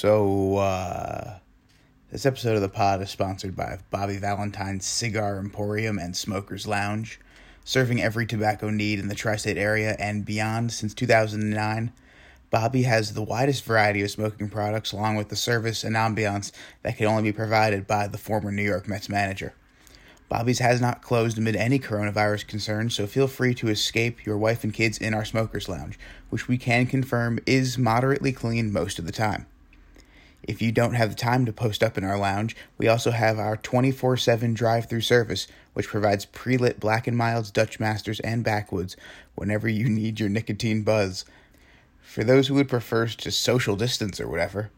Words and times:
So, 0.00 0.56
uh, 0.56 1.40
this 2.10 2.24
episode 2.24 2.56
of 2.56 2.62
the 2.62 2.70
pod 2.70 3.02
is 3.02 3.10
sponsored 3.10 3.54
by 3.54 3.80
Bobby 3.90 4.16
Valentine's 4.16 4.86
Cigar 4.86 5.36
Emporium 5.38 5.98
and 5.98 6.16
Smokers 6.16 6.66
Lounge, 6.66 7.20
serving 7.66 8.00
every 8.00 8.24
tobacco 8.24 8.70
need 8.70 8.98
in 8.98 9.08
the 9.08 9.14
tri 9.14 9.36
state 9.36 9.58
area 9.58 9.96
and 9.98 10.24
beyond 10.24 10.72
since 10.72 10.94
2009. 10.94 11.92
Bobby 12.48 12.84
has 12.84 13.12
the 13.12 13.20
widest 13.20 13.62
variety 13.62 14.00
of 14.00 14.10
smoking 14.10 14.48
products, 14.48 14.92
along 14.92 15.16
with 15.16 15.28
the 15.28 15.36
service 15.36 15.84
and 15.84 15.96
ambiance 15.96 16.50
that 16.82 16.96
can 16.96 17.06
only 17.06 17.24
be 17.24 17.32
provided 17.32 17.86
by 17.86 18.06
the 18.06 18.16
former 18.16 18.50
New 18.50 18.62
York 18.62 18.88
Mets 18.88 19.10
manager. 19.10 19.52
Bobby's 20.30 20.60
has 20.60 20.80
not 20.80 21.02
closed 21.02 21.36
amid 21.36 21.56
any 21.56 21.78
coronavirus 21.78 22.46
concerns, 22.46 22.94
so 22.94 23.06
feel 23.06 23.28
free 23.28 23.52
to 23.56 23.68
escape 23.68 24.24
your 24.24 24.38
wife 24.38 24.64
and 24.64 24.72
kids 24.72 24.96
in 24.96 25.12
our 25.12 25.26
smokers 25.26 25.68
lounge, 25.68 25.98
which 26.30 26.48
we 26.48 26.56
can 26.56 26.86
confirm 26.86 27.38
is 27.44 27.76
moderately 27.76 28.32
clean 28.32 28.72
most 28.72 28.98
of 28.98 29.04
the 29.04 29.12
time. 29.12 29.44
If 30.42 30.62
you 30.62 30.72
don't 30.72 30.94
have 30.94 31.10
the 31.10 31.16
time 31.16 31.44
to 31.46 31.52
post 31.52 31.82
up 31.82 31.98
in 31.98 32.04
our 32.04 32.18
lounge, 32.18 32.56
we 32.78 32.88
also 32.88 33.10
have 33.10 33.38
our 33.38 33.56
24 33.56 34.16
7 34.16 34.54
drive 34.54 34.88
through 34.88 35.02
service, 35.02 35.46
which 35.74 35.88
provides 35.88 36.24
pre 36.24 36.56
lit 36.56 36.80
Black 36.80 37.06
and 37.06 37.16
Milds, 37.16 37.50
Dutch 37.50 37.78
Masters, 37.78 38.20
and 38.20 38.42
Backwoods 38.42 38.96
whenever 39.34 39.68
you 39.68 39.88
need 39.88 40.18
your 40.18 40.28
nicotine 40.28 40.82
buzz. 40.82 41.24
For 42.00 42.24
those 42.24 42.48
who 42.48 42.54
would 42.54 42.68
prefer 42.68 43.06
to 43.06 43.30
social 43.30 43.76
distance 43.76 44.20
or 44.20 44.28
whatever, 44.28 44.70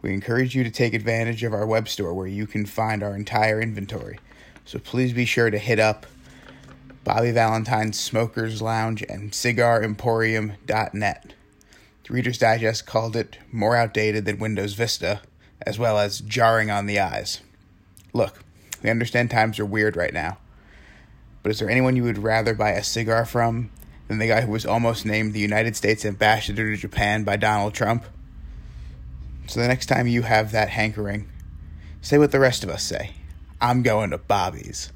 we 0.00 0.12
encourage 0.12 0.54
you 0.54 0.64
to 0.64 0.70
take 0.70 0.94
advantage 0.94 1.44
of 1.44 1.52
our 1.52 1.66
web 1.66 1.88
store 1.88 2.14
where 2.14 2.26
you 2.26 2.46
can 2.46 2.66
find 2.66 3.02
our 3.02 3.14
entire 3.14 3.60
inventory. 3.60 4.18
So 4.64 4.78
please 4.78 5.12
be 5.12 5.24
sure 5.24 5.50
to 5.50 5.58
hit 5.58 5.78
up 5.78 6.06
Bobby 7.04 7.32
Valentine's 7.32 7.98
Smokers 7.98 8.62
Lounge 8.62 9.02
and 9.08 9.32
CigarEmporium.net. 9.32 11.34
The 12.04 12.14
Reader's 12.14 12.38
Digest 12.38 12.84
called 12.86 13.14
it 13.14 13.38
more 13.52 13.76
outdated 13.76 14.24
than 14.24 14.38
Windows 14.38 14.74
Vista, 14.74 15.20
as 15.64 15.78
well 15.78 15.98
as 15.98 16.20
jarring 16.20 16.70
on 16.70 16.86
the 16.86 16.98
eyes. 16.98 17.40
Look, 18.12 18.44
we 18.82 18.90
understand 18.90 19.30
times 19.30 19.58
are 19.60 19.64
weird 19.64 19.96
right 19.96 20.12
now, 20.12 20.38
but 21.42 21.50
is 21.50 21.60
there 21.60 21.70
anyone 21.70 21.94
you 21.94 22.02
would 22.02 22.18
rather 22.18 22.54
buy 22.54 22.70
a 22.70 22.82
cigar 22.82 23.24
from 23.24 23.70
than 24.08 24.18
the 24.18 24.26
guy 24.26 24.40
who 24.40 24.50
was 24.50 24.66
almost 24.66 25.06
named 25.06 25.32
the 25.32 25.40
United 25.40 25.76
States 25.76 26.04
ambassador 26.04 26.70
to 26.70 26.76
Japan 26.76 27.22
by 27.22 27.36
Donald 27.36 27.74
Trump? 27.74 28.04
So 29.46 29.60
the 29.60 29.68
next 29.68 29.86
time 29.86 30.08
you 30.08 30.22
have 30.22 30.50
that 30.52 30.70
hankering, 30.70 31.28
say 32.00 32.18
what 32.18 32.32
the 32.32 32.40
rest 32.40 32.64
of 32.64 32.70
us 32.70 32.82
say 32.82 33.12
I'm 33.60 33.82
going 33.82 34.10
to 34.10 34.18
Bobby's. 34.18 34.92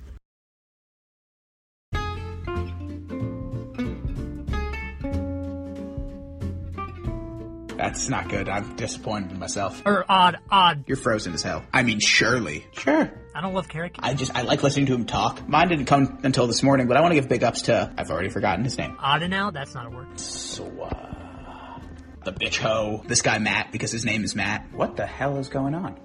That's 7.77 8.08
not 8.08 8.28
good. 8.30 8.48
I'm 8.48 8.74
disappointed 8.77 9.32
in 9.32 9.38
myself. 9.38 9.82
Or 9.84 10.05
odd, 10.08 10.38
odd. 10.50 10.84
You're 10.86 10.96
frozen 10.96 11.34
as 11.34 11.42
hell. 11.42 11.62
I 11.74 11.82
mean, 11.82 12.00
surely. 12.00 12.66
Sure. 12.72 13.12
I 13.34 13.41
don't 13.42 13.52
love 13.52 13.69
Carrick. 13.69 13.96
I 13.98 14.14
just, 14.14 14.34
I 14.34 14.42
like 14.42 14.62
listening 14.62 14.86
to 14.86 14.94
him 14.94 15.05
talk. 15.05 15.46
Mine 15.46 15.69
didn't 15.69 15.84
come 15.84 16.20
until 16.22 16.47
this 16.47 16.62
morning, 16.62 16.88
but 16.88 16.97
I 16.97 17.02
want 17.02 17.12
to 17.12 17.20
give 17.20 17.28
big 17.28 17.44
ups 17.44 17.62
to, 17.62 17.92
I've 17.98 18.10
already 18.10 18.30
forgotten 18.30 18.64
his 18.64 18.78
name. 18.78 18.97
Odd 18.98 19.28
now? 19.28 19.50
That's 19.50 19.74
not 19.74 19.86
a 19.86 19.91
word. 19.91 20.19
So, 20.19 20.64
uh, 20.64 21.80
the 22.24 22.32
bitch 22.32 22.56
hoe. 22.56 23.02
This 23.06 23.20
guy 23.20 23.38
Matt, 23.38 23.72
because 23.72 23.92
his 23.92 24.06
name 24.06 24.24
is 24.24 24.34
Matt. 24.34 24.72
What 24.72 24.97
the 24.97 25.06
hell 25.06 25.36
is 25.36 25.50
going 25.50 25.74
on? 25.74 25.98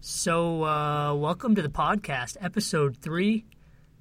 So, 0.00 0.64
uh, 0.64 1.14
welcome 1.14 1.54
to 1.54 1.62
the 1.62 1.68
podcast, 1.68 2.36
episode 2.40 2.96
three. 2.96 3.44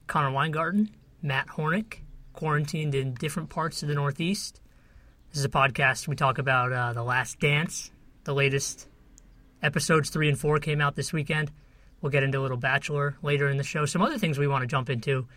Connor 0.08 0.32
Weingarten, 0.32 0.90
Matt 1.22 1.48
Hornick, 1.48 2.00
quarantined 2.38 2.94
in 2.94 3.16
different 3.16 3.50
parts 3.50 3.82
of 3.82 3.90
the 3.90 3.96
Northeast. 3.96 4.62
This 5.32 5.40
is 5.40 5.46
a 5.46 5.50
podcast 5.50 6.08
we 6.08 6.16
talk 6.16 6.38
about 6.38 6.72
uh, 6.72 6.94
The 6.94 7.04
Last 7.04 7.40
Dance. 7.40 7.92
The 8.26 8.34
latest 8.34 8.88
episodes 9.64 10.12
three 10.12 10.30
and 10.30 10.40
four 10.40 10.60
came 10.60 10.80
out 10.80 10.96
this 10.96 11.12
weekend. 11.12 11.52
We'll 12.00 12.12
get 12.12 12.22
into 12.22 12.40
a 12.40 12.44
little 12.44 12.58
Bachelor 12.58 13.18
later 13.24 13.50
in 13.50 13.58
the 13.58 13.64
show. 13.64 13.88
Some 13.88 14.04
other 14.04 14.20
things 14.20 14.38
we 14.38 14.48
want 14.48 14.62
to 14.62 14.68
jump 14.68 14.88
into 14.88 15.28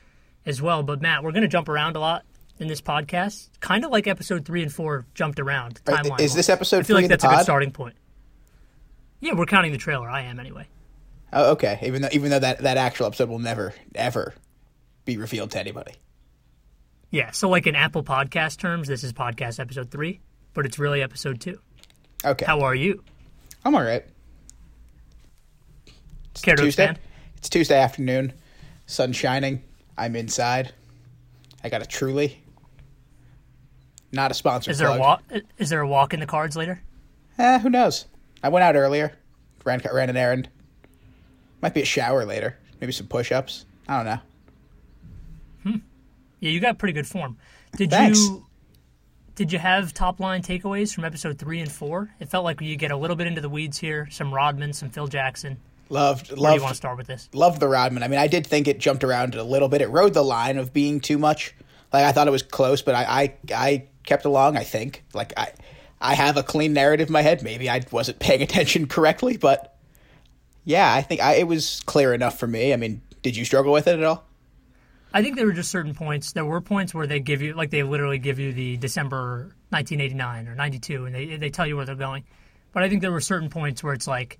as 0.44 0.60
well. 0.60 0.82
But, 0.82 1.00
Matt, 1.00 1.24
we're 1.24 1.32
going 1.32 1.42
to 1.42 1.48
jump 1.48 1.70
around 1.70 1.96
a 1.96 2.00
lot 2.00 2.26
in 2.58 2.68
this 2.68 2.82
podcast, 2.82 3.48
kind 3.60 3.82
of 3.86 3.90
like 3.90 4.06
episode 4.06 4.44
three 4.44 4.62
and 4.62 4.70
four 4.70 5.06
jumped 5.14 5.40
around. 5.40 5.82
Timeline 5.84 6.20
is 6.20 6.34
this 6.34 6.50
episode 6.50 6.80
I 6.80 6.82
feel 6.82 6.96
like 6.96 7.08
that's 7.08 7.24
a 7.24 7.28
good 7.28 7.42
starting 7.42 7.72
point. 7.72 7.96
Yeah, 9.20 9.32
we're 9.32 9.46
counting 9.46 9.72
the 9.72 9.78
trailer. 9.78 10.10
I 10.10 10.22
am 10.24 10.38
anyway. 10.38 10.68
Oh, 11.32 11.52
okay. 11.52 11.78
Even 11.82 12.02
though, 12.02 12.08
even 12.12 12.30
though 12.30 12.40
that, 12.40 12.58
that 12.58 12.76
actual 12.76 13.06
episode 13.06 13.30
will 13.30 13.38
never, 13.38 13.72
ever 13.94 14.34
be 15.06 15.16
revealed 15.16 15.52
to 15.52 15.58
anybody. 15.58 15.94
Yeah, 17.10 17.32
so 17.32 17.48
like 17.48 17.66
in 17.66 17.74
Apple 17.74 18.04
Podcast 18.04 18.58
terms, 18.58 18.86
this 18.86 19.02
is 19.02 19.12
podcast 19.12 19.58
episode 19.58 19.90
three, 19.90 20.20
but 20.54 20.64
it's 20.64 20.78
really 20.78 21.02
episode 21.02 21.40
two. 21.40 21.58
Okay. 22.24 22.44
How 22.46 22.60
are 22.60 22.74
you? 22.74 23.02
I'm 23.64 23.74
all 23.74 23.82
right. 23.82 24.04
It's 26.30 26.40
Care 26.40 26.54
to 26.54 26.62
Tuesday. 26.62 26.84
expand? 26.84 26.98
It's 27.36 27.48
Tuesday 27.48 27.78
afternoon. 27.80 28.32
Sun 28.86 29.12
shining. 29.12 29.62
I'm 29.98 30.14
inside. 30.14 30.72
I 31.64 31.68
got 31.68 31.82
a 31.82 31.86
Truly. 31.86 32.40
Not 34.12 34.30
a 34.30 34.34
sponsor. 34.34 34.70
Is 34.70 34.78
there 34.78 34.88
a 34.88 34.98
walk? 34.98 35.22
Is 35.58 35.70
there 35.70 35.80
a 35.80 35.88
walk 35.88 36.14
in 36.14 36.20
the 36.20 36.26
cards 36.26 36.56
later? 36.56 36.80
Eh, 37.38 37.58
who 37.58 37.70
knows? 37.70 38.06
I 38.42 38.48
went 38.48 38.64
out 38.64 38.76
earlier. 38.76 39.12
Ran 39.64 39.80
ran 39.92 40.10
an 40.10 40.16
errand. 40.16 40.48
Might 41.60 41.74
be 41.74 41.82
a 41.82 41.86
shower 41.86 42.24
later. 42.24 42.56
Maybe 42.80 42.92
some 42.92 43.06
push-ups. 43.06 43.66
I 43.88 43.96
don't 44.02 44.06
know. 45.64 45.80
Yeah, 46.40 46.50
you 46.50 46.60
got 46.60 46.78
pretty 46.78 46.94
good 46.94 47.06
form. 47.06 47.36
Did 47.76 47.90
Thanks. 47.90 48.18
you? 48.18 48.46
Did 49.36 49.52
you 49.52 49.58
have 49.58 49.94
top 49.94 50.20
line 50.20 50.42
takeaways 50.42 50.94
from 50.94 51.04
episode 51.04 51.38
three 51.38 51.60
and 51.60 51.70
four? 51.70 52.10
It 52.18 52.28
felt 52.28 52.44
like 52.44 52.60
you 52.60 52.76
get 52.76 52.90
a 52.90 52.96
little 52.96 53.16
bit 53.16 53.26
into 53.26 53.40
the 53.40 53.48
weeds 53.48 53.78
here. 53.78 54.08
Some 54.10 54.34
Rodman, 54.34 54.72
some 54.72 54.90
Phil 54.90 55.06
Jackson. 55.06 55.58
Loved 55.88 56.28
Where 56.36 56.52
do 56.52 56.56
you 56.56 56.62
want 56.62 56.72
to 56.72 56.76
start 56.76 56.98
with 56.98 57.06
this? 57.06 57.28
loved 57.32 57.60
the 57.60 57.68
Rodman. 57.68 58.02
I 58.02 58.08
mean, 58.08 58.18
I 58.20 58.26
did 58.26 58.46
think 58.46 58.68
it 58.68 58.78
jumped 58.78 59.02
around 59.02 59.34
a 59.34 59.42
little 59.42 59.68
bit. 59.68 59.82
It 59.82 59.88
rode 59.88 60.14
the 60.14 60.22
line 60.22 60.56
of 60.56 60.72
being 60.72 61.00
too 61.00 61.18
much. 61.18 61.54
Like 61.92 62.04
I 62.04 62.12
thought 62.12 62.28
it 62.28 62.32
was 62.32 62.42
close, 62.42 62.82
but 62.82 62.94
I 62.94 63.04
I, 63.04 63.34
I 63.54 63.84
kept 64.04 64.24
along. 64.24 64.56
I 64.56 64.64
think 64.64 65.04
like 65.14 65.32
I 65.36 65.52
I 66.00 66.14
have 66.14 66.36
a 66.36 66.42
clean 66.42 66.72
narrative 66.72 67.08
in 67.08 67.12
my 67.12 67.22
head. 67.22 67.42
Maybe 67.42 67.68
I 67.68 67.80
wasn't 67.90 68.18
paying 68.18 68.42
attention 68.48 68.86
correctly, 68.86 69.36
but 69.36 69.76
yeah, 70.64 70.92
I 70.92 71.02
think 71.02 71.20
I, 71.20 71.34
it 71.34 71.48
was 71.48 71.80
clear 71.86 72.14
enough 72.14 72.38
for 72.38 72.46
me. 72.46 72.72
I 72.72 72.76
mean, 72.76 73.02
did 73.22 73.36
you 73.36 73.44
struggle 73.44 73.72
with 73.72 73.86
it 73.86 73.98
at 73.98 74.04
all? 74.04 74.24
I 75.12 75.22
think 75.22 75.36
there 75.36 75.46
were 75.46 75.52
just 75.52 75.70
certain 75.70 75.94
points. 75.94 76.32
There 76.32 76.44
were 76.44 76.60
points 76.60 76.94
where 76.94 77.06
they 77.06 77.20
give 77.20 77.42
you, 77.42 77.54
like 77.54 77.70
they 77.70 77.82
literally 77.82 78.18
give 78.18 78.38
you 78.38 78.52
the 78.52 78.76
December 78.76 79.54
1989 79.70 80.48
or 80.48 80.54
92, 80.54 81.06
and 81.06 81.14
they 81.14 81.36
they 81.36 81.50
tell 81.50 81.66
you 81.66 81.76
where 81.76 81.84
they're 81.84 81.94
going. 81.94 82.24
But 82.72 82.82
I 82.82 82.88
think 82.88 83.02
there 83.02 83.10
were 83.10 83.20
certain 83.20 83.50
points 83.50 83.82
where 83.82 83.92
it's 83.92 84.06
like 84.06 84.38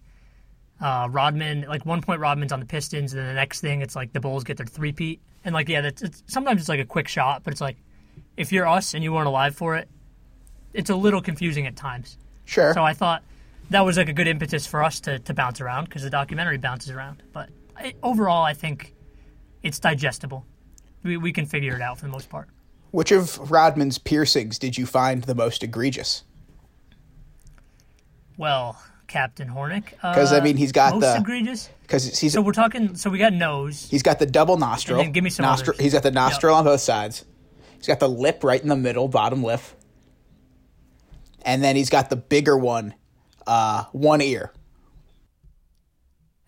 uh, 0.80 1.08
Rodman, 1.10 1.62
like 1.68 1.84
one 1.84 2.00
point 2.00 2.20
Rodman's 2.20 2.52
on 2.52 2.60
the 2.60 2.66
Pistons, 2.66 3.12
and 3.12 3.20
then 3.20 3.28
the 3.28 3.34
next 3.34 3.60
thing 3.60 3.82
it's 3.82 3.96
like 3.96 4.12
the 4.12 4.20
Bulls 4.20 4.44
get 4.44 4.56
their 4.56 4.66
three-peat, 4.66 5.20
and 5.44 5.54
like 5.54 5.68
yeah, 5.68 5.80
that's 5.80 6.02
it's, 6.02 6.22
sometimes 6.26 6.60
it's 6.60 6.68
like 6.68 6.80
a 6.80 6.84
quick 6.84 7.08
shot, 7.08 7.42
but 7.42 7.52
it's 7.52 7.60
like 7.60 7.76
if 8.36 8.52
you're 8.52 8.66
us 8.66 8.94
and 8.94 9.02
you 9.02 9.12
weren't 9.12 9.26
alive 9.26 9.56
for 9.56 9.76
it, 9.76 9.88
it's 10.72 10.90
a 10.90 10.96
little 10.96 11.20
confusing 11.20 11.66
at 11.66 11.76
times. 11.76 12.16
Sure. 12.44 12.72
So 12.74 12.82
I 12.82 12.94
thought 12.94 13.22
that 13.70 13.80
was 13.84 13.96
like 13.96 14.08
a 14.08 14.12
good 14.12 14.26
impetus 14.26 14.66
for 14.66 14.82
us 14.82 15.00
to, 15.00 15.18
to 15.20 15.34
bounce 15.34 15.60
around 15.60 15.84
because 15.84 16.02
the 16.02 16.10
documentary 16.10 16.58
bounces 16.58 16.90
around. 16.90 17.22
But 17.32 17.50
I, 17.76 17.94
overall, 18.02 18.42
I 18.42 18.54
think 18.54 18.94
it's 19.62 19.78
digestible. 19.78 20.44
We, 21.02 21.16
we 21.16 21.32
can 21.32 21.46
figure 21.46 21.74
it 21.74 21.82
out 21.82 21.98
for 21.98 22.06
the 22.06 22.12
most 22.12 22.28
part. 22.28 22.48
Which 22.90 23.12
of 23.12 23.50
Rodman's 23.50 23.98
piercings 23.98 24.58
did 24.58 24.76
you 24.76 24.84
find 24.84 25.22
the 25.22 25.34
most 25.34 25.62
egregious? 25.62 26.24
Well, 28.36 28.80
Captain 29.06 29.48
Hornick. 29.48 29.90
Because 29.90 30.32
I 30.32 30.40
mean, 30.40 30.56
he's 30.56 30.72
got 30.72 30.94
most 30.94 31.02
the 31.02 31.16
egregious. 31.16 31.68
because 31.82 32.18
he's 32.18 32.32
So 32.32 32.40
we're 32.40 32.52
talking. 32.52 32.94
So 32.96 33.10
we 33.10 33.18
got 33.18 33.32
nose. 33.32 33.88
He's 33.90 34.02
got 34.02 34.18
the 34.18 34.26
double 34.26 34.56
nostril. 34.56 35.04
Give 35.10 35.22
me 35.22 35.30
some 35.30 35.44
nostril. 35.44 35.74
others. 35.74 35.84
He's 35.84 35.92
got 35.92 36.02
the 36.02 36.10
nostril 36.10 36.54
on 36.54 36.64
both 36.64 36.80
sides. 36.80 37.24
He's 37.76 37.86
got 37.86 38.00
the 38.00 38.08
lip 38.08 38.44
right 38.44 38.60
in 38.60 38.68
the 38.68 38.76
middle, 38.76 39.08
bottom 39.08 39.42
lip. 39.42 39.60
And 41.42 41.62
then 41.62 41.76
he's 41.76 41.90
got 41.90 42.10
the 42.10 42.16
bigger 42.16 42.56
one, 42.56 42.94
uh, 43.46 43.84
one 43.92 44.20
ear. 44.20 44.52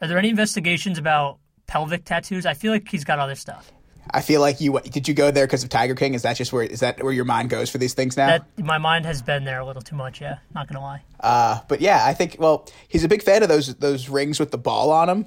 Are 0.00 0.08
there 0.08 0.18
any 0.18 0.28
investigations 0.30 0.98
about 0.98 1.38
pelvic 1.66 2.04
tattoos? 2.04 2.44
I 2.44 2.54
feel 2.54 2.72
like 2.72 2.88
he's 2.88 3.04
got 3.04 3.18
other 3.18 3.34
stuff. 3.34 3.72
I 4.10 4.20
feel 4.20 4.40
like 4.40 4.60
you 4.60 4.80
did 4.80 5.06
you 5.06 5.14
go 5.14 5.30
there 5.30 5.46
because 5.46 5.62
of 5.62 5.70
Tiger 5.70 5.94
King? 5.94 6.14
Is 6.14 6.22
that 6.22 6.36
just 6.36 6.52
where 6.52 6.64
is 6.64 6.80
that 6.80 7.02
where 7.02 7.12
your 7.12 7.24
mind 7.24 7.50
goes 7.50 7.70
for 7.70 7.78
these 7.78 7.94
things 7.94 8.16
now? 8.16 8.26
That 8.26 8.58
my 8.58 8.78
mind 8.78 9.06
has 9.06 9.22
been 9.22 9.44
there 9.44 9.60
a 9.60 9.64
little 9.64 9.82
too 9.82 9.96
much. 9.96 10.20
Yeah, 10.20 10.38
not 10.54 10.68
gonna 10.68 10.80
lie. 10.80 11.02
uh, 11.20 11.60
but 11.68 11.80
yeah, 11.80 12.02
I 12.04 12.12
think 12.12 12.36
well, 12.38 12.68
he's 12.88 13.04
a 13.04 13.08
big 13.08 13.22
fan 13.22 13.42
of 13.42 13.48
those 13.48 13.74
those 13.76 14.08
rings 14.08 14.40
with 14.40 14.50
the 14.50 14.58
ball 14.58 14.90
on 14.90 15.08
them. 15.08 15.26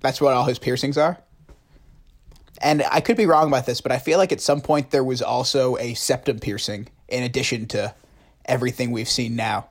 That's 0.00 0.20
what 0.20 0.32
all 0.32 0.44
his 0.44 0.58
piercings 0.58 0.96
are. 0.98 1.18
And 2.62 2.82
I 2.90 3.00
could 3.00 3.18
be 3.18 3.26
wrong 3.26 3.48
about 3.48 3.66
this, 3.66 3.82
but 3.82 3.92
I 3.92 3.98
feel 3.98 4.18
like 4.18 4.32
at 4.32 4.40
some 4.40 4.62
point 4.62 4.90
there 4.90 5.04
was 5.04 5.20
also 5.20 5.76
a 5.76 5.92
septum 5.94 6.38
piercing 6.38 6.88
in 7.08 7.22
addition 7.22 7.66
to 7.68 7.94
everything 8.46 8.92
we've 8.92 9.08
seen 9.08 9.36
now. 9.36 9.68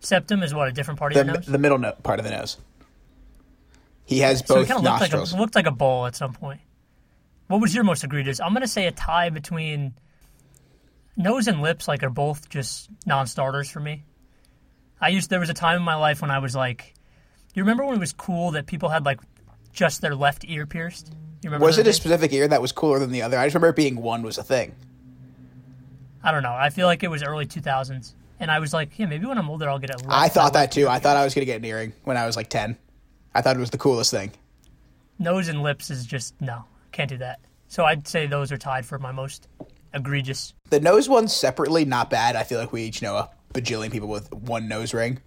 Septum 0.00 0.42
is 0.42 0.54
what 0.54 0.68
a 0.68 0.72
different 0.72 0.98
part 0.98 1.12
the, 1.12 1.20
of 1.20 1.26
your 1.26 1.36
nose. 1.36 1.46
the 1.46 1.58
middle 1.58 1.78
no- 1.78 1.92
part 2.02 2.18
of 2.18 2.24
the 2.24 2.30
nose. 2.30 2.56
He 4.06 4.20
has 4.20 4.38
so 4.38 4.56
it 4.56 4.58
both 4.60 4.68
kind 4.68 4.78
of 4.78 4.84
looked 4.84 5.00
like 5.00 5.12
nostrils. 5.12 5.32
a 5.34 5.36
looked 5.36 5.54
like 5.54 5.66
a 5.66 5.70
bowl 5.70 6.06
at 6.06 6.16
some 6.16 6.32
point. 6.32 6.60
What 7.50 7.60
was 7.60 7.74
your 7.74 7.82
most 7.82 8.04
egregious? 8.04 8.38
I'm 8.38 8.52
gonna 8.52 8.68
say 8.68 8.86
a 8.86 8.92
tie 8.92 9.28
between 9.30 9.94
nose 11.16 11.48
and 11.48 11.60
lips 11.60 11.88
like 11.88 12.04
are 12.04 12.08
both 12.08 12.48
just 12.48 12.88
non-starters 13.06 13.68
for 13.68 13.80
me. 13.80 14.04
I 15.00 15.08
used 15.08 15.30
there 15.30 15.40
was 15.40 15.50
a 15.50 15.54
time 15.54 15.76
in 15.76 15.82
my 15.82 15.96
life 15.96 16.22
when 16.22 16.30
I 16.30 16.38
was 16.38 16.54
like, 16.54 16.94
you 17.52 17.64
remember 17.64 17.84
when 17.84 17.96
it 17.96 17.98
was 17.98 18.12
cool 18.12 18.52
that 18.52 18.66
people 18.66 18.88
had 18.88 19.04
like 19.04 19.18
just 19.72 20.00
their 20.00 20.14
left 20.14 20.44
ear 20.46 20.64
pierced? 20.64 21.12
You 21.42 21.50
remember? 21.50 21.66
Was 21.66 21.76
it 21.78 21.88
a 21.88 21.92
specific 21.92 22.32
ear 22.32 22.46
that 22.46 22.62
was 22.62 22.70
cooler 22.70 23.00
than 23.00 23.10
the 23.10 23.22
other? 23.22 23.36
I 23.36 23.46
just 23.46 23.54
remember 23.54 23.70
it 23.70 23.76
being 23.76 24.00
one 24.00 24.22
was 24.22 24.38
a 24.38 24.44
thing. 24.44 24.76
I 26.22 26.30
don't 26.30 26.44
know. 26.44 26.54
I 26.54 26.70
feel 26.70 26.86
like 26.86 27.02
it 27.02 27.08
was 27.08 27.24
early 27.24 27.46
2000s, 27.46 28.14
and 28.38 28.48
I 28.48 28.60
was 28.60 28.72
like, 28.72 28.96
yeah, 28.96 29.06
maybe 29.06 29.26
when 29.26 29.38
I'm 29.38 29.50
older 29.50 29.68
I'll 29.68 29.80
get 29.80 29.90
it. 29.90 30.02
I 30.08 30.28
thought 30.28 30.52
that 30.52 30.70
too. 30.70 30.86
I 30.86 31.00
thought 31.00 31.16
I 31.16 31.24
was 31.24 31.34
gonna 31.34 31.46
get 31.46 31.56
an 31.56 31.64
earring 31.64 31.94
when 32.04 32.16
I 32.16 32.26
was 32.26 32.36
like 32.36 32.48
ten. 32.48 32.78
I 33.34 33.42
thought 33.42 33.56
it 33.56 33.60
was 33.60 33.70
the 33.70 33.78
coolest 33.78 34.12
thing. 34.12 34.30
nose 35.18 35.48
and 35.48 35.64
lips 35.64 35.90
is 35.90 36.06
just 36.06 36.40
no, 36.40 36.64
can't 36.92 37.08
do 37.08 37.18
that. 37.18 37.40
So 37.68 37.84
I'd 37.84 38.06
say 38.08 38.26
those 38.26 38.50
are 38.52 38.58
tied 38.58 38.84
for 38.84 38.98
my 38.98 39.12
most 39.12 39.48
egregious. 39.94 40.54
The 40.70 40.80
nose 40.80 41.08
ones 41.08 41.34
separately, 41.34 41.84
not 41.84 42.10
bad. 42.10 42.36
I 42.36 42.42
feel 42.42 42.58
like 42.58 42.72
we 42.72 42.82
each 42.82 43.02
know 43.02 43.16
a 43.16 43.30
bajillion 43.54 43.90
people 43.90 44.08
with 44.08 44.32
one 44.32 44.68
nose 44.68 44.92
ring. 44.94 45.20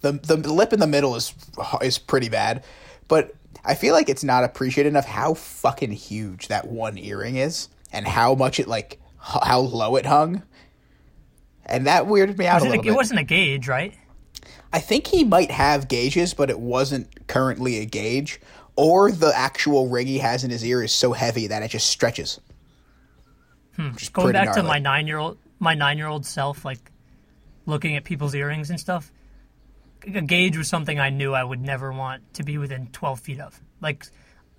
The 0.00 0.12
the 0.12 0.36
lip 0.36 0.72
in 0.72 0.80
the 0.80 0.86
middle 0.86 1.14
is 1.16 1.34
is 1.82 1.98
pretty 1.98 2.28
bad, 2.28 2.64
but 3.08 3.34
I 3.64 3.74
feel 3.74 3.94
like 3.94 4.08
it's 4.08 4.24
not 4.24 4.44
appreciated 4.44 4.88
enough 4.88 5.06
how 5.06 5.34
fucking 5.34 5.92
huge 5.92 6.48
that 6.48 6.68
one 6.68 6.96
earring 6.96 7.36
is 7.36 7.68
and 7.92 8.06
how 8.06 8.34
much 8.34 8.58
it 8.58 8.66
like 8.68 8.98
how 9.18 9.60
low 9.60 9.96
it 9.96 10.06
hung. 10.06 10.42
And 11.66 11.86
that 11.86 12.06
weirded 12.06 12.38
me 12.38 12.46
out 12.46 12.62
Was 12.62 12.64
a 12.64 12.66
it, 12.66 12.68
little 12.70 12.80
a, 12.80 12.84
bit. 12.84 12.92
it 12.92 12.96
wasn't 12.96 13.20
a 13.20 13.24
gauge, 13.24 13.68
right? 13.68 13.94
I 14.72 14.80
think 14.80 15.08
he 15.08 15.24
might 15.24 15.50
have 15.50 15.88
gauges, 15.88 16.32
but 16.32 16.48
it 16.48 16.58
wasn't 16.58 17.26
currently 17.26 17.78
a 17.78 17.84
gauge. 17.84 18.40
Or 18.80 19.12
the 19.12 19.30
actual 19.36 19.88
ring 19.88 20.06
he 20.06 20.18
has 20.18 20.42
in 20.42 20.50
his 20.50 20.64
ear 20.64 20.82
is 20.82 20.90
so 20.90 21.12
heavy 21.12 21.48
that 21.48 21.62
it 21.62 21.68
just 21.68 21.88
stretches. 21.88 22.40
Hmm, 23.76 23.90
Which 23.90 24.04
is 24.04 24.08
Going 24.08 24.32
back 24.32 24.54
to 24.54 24.62
my 24.62 24.78
nine 24.78 25.06
year 25.06 25.18
old 25.18 25.36
my 25.58 25.74
nine 25.74 25.98
year 25.98 26.06
old 26.06 26.24
self, 26.24 26.64
like 26.64 26.90
looking 27.66 27.94
at 27.96 28.04
people's 28.04 28.34
earrings 28.34 28.70
and 28.70 28.80
stuff. 28.80 29.12
A 30.06 30.22
gauge 30.22 30.56
was 30.56 30.66
something 30.66 30.98
I 30.98 31.10
knew 31.10 31.34
I 31.34 31.44
would 31.44 31.60
never 31.60 31.92
want 31.92 32.32
to 32.34 32.42
be 32.42 32.56
within 32.56 32.86
12 32.86 33.20
feet 33.20 33.38
of. 33.38 33.60
Like 33.82 34.06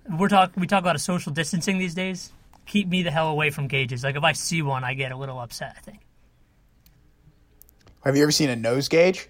we're 0.08 0.28
talk 0.28 0.52
we 0.56 0.68
talk 0.68 0.78
about 0.78 0.94
a 0.94 1.00
social 1.00 1.32
distancing 1.32 1.78
these 1.78 1.94
days. 1.94 2.32
Keep 2.64 2.86
me 2.86 3.02
the 3.02 3.10
hell 3.10 3.28
away 3.28 3.50
from 3.50 3.66
gauges. 3.66 4.04
Like 4.04 4.14
if 4.14 4.22
I 4.22 4.34
see 4.34 4.62
one, 4.62 4.84
I 4.84 4.94
get 4.94 5.10
a 5.10 5.16
little 5.16 5.40
upset. 5.40 5.74
I 5.76 5.80
think. 5.80 5.98
Have 8.04 8.16
you 8.16 8.22
ever 8.22 8.30
seen 8.30 8.50
a 8.50 8.56
nose 8.56 8.86
gauge? 8.88 9.28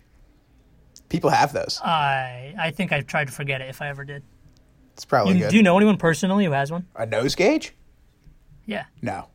People 1.09 1.31
have 1.31 1.55
those. 1.55 1.81
I 1.83 2.55
I 2.59 2.73
think 2.73 2.93
I've 2.93 3.07
tried 3.07 3.29
to 3.29 3.33
forget 3.33 3.63
it 3.63 3.71
if 3.71 3.81
I 3.81 3.89
ever 3.89 4.05
did. 4.05 4.23
It's 4.95 5.05
probably 5.05 5.35
You, 5.35 5.41
good. 5.41 5.51
do 5.51 5.57
you 5.57 5.63
know 5.63 5.77
anyone 5.77 5.97
personally 5.97 6.45
who 6.45 6.53
has 6.53 6.71
one? 6.71 6.87
a 6.95 7.07
nose 7.07 7.35
gauge? 7.35 7.75
Yeah. 8.67 8.85
No. 9.01 9.27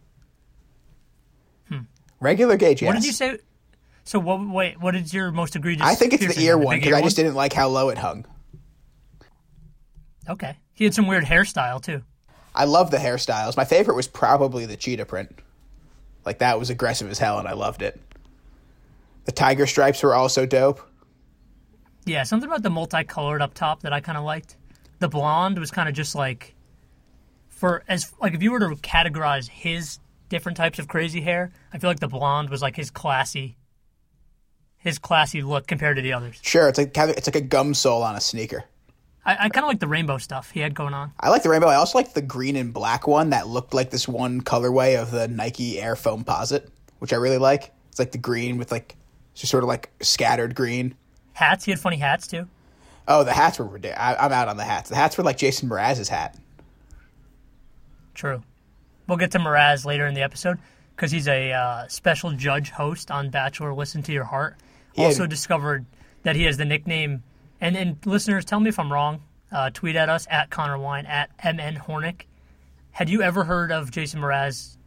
Hmm. 1.69 1.79
Regular 2.19 2.57
gauge, 2.57 2.81
yes. 2.81 2.87
What 2.87 2.95
did 2.95 3.05
you 3.05 3.11
say? 3.11 3.39
So 4.03 4.19
what? 4.19 4.47
Wait, 4.47 4.79
what 4.81 4.95
is 4.95 5.13
your 5.13 5.31
most 5.31 5.55
egregious? 5.55 5.85
I 5.85 5.95
think 5.95 6.13
it's 6.13 6.33
the 6.35 6.41
ear 6.43 6.57
one 6.57 6.77
because 6.79 6.93
I 6.93 7.01
just 7.01 7.15
didn't 7.17 7.35
like 7.35 7.51
how 7.53 7.67
low 7.67 7.89
it 7.89 7.97
hung. 7.97 8.25
Okay, 10.29 10.57
he 10.73 10.83
had 10.83 10.93
some 10.93 11.07
weird 11.07 11.25
hairstyle 11.25 11.81
too. 11.81 12.03
I 12.55 12.65
love 12.65 12.91
the 12.91 12.97
hairstyles. 12.97 13.55
My 13.57 13.65
favorite 13.65 13.95
was 13.95 14.07
probably 14.07 14.65
the 14.65 14.77
cheetah 14.77 15.05
print. 15.05 15.39
Like 16.25 16.39
that 16.39 16.59
was 16.59 16.69
aggressive 16.69 17.09
as 17.09 17.19
hell, 17.19 17.39
and 17.39 17.47
I 17.47 17.53
loved 17.53 17.81
it. 17.81 17.99
The 19.25 19.31
tiger 19.31 19.65
stripes 19.65 20.01
were 20.03 20.13
also 20.15 20.45
dope. 20.45 20.81
Yeah, 22.05 22.23
something 22.23 22.47
about 22.49 22.63
the 22.63 22.69
multicolored 22.69 23.41
up 23.41 23.53
top 23.53 23.81
that 23.81 23.91
I 23.91 23.99
kind 23.99 24.17
of 24.17 24.23
liked. 24.23 24.55
The 24.99 25.07
blonde 25.07 25.59
was 25.59 25.71
kind 25.71 25.87
of 25.87 25.95
just 25.95 26.15
like, 26.15 26.55
for 27.49 27.83
as 27.87 28.13
like 28.21 28.33
if 28.33 28.41
you 28.41 28.51
were 28.51 28.59
to 28.59 28.67
categorize 28.75 29.47
his 29.47 29.99
different 30.29 30.57
types 30.57 30.79
of 30.79 30.87
crazy 30.87 31.21
hair, 31.21 31.51
I 31.73 31.77
feel 31.77 31.89
like 31.89 31.99
the 31.99 32.07
blonde 32.07 32.49
was 32.49 32.61
like 32.61 32.75
his 32.75 32.89
classy, 32.89 33.57
his 34.77 34.99
classy 34.99 35.41
look 35.41 35.67
compared 35.67 35.97
to 35.97 36.01
the 36.01 36.13
others. 36.13 36.39
Sure, 36.41 36.67
it's 36.67 36.77
like 36.77 36.97
it's 36.97 37.27
like 37.27 37.35
a 37.35 37.41
gum 37.41 37.73
sole 37.73 38.03
on 38.03 38.15
a 38.15 38.21
sneaker. 38.21 38.63
I, 39.25 39.33
I 39.33 39.49
kind 39.49 39.65
of 39.65 39.67
like 39.67 39.79
the 39.79 39.87
rainbow 39.87 40.17
stuff 40.17 40.51
he 40.51 40.61
had 40.61 40.73
going 40.73 40.93
on. 40.93 41.11
I 41.19 41.29
like 41.29 41.43
the 41.43 41.49
rainbow. 41.49 41.67
I 41.67 41.75
also 41.75 41.97
like 41.97 42.13
the 42.13 42.21
green 42.21 42.55
and 42.55 42.73
black 42.73 43.07
one 43.07 43.31
that 43.31 43.47
looked 43.47 43.73
like 43.73 43.89
this 43.89 44.07
one 44.07 44.41
colorway 44.41 44.99
of 44.99 45.11
the 45.11 45.27
Nike 45.27 45.81
Air 45.81 45.95
Foamposite, 45.95 46.69
which 46.99 47.11
I 47.11 47.17
really 47.17 47.37
like. 47.37 47.73
It's 47.89 47.99
like 47.99 48.13
the 48.13 48.17
green 48.17 48.57
with 48.57 48.71
like 48.71 48.95
just 49.33 49.51
sort 49.51 49.63
of 49.63 49.67
like 49.67 49.91
scattered 50.01 50.55
green. 50.55 50.95
Hats, 51.33 51.65
he 51.65 51.71
had 51.71 51.79
funny 51.79 51.97
hats 51.97 52.25
too. 52.25 52.47
Oh, 53.07 53.23
the 53.23 53.33
hats 53.33 53.57
were 53.59 53.65
ridiculous. 53.65 54.17
I'm 54.19 54.31
out 54.31 54.47
on 54.49 54.57
the 54.57 54.63
hats. 54.65 54.89
The 54.89 54.95
hats 54.95 55.17
were 55.17 55.23
like 55.23 55.37
Jason 55.37 55.69
Mraz's 55.69 56.09
hat. 56.09 56.37
True. 58.13 58.41
We'll 59.07 59.17
get 59.17 59.31
to 59.31 59.39
Mraz 59.39 59.85
later 59.85 60.05
in 60.07 60.13
the 60.13 60.21
episode 60.23 60.57
because 60.95 61.11
he's 61.11 61.27
a 61.27 61.53
uh, 61.53 61.87
special 61.87 62.31
judge 62.33 62.69
host 62.71 63.11
on 63.11 63.29
Bachelor 63.29 63.73
Listen 63.73 64.01
to 64.03 64.11
Your 64.11 64.23
Heart. 64.25 64.57
had- 64.95 65.05
Also 65.05 65.27
discovered 65.27 65.85
that 66.23 66.35
he 66.35 66.43
has 66.43 66.57
the 66.57 66.65
nickname, 66.65 67.23
and, 67.61 67.77
and 67.77 67.97
listeners, 68.05 68.43
tell 68.43 68.59
me 68.59 68.69
if 68.69 68.79
I'm 68.79 68.91
wrong. 68.91 69.21
Uh, 69.49 69.69
tweet 69.69 69.95
at 69.95 70.09
us 70.09 70.27
at 70.29 70.49
Connor 70.49 70.77
Wine 70.77 71.05
at 71.05 71.29
MN 71.41 71.77
Hornick. 71.77 72.23
Had 72.91 73.09
you 73.09 73.21
ever 73.21 73.45
heard 73.45 73.71
of 73.71 73.91
Jason 73.91 74.19
Mraz's 74.19 74.77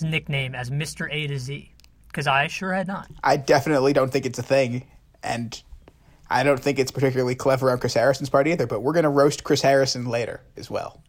nickname 0.00 0.54
as 0.54 0.70
Mr. 0.70 1.08
A 1.10 1.26
to 1.26 1.38
Z? 1.40 1.72
Because 2.06 2.28
I 2.28 2.46
sure 2.46 2.72
had 2.72 2.86
not. 2.86 3.10
I 3.24 3.36
definitely 3.36 3.92
don't 3.92 4.12
think 4.12 4.24
it's 4.24 4.38
a 4.38 4.44
thing, 4.44 4.86
and 5.24 5.60
I 6.28 6.42
don't 6.42 6.60
think 6.60 6.78
it's 6.78 6.90
particularly 6.90 7.34
clever 7.34 7.70
on 7.70 7.78
Chris 7.78 7.94
Harrison's 7.94 8.28
part 8.28 8.48
either. 8.48 8.66
But 8.66 8.80
we're 8.82 8.92
gonna 8.92 9.10
roast 9.10 9.44
Chris 9.44 9.62
Harrison 9.62 10.06
later 10.06 10.40
as 10.56 10.70
well. 10.70 11.02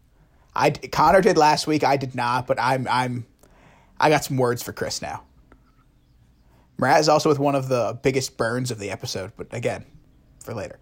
I 0.54 0.70
Connor 0.70 1.20
did 1.20 1.36
last 1.36 1.66
week. 1.66 1.84
I 1.84 1.96
did 1.96 2.14
not, 2.14 2.46
but 2.46 2.58
I'm 2.60 2.86
I'm 2.88 3.26
I 4.00 4.10
got 4.10 4.24
some 4.24 4.36
words 4.36 4.62
for 4.62 4.72
Chris 4.72 5.02
now. 5.02 5.22
Mraz 6.80 7.00
is 7.00 7.08
also 7.08 7.28
with 7.28 7.38
one 7.40 7.54
of 7.56 7.68
the 7.68 7.98
biggest 8.02 8.36
burns 8.36 8.70
of 8.70 8.78
the 8.78 8.90
episode, 8.90 9.32
but 9.36 9.52
again, 9.52 9.84
for 10.44 10.54
later. 10.54 10.78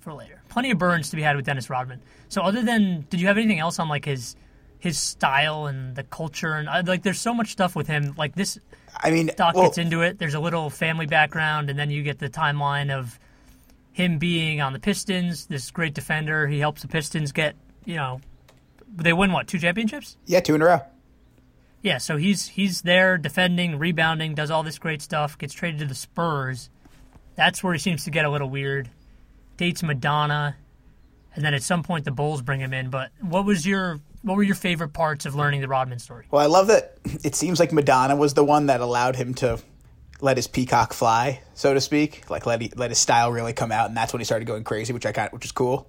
for 0.00 0.12
later. 0.12 0.42
Plenty 0.50 0.70
of 0.70 0.78
burns 0.78 1.08
to 1.10 1.16
be 1.16 1.22
had 1.22 1.36
with 1.36 1.46
Dennis 1.46 1.70
Rodman. 1.70 2.02
So 2.28 2.42
other 2.42 2.62
than, 2.62 3.06
did 3.08 3.20
you 3.20 3.26
have 3.28 3.38
anything 3.38 3.58
else 3.58 3.78
on 3.78 3.88
like 3.88 4.04
his 4.04 4.36
his 4.78 4.98
style 4.98 5.66
and 5.66 5.96
the 5.96 6.04
culture 6.04 6.52
and 6.52 6.68
uh, 6.68 6.82
like? 6.86 7.02
There's 7.02 7.18
so 7.18 7.32
much 7.32 7.52
stuff 7.52 7.74
with 7.74 7.86
him. 7.86 8.14
Like 8.18 8.34
this 8.34 8.58
I 8.96 9.10
mean, 9.10 9.30
doc 9.36 9.54
well, 9.54 9.64
gets 9.64 9.78
into 9.78 10.02
it. 10.02 10.18
There's 10.18 10.34
a 10.34 10.40
little 10.40 10.70
family 10.70 11.06
background, 11.06 11.70
and 11.70 11.78
then 11.78 11.90
you 11.90 12.02
get 12.02 12.18
the 12.18 12.30
timeline 12.30 12.90
of 12.90 13.18
him 13.92 14.18
being 14.18 14.60
on 14.60 14.72
the 14.72 14.78
Pistons. 14.78 15.46
This 15.46 15.70
great 15.70 15.94
defender. 15.94 16.46
He 16.46 16.58
helps 16.58 16.82
the 16.82 16.88
Pistons 16.88 17.32
get 17.32 17.56
you 17.84 17.96
know 17.96 18.20
they 18.96 19.12
win 19.12 19.32
what 19.32 19.46
two 19.48 19.58
championships? 19.58 20.16
yeah, 20.26 20.40
two 20.40 20.54
in 20.54 20.62
a 20.62 20.66
row. 20.66 20.80
Yeah, 21.82 21.98
so 21.98 22.16
he's 22.16 22.48
he's 22.48 22.82
there 22.82 23.18
defending, 23.18 23.78
rebounding, 23.78 24.34
does 24.34 24.50
all 24.50 24.62
this 24.62 24.78
great 24.78 25.02
stuff, 25.02 25.36
gets 25.36 25.52
traded 25.52 25.80
to 25.80 25.86
the 25.86 25.94
Spurs. 25.94 26.70
That's 27.36 27.62
where 27.62 27.72
he 27.72 27.78
seems 27.78 28.04
to 28.04 28.10
get 28.10 28.24
a 28.24 28.30
little 28.30 28.48
weird. 28.48 28.88
Dates 29.56 29.82
Madonna, 29.82 30.56
and 31.34 31.44
then 31.44 31.52
at 31.52 31.62
some 31.62 31.82
point 31.82 32.04
the 32.04 32.10
Bulls 32.10 32.42
bring 32.42 32.60
him 32.60 32.72
in. 32.72 32.90
But 32.90 33.10
what 33.20 33.44
was 33.44 33.66
your 33.66 34.00
what 34.24 34.36
were 34.36 34.42
your 34.42 34.54
favorite 34.54 34.88
parts 34.88 35.26
of 35.26 35.34
learning 35.34 35.60
the 35.60 35.68
Rodman 35.68 35.98
story? 35.98 36.26
Well, 36.30 36.42
I 36.42 36.46
love 36.46 36.68
that 36.68 36.96
it 37.22 37.34
seems 37.34 37.60
like 37.60 37.72
Madonna 37.72 38.16
was 38.16 38.32
the 38.34 38.42
one 38.42 38.66
that 38.66 38.80
allowed 38.80 39.16
him 39.16 39.34
to 39.34 39.60
let 40.20 40.38
his 40.38 40.46
peacock 40.46 40.94
fly, 40.94 41.42
so 41.52 41.74
to 41.74 41.80
speak. 41.80 42.28
Like 42.30 42.46
let 42.46 42.62
he, 42.62 42.72
let 42.74 42.90
his 42.90 42.98
style 42.98 43.30
really 43.30 43.52
come 43.52 43.70
out, 43.70 43.88
and 43.88 43.96
that's 43.96 44.12
when 44.12 44.20
he 44.20 44.24
started 44.24 44.46
going 44.46 44.64
crazy, 44.64 44.94
which 44.94 45.04
I 45.04 45.12
got, 45.12 45.32
which 45.34 45.44
is 45.44 45.52
cool. 45.52 45.88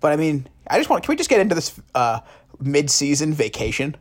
But 0.00 0.12
I 0.12 0.16
mean, 0.16 0.48
I 0.68 0.78
just 0.78 0.88
want 0.88 1.02
can 1.02 1.12
we 1.12 1.16
just 1.16 1.28
get 1.28 1.40
into 1.40 1.56
this 1.56 1.78
uh, 1.94 2.20
mid-season 2.60 3.34
vacation? 3.34 3.96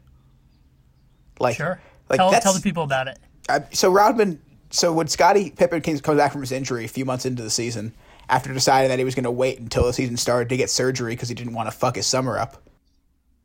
Like, 1.40 1.58
Sure, 1.58 1.82
like 2.10 2.20
tell 2.20 2.32
tell 2.40 2.54
the 2.54 2.62
people 2.62 2.84
about 2.84 3.08
it. 3.08 3.18
I, 3.50 3.64
so 3.72 3.92
Rodman. 3.92 4.40
So 4.74 4.94
when 4.94 5.08
Scottie 5.08 5.50
Pippen 5.50 5.82
came, 5.82 6.00
comes 6.00 6.18
back 6.18 6.32
from 6.32 6.40
his 6.40 6.54
injury 6.54 6.86
a 6.86 6.88
few 6.88 7.04
months 7.04 7.26
into 7.26 7.44
the 7.44 7.50
season, 7.50 7.94
after 8.30 8.54
deciding 8.54 8.90
that 8.90 9.00
he 9.00 9.04
was 9.04 9.16
going 9.16 9.26
to 9.26 9.32
wait 9.32 9.60
until 9.60 9.84
the 9.84 9.92
season 9.92 10.16
started 10.16 10.48
to 10.48 10.56
get 10.56 10.70
surgery 10.70 11.12
because 11.12 11.28
he 11.28 11.36
didn't 11.36 11.54
want 11.54 11.70
to 11.70 11.76
fuck 11.76 11.98
his 11.98 12.08
summer 12.08 12.38
up. 12.38 12.62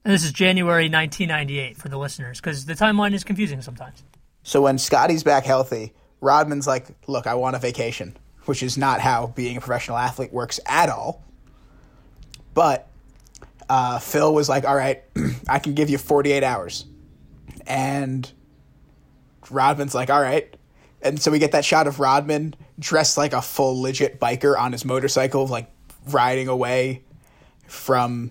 And 0.06 0.12
this 0.12 0.22
is 0.22 0.30
January 0.30 0.84
1998 0.84 1.78
for 1.78 1.88
the 1.88 1.98
listeners 1.98 2.40
because 2.40 2.64
the 2.64 2.74
timeline 2.74 3.12
is 3.12 3.24
confusing 3.24 3.60
sometimes. 3.60 4.04
So 4.44 4.62
when 4.62 4.78
Scottie's 4.78 5.24
back 5.24 5.44
healthy, 5.44 5.94
Rodman's 6.20 6.64
like, 6.64 6.86
"Look, 7.08 7.26
I 7.26 7.34
want 7.34 7.56
a 7.56 7.58
vacation," 7.58 8.16
which 8.44 8.62
is 8.62 8.78
not 8.78 9.00
how 9.00 9.26
being 9.34 9.56
a 9.56 9.60
professional 9.60 9.96
athlete 9.96 10.32
works 10.32 10.60
at 10.64 10.90
all. 10.90 11.24
But 12.54 12.88
uh, 13.68 13.98
Phil 13.98 14.32
was 14.32 14.48
like, 14.48 14.64
"All 14.64 14.76
right, 14.76 15.02
I 15.48 15.58
can 15.58 15.74
give 15.74 15.90
you 15.90 15.98
48 15.98 16.44
hours," 16.44 16.84
and 17.66 18.30
Rodman's 19.50 19.92
like, 19.92 20.08
"All 20.08 20.22
right." 20.22 20.56
And 21.02 21.20
so 21.20 21.32
we 21.32 21.40
get 21.40 21.50
that 21.50 21.64
shot 21.64 21.88
of 21.88 21.98
Rodman 21.98 22.54
dressed 22.78 23.16
like 23.16 23.32
a 23.32 23.42
full 23.42 23.82
legit 23.82 24.20
biker 24.20 24.56
on 24.56 24.70
his 24.70 24.84
motorcycle, 24.84 25.48
like 25.48 25.68
riding 26.06 26.46
away 26.46 27.02
from 27.66 28.30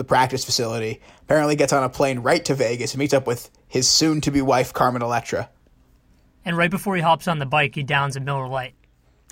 the 0.00 0.04
practice 0.04 0.46
facility. 0.46 0.98
Apparently, 1.20 1.56
gets 1.56 1.74
on 1.74 1.84
a 1.84 1.90
plane 1.90 2.20
right 2.20 2.42
to 2.46 2.54
Vegas 2.54 2.94
and 2.94 2.98
meets 2.98 3.12
up 3.12 3.26
with 3.26 3.50
his 3.68 3.86
soon-to-be 3.86 4.40
wife 4.40 4.72
Carmen 4.72 5.02
Electra. 5.02 5.50
And 6.42 6.56
right 6.56 6.70
before 6.70 6.96
he 6.96 7.02
hops 7.02 7.28
on 7.28 7.38
the 7.38 7.44
bike, 7.44 7.74
he 7.74 7.82
downs 7.82 8.16
a 8.16 8.20
Miller 8.20 8.48
Lite. 8.48 8.72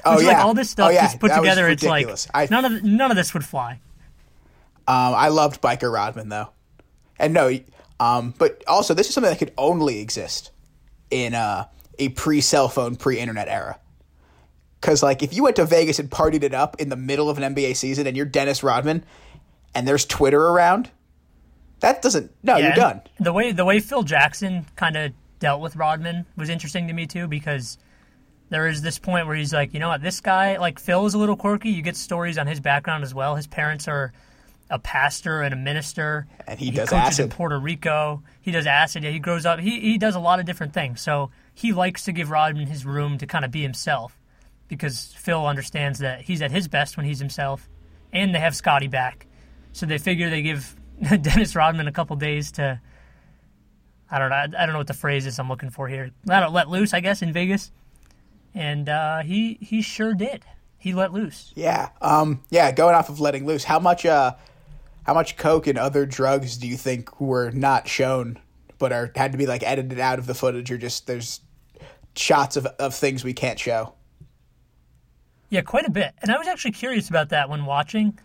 Oh 0.04 0.20
yeah, 0.20 0.28
like 0.28 0.36
all 0.36 0.52
this 0.52 0.68
stuff 0.68 0.90
oh, 0.90 0.92
yeah. 0.92 1.06
just 1.06 1.20
put 1.20 1.28
that 1.30 1.38
together, 1.38 1.68
it's 1.68 1.82
like. 1.82 2.06
I, 2.34 2.48
none 2.50 2.66
of 2.66 2.84
none 2.84 3.10
of 3.10 3.16
this 3.16 3.32
would 3.32 3.46
fly. 3.46 3.80
um, 4.86 5.14
I 5.14 5.28
loved 5.28 5.62
biker 5.62 5.90
Rodman 5.90 6.28
though, 6.28 6.50
and 7.18 7.32
no, 7.32 7.58
um, 7.98 8.34
but 8.36 8.62
also 8.68 8.92
this 8.92 9.08
is 9.08 9.14
something 9.14 9.32
that 9.32 9.38
could 9.38 9.54
only 9.56 10.00
exist 10.00 10.50
in 11.10 11.34
uh, 11.34 11.64
a 11.98 12.10
pre 12.10 12.42
cell 12.42 12.68
phone, 12.68 12.94
pre 12.94 13.18
internet 13.18 13.48
era. 13.48 13.80
Because 14.80 15.02
like 15.02 15.22
if 15.22 15.32
you 15.32 15.42
went 15.42 15.56
to 15.56 15.64
Vegas 15.64 15.98
and 15.98 16.10
partied 16.10 16.42
it 16.42 16.52
up 16.52 16.78
in 16.78 16.90
the 16.90 16.96
middle 16.96 17.30
of 17.30 17.38
an 17.38 17.54
NBA 17.54 17.74
season 17.74 18.06
and 18.06 18.16
you're 18.16 18.26
Dennis 18.26 18.62
Rodman, 18.62 19.02
and 19.74 19.86
there's 19.86 20.04
Twitter 20.04 20.40
around, 20.40 20.90
that 21.80 22.02
doesn't. 22.02 22.32
No, 22.42 22.56
Yeah, 22.56 22.66
you're 22.66 22.76
done. 22.76 23.02
The 23.20 23.32
way 23.32 23.52
the 23.52 23.64
way 23.64 23.80
Phil 23.80 24.02
Jackson 24.02 24.66
kind 24.76 24.96
of 24.96 25.12
dealt 25.38 25.60
with 25.60 25.76
Rodman 25.76 26.26
was 26.36 26.48
interesting 26.48 26.88
to 26.88 26.92
me 26.92 27.06
too 27.06 27.28
because 27.28 27.78
there 28.50 28.66
is 28.66 28.82
this 28.82 28.98
point 28.98 29.26
where 29.26 29.36
he's 29.36 29.52
like, 29.52 29.74
you 29.74 29.80
know 29.80 29.88
what, 29.88 30.02
this 30.02 30.20
guy 30.20 30.56
like 30.58 30.78
Phil 30.78 31.06
is 31.06 31.14
a 31.14 31.18
little 31.18 31.36
quirky. 31.36 31.70
You 31.70 31.82
get 31.82 31.96
stories 31.96 32.38
on 32.38 32.46
his 32.46 32.60
background 32.60 33.04
as 33.04 33.14
well. 33.14 33.36
His 33.36 33.46
parents 33.46 33.86
are 33.88 34.12
a 34.70 34.78
pastor 34.78 35.42
and 35.42 35.54
a 35.54 35.56
minister, 35.56 36.26
And 36.46 36.58
he 36.58 36.70
does 36.70 36.90
coaches 36.90 37.18
in 37.18 37.24
acid. 37.24 37.30
Puerto 37.30 37.58
Rico. 37.58 38.22
He 38.40 38.50
does 38.50 38.66
acid. 38.66 39.02
Yeah, 39.02 39.10
he 39.10 39.18
grows 39.18 39.46
up. 39.46 39.60
He 39.60 39.80
he 39.80 39.98
does 39.98 40.14
a 40.14 40.20
lot 40.20 40.40
of 40.40 40.46
different 40.46 40.74
things. 40.74 41.00
So 41.00 41.30
he 41.54 41.72
likes 41.72 42.04
to 42.04 42.12
give 42.12 42.30
Rodman 42.30 42.66
his 42.66 42.84
room 42.84 43.18
to 43.18 43.26
kind 43.26 43.44
of 43.44 43.50
be 43.50 43.62
himself 43.62 44.18
because 44.68 45.14
Phil 45.14 45.46
understands 45.46 46.00
that 46.00 46.22
he's 46.22 46.42
at 46.42 46.50
his 46.50 46.68
best 46.68 46.96
when 46.96 47.06
he's 47.06 47.18
himself, 47.18 47.68
and 48.12 48.34
they 48.34 48.38
have 48.38 48.54
Scottie 48.54 48.88
back. 48.88 49.26
So 49.78 49.86
they 49.86 49.98
figure 49.98 50.28
they 50.28 50.42
give 50.42 50.74
Dennis 51.22 51.54
Rodman 51.54 51.86
a 51.86 51.92
couple 51.92 52.16
days 52.16 52.50
to. 52.52 52.80
I 54.10 54.18
don't 54.18 54.30
know. 54.30 54.58
I 54.58 54.66
don't 54.66 54.72
know 54.72 54.78
what 54.78 54.88
the 54.88 54.94
phrase 54.94 55.24
is 55.24 55.38
I'm 55.38 55.48
looking 55.48 55.70
for 55.70 55.86
here. 55.86 56.10
Let 56.26 56.42
it 56.42 56.50
let 56.50 56.68
loose, 56.68 56.92
I 56.94 57.00
guess, 57.00 57.22
in 57.22 57.32
Vegas, 57.32 57.70
and 58.54 58.88
uh, 58.88 59.20
he 59.20 59.58
he 59.60 59.80
sure 59.82 60.14
did. 60.14 60.44
He 60.78 60.94
let 60.94 61.12
loose. 61.12 61.52
Yeah. 61.54 61.90
Um. 62.00 62.42
Yeah. 62.50 62.72
Going 62.72 62.96
off 62.96 63.08
of 63.08 63.20
letting 63.20 63.46
loose, 63.46 63.62
how 63.62 63.78
much 63.78 64.04
uh, 64.04 64.34
how 65.04 65.14
much 65.14 65.36
coke 65.36 65.68
and 65.68 65.78
other 65.78 66.06
drugs 66.06 66.56
do 66.56 66.66
you 66.66 66.76
think 66.76 67.20
were 67.20 67.50
not 67.52 67.86
shown, 67.86 68.40
but 68.78 68.92
are 68.92 69.12
had 69.14 69.30
to 69.30 69.38
be 69.38 69.46
like 69.46 69.62
edited 69.62 70.00
out 70.00 70.18
of 70.18 70.26
the 70.26 70.34
footage, 70.34 70.72
or 70.72 70.78
just 70.78 71.06
there's 71.06 71.40
shots 72.16 72.56
of 72.56 72.66
of 72.66 72.96
things 72.96 73.22
we 73.22 73.32
can't 73.32 73.60
show? 73.60 73.94
Yeah, 75.50 75.60
quite 75.60 75.86
a 75.86 75.90
bit. 75.90 76.14
And 76.20 76.32
I 76.32 76.38
was 76.38 76.48
actually 76.48 76.72
curious 76.72 77.08
about 77.08 77.28
that 77.28 77.48
when 77.48 77.64
watching, 77.64 78.18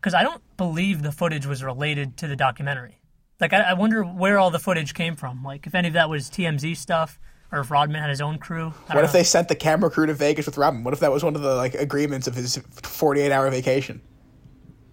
because 0.00 0.14
I 0.14 0.22
don't 0.22 0.40
believe 0.56 1.02
the 1.02 1.12
footage 1.12 1.46
was 1.46 1.62
related 1.62 2.16
to 2.18 2.26
the 2.26 2.36
documentary. 2.36 3.00
Like, 3.40 3.52
I, 3.52 3.60
I 3.60 3.72
wonder 3.74 4.02
where 4.02 4.38
all 4.38 4.50
the 4.50 4.58
footage 4.58 4.94
came 4.94 5.16
from. 5.16 5.42
Like, 5.42 5.66
if 5.66 5.74
any 5.74 5.88
of 5.88 5.94
that 5.94 6.08
was 6.08 6.30
TMZ 6.30 6.76
stuff, 6.76 7.18
or 7.52 7.60
if 7.60 7.70
Rodman 7.70 8.00
had 8.00 8.10
his 8.10 8.20
own 8.20 8.38
crew. 8.38 8.72
What 8.86 9.04
if 9.04 9.10
know. 9.10 9.12
they 9.12 9.22
sent 9.22 9.48
the 9.48 9.54
camera 9.54 9.90
crew 9.90 10.06
to 10.06 10.14
Vegas 10.14 10.46
with 10.46 10.58
Rodman? 10.58 10.84
What 10.84 10.94
if 10.94 11.00
that 11.00 11.12
was 11.12 11.22
one 11.22 11.36
of 11.36 11.42
the 11.42 11.54
like 11.54 11.74
agreements 11.74 12.26
of 12.26 12.34
his 12.34 12.56
48 12.56 13.30
hour 13.30 13.48
vacation? 13.50 14.00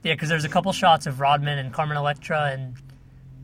Yeah, 0.03 0.13
because 0.13 0.29
there's 0.29 0.43
a 0.43 0.49
couple 0.49 0.71
shots 0.73 1.07
of 1.07 1.19
Rodman 1.19 1.57
and 1.57 1.73
Carmen 1.73 1.97
Electra 1.97 2.51
and 2.51 2.75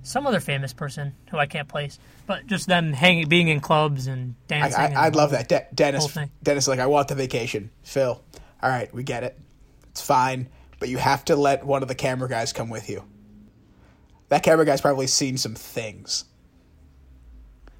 some 0.03 0.27
other 0.27 0.39
famous 0.39 0.73
person 0.73 1.15
who 1.29 1.37
I 1.37 1.45
can't 1.45 1.67
place, 1.67 1.99
but 2.25 2.45
just 2.47 2.67
them 2.67 2.93
hanging, 2.93 3.29
being 3.29 3.47
in 3.47 3.59
clubs 3.61 4.07
and 4.07 4.35
dancing. 4.47 4.79
I, 4.79 5.05
I'd 5.05 5.15
love 5.15 5.31
that. 5.31 5.47
De- 5.47 5.67
Dennis. 5.73 6.17
Dennis, 6.43 6.67
like 6.67 6.79
I 6.79 6.87
want 6.87 7.07
the 7.07 7.15
vacation. 7.15 7.71
Phil, 7.83 8.21
all 8.61 8.69
right, 8.69 8.93
we 8.93 9.03
get 9.03 9.23
it. 9.23 9.37
It's 9.89 10.01
fine, 10.01 10.47
but 10.79 10.89
you 10.89 10.97
have 10.97 11.25
to 11.25 11.35
let 11.35 11.65
one 11.65 11.81
of 11.81 11.87
the 11.87 11.95
camera 11.95 12.29
guys 12.29 12.53
come 12.53 12.69
with 12.69 12.89
you. 12.89 13.03
That 14.29 14.43
camera 14.43 14.65
guy's 14.65 14.81
probably 14.81 15.07
seen 15.07 15.37
some 15.37 15.55
things. 15.55 16.25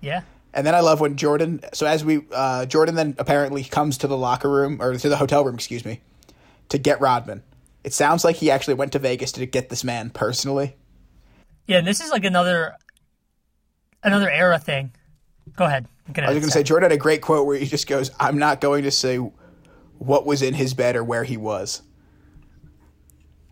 Yeah, 0.01 0.22
And 0.53 0.65
then 0.65 0.74
I 0.75 0.79
love 0.79 1.01
when 1.01 1.18
Jordan. 1.18 1.62
So 1.74 1.86
as 1.86 2.06
we, 2.06 2.22
uh, 2.32 2.65
Jordan 2.65 2.96
then 2.96 3.15
apparently 3.18 3.63
comes 3.63 3.98
to 4.00 4.08
the 4.08 4.18
locker 4.18 4.50
room 4.50 4.82
or 4.82 4.96
to 4.96 5.10
the 5.10 5.18
hotel 5.18 5.44
room, 5.44 5.56
excuse 5.56 5.84
me, 5.84 6.01
to 6.70 6.77
get 6.77 7.01
Rodman. 7.01 7.44
It 7.84 7.94
sounds 7.94 8.24
like 8.24 8.38
he 8.38 8.50
actually 8.50 8.75
went 8.75 8.94
to 8.94 9.00
Vegas 9.00 9.32
to 9.34 9.46
get 9.46 9.70
this 9.70 9.84
man 9.84 10.10
personally. 10.10 10.75
yeah. 11.68 11.79
And 11.79 11.88
this 11.88 12.00
is 12.01 12.12
like 12.12 12.24
another 12.25 12.75
another 14.03 14.29
era 14.29 14.58
thing. 14.58 14.91
Go 15.56 15.65
ahead. 15.65 15.88
I 16.08 16.22
was 16.22 16.39
going 16.39 16.41
to 16.41 16.51
say. 16.51 16.63
Jordan 16.63 16.89
had 16.89 16.98
a 16.98 17.01
great 17.01 17.22
quote 17.22 17.46
where 17.46 17.58
he 17.58 17.65
just 17.65 17.88
goes, 17.88 18.10
"I'm 18.20 18.38
not 18.38 18.62
going 18.62 18.84
to 18.84 18.91
say 18.91 19.18
what 19.98 20.25
was 20.25 20.41
in 20.41 20.53
his 20.53 20.74
bed 20.74 20.96
or 20.96 21.03
where 21.03 21.24
he 21.24 21.38
was." 21.38 21.82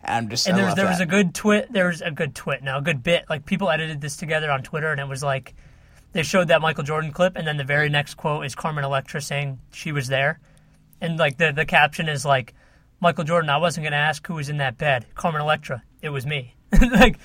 And 0.08 0.24
I'm 0.24 0.30
just 0.30 0.46
And 0.46 0.56
I 0.56 0.58
there, 0.58 0.66
love 0.68 0.76
there 0.76 0.88
was 0.88 1.00
a 1.00 1.06
good 1.06 1.34
twit. 1.34 1.70
There 1.70 1.86
was 1.86 2.00
a 2.00 2.10
good 2.10 2.34
twit. 2.34 2.62
Now, 2.62 2.78
a 2.78 2.82
good 2.82 3.02
bit. 3.02 3.24
Like 3.28 3.44
people 3.44 3.68
edited 3.68 4.00
this 4.00 4.16
together 4.16 4.50
on 4.50 4.62
Twitter, 4.62 4.90
and 4.90 5.00
it 5.00 5.06
was 5.06 5.22
like 5.22 5.54
they 6.12 6.22
showed 6.22 6.48
that 6.48 6.62
Michael 6.62 6.84
Jordan 6.84 7.12
clip, 7.12 7.36
and 7.36 7.46
then 7.46 7.58
the 7.58 7.64
very 7.64 7.90
next 7.90 8.14
quote 8.14 8.46
is 8.46 8.54
Carmen 8.54 8.84
Electra 8.84 9.20
saying 9.20 9.58
she 9.70 9.92
was 9.92 10.08
there, 10.08 10.40
and 11.00 11.18
like 11.18 11.36
the 11.36 11.52
the 11.52 11.66
caption 11.66 12.08
is 12.08 12.24
like 12.24 12.54
Michael 13.00 13.24
Jordan. 13.24 13.50
I 13.50 13.58
wasn't 13.58 13.84
going 13.84 13.92
to 13.92 13.98
ask 13.98 14.26
who 14.26 14.34
was 14.34 14.48
in 14.48 14.56
that 14.56 14.78
bed. 14.78 15.06
Carmen 15.14 15.42
Electra. 15.42 15.82
It 16.00 16.08
was 16.08 16.24
me. 16.24 16.54
like 16.92 17.18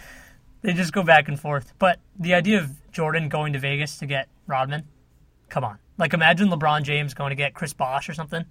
they 0.61 0.73
just 0.73 0.91
go 0.91 1.03
back 1.03 1.29
and 1.29 1.39
forth. 1.39 1.73
But 1.79 1.99
the 2.19 2.33
idea 2.33 2.59
of 2.59 2.91
Jordan 2.91 3.29
going 3.29 3.53
to 3.53 3.59
Vegas 3.59 3.97
to 3.99 4.05
get 4.05 4.27
Rodman, 4.45 4.83
come 5.47 5.63
on. 5.63 5.79
Like 5.97 6.13
imagine 6.13 6.49
LeBron 6.49 6.83
James 6.83 7.13
going 7.13 7.29
to 7.29 7.35
get 7.35 7.53
Chris 7.53 7.71
Bosh 7.71 8.09
or 8.09 8.13
something 8.13 8.45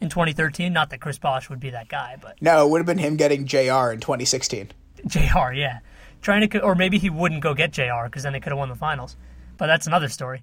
in 0.00 0.08
2013. 0.08 0.72
Not 0.72 0.90
that 0.90 1.00
Chris 1.00 1.18
Bosh 1.18 1.48
would 1.50 1.60
be 1.60 1.70
that 1.70 1.88
guy, 1.88 2.16
but 2.20 2.40
no, 2.40 2.66
it 2.66 2.70
would 2.70 2.78
have 2.78 2.86
been 2.86 2.98
him 2.98 3.16
getting 3.16 3.46
Jr. 3.46 3.92
in 3.92 4.00
2016. 4.00 4.70
Jr. 5.06 5.52
Yeah, 5.54 5.80
trying 6.22 6.48
to, 6.48 6.60
or 6.60 6.74
maybe 6.74 6.98
he 6.98 7.10
wouldn't 7.10 7.42
go 7.42 7.54
get 7.54 7.72
Jr. 7.72 8.04
because 8.04 8.22
then 8.22 8.32
they 8.32 8.40
could 8.40 8.50
have 8.50 8.58
won 8.58 8.68
the 8.68 8.74
finals. 8.74 9.16
But 9.56 9.66
that's 9.66 9.86
another 9.86 10.08
story. 10.08 10.42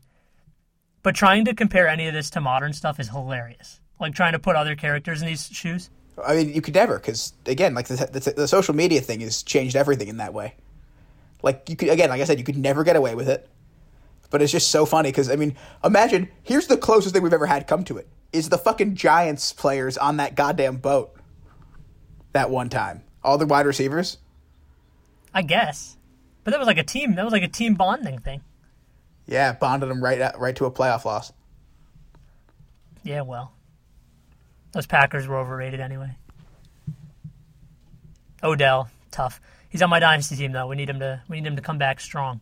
But 1.04 1.16
trying 1.16 1.46
to 1.46 1.54
compare 1.54 1.88
any 1.88 2.08
of 2.08 2.14
this 2.14 2.30
to 2.32 2.42
modern 2.42 2.74
stuff 2.74 3.00
is 3.00 3.10
hilarious. 3.10 3.80
Like 4.00 4.16
trying 4.16 4.34
to 4.34 4.40
put 4.40 4.56
other 4.56 4.76
characters 4.76 5.22
in 5.22 5.28
these 5.28 5.48
shoes. 5.48 5.90
I 6.24 6.36
mean, 6.36 6.54
you 6.54 6.62
could 6.62 6.76
never 6.76 6.98
because 6.98 7.34
again, 7.46 7.74
like 7.74 7.88
the, 7.88 7.96
the 7.96 8.32
the 8.32 8.48
social 8.48 8.76
media 8.76 9.02
thing 9.02 9.20
has 9.22 9.44
changed 9.44 9.76
everything 9.76 10.08
in 10.08 10.18
that 10.18 10.34
way. 10.34 10.56
Like 11.42 11.70
you 11.70 11.76
could 11.76 11.90
again, 11.90 12.10
like 12.10 12.22
I 12.22 12.24
said, 12.24 12.40
you 12.40 12.46
could 12.46 12.58
never 12.58 12.84
get 12.84 12.96
away 12.96 13.16
with 13.16 13.30
it. 13.30 13.50
But 14.30 14.42
it's 14.42 14.52
just 14.52 14.72
so 14.72 14.86
funny 14.86 15.10
because 15.10 15.30
I 15.30 15.36
mean, 15.36 15.56
imagine 15.84 16.30
here's 16.44 16.68
the 16.68 16.78
closest 16.78 17.14
thing 17.14 17.24
we've 17.24 17.34
ever 17.34 17.46
had 17.46 17.68
come 17.68 17.84
to 17.86 17.98
it 17.98 18.08
is 18.34 18.50
the 18.50 18.58
fucking 18.58 18.96
Giants 18.96 19.54
players 19.54 19.98
on 19.98 20.18
that 20.18 20.36
goddamn 20.36 20.78
boat. 20.78 21.16
That 22.34 22.50
one 22.50 22.68
time, 22.70 23.04
all 23.24 23.38
the 23.38 23.46
wide 23.46 23.68
receivers. 23.68 24.18
I 25.34 25.44
guess. 25.44 25.96
But 26.44 26.52
that 26.52 26.60
was 26.60 26.68
like 26.68 26.80
a 26.80 26.84
team. 26.84 27.16
That 27.16 27.24
was 27.24 27.32
like 27.32 27.44
a 27.44 27.48
team 27.48 27.76
bonding 27.76 28.20
thing. 28.20 28.42
Yeah, 29.28 29.54
bonded 29.54 29.90
them 29.90 30.04
right 30.04 30.20
out, 30.20 30.40
right 30.40 30.56
to 30.58 30.66
a 30.66 30.72
playoff 30.72 31.06
loss. 31.06 31.32
Yeah, 33.04 33.22
well, 33.22 33.54
those 34.72 34.88
Packers 34.88 35.28
were 35.28 35.38
overrated 35.38 35.80
anyway. 35.80 36.18
Odell, 38.44 38.90
tough. 39.12 39.40
He's 39.70 39.82
on 39.82 39.90
my 39.90 40.00
dynasty 40.00 40.36
team 40.36 40.52
though. 40.52 40.68
We 40.68 40.76
need 40.76 40.90
him 40.90 41.00
to. 41.00 41.22
We 41.30 41.40
need 41.40 41.48
him 41.48 41.56
to 41.56 41.62
come 41.62 41.78
back 41.78 42.00
strong. 42.00 42.42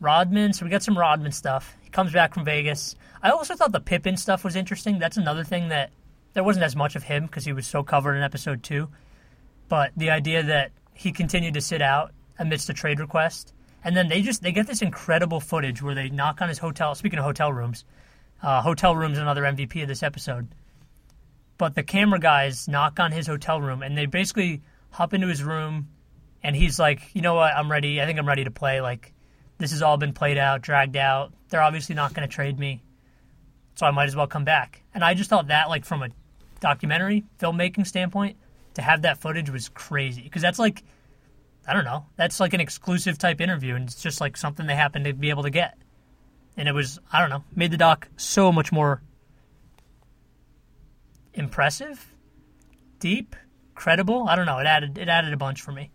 Rodman. 0.00 0.52
So 0.52 0.64
we 0.64 0.70
got 0.70 0.82
some 0.82 0.96
Rodman 0.96 1.32
stuff. 1.32 1.76
He 1.82 1.90
comes 1.90 2.12
back 2.12 2.34
from 2.34 2.44
Vegas. 2.44 2.96
I 3.26 3.30
also 3.30 3.56
thought 3.56 3.72
the 3.72 3.80
Pippen 3.80 4.16
stuff 4.16 4.44
was 4.44 4.54
interesting. 4.54 5.00
That's 5.00 5.16
another 5.16 5.42
thing 5.42 5.70
that 5.70 5.90
there 6.34 6.44
wasn't 6.44 6.64
as 6.64 6.76
much 6.76 6.94
of 6.94 7.02
him 7.02 7.26
because 7.26 7.44
he 7.44 7.52
was 7.52 7.66
so 7.66 7.82
covered 7.82 8.14
in 8.14 8.22
episode 8.22 8.62
two. 8.62 8.88
But 9.68 9.90
the 9.96 10.10
idea 10.10 10.44
that 10.44 10.70
he 10.94 11.10
continued 11.10 11.54
to 11.54 11.60
sit 11.60 11.82
out 11.82 12.12
amidst 12.38 12.70
a 12.70 12.72
trade 12.72 13.00
request, 13.00 13.52
and 13.82 13.96
then 13.96 14.06
they 14.06 14.22
just 14.22 14.42
they 14.42 14.52
get 14.52 14.68
this 14.68 14.80
incredible 14.80 15.40
footage 15.40 15.82
where 15.82 15.96
they 15.96 16.08
knock 16.08 16.40
on 16.40 16.48
his 16.48 16.58
hotel. 16.58 16.94
Speaking 16.94 17.18
of 17.18 17.24
hotel 17.24 17.52
rooms, 17.52 17.84
uh, 18.44 18.62
hotel 18.62 18.94
room's 18.94 19.18
another 19.18 19.42
MVP 19.42 19.82
of 19.82 19.88
this 19.88 20.04
episode. 20.04 20.46
But 21.58 21.74
the 21.74 21.82
camera 21.82 22.20
guys 22.20 22.68
knock 22.68 23.00
on 23.00 23.10
his 23.10 23.26
hotel 23.26 23.60
room 23.60 23.82
and 23.82 23.98
they 23.98 24.06
basically 24.06 24.62
hop 24.90 25.14
into 25.14 25.26
his 25.26 25.42
room 25.42 25.88
and 26.44 26.54
he's 26.54 26.78
like, 26.78 27.12
you 27.12 27.22
know 27.22 27.34
what, 27.34 27.56
I'm 27.56 27.72
ready. 27.72 28.00
I 28.00 28.06
think 28.06 28.20
I'm 28.20 28.28
ready 28.28 28.44
to 28.44 28.52
play. 28.52 28.80
Like, 28.80 29.12
this 29.58 29.72
has 29.72 29.82
all 29.82 29.96
been 29.96 30.12
played 30.12 30.38
out, 30.38 30.62
dragged 30.62 30.96
out. 30.96 31.32
They're 31.48 31.60
obviously 31.60 31.96
not 31.96 32.14
going 32.14 32.28
to 32.28 32.32
trade 32.32 32.56
me. 32.56 32.82
So 33.76 33.86
I 33.86 33.92
might 33.92 34.08
as 34.08 34.16
well 34.16 34.26
come 34.26 34.44
back. 34.44 34.82
And 34.92 35.04
I 35.04 35.14
just 35.14 35.30
thought 35.30 35.48
that, 35.48 35.68
like, 35.68 35.84
from 35.84 36.02
a 36.02 36.08
documentary 36.60 37.24
filmmaking 37.38 37.86
standpoint, 37.86 38.36
to 38.74 38.82
have 38.82 39.02
that 39.02 39.18
footage 39.18 39.48
was 39.48 39.68
crazy. 39.68 40.22
Because 40.22 40.42
that's 40.42 40.58
like, 40.58 40.82
I 41.68 41.72
don't 41.72 41.84
know, 41.84 42.06
that's 42.16 42.40
like 42.40 42.54
an 42.54 42.60
exclusive 42.60 43.18
type 43.18 43.40
interview. 43.40 43.74
And 43.74 43.84
it's 43.84 44.02
just 44.02 44.20
like 44.20 44.36
something 44.36 44.66
they 44.66 44.74
happen 44.74 45.04
to 45.04 45.12
be 45.12 45.30
able 45.30 45.44
to 45.44 45.50
get 45.50 45.78
and 46.56 46.68
it 46.68 46.72
was 46.72 46.98
I 47.12 47.20
don't 47.20 47.30
know 47.30 47.44
made 47.54 47.70
the 47.70 47.76
doc 47.76 48.08
so 48.16 48.50
much 48.50 48.72
more 48.72 49.02
impressive, 51.34 52.14
deep, 52.98 53.36
credible. 53.74 54.26
I 54.26 54.36
don't 54.36 54.46
know. 54.46 54.58
It 54.58 54.66
added 54.66 54.98
it 54.98 55.08
added 55.08 55.32
a 55.32 55.36
bunch 55.36 55.60
for 55.60 55.72
me. 55.72 55.90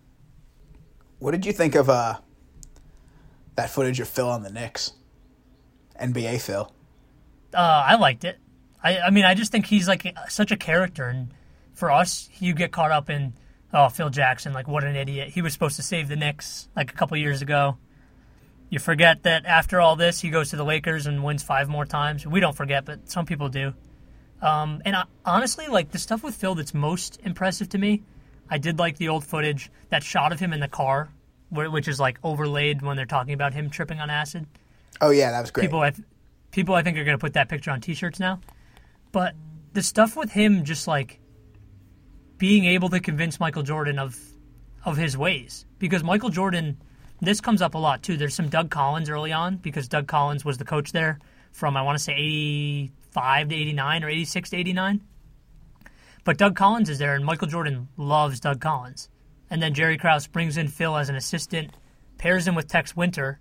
What 1.20 1.32
did 1.32 1.46
you 1.46 1.54
think 1.54 1.76
of 1.76 1.90
uh 1.90 2.20
that 3.56 3.70
footage 3.70 4.00
of 4.00 4.08
Phil 4.08 4.30
on 4.30 4.44
the 4.44 4.52
Knicks? 4.52 4.94
NBA 6.00 6.42
Phil. 6.42 6.72
Uh, 7.54 7.84
I 7.86 7.96
liked 7.96 8.24
it. 8.24 8.40
I 8.84 9.00
I 9.00 9.10
mean 9.10 9.26
I 9.26 9.34
just 9.34 9.52
think 9.52 9.66
he's 9.66 9.88
like 9.88 10.16
such 10.30 10.52
a 10.52 10.58
character, 10.58 11.06
and 11.06 11.34
for 11.74 11.92
us, 11.92 12.30
you 12.40 12.54
get 12.54 12.72
caught 12.72 12.92
up 12.92 13.10
in 13.10 13.34
oh 13.74 13.90
Phil 13.90 14.10
Jackson, 14.10 14.54
like 14.54 14.68
what 14.68 14.84
an 14.84 14.96
idiot. 14.96 15.30
He 15.30 15.42
was 15.42 15.54
supposed 15.54 15.76
to 15.78 15.84
save 15.84 16.08
the 16.08 16.16
Knicks 16.16 16.70
like 16.76 16.92
a 16.92 16.96
couple 16.96 17.18
years 17.18 17.42
ago. 17.42 17.78
You 18.70 18.80
forget 18.80 19.24
that 19.24 19.46
after 19.46 19.82
all 19.82 19.98
this, 19.98 20.22
he 20.22 20.30
goes 20.30 20.52
to 20.52 20.56
the 20.56 20.64
Lakers 20.64 21.06
and 21.06 21.24
wins 21.24 21.44
five 21.44 21.68
more 21.68 21.86
times. 21.86 22.26
We 22.26 22.40
don't 22.40 22.56
forget, 22.56 22.86
but 22.86 23.10
some 23.10 23.26
people 23.26 23.50
do. 23.50 23.74
Um, 24.42 24.82
and 24.86 24.96
I, 24.96 25.04
honestly, 25.26 25.68
like 25.68 25.92
the 25.92 26.00
stuff 26.00 26.24
with 26.24 26.36
Phil 26.36 26.56
that's 26.56 26.74
most 26.74 27.20
impressive 27.24 27.68
to 27.70 27.78
me, 27.78 28.02
I 28.50 28.58
did 28.58 28.80
like 28.80 28.98
the 28.98 29.10
old 29.10 29.26
footage, 29.26 29.70
that 29.90 30.04
shot 30.04 30.32
of 30.32 30.40
him 30.40 30.54
in 30.54 30.62
the 30.62 30.70
car, 30.70 31.12
where, 31.50 31.70
which 31.70 31.88
is 31.88 32.00
like 32.00 32.18
overlaid 32.24 32.82
when 32.82 32.96
they're 32.98 33.06
talking 33.06 33.34
about 33.34 33.54
him 33.54 33.70
tripping 33.70 34.00
on 34.00 34.10
acid. 34.10 34.48
Oh 35.02 35.10
yeah, 35.10 35.32
that 35.32 35.42
was 35.42 35.52
great. 35.52 35.64
People, 35.64 35.82
have, 35.82 36.00
people 36.52 36.76
I 36.76 36.84
think 36.84 36.98
are 36.98 37.04
going 37.04 37.18
to 37.18 37.22
put 37.22 37.34
that 37.34 37.50
picture 37.50 37.72
on 37.72 37.82
T-shirts 37.82 38.20
now. 38.20 38.40
But 39.12 39.36
the 39.74 39.82
stuff 39.82 40.16
with 40.16 40.32
him 40.32 40.64
just 40.64 40.88
like 40.88 41.20
being 42.38 42.66
able 42.66 42.90
to 42.90 43.00
convince 43.00 43.40
Michael 43.40 43.64
Jordan 43.64 44.00
of 44.00 44.20
of 44.84 44.98
his 44.98 45.16
ways 45.16 45.66
because 45.78 46.04
Michael 46.04 46.30
Jordan 46.30 46.78
this 47.22 47.40
comes 47.40 47.62
up 47.62 47.76
a 47.76 47.78
lot 47.78 48.02
too. 48.02 48.18
There's 48.18 48.34
some 48.34 48.50
Doug 48.50 48.72
Collins 48.72 49.10
early 49.10 49.32
on 49.32 49.58
because 49.58 49.88
Doug 49.88 50.08
Collins 50.08 50.44
was 50.44 50.58
the 50.58 50.66
coach 50.66 50.92
there 50.92 51.20
from 51.52 51.78
I 51.78 51.84
want 51.84 51.98
to 51.98 52.04
say 52.04 52.14
85 52.14 53.50
to 53.50 53.56
89 53.56 54.04
or 54.04 54.10
86 54.10 54.50
to 54.50 54.58
89. 54.58 55.02
But 56.24 56.38
Doug 56.38 56.56
Collins 56.56 56.90
is 56.90 56.98
there 56.98 57.16
and 57.16 57.24
Michael 57.24 57.48
Jordan 57.48 57.90
loves 57.98 58.40
Doug 58.40 58.60
Collins. 58.60 59.10
And 59.50 59.62
then 59.62 59.74
Jerry 59.74 59.98
Krause 59.98 60.28
brings 60.28 60.58
in 60.58 60.68
Phil 60.68 60.96
as 60.96 61.10
an 61.10 61.16
assistant, 61.16 61.72
pairs 62.18 62.48
him 62.48 62.56
with 62.56 62.68
Tex 62.68 62.96
Winter. 62.96 63.40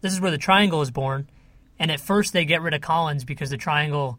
This 0.00 0.12
is 0.12 0.20
where 0.20 0.30
the 0.30 0.38
triangle 0.38 0.82
is 0.82 0.90
born. 0.90 1.30
And 1.78 1.90
at 1.90 2.00
first 2.00 2.32
they 2.32 2.44
get 2.44 2.62
rid 2.62 2.74
of 2.74 2.80
Collins 2.80 3.24
because 3.24 3.50
the 3.50 3.56
triangle 3.56 4.18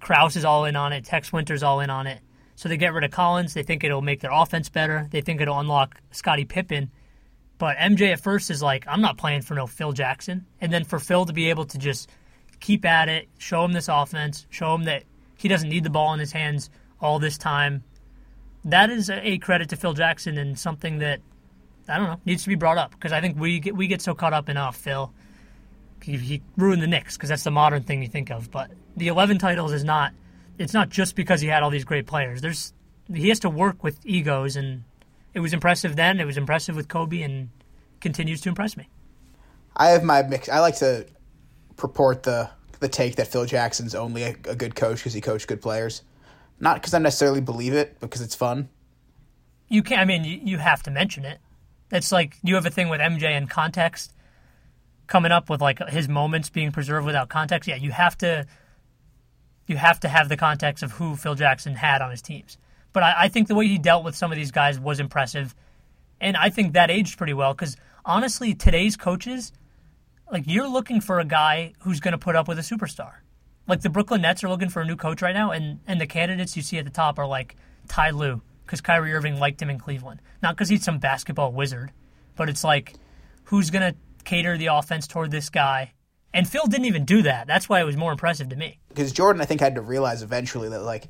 Krause 0.00 0.36
is 0.36 0.44
all 0.44 0.64
in 0.66 0.76
on 0.76 0.92
it, 0.92 1.04
Tex 1.04 1.32
Winter's 1.32 1.62
all 1.62 1.80
in 1.80 1.90
on 1.90 2.06
it. 2.06 2.20
So 2.56 2.68
they 2.68 2.76
get 2.76 2.92
rid 2.92 3.04
of 3.04 3.10
Collins. 3.10 3.54
They 3.54 3.62
think 3.62 3.84
it'll 3.84 4.02
make 4.02 4.20
their 4.20 4.32
offense 4.32 4.68
better. 4.68 5.06
They 5.10 5.20
think 5.20 5.40
it'll 5.40 5.60
unlock 5.60 6.00
Scottie 6.10 6.44
Pippen. 6.44 6.90
But 7.56 7.76
MJ 7.76 8.12
at 8.12 8.20
first 8.20 8.50
is 8.50 8.62
like, 8.62 8.84
I'm 8.88 9.00
not 9.00 9.16
playing 9.16 9.42
for 9.42 9.54
no 9.54 9.66
Phil 9.66 9.92
Jackson. 9.92 10.44
And 10.60 10.72
then 10.72 10.84
for 10.84 10.98
Phil 10.98 11.24
to 11.24 11.32
be 11.32 11.50
able 11.50 11.64
to 11.66 11.78
just 11.78 12.10
keep 12.60 12.84
at 12.84 13.08
it, 13.08 13.28
show 13.38 13.64
him 13.64 13.72
this 13.72 13.88
offense, 13.88 14.46
show 14.50 14.74
him 14.74 14.84
that 14.84 15.04
he 15.36 15.48
doesn't 15.48 15.68
need 15.68 15.84
the 15.84 15.90
ball 15.90 16.12
in 16.12 16.20
his 16.20 16.32
hands 16.32 16.68
all 17.00 17.18
this 17.18 17.38
time. 17.38 17.84
That 18.64 18.90
is 18.90 19.08
a 19.08 19.38
credit 19.38 19.68
to 19.70 19.76
Phil 19.76 19.94
Jackson 19.94 20.36
and 20.36 20.58
something 20.58 20.98
that 20.98 21.20
I 21.88 21.96
don't 21.96 22.08
know 22.08 22.20
needs 22.24 22.42
to 22.42 22.48
be 22.48 22.54
brought 22.54 22.76
up 22.76 22.90
because 22.90 23.12
I 23.12 23.20
think 23.20 23.38
we 23.38 23.60
get 23.60 23.74
we 23.76 23.86
get 23.86 24.02
so 24.02 24.14
caught 24.14 24.32
up 24.32 24.48
in 24.48 24.56
oh 24.56 24.72
Phil, 24.72 25.12
he, 26.02 26.16
he 26.16 26.42
ruined 26.56 26.82
the 26.82 26.86
Knicks 26.86 27.16
because 27.16 27.28
that's 27.28 27.44
the 27.44 27.50
modern 27.50 27.82
thing 27.82 28.02
you 28.02 28.08
think 28.08 28.30
of. 28.30 28.50
But 28.50 28.70
the 28.96 29.08
11 29.08 29.38
titles 29.38 29.72
is 29.72 29.84
not 29.84 30.12
it's 30.58 30.74
not 30.74 30.88
just 30.90 31.14
because 31.14 31.40
he 31.40 31.48
had 31.48 31.62
all 31.62 31.70
these 31.70 31.84
great 31.84 32.06
players. 32.06 32.40
There's 32.40 32.72
he 33.12 33.28
has 33.28 33.40
to 33.40 33.50
work 33.50 33.82
with 33.82 33.98
egos, 34.04 34.56
and 34.56 34.84
it 35.32 35.40
was 35.40 35.52
impressive 35.52 35.96
then. 35.96 36.20
It 36.20 36.26
was 36.26 36.36
impressive 36.36 36.76
with 36.76 36.88
Kobe, 36.88 37.22
and 37.22 37.48
continues 38.00 38.40
to 38.42 38.48
impress 38.48 38.76
me. 38.76 38.88
I 39.76 39.88
have 39.88 40.02
my 40.02 40.22
mix. 40.22 40.48
I 40.48 40.58
like 40.58 40.76
to 40.76 41.06
purport 41.76 42.24
the 42.24 42.50
the 42.80 42.88
take 42.88 43.16
that 43.16 43.28
Phil 43.28 43.46
Jackson's 43.46 43.94
only 43.94 44.24
a, 44.24 44.30
a 44.48 44.54
good 44.54 44.74
coach 44.74 44.98
because 44.98 45.14
he 45.14 45.20
coached 45.20 45.46
good 45.46 45.62
players, 45.62 46.02
not 46.60 46.76
because 46.76 46.92
I 46.92 46.98
necessarily 46.98 47.40
believe 47.40 47.72
it, 47.72 47.98
because 48.00 48.20
it's 48.20 48.34
fun. 48.34 48.68
You 49.68 49.82
can't. 49.82 50.00
I 50.00 50.04
mean, 50.04 50.24
you, 50.24 50.40
you 50.42 50.58
have 50.58 50.82
to 50.84 50.90
mention 50.90 51.24
it. 51.24 51.38
It's 51.90 52.12
like 52.12 52.36
you 52.42 52.56
have 52.56 52.66
a 52.66 52.70
thing 52.70 52.88
with 52.88 53.00
MJ 53.00 53.24
and 53.24 53.48
context 53.48 54.12
coming 55.08 55.32
up 55.32 55.50
with 55.50 55.60
like 55.60 55.80
his 55.88 56.08
moments 56.08 56.50
being 56.50 56.70
preserved 56.70 57.06
without 57.06 57.28
context. 57.28 57.66
Yeah, 57.66 57.76
you 57.76 57.90
have 57.90 58.16
to 58.18 58.46
you 59.66 59.76
have 59.76 59.98
to 60.00 60.08
have 60.08 60.28
the 60.28 60.36
context 60.36 60.84
of 60.84 60.92
who 60.92 61.16
Phil 61.16 61.34
Jackson 61.34 61.74
had 61.74 62.00
on 62.00 62.10
his 62.10 62.22
teams. 62.22 62.56
But 62.92 63.02
I, 63.02 63.14
I 63.18 63.28
think 63.28 63.48
the 63.48 63.54
way 63.54 63.66
he 63.66 63.78
dealt 63.78 64.04
with 64.04 64.14
some 64.14 64.30
of 64.30 64.36
these 64.36 64.52
guys 64.52 64.78
was 64.78 65.00
impressive, 65.00 65.54
and 66.20 66.36
I 66.36 66.50
think 66.50 66.74
that 66.74 66.90
aged 66.90 67.18
pretty 67.18 67.34
well. 67.34 67.52
Because 67.52 67.76
honestly, 68.04 68.54
today's 68.54 68.96
coaches, 68.96 69.52
like 70.30 70.44
you're 70.46 70.68
looking 70.68 71.00
for 71.00 71.18
a 71.18 71.24
guy 71.24 71.72
who's 71.80 72.00
going 72.00 72.12
to 72.12 72.18
put 72.18 72.36
up 72.36 72.46
with 72.46 72.58
a 72.58 72.62
superstar. 72.62 73.14
Like 73.66 73.82
the 73.82 73.90
Brooklyn 73.90 74.22
Nets 74.22 74.42
are 74.44 74.48
looking 74.48 74.70
for 74.70 74.80
a 74.80 74.86
new 74.86 74.96
coach 74.96 75.20
right 75.20 75.34
now, 75.34 75.50
and 75.50 75.80
and 75.86 76.00
the 76.00 76.06
candidates 76.06 76.56
you 76.56 76.62
see 76.62 76.78
at 76.78 76.84
the 76.84 76.90
top 76.90 77.18
are 77.18 77.26
like 77.26 77.56
Ty 77.88 78.10
Lue, 78.10 78.40
because 78.64 78.80
Kyrie 78.80 79.12
Irving 79.12 79.38
liked 79.38 79.60
him 79.60 79.70
in 79.70 79.78
Cleveland, 79.78 80.20
not 80.42 80.54
because 80.54 80.68
he's 80.68 80.84
some 80.84 80.98
basketball 80.98 81.52
wizard, 81.52 81.92
but 82.36 82.48
it's 82.48 82.64
like 82.64 82.94
who's 83.44 83.70
going 83.70 83.92
to 83.92 83.98
cater 84.28 84.58
the 84.58 84.66
offense 84.66 85.06
toward 85.06 85.30
this 85.30 85.48
guy 85.48 85.92
and 86.34 86.48
Phil 86.48 86.66
didn't 86.66 86.86
even 86.86 87.04
do 87.04 87.22
that. 87.22 87.46
That's 87.46 87.68
why 87.68 87.80
it 87.80 87.84
was 87.84 87.96
more 87.96 88.12
impressive 88.12 88.48
to 88.50 88.56
me. 88.56 88.78
Because 88.88 89.12
Jordan, 89.12 89.40
I 89.40 89.44
think, 89.44 89.60
had 89.60 89.74
to 89.76 89.80
realize 89.80 90.22
eventually 90.22 90.68
that 90.68 90.82
like 90.82 91.08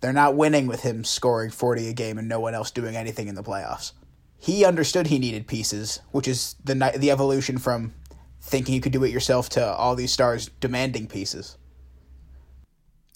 they're 0.00 0.12
not 0.12 0.36
winning 0.36 0.66
with 0.66 0.82
him 0.82 1.04
scoring 1.04 1.50
forty 1.50 1.88
a 1.88 1.92
game 1.92 2.18
and 2.18 2.28
no 2.28 2.40
one 2.40 2.54
else 2.54 2.70
doing 2.70 2.96
anything 2.96 3.28
in 3.28 3.34
the 3.34 3.42
playoffs. 3.42 3.92
He 4.38 4.64
understood 4.64 5.08
he 5.08 5.18
needed 5.18 5.46
pieces, 5.46 6.00
which 6.12 6.28
is 6.28 6.56
the 6.64 6.74
the 6.96 7.10
evolution 7.10 7.58
from 7.58 7.94
thinking 8.40 8.74
you 8.74 8.80
could 8.80 8.92
do 8.92 9.04
it 9.04 9.10
yourself 9.10 9.48
to 9.50 9.64
all 9.64 9.94
these 9.94 10.12
stars 10.12 10.50
demanding 10.60 11.06
pieces. 11.06 11.58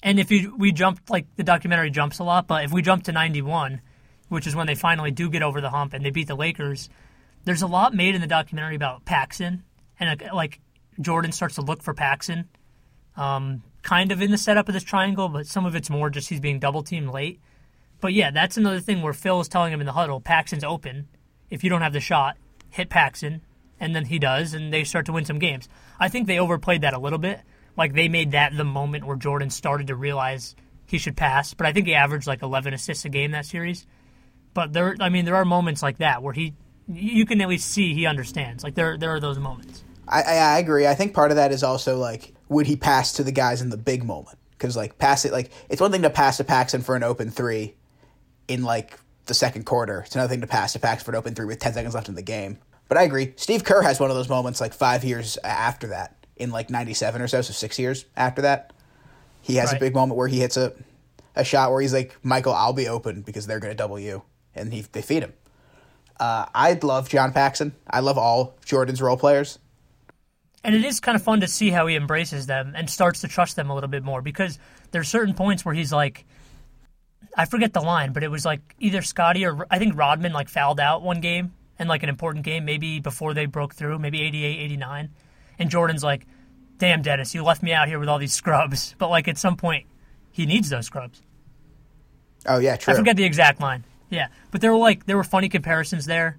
And 0.02 0.18
if 0.18 0.30
you 0.30 0.54
we 0.56 0.72
jumped 0.72 1.08
like 1.08 1.26
the 1.36 1.44
documentary 1.44 1.90
jumps 1.90 2.18
a 2.18 2.24
lot, 2.24 2.46
but 2.46 2.64
if 2.64 2.72
we 2.72 2.82
jump 2.82 3.04
to 3.04 3.12
ninety 3.12 3.42
one, 3.42 3.80
which 4.28 4.46
is 4.46 4.56
when 4.56 4.66
they 4.66 4.74
finally 4.74 5.12
do 5.12 5.30
get 5.30 5.42
over 5.42 5.60
the 5.60 5.70
hump 5.70 5.94
and 5.94 6.04
they 6.04 6.10
beat 6.10 6.28
the 6.28 6.34
Lakers, 6.34 6.90
there's 7.44 7.62
a 7.62 7.66
lot 7.66 7.94
made 7.94 8.14
in 8.14 8.20
the 8.20 8.26
documentary 8.26 8.76
about 8.76 9.04
Paxson 9.04 9.64
and 9.98 10.22
like 10.32 10.60
Jordan 11.00 11.32
starts 11.32 11.56
to 11.56 11.62
look 11.62 11.82
for 11.82 11.94
Paxson, 11.94 12.48
um, 13.16 13.62
kind 13.82 14.12
of 14.12 14.22
in 14.22 14.30
the 14.30 14.38
setup 14.38 14.68
of 14.68 14.74
this 14.74 14.82
triangle, 14.82 15.28
but 15.28 15.46
some 15.46 15.66
of 15.66 15.74
it's 15.74 15.90
more 15.90 16.10
just 16.10 16.28
he's 16.28 16.40
being 16.40 16.58
double 16.58 16.82
teamed 16.82 17.10
late. 17.10 17.40
But 18.00 18.12
yeah, 18.12 18.30
that's 18.30 18.56
another 18.56 18.80
thing 18.80 19.02
where 19.02 19.12
Phil 19.12 19.40
is 19.40 19.48
telling 19.48 19.72
him 19.72 19.80
in 19.80 19.86
the 19.86 19.92
huddle, 19.92 20.20
Paxson's 20.20 20.64
open. 20.64 21.08
If 21.50 21.64
you 21.64 21.70
don't 21.70 21.82
have 21.82 21.92
the 21.92 22.00
shot, 22.00 22.36
hit 22.70 22.90
Paxson, 22.90 23.42
and 23.80 23.94
then 23.94 24.06
he 24.06 24.18
does, 24.18 24.54
and 24.54 24.72
they 24.72 24.84
start 24.84 25.06
to 25.06 25.12
win 25.12 25.24
some 25.24 25.38
games. 25.38 25.68
I 25.98 26.08
think 26.08 26.26
they 26.26 26.38
overplayed 26.38 26.82
that 26.82 26.94
a 26.94 26.98
little 26.98 27.18
bit. 27.18 27.40
Like 27.76 27.92
they 27.92 28.08
made 28.08 28.32
that 28.32 28.56
the 28.56 28.64
moment 28.64 29.06
where 29.06 29.16
Jordan 29.16 29.50
started 29.50 29.88
to 29.88 29.96
realize 29.96 30.54
he 30.86 30.98
should 30.98 31.16
pass. 31.16 31.54
But 31.54 31.66
I 31.66 31.72
think 31.72 31.86
he 31.86 31.94
averaged 31.94 32.26
like 32.26 32.42
11 32.42 32.74
assists 32.74 33.04
a 33.04 33.08
game 33.08 33.32
that 33.32 33.46
series. 33.46 33.86
But 34.52 34.72
there, 34.72 34.96
I 35.00 35.08
mean, 35.08 35.24
there 35.24 35.36
are 35.36 35.44
moments 35.44 35.82
like 35.82 35.98
that 35.98 36.22
where 36.22 36.32
he, 36.32 36.54
you 36.88 37.26
can 37.26 37.40
at 37.40 37.48
least 37.48 37.70
see 37.70 37.94
he 37.94 38.06
understands. 38.06 38.62
Like 38.62 38.74
there, 38.74 38.96
there 38.96 39.10
are 39.10 39.20
those 39.20 39.38
moments. 39.38 39.82
I, 40.06 40.22
I, 40.22 40.58
agree. 40.58 40.86
I 40.86 40.94
think 40.94 41.14
part 41.14 41.30
of 41.30 41.36
that 41.36 41.50
is 41.50 41.62
also 41.62 41.96
like, 41.96 42.34
would 42.48 42.66
he 42.66 42.76
pass 42.76 43.14
to 43.14 43.22
the 43.22 43.32
guys 43.32 43.62
in 43.62 43.70
the 43.70 43.76
big 43.76 44.04
moment? 44.04 44.38
Because 44.50 44.76
like 44.76 44.98
pass 44.98 45.24
it 45.24 45.32
like 45.32 45.50
it's 45.68 45.80
one 45.80 45.90
thing 45.90 46.02
to 46.02 46.10
pass 46.10 46.36
to 46.36 46.44
Paxson 46.44 46.82
for 46.82 46.94
an 46.94 47.02
open 47.02 47.30
three, 47.30 47.74
in 48.48 48.62
like 48.62 48.98
the 49.26 49.34
second 49.34 49.64
quarter. 49.64 50.02
It's 50.06 50.14
another 50.14 50.30
thing 50.30 50.40
to 50.42 50.46
pass 50.46 50.72
to 50.74 50.78
Paxson 50.78 51.04
for 51.04 51.10
an 51.12 51.16
open 51.16 51.34
three 51.34 51.46
with 51.46 51.58
ten 51.58 51.72
seconds 51.72 51.94
left 51.94 52.08
in 52.08 52.14
the 52.14 52.22
game. 52.22 52.58
But 52.88 52.98
I 52.98 53.02
agree. 53.02 53.32
Steve 53.36 53.64
Kerr 53.64 53.82
has 53.82 53.98
one 53.98 54.10
of 54.10 54.16
those 54.16 54.28
moments 54.28 54.60
like 54.60 54.74
five 54.74 55.04
years 55.04 55.38
after 55.42 55.88
that, 55.88 56.14
in 56.36 56.50
like 56.50 56.70
'97 56.70 57.20
or 57.20 57.28
so, 57.28 57.42
so 57.42 57.52
six 57.52 57.78
years 57.78 58.04
after 58.16 58.42
that, 58.42 58.72
he 59.40 59.56
has 59.56 59.72
right. 59.72 59.78
a 59.78 59.80
big 59.80 59.94
moment 59.94 60.16
where 60.16 60.28
he 60.28 60.40
hits 60.40 60.56
a 60.56 60.72
a 61.36 61.44
shot 61.44 61.70
where 61.70 61.80
he's 61.80 61.92
like, 61.92 62.16
"Michael, 62.22 62.52
I'll 62.52 62.72
be 62.72 62.88
open 62.88 63.22
because 63.22 63.46
they're 63.46 63.60
going 63.60 63.72
to 63.72 63.76
double 63.76 63.98
you," 63.98 64.22
and 64.54 64.72
he 64.72 64.82
they 64.82 65.02
feed 65.02 65.22
him. 65.22 65.32
Uh, 66.18 66.46
I 66.54 66.78
love 66.82 67.08
John 67.08 67.32
Paxson. 67.32 67.74
I 67.88 68.00
love 68.00 68.18
all 68.18 68.54
Jordan's 68.64 69.02
role 69.02 69.16
players. 69.16 69.58
And 70.62 70.74
it 70.74 70.84
is 70.84 71.00
kind 71.00 71.16
of 71.16 71.22
fun 71.22 71.40
to 71.40 71.48
see 71.48 71.70
how 71.70 71.86
he 71.86 71.94
embraces 71.94 72.46
them 72.46 72.72
and 72.74 72.88
starts 72.88 73.20
to 73.20 73.28
trust 73.28 73.56
them 73.56 73.68
a 73.68 73.74
little 73.74 73.88
bit 73.88 74.02
more 74.02 74.22
because 74.22 74.58
there's 74.92 75.08
certain 75.08 75.34
points 75.34 75.64
where 75.64 75.74
he's 75.74 75.92
like, 75.92 76.24
I 77.36 77.44
forget 77.44 77.72
the 77.72 77.80
line, 77.80 78.12
but 78.12 78.22
it 78.22 78.30
was 78.30 78.44
like 78.44 78.60
either 78.78 79.02
Scottie 79.02 79.44
or 79.44 79.66
I 79.70 79.78
think 79.78 79.96
Rodman 79.96 80.32
like 80.32 80.48
fouled 80.48 80.80
out 80.80 81.02
one 81.02 81.20
game 81.20 81.52
and 81.78 81.88
like 81.88 82.02
an 82.02 82.08
important 82.08 82.44
game, 82.44 82.64
maybe 82.64 83.00
before 83.00 83.34
they 83.34 83.44
broke 83.46 83.74
through, 83.74 83.98
maybe 83.98 84.22
88, 84.22 84.60
89. 84.60 85.10
And 85.58 85.70
Jordan's 85.70 86.02
like, 86.02 86.26
damn, 86.78 87.02
Dennis, 87.02 87.34
you 87.34 87.42
left 87.42 87.62
me 87.62 87.72
out 87.72 87.88
here 87.88 87.98
with 87.98 88.08
all 88.08 88.18
these 88.18 88.32
scrubs. 88.32 88.94
But 88.98 89.10
like 89.10 89.28
at 89.28 89.36
some 89.36 89.56
point, 89.56 89.86
he 90.30 90.46
needs 90.46 90.70
those 90.70 90.86
scrubs. 90.86 91.20
Oh, 92.46 92.58
yeah, 92.58 92.76
true. 92.76 92.94
I 92.94 92.96
forget 92.96 93.16
the 93.16 93.24
exact 93.24 93.60
line. 93.60 93.84
Yeah. 94.14 94.28
But 94.52 94.60
there 94.60 94.70
were 94.70 94.78
like, 94.78 95.06
there 95.06 95.16
were 95.16 95.24
funny 95.24 95.48
comparisons 95.48 96.06
there 96.06 96.38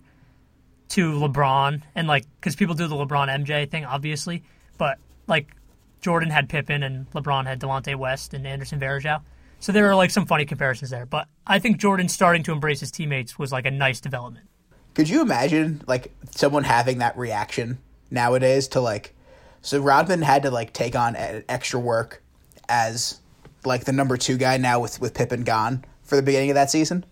to 0.89 1.11
LeBron 1.11 1.81
and 1.93 2.07
like 2.07 2.25
because 2.39 2.55
people 2.55 2.75
do 2.75 2.88
the 2.88 2.95
LeBron 2.95 3.27
MJ 3.27 3.69
thing, 3.69 3.85
obviously, 3.85 4.43
but 4.77 4.97
like 5.27 5.53
Jordan 6.01 6.29
had 6.29 6.47
Pippen 6.47 6.83
and 6.83 7.09
LeBron 7.11 7.45
had 7.45 7.59
Delonte 7.59 7.95
West 7.95 8.33
and 8.33 8.47
Anderson 8.47 8.79
Varejao. 8.79 9.21
So 9.59 9.71
there 9.71 9.89
are 9.89 9.95
like 9.95 10.11
some 10.11 10.25
funny 10.25 10.45
comparisons 10.45 10.91
there, 10.91 11.05
but 11.05 11.27
I 11.45 11.59
think 11.59 11.77
Jordan 11.77 12.07
starting 12.07 12.43
to 12.43 12.51
embrace 12.51 12.79
his 12.79 12.91
teammates 12.91 13.38
was 13.38 13.51
like 13.51 13.65
a 13.65 13.71
nice 13.71 13.99
development. 13.99 14.47
Could 14.93 15.09
you 15.09 15.21
imagine 15.21 15.81
like 15.88 16.13
someone 16.31 16.63
having 16.63 16.99
that 16.99 17.17
reaction 17.17 17.79
nowadays 18.09 18.67
to 18.69 18.79
like 18.79 19.13
so 19.61 19.79
Rodman 19.79 20.21
had 20.21 20.43
to 20.43 20.51
like 20.51 20.71
take 20.71 20.95
on 20.95 21.15
extra 21.49 21.79
work 21.79 22.23
as 22.69 23.19
like 23.65 23.83
the 23.83 23.91
number 23.91 24.15
2 24.15 24.38
guy 24.38 24.57
now 24.57 24.79
with 24.79 25.01
with 25.01 25.13
Pippen 25.13 25.43
gone 25.43 25.83
for 26.03 26.15
the 26.15 26.21
beginning 26.21 26.51
of 26.51 26.55
that 26.55 26.69
season? 26.69 27.03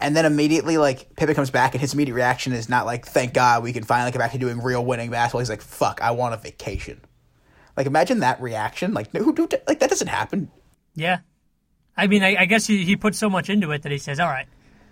And 0.00 0.16
then 0.16 0.24
immediately 0.24 0.78
like 0.78 1.14
Pippen 1.16 1.34
comes 1.34 1.50
back 1.50 1.74
and 1.74 1.80
his 1.80 1.94
immediate 1.94 2.14
reaction 2.14 2.52
is 2.52 2.68
not 2.68 2.86
like 2.86 3.06
thank 3.06 3.34
God 3.34 3.62
we 3.62 3.72
can 3.72 3.84
finally 3.84 4.10
get 4.10 4.18
back 4.18 4.32
to 4.32 4.38
doing 4.38 4.62
real 4.62 4.84
winning 4.84 5.10
basketball. 5.10 5.40
He's 5.40 5.50
like 5.50 5.62
fuck, 5.62 6.00
I 6.02 6.12
want 6.12 6.34
a 6.34 6.36
vacation. 6.36 7.00
Like 7.76 7.86
imagine 7.86 8.20
that 8.20 8.40
reaction. 8.40 8.94
Like 8.94 9.10
who 9.12 9.32
like 9.66 9.80
that 9.80 9.90
doesn't 9.90 10.08
happen. 10.08 10.50
Yeah, 10.94 11.18
I 11.96 12.06
mean 12.06 12.22
I, 12.22 12.36
I 12.36 12.44
guess 12.46 12.66
he 12.66 12.84
he 12.84 12.96
put 12.96 13.14
so 13.14 13.28
much 13.28 13.50
into 13.50 13.70
it 13.72 13.82
that 13.82 13.92
he 13.92 13.98
says, 13.98 14.20
all 14.20 14.28
right, 14.28 14.48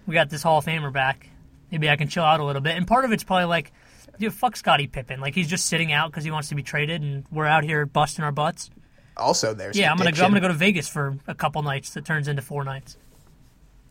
we 0.07 0.15
got 0.15 0.31
this 0.31 0.43
Hall 0.43 0.59
of 0.59 0.65
Famer 0.65 0.93
back. 0.93 1.29
Maybe 1.71 1.91
I 1.91 1.97
can 1.97 2.09
chill 2.09 2.25
out 2.25 2.41
a 2.41 2.45
little 2.45 2.63
bit. 2.63 2.77
And 2.77 2.87
part 2.87 3.05
of 3.05 3.13
it's 3.13 3.25
probably 3.25 3.47
like, 3.47 3.73
dude, 4.21 4.33
fuck 4.33 4.57
Scottie 4.57 4.87
Pippen. 4.87 5.21
Like 5.21 5.35
he's 5.35 5.49
just 5.49 5.67
sitting 5.67 5.93
out 5.93 6.11
because 6.11 6.25
he 6.25 6.31
wants 6.31 6.49
to 6.51 6.55
be 6.55 6.63
traded, 6.63 7.03
and 7.03 7.25
we're 7.31 7.47
out 7.47 7.65
here 7.65 7.87
busting 7.87 8.25
our 8.25 8.33
butts. 8.33 8.71
Also, 9.17 9.55
there's 9.55 9.77
yeah. 9.77 9.91
I'm 9.91 9.97
gonna 9.97 10.13
go, 10.13 10.25
I'm 10.25 10.31
gonna 10.31 10.41
go 10.41 10.49
to 10.49 10.55
Vegas 10.55 10.89
for 10.89 11.17
a 11.27 11.35
couple 11.35 11.63
nights 11.63 11.95
that 11.95 12.05
turns 12.05 12.29
into 12.29 12.43
four 12.43 12.65
nights. 12.65 12.97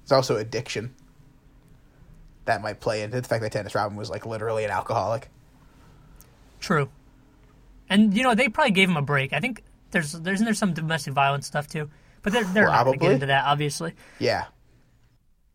It's 0.04 0.12
also 0.12 0.38
addiction 0.38 0.94
that 2.46 2.62
might 2.62 2.80
play 2.80 3.02
into 3.02 3.20
the 3.20 3.28
fact 3.28 3.42
that 3.42 3.52
Dennis 3.52 3.76
Rodman 3.76 3.98
was 3.98 4.10
like 4.10 4.26
literally 4.26 4.64
an 4.64 4.72
alcoholic. 4.72 5.30
True. 6.60 6.90
And 7.90 8.16
you 8.16 8.24
know 8.24 8.34
they 8.36 8.50
probably 8.50 8.72
gave 8.72 8.90
him 8.90 8.98
a 8.98 9.02
break. 9.02 9.34
I 9.34 9.40
think 9.40 9.64
there's 9.92 10.14
there's 10.14 10.40
there 10.40 10.54
some 10.54 10.74
domestic 10.74 11.14
violence 11.14 11.48
stuff 11.48 11.68
too, 11.68 11.90
but 12.22 12.34
they're 12.34 12.44
they're 12.44 12.68
not 12.68 12.86
going 12.86 13.00
to 13.00 13.06
get 13.06 13.12
into 13.14 13.26
that 13.28 13.46
obviously. 13.46 13.94
Yeah. 14.20 14.46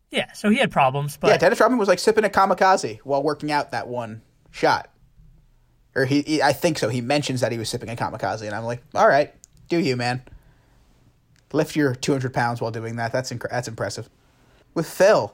Yeah, 0.09 0.33
so 0.33 0.49
he 0.49 0.57
had 0.57 0.71
problems, 0.71 1.15
but 1.15 1.29
yeah, 1.29 1.37
Dennis 1.37 1.61
Rodman 1.61 1.79
was 1.79 1.87
like 1.87 1.99
sipping 1.99 2.25
a 2.25 2.29
kamikaze 2.29 2.99
while 2.99 3.23
working 3.23 3.49
out 3.49 3.71
that 3.71 3.87
one 3.87 4.21
shot. 4.51 4.89
Or 5.95 6.03
he, 6.05 6.21
he 6.21 6.41
I 6.41 6.51
think 6.51 6.79
so. 6.79 6.89
He 6.89 6.99
mentions 6.99 7.41
that 7.41 7.51
he 7.53 7.57
was 7.57 7.69
sipping 7.69 7.89
a 7.89 7.95
kamikaze, 7.95 8.41
and 8.41 8.53
I'm 8.53 8.65
like, 8.65 8.83
all 8.93 9.07
right, 9.07 9.33
do 9.69 9.77
you, 9.77 9.95
man? 9.95 10.21
Lift 11.53 11.75
your 11.75 11.95
200 11.95 12.33
pounds 12.33 12.61
while 12.61 12.71
doing 12.71 12.97
that. 12.97 13.11
That's 13.13 13.31
inc- 13.31 13.49
that's 13.49 13.67
impressive. 13.67 14.09
With 14.73 14.87
Phil, 14.87 15.33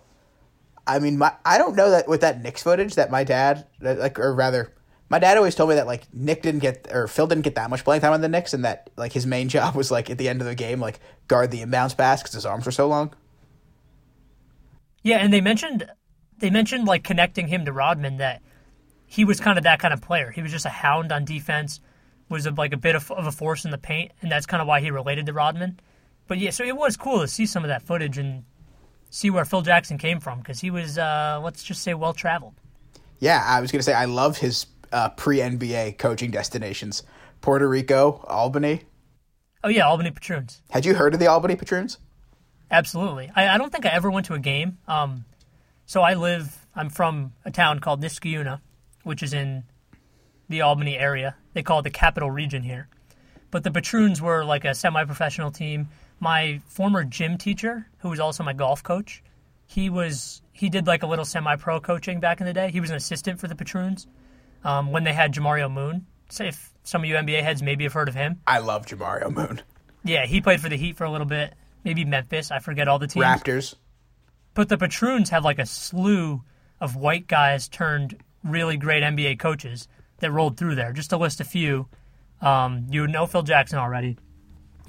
I 0.88 1.00
mean, 1.00 1.18
my 1.18 1.34
I 1.46 1.58
don't 1.58 1.76
know 1.76 1.92
that 1.92 2.08
with 2.08 2.22
that 2.22 2.42
Knicks 2.42 2.64
footage 2.64 2.96
that 2.96 3.12
my 3.12 3.24
dad, 3.24 3.68
like, 3.82 4.18
or 4.20 4.34
rather, 4.34 4.74
my 5.10 5.20
dad 5.20 5.38
always 5.38 5.54
told 5.56 5.70
me 5.70 5.76
that 5.76 5.88
like 5.88 6.04
Nick 6.14 6.42
didn't 6.42 6.62
get 6.62 6.88
or 6.92 7.08
Phil 7.08 7.28
didn't 7.28 7.44
get 7.44 7.56
that 7.56 7.70
much 7.70 7.84
playing 7.84 8.02
time 8.02 8.14
on 8.14 8.22
the 8.22 8.30
Knicks, 8.30 8.54
and 8.54 8.66
that 8.66 8.90
like 8.96 9.14
his 9.14 9.26
main 9.26 9.50
job 9.56 9.76
was 9.76 9.92
like 9.92 10.10
at 10.10 10.18
the 10.18 10.30
end 10.30 10.42
of 10.42 10.48
the 10.48 10.56
game, 10.56 10.80
like 10.80 11.00
guard 11.28 11.52
the 11.52 11.62
inbounds 11.62 11.96
pass 11.96 12.22
because 12.22 12.34
his 12.34 12.46
arms 12.46 12.66
were 12.66 12.72
so 12.72 12.88
long. 12.88 13.14
Yeah, 15.04 15.18
and 15.18 15.32
they 15.32 15.42
mentioned 15.42 15.90
they 16.40 16.50
mentioned 16.50 16.88
like 16.88 17.04
connecting 17.04 17.48
him 17.48 17.66
to 17.66 17.74
Rodman 17.74 18.18
that 18.18 18.42
he 19.06 19.26
was 19.26 19.40
kind 19.40 19.58
of 19.58 19.64
that 19.64 19.80
kind 19.80 19.94
of 19.94 20.02
player. 20.02 20.32
He 20.32 20.42
was 20.42 20.52
just 20.52 20.66
a 20.66 20.70
hound 20.70 21.12
on 21.12 21.26
defense, 21.26 21.80
was 22.30 22.46
a, 22.46 22.52
like 22.52 22.74
a 22.74 22.78
bit 22.78 22.96
of, 22.96 23.10
of 23.12 23.26
a 23.26 23.32
force 23.32 23.66
in 23.66 23.72
the 23.72 23.78
paint, 23.78 24.12
and 24.22 24.32
that's 24.32 24.46
kind 24.46 24.62
of 24.62 24.68
why 24.68 24.82
he 24.82 24.92
related 24.92 25.26
to 25.28 25.34
Rodman. 25.34 25.80
But 26.28 26.40
yeah, 26.40 26.50
so 26.52 26.64
it 26.64 26.76
was 26.76 26.98
cool 26.98 27.22
to 27.22 27.28
see 27.28 27.46
some 27.46 27.64
of 27.64 27.70
that 27.70 27.84
footage 27.84 28.18
and 28.18 28.44
see 29.10 29.30
where 29.30 29.46
Phil 29.46 29.62
Jackson 29.62 29.98
came 29.98 30.20
from 30.20 30.40
because 30.40 30.60
he 30.60 30.72
was, 30.72 30.98
uh, 30.98 31.40
let's 31.44 31.64
just 31.64 31.82
say, 31.82 31.94
well 31.94 32.14
traveled. 32.14 32.56
Yeah, 33.20 33.44
I 33.46 33.62
was 33.62 33.72
gonna 33.72 33.84
say 33.84 33.94
I 33.94 34.06
love 34.06 34.38
his 34.38 34.68
uh, 34.92 35.10
pre 35.10 35.38
NBA 35.40 35.98
coaching 35.98 36.32
destinations: 36.32 37.04
Puerto 37.42 37.68
Rico, 37.68 38.24
Albany. 38.28 38.84
Oh 39.64 39.70
yeah, 39.70 39.88
Albany 39.88 40.12
Patroons. 40.12 40.62
Had 40.70 40.86
you 40.86 40.94
heard 40.94 41.14
of 41.14 41.20
the 41.20 41.28
Albany 41.28 41.56
Patroons? 41.56 41.98
Absolutely. 42.70 43.32
I, 43.36 43.56
I 43.56 43.58
don't 43.58 43.72
think 43.72 43.86
I 43.86 43.90
ever 43.90 44.12
went 44.12 44.28
to 44.28 44.34
a 44.34 44.40
game. 44.40 44.78
Um, 44.88 45.26
so 45.86 46.02
I 46.02 46.14
live. 46.14 46.68
I'm 46.76 46.90
from 46.90 47.34
a 47.44 47.52
town 47.52 47.80
called 47.80 48.02
Niskayuna, 48.04 48.62
which 49.04 49.24
is 49.24 49.34
in 49.34 49.64
the 50.50 50.62
Albany 50.62 50.98
area. 50.98 51.36
They 51.54 51.64
call 51.64 51.80
it 51.80 51.84
the 51.84 51.90
capital 51.90 52.30
region 52.30 52.62
here. 52.62 52.88
But 53.50 53.64
the 53.64 53.72
Patroons 53.72 54.22
were 54.22 54.44
like 54.44 54.66
a 54.66 54.76
semi-professional 54.76 55.52
team. 55.52 55.88
My 56.20 56.62
former 56.66 57.04
gym 57.04 57.38
teacher, 57.38 57.88
who 58.00 58.10
was 58.10 58.20
also 58.20 58.44
my 58.44 58.54
golf 58.54 58.82
coach, 58.84 59.24
he 59.68 59.90
was 59.90 60.42
he 60.52 60.70
did 60.70 60.88
like 60.88 61.04
a 61.04 61.08
little 61.08 61.26
semi-pro 61.26 61.80
coaching 61.82 62.20
back 62.20 62.40
in 62.40 62.48
the 62.48 62.54
day. 62.54 62.72
He 62.72 62.80
was 62.80 62.90
an 62.90 62.96
assistant 62.96 63.40
for 63.40 63.48
the 63.48 63.56
Patroons 63.56 64.08
um, 64.64 64.92
when 64.92 65.04
they 65.04 65.14
had 65.14 65.34
Jamario 65.34 65.72
Moon. 65.72 66.08
So 66.30 66.44
if 66.46 66.74
some 66.84 67.04
of 67.04 67.10
you 67.10 67.16
NBA 67.16 67.44
heads 67.44 67.62
maybe 67.62 67.84
have 67.84 67.94
heard 67.94 68.10
of 68.10 68.16
him, 68.16 68.42
I 68.48 68.60
love 68.60 68.86
Jamario 68.88 69.34
Moon. 69.34 69.62
yeah, 70.04 70.26
he 70.26 70.42
played 70.42 70.60
for 70.62 70.70
the 70.70 70.78
Heat 70.78 70.98
for 70.98 71.04
a 71.04 71.12
little 71.12 71.28
bit. 71.28 71.54
Maybe 71.84 72.04
Memphis. 72.06 72.50
I 72.50 72.60
forget 72.60 72.88
all 72.88 72.98
the 73.00 73.08
teams. 73.08 73.26
Raptors. 73.26 73.76
But 74.56 74.70
the 74.70 74.78
Patroons 74.78 75.30
have 75.30 75.44
like 75.46 75.60
a 75.60 75.66
slew 75.66 76.42
of 76.82 76.96
white 76.96 77.28
guys 77.28 77.68
turned 77.68 78.18
really 78.44 78.78
great 78.78 79.04
NBA 79.04 79.38
coaches 79.40 79.88
that 80.20 80.32
rolled 80.32 80.58
through 80.58 80.76
there. 80.76 80.92
Just 80.94 81.12
to 81.12 81.18
list 81.18 81.40
a 81.40 81.44
few, 81.44 81.88
um, 82.42 82.88
you 82.90 83.06
know 83.08 83.28
Phil 83.28 83.44
Jackson 83.44 83.78
already. 83.78 84.18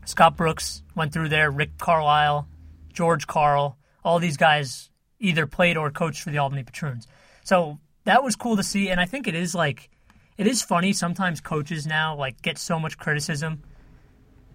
Scott 0.09 0.37
Brooks 0.37 0.83
went 0.95 1.13
through 1.13 1.29
there. 1.29 1.51
Rick 1.51 1.79
Carlisle, 1.79 2.49
George 2.93 3.27
Karl, 3.27 3.79
all 4.05 4.19
these 4.19 4.37
guys 4.37 4.91
either 5.21 5.47
played 5.47 5.77
or 5.77 5.91
coached 5.91 6.23
for 6.23 6.31
the 6.31 6.39
Albany 6.39 6.63
Patroons. 6.65 7.07
So 7.45 7.79
that 8.05 8.23
was 8.23 8.37
cool 8.37 8.57
to 8.57 8.63
see, 8.63 8.89
and 8.89 9.01
I 9.01 9.05
think 9.05 9.27
it 9.27 9.35
is 9.35 9.55
like 9.55 9.91
it 10.37 10.47
is 10.47 10.63
funny 10.63 10.93
sometimes 10.93 11.41
coaches 11.41 11.87
now 11.87 12.17
like 12.17 12.41
get 12.43 12.59
so 12.59 12.79
much 12.79 12.99
criticism 12.99 13.63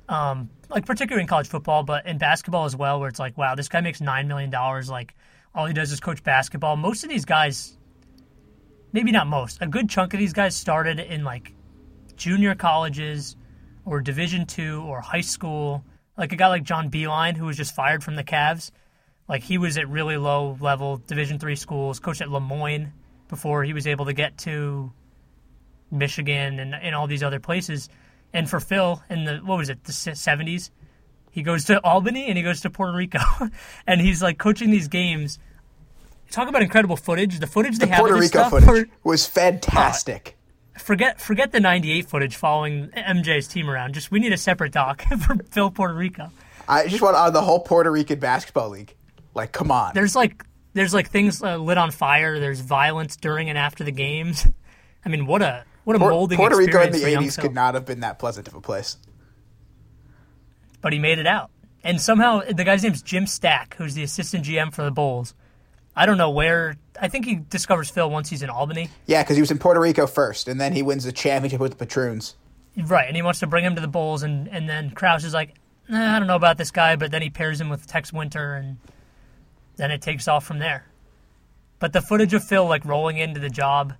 um, 0.09 0.49
like 0.69 0.85
particularly 0.85 1.21
in 1.21 1.27
college 1.27 1.47
football, 1.47 1.83
but 1.83 2.05
in 2.05 2.17
basketball 2.17 2.65
as 2.65 2.75
well, 2.75 2.99
where 2.99 3.09
it's 3.09 3.19
like, 3.19 3.37
wow, 3.37 3.55
this 3.55 3.69
guy 3.69 3.81
makes 3.81 4.01
nine 4.01 4.27
million 4.27 4.49
dollars. 4.49 4.89
Like, 4.89 5.15
all 5.55 5.65
he 5.65 5.73
does 5.73 5.91
is 5.91 5.99
coach 5.99 6.23
basketball. 6.23 6.75
Most 6.75 7.03
of 7.03 7.09
these 7.09 7.25
guys, 7.25 7.77
maybe 8.91 9.11
not 9.11 9.27
most, 9.27 9.61
a 9.61 9.67
good 9.67 9.89
chunk 9.89 10.13
of 10.13 10.19
these 10.19 10.33
guys 10.33 10.55
started 10.55 10.99
in 10.99 11.23
like 11.23 11.53
junior 12.15 12.55
colleges 12.55 13.35
or 13.85 14.01
Division 14.01 14.45
two 14.45 14.81
or 14.81 15.01
high 15.01 15.21
school. 15.21 15.83
Like 16.17 16.31
a 16.31 16.35
guy 16.35 16.47
like 16.47 16.63
John 16.63 16.89
Beilein, 16.91 17.35
who 17.35 17.45
was 17.45 17.57
just 17.57 17.75
fired 17.75 18.03
from 18.03 18.15
the 18.15 18.23
Cavs. 18.23 18.71
Like 19.27 19.43
he 19.43 19.57
was 19.57 19.77
at 19.77 19.89
really 19.89 20.17
low 20.17 20.57
level 20.59 20.97
Division 20.97 21.39
three 21.39 21.55
schools, 21.55 21.99
coached 21.99 22.21
at 22.21 22.29
Le 22.29 22.39
Moyne 22.39 22.93
before 23.29 23.63
he 23.63 23.73
was 23.73 23.87
able 23.87 24.05
to 24.05 24.13
get 24.13 24.37
to 24.39 24.91
Michigan 25.89 26.59
and, 26.59 26.75
and 26.75 26.93
all 26.93 27.07
these 27.07 27.23
other 27.23 27.39
places. 27.39 27.89
And 28.33 28.49
for 28.49 28.59
Phil, 28.59 29.01
in 29.09 29.25
the 29.25 29.37
what 29.37 29.57
was 29.57 29.69
it, 29.69 29.83
the 29.83 29.93
seventies, 29.93 30.71
he 31.31 31.41
goes 31.41 31.65
to 31.65 31.83
Albany 31.83 32.27
and 32.27 32.37
he 32.37 32.43
goes 32.43 32.61
to 32.61 32.69
Puerto 32.69 32.95
Rico, 32.95 33.19
and 33.87 34.01
he's 34.01 34.21
like 34.21 34.37
coaching 34.37 34.71
these 34.71 34.87
games. 34.87 35.39
Talk 36.31 36.49
about 36.49 36.63
incredible 36.63 36.97
footage. 36.97 37.39
The 37.39 37.47
footage 37.47 37.77
they 37.77 37.87
have 37.87 37.99
Puerto 37.99 38.15
of 38.15 38.21
this 38.21 38.33
Rico 38.33 38.47
stuff 38.49 38.63
footage 38.63 38.89
was 39.03 39.25
fantastic. 39.25 40.35
Forget 40.77 41.19
forget 41.21 41.51
the 41.51 41.59
'98 41.59 42.07
footage 42.09 42.35
following 42.35 42.89
MJ's 42.89 43.47
team 43.47 43.69
around. 43.69 43.93
Just 43.93 44.11
we 44.11 44.19
need 44.19 44.33
a 44.33 44.37
separate 44.37 44.71
doc 44.73 45.01
for 45.25 45.35
Phil 45.51 45.71
Puerto 45.71 45.93
Rico. 45.93 46.31
I 46.67 46.87
just 46.87 47.01
want 47.01 47.15
on 47.15 47.33
the 47.33 47.41
whole 47.41 47.59
Puerto 47.59 47.91
Rican 47.91 48.19
basketball 48.19 48.69
league. 48.69 48.95
Like, 49.35 49.51
come 49.51 49.71
on. 49.71 49.91
There's 49.93 50.15
like 50.15 50.43
there's 50.73 50.93
like 50.93 51.09
things 51.09 51.41
uh, 51.43 51.57
lit 51.57 51.77
on 51.77 51.91
fire. 51.91 52.39
There's 52.39 52.59
violence 52.61 53.15
during 53.15 53.49
and 53.49 53.57
after 53.57 53.83
the 53.83 53.91
games. 53.91 54.47
I 55.05 55.09
mean, 55.09 55.25
what 55.25 55.41
a 55.41 55.65
what 55.83 55.95
a 55.95 55.99
Por- 55.99 56.11
molding 56.11 56.37
Puerto 56.37 56.55
Rico 56.57 56.81
in 56.81 56.91
the 56.91 56.99
for 56.99 57.07
'80s 57.07 57.35
Phil. 57.35 57.41
could 57.43 57.53
not 57.55 57.73
have 57.73 57.85
been 57.85 57.99
that 58.01 58.19
pleasant 58.19 58.47
of 58.47 58.53
a 58.55 58.61
place. 58.61 58.97
but 60.81 60.93
he 60.93 60.99
made 60.99 61.19
it 61.19 61.27
out. 61.27 61.49
And 61.83 61.99
somehow 61.99 62.41
the 62.49 62.63
guy's 62.63 62.83
name's 62.83 63.01
Jim 63.01 63.27
Stack, 63.27 63.75
who's 63.77 63.93
the 63.93 64.03
assistant 64.03 64.45
GM 64.45 64.73
for 64.73 64.83
the 64.83 64.91
Bulls. 64.91 65.33
I 65.95 66.05
don't 66.05 66.17
know 66.17 66.29
where. 66.29 66.77
I 67.01 67.07
think 67.07 67.25
he 67.25 67.35
discovers 67.35 67.89
Phil 67.89 68.09
once 68.09 68.29
he's 68.29 68.43
in 68.43 68.49
Albany. 68.49 68.89
Yeah, 69.05 69.23
because 69.23 69.35
he 69.35 69.41
was 69.41 69.51
in 69.51 69.57
Puerto 69.57 69.79
Rico 69.79 70.07
first, 70.07 70.47
and 70.47 70.59
then 70.59 70.73
he 70.73 70.81
wins 70.81 71.03
the 71.03 71.11
championship 71.11 71.59
with 71.59 71.71
the 71.71 71.77
Patroons. 71.77 72.35
Right, 72.77 73.07
and 73.07 73.15
he 73.15 73.21
wants 73.21 73.39
to 73.39 73.47
bring 73.47 73.65
him 73.65 73.75
to 73.75 73.81
the 73.81 73.87
Bulls, 73.87 74.23
and, 74.23 74.47
and 74.47 74.67
then 74.67 74.91
Krause 74.91 75.25
is 75.25 75.33
like, 75.33 75.55
nah, 75.87 76.15
I 76.15 76.19
don't 76.19 76.27
know 76.27 76.35
about 76.35 76.57
this 76.57 76.71
guy, 76.71 76.95
but 76.95 77.11
then 77.11 77.21
he 77.21 77.29
pairs 77.29 77.59
him 77.59 77.69
with 77.69 77.87
Tex 77.87 78.11
Winter, 78.11 78.55
and 78.55 78.77
then 79.75 79.91
it 79.91 80.01
takes 80.01 80.27
off 80.27 80.45
from 80.45 80.59
there. 80.59 80.85
But 81.79 81.93
the 81.93 82.01
footage 82.01 82.33
of 82.33 82.43
Phil 82.43 82.65
like 82.65 82.85
rolling 82.85 83.17
into 83.17 83.39
the 83.39 83.49
job, 83.49 83.93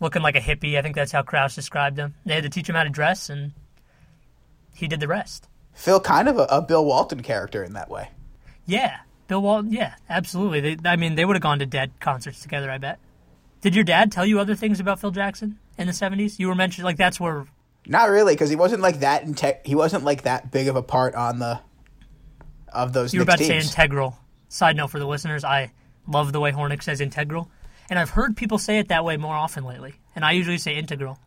looking 0.00 0.22
like 0.22 0.36
a 0.36 0.40
hippie, 0.40 0.78
I 0.78 0.82
think 0.82 0.94
that's 0.94 1.12
how 1.12 1.22
Krause 1.22 1.54
described 1.54 1.98
him. 1.98 2.14
They 2.24 2.34
had 2.34 2.44
to 2.44 2.50
teach 2.50 2.68
him 2.68 2.76
how 2.76 2.84
to 2.84 2.90
dress, 2.90 3.28
and 3.28 3.52
he 4.74 4.86
did 4.86 5.00
the 5.00 5.08
rest. 5.08 5.48
Phil, 5.74 6.00
kind 6.00 6.28
of 6.28 6.38
a, 6.38 6.44
a 6.44 6.62
Bill 6.62 6.84
Walton 6.84 7.22
character 7.22 7.64
in 7.64 7.72
that 7.72 7.90
way. 7.90 8.10
Yeah, 8.66 8.98
Bill 9.26 9.42
Walton. 9.42 9.72
Yeah, 9.72 9.94
absolutely. 10.08 10.60
They, 10.60 10.88
I 10.88 10.96
mean, 10.96 11.14
they 11.14 11.24
would 11.24 11.36
have 11.36 11.42
gone 11.42 11.58
to 11.60 11.66
Dead 11.66 11.92
concerts 12.00 12.40
together. 12.40 12.70
I 12.70 12.78
bet. 12.78 12.98
Did 13.60 13.74
your 13.74 13.84
dad 13.84 14.12
tell 14.12 14.26
you 14.26 14.40
other 14.40 14.54
things 14.54 14.80
about 14.80 15.00
Phil 15.00 15.10
Jackson 15.10 15.58
in 15.78 15.86
the 15.86 15.92
'70s? 15.92 16.38
You 16.38 16.48
were 16.48 16.54
mentioned 16.54 16.84
like 16.84 16.96
that's 16.96 17.18
where. 17.18 17.46
Not 17.86 18.08
really, 18.08 18.34
because 18.34 18.50
he 18.50 18.56
wasn't 18.56 18.82
like 18.82 19.00
that. 19.00 19.24
Inte- 19.24 19.64
he 19.64 19.74
wasn't 19.74 20.04
like 20.04 20.22
that 20.22 20.50
big 20.50 20.68
of 20.68 20.76
a 20.76 20.82
part 20.82 21.14
on 21.14 21.38
the 21.38 21.60
of 22.72 22.92
those. 22.92 23.12
You 23.14 23.20
were 23.20 23.24
about 23.24 23.38
to 23.38 23.44
say 23.44 23.58
integral. 23.58 24.18
Side 24.48 24.76
note 24.76 24.88
for 24.88 24.98
the 24.98 25.06
listeners: 25.06 25.44
I 25.44 25.72
love 26.06 26.32
the 26.32 26.40
way 26.40 26.52
Hornick 26.52 26.82
says 26.82 27.00
integral, 27.00 27.50
and 27.88 27.98
I've 27.98 28.10
heard 28.10 28.36
people 28.36 28.58
say 28.58 28.78
it 28.78 28.88
that 28.88 29.04
way 29.04 29.16
more 29.16 29.34
often 29.34 29.64
lately. 29.64 29.94
And 30.14 30.24
I 30.24 30.32
usually 30.32 30.58
say 30.58 30.76
integral. 30.76 31.18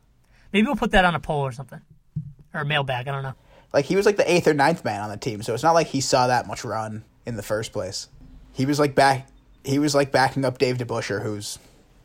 Maybe 0.54 0.66
we'll 0.66 0.76
put 0.76 0.92
that 0.92 1.06
on 1.06 1.14
a 1.14 1.20
poll 1.20 1.42
or 1.42 1.52
something, 1.52 1.82
or 2.54 2.62
a 2.62 2.66
mailbag. 2.66 3.08
I 3.08 3.12
don't 3.12 3.24
know. 3.24 3.36
like 3.74 3.86
he 3.86 3.96
was 3.96 4.06
like 4.06 4.18
the 4.18 4.32
eighth 4.32 4.48
or 4.48 4.54
ninth 4.54 4.86
man 4.86 5.02
on 5.02 5.10
the 5.10 5.18
team, 5.18 5.42
so 5.42 5.54
it's 5.54 5.64
not 5.64 5.74
like 5.74 5.88
he 5.88 6.02
saw 6.02 6.28
that 6.28 6.48
much 6.48 6.64
run 6.64 7.04
in 7.28 7.36
the 7.36 7.44
first 7.44 7.74
place. 7.74 8.08
He 8.54 8.66
was 8.66 8.80
like 8.80 8.96
back. 8.96 9.28
He 9.64 9.78
was 9.78 9.94
like 9.94 10.12
backing 10.12 10.46
up 10.46 10.58
Dave 10.58 10.78
DeBusschere, 10.78 11.22
who's 11.22 11.60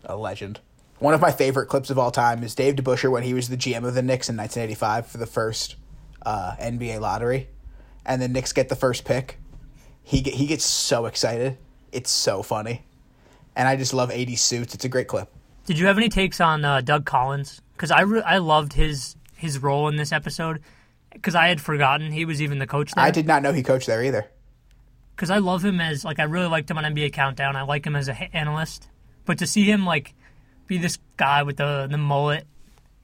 a 0.05 0.17
legend. 0.17 0.59
One 0.99 1.15
of 1.15 1.21
my 1.21 1.31
favorite 1.31 1.67
clips 1.67 1.91
of 1.91 1.99
all 1.99 2.11
time 2.11 2.43
is 2.43 2.55
Dave 2.57 2.75
DeBusschere 2.75 3.11
when 3.11 3.23
he 3.23 3.33
was 3.33 3.49
the 3.49 3.57
GM 3.57 3.87
of 3.87 3.95
the 3.95 4.03
Knicks 4.03 4.29
in 4.29 4.37
1985 4.37 5.07
for 5.07 5.19
the 5.19 5.27
first 5.27 5.77
uh, 6.27 6.55
NBA 6.61 7.01
lottery, 7.01 7.49
and 8.05 8.21
the 8.21 8.29
Knicks 8.29 8.53
get 8.53 8.69
the 8.69 8.77
first 8.77 9.05
pick. 9.05 9.39
He 10.03 10.21
get, 10.21 10.35
he 10.35 10.47
gets 10.47 10.65
so 10.65 11.07
excited. 11.07 11.57
It's 11.93 12.11
so 12.11 12.43
funny, 12.43 12.85
and 13.55 13.69
I 13.69 13.77
just 13.77 13.95
love 13.95 14.11
80s 14.11 14.41
suits. 14.41 14.75
It's 14.75 14.85
a 14.85 14.89
great 14.89 15.07
clip. 15.07 15.33
Did 15.67 15.79
you 15.79 15.87
have 15.87 15.99
any 15.99 16.09
takes 16.09 16.41
on 16.41 16.65
uh, 16.65 16.81
Doug 16.81 17.05
Collins? 17.05 17.61
Because 17.75 17.93
I 17.93 18.01
re- 18.01 18.23
I 18.23 18.39
loved 18.39 18.73
his 18.73 19.15
his 19.37 19.63
role 19.63 19.87
in 19.87 19.97
this 19.97 20.11
episode. 20.11 20.61
Because 21.13 21.35
I 21.35 21.49
had 21.49 21.61
forgotten 21.61 22.11
he 22.11 22.25
was 22.25 22.41
even 22.41 22.59
the 22.59 22.67
coach 22.67 22.93
there. 22.95 23.05
I 23.05 23.11
did 23.11 23.27
not 23.27 23.43
know 23.43 23.53
he 23.53 23.63
coached 23.63 23.87
there 23.87 24.03
either. 24.03 24.27
Because 25.16 25.31
I 25.31 25.38
love 25.38 25.64
him 25.64 25.81
as 25.81 26.05
like 26.05 26.18
I 26.18 26.25
really 26.25 26.48
liked 26.48 26.70
him 26.70 26.79
on 26.79 26.85
NBA 26.85 27.12
Countdown. 27.12 27.57
I 27.57 27.62
like 27.62 27.87
him 27.87 27.96
as 27.96 28.09
an 28.09 28.16
analyst, 28.33 28.88
but 29.25 29.38
to 29.38 29.46
see 29.46 29.64
him 29.64 29.85
like 29.85 30.14
be 30.66 30.79
this 30.79 30.98
guy 31.16 31.42
with 31.42 31.57
the 31.57 31.87
the 31.90 31.98
mullet 31.98 32.46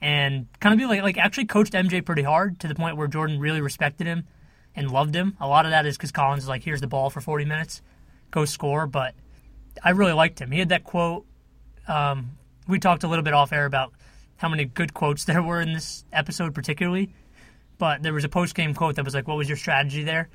and 0.00 0.46
kind 0.60 0.72
of 0.72 0.78
be 0.78 0.86
like 0.86 1.02
like 1.02 1.18
actually 1.18 1.46
coached 1.46 1.72
MJ 1.72 2.04
pretty 2.04 2.22
hard 2.22 2.60
to 2.60 2.68
the 2.68 2.74
point 2.74 2.96
where 2.96 3.08
Jordan 3.08 3.40
really 3.40 3.60
respected 3.60 4.06
him 4.06 4.24
and 4.74 4.90
loved 4.90 5.14
him. 5.14 5.36
A 5.40 5.48
lot 5.48 5.64
of 5.64 5.72
that 5.72 5.86
is 5.86 5.96
because 5.96 6.12
Collins 6.12 6.44
is 6.44 6.48
like, 6.48 6.62
here's 6.62 6.80
the 6.80 6.86
ball 6.86 7.10
for 7.10 7.20
40 7.20 7.44
minutes, 7.44 7.82
go 8.30 8.44
score. 8.44 8.86
But 8.86 9.14
I 9.82 9.90
really 9.90 10.12
liked 10.12 10.40
him. 10.40 10.50
He 10.50 10.58
had 10.58 10.68
that 10.70 10.84
quote. 10.84 11.26
Um, 11.86 12.32
we 12.68 12.78
talked 12.78 13.02
a 13.02 13.08
little 13.08 13.24
bit 13.24 13.34
off 13.34 13.52
air 13.52 13.66
about 13.66 13.92
how 14.36 14.48
many 14.48 14.64
good 14.64 14.94
quotes 14.94 15.24
there 15.26 15.42
were 15.42 15.60
in 15.60 15.72
this 15.72 16.04
episode, 16.12 16.54
particularly. 16.54 17.12
But 17.78 18.02
there 18.02 18.12
was 18.12 18.24
a 18.24 18.28
post 18.28 18.54
game 18.54 18.74
quote 18.74 18.96
that 18.96 19.04
was 19.04 19.14
like, 19.14 19.28
"What 19.28 19.36
was 19.36 19.48
your 19.48 19.56
strategy 19.56 20.02
there?" 20.02 20.28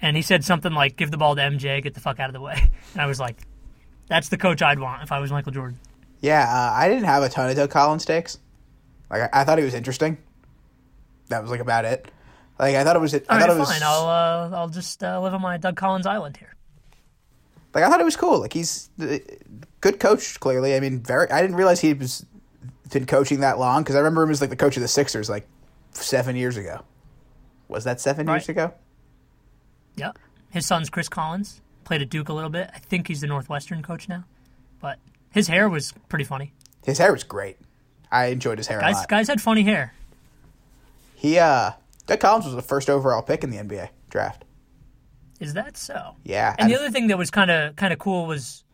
And 0.00 0.16
he 0.16 0.22
said 0.22 0.44
something 0.44 0.72
like, 0.72 0.96
"Give 0.96 1.10
the 1.10 1.16
ball 1.16 1.34
to 1.36 1.42
MJ, 1.42 1.82
get 1.82 1.94
the 1.94 2.00
fuck 2.00 2.20
out 2.20 2.28
of 2.28 2.34
the 2.34 2.40
way." 2.40 2.70
And 2.94 3.02
I 3.02 3.06
was 3.06 3.20
like, 3.20 3.36
"That's 4.08 4.28
the 4.28 4.36
coach 4.38 4.62
I'd 4.62 4.78
want 4.78 5.02
if 5.02 5.12
I 5.12 5.18
was 5.18 5.30
Michael 5.30 5.52
Jordan." 5.52 5.78
Yeah, 6.20 6.42
uh, 6.42 6.72
I 6.74 6.88
didn't 6.88 7.04
have 7.04 7.22
a 7.22 7.28
ton 7.28 7.50
of 7.50 7.56
Doug 7.56 7.70
Collins 7.70 8.04
takes. 8.04 8.38
Like 9.10 9.22
I, 9.22 9.40
I 9.40 9.44
thought 9.44 9.58
he 9.58 9.64
was 9.64 9.74
interesting. 9.74 10.18
That 11.28 11.42
was 11.42 11.50
like 11.50 11.60
about 11.60 11.84
it. 11.84 12.10
Like 12.58 12.74
I 12.74 12.84
thought 12.84 12.96
it 12.96 13.00
was. 13.00 13.14
I 13.14 13.18
All 13.18 13.24
thought 13.28 13.40
right, 13.40 13.50
it 13.50 13.58
was. 13.58 13.70
fine. 13.70 13.82
I'll 13.84 14.08
uh, 14.08 14.56
I'll 14.56 14.68
just 14.68 15.02
uh, 15.04 15.20
live 15.20 15.34
on 15.34 15.42
my 15.42 15.56
Doug 15.58 15.76
Collins 15.76 16.06
island 16.06 16.36
here. 16.36 16.54
Like 17.74 17.84
I 17.84 17.88
thought 17.88 18.00
it 18.00 18.04
was 18.04 18.16
cool. 18.16 18.40
Like 18.40 18.52
he's 18.52 18.90
uh, 19.00 19.18
good 19.80 20.00
coach. 20.00 20.40
Clearly, 20.40 20.74
I 20.74 20.80
mean, 20.80 21.00
very. 21.00 21.30
I 21.30 21.40
didn't 21.40 21.56
realize 21.56 21.80
he 21.80 21.94
was 21.94 22.24
been 22.90 23.06
coaching 23.06 23.40
that 23.40 23.58
long 23.58 23.82
because 23.82 23.94
I 23.96 23.98
remember 23.98 24.22
him 24.22 24.30
as 24.30 24.40
like 24.40 24.50
the 24.50 24.56
coach 24.56 24.76
of 24.76 24.80
the 24.82 24.88
Sixers 24.88 25.28
like 25.28 25.46
seven 25.92 26.36
years 26.36 26.56
ago. 26.56 26.80
Was 27.68 27.84
that 27.84 28.00
seven 28.00 28.26
years 28.26 28.48
ago? 28.48 28.72
Yep. 29.98 30.18
His 30.50 30.66
son's 30.66 30.88
Chris 30.90 31.08
Collins. 31.08 31.60
Played 31.84 32.02
at 32.02 32.10
Duke 32.10 32.28
a 32.28 32.32
little 32.32 32.50
bit. 32.50 32.70
I 32.74 32.78
think 32.78 33.08
he's 33.08 33.20
the 33.22 33.26
Northwestern 33.26 33.82
coach 33.82 34.08
now. 34.08 34.24
But 34.80 34.98
his 35.30 35.48
hair 35.48 35.68
was 35.68 35.92
pretty 36.08 36.24
funny. 36.24 36.52
His 36.84 36.98
hair 36.98 37.12
was 37.12 37.24
great. 37.24 37.56
I 38.10 38.26
enjoyed 38.26 38.58
his 38.58 38.66
hair 38.66 38.78
a 38.78 38.82
Guys, 38.82 38.94
lot. 38.96 39.08
guys 39.08 39.28
had 39.28 39.40
funny 39.40 39.62
hair. 39.62 39.94
He 41.14 41.38
uh, 41.38 41.72
Doug 42.06 42.20
Collins 42.20 42.44
was 42.46 42.54
the 42.54 42.62
first 42.62 42.88
overall 42.88 43.22
pick 43.22 43.42
in 43.44 43.50
the 43.50 43.56
NBA 43.58 43.88
draft. 44.10 44.44
Is 45.40 45.54
that 45.54 45.76
so? 45.76 46.16
Yeah, 46.24 46.54
And 46.58 46.70
the 46.70 46.74
and- 46.74 46.82
other 46.84 46.90
thing 46.92 47.08
that 47.08 47.18
was 47.18 47.30
kind 47.30 47.50
of 47.50 47.76
kind 47.76 47.92
of 47.92 47.98
cool 47.98 48.26
was 48.26 48.64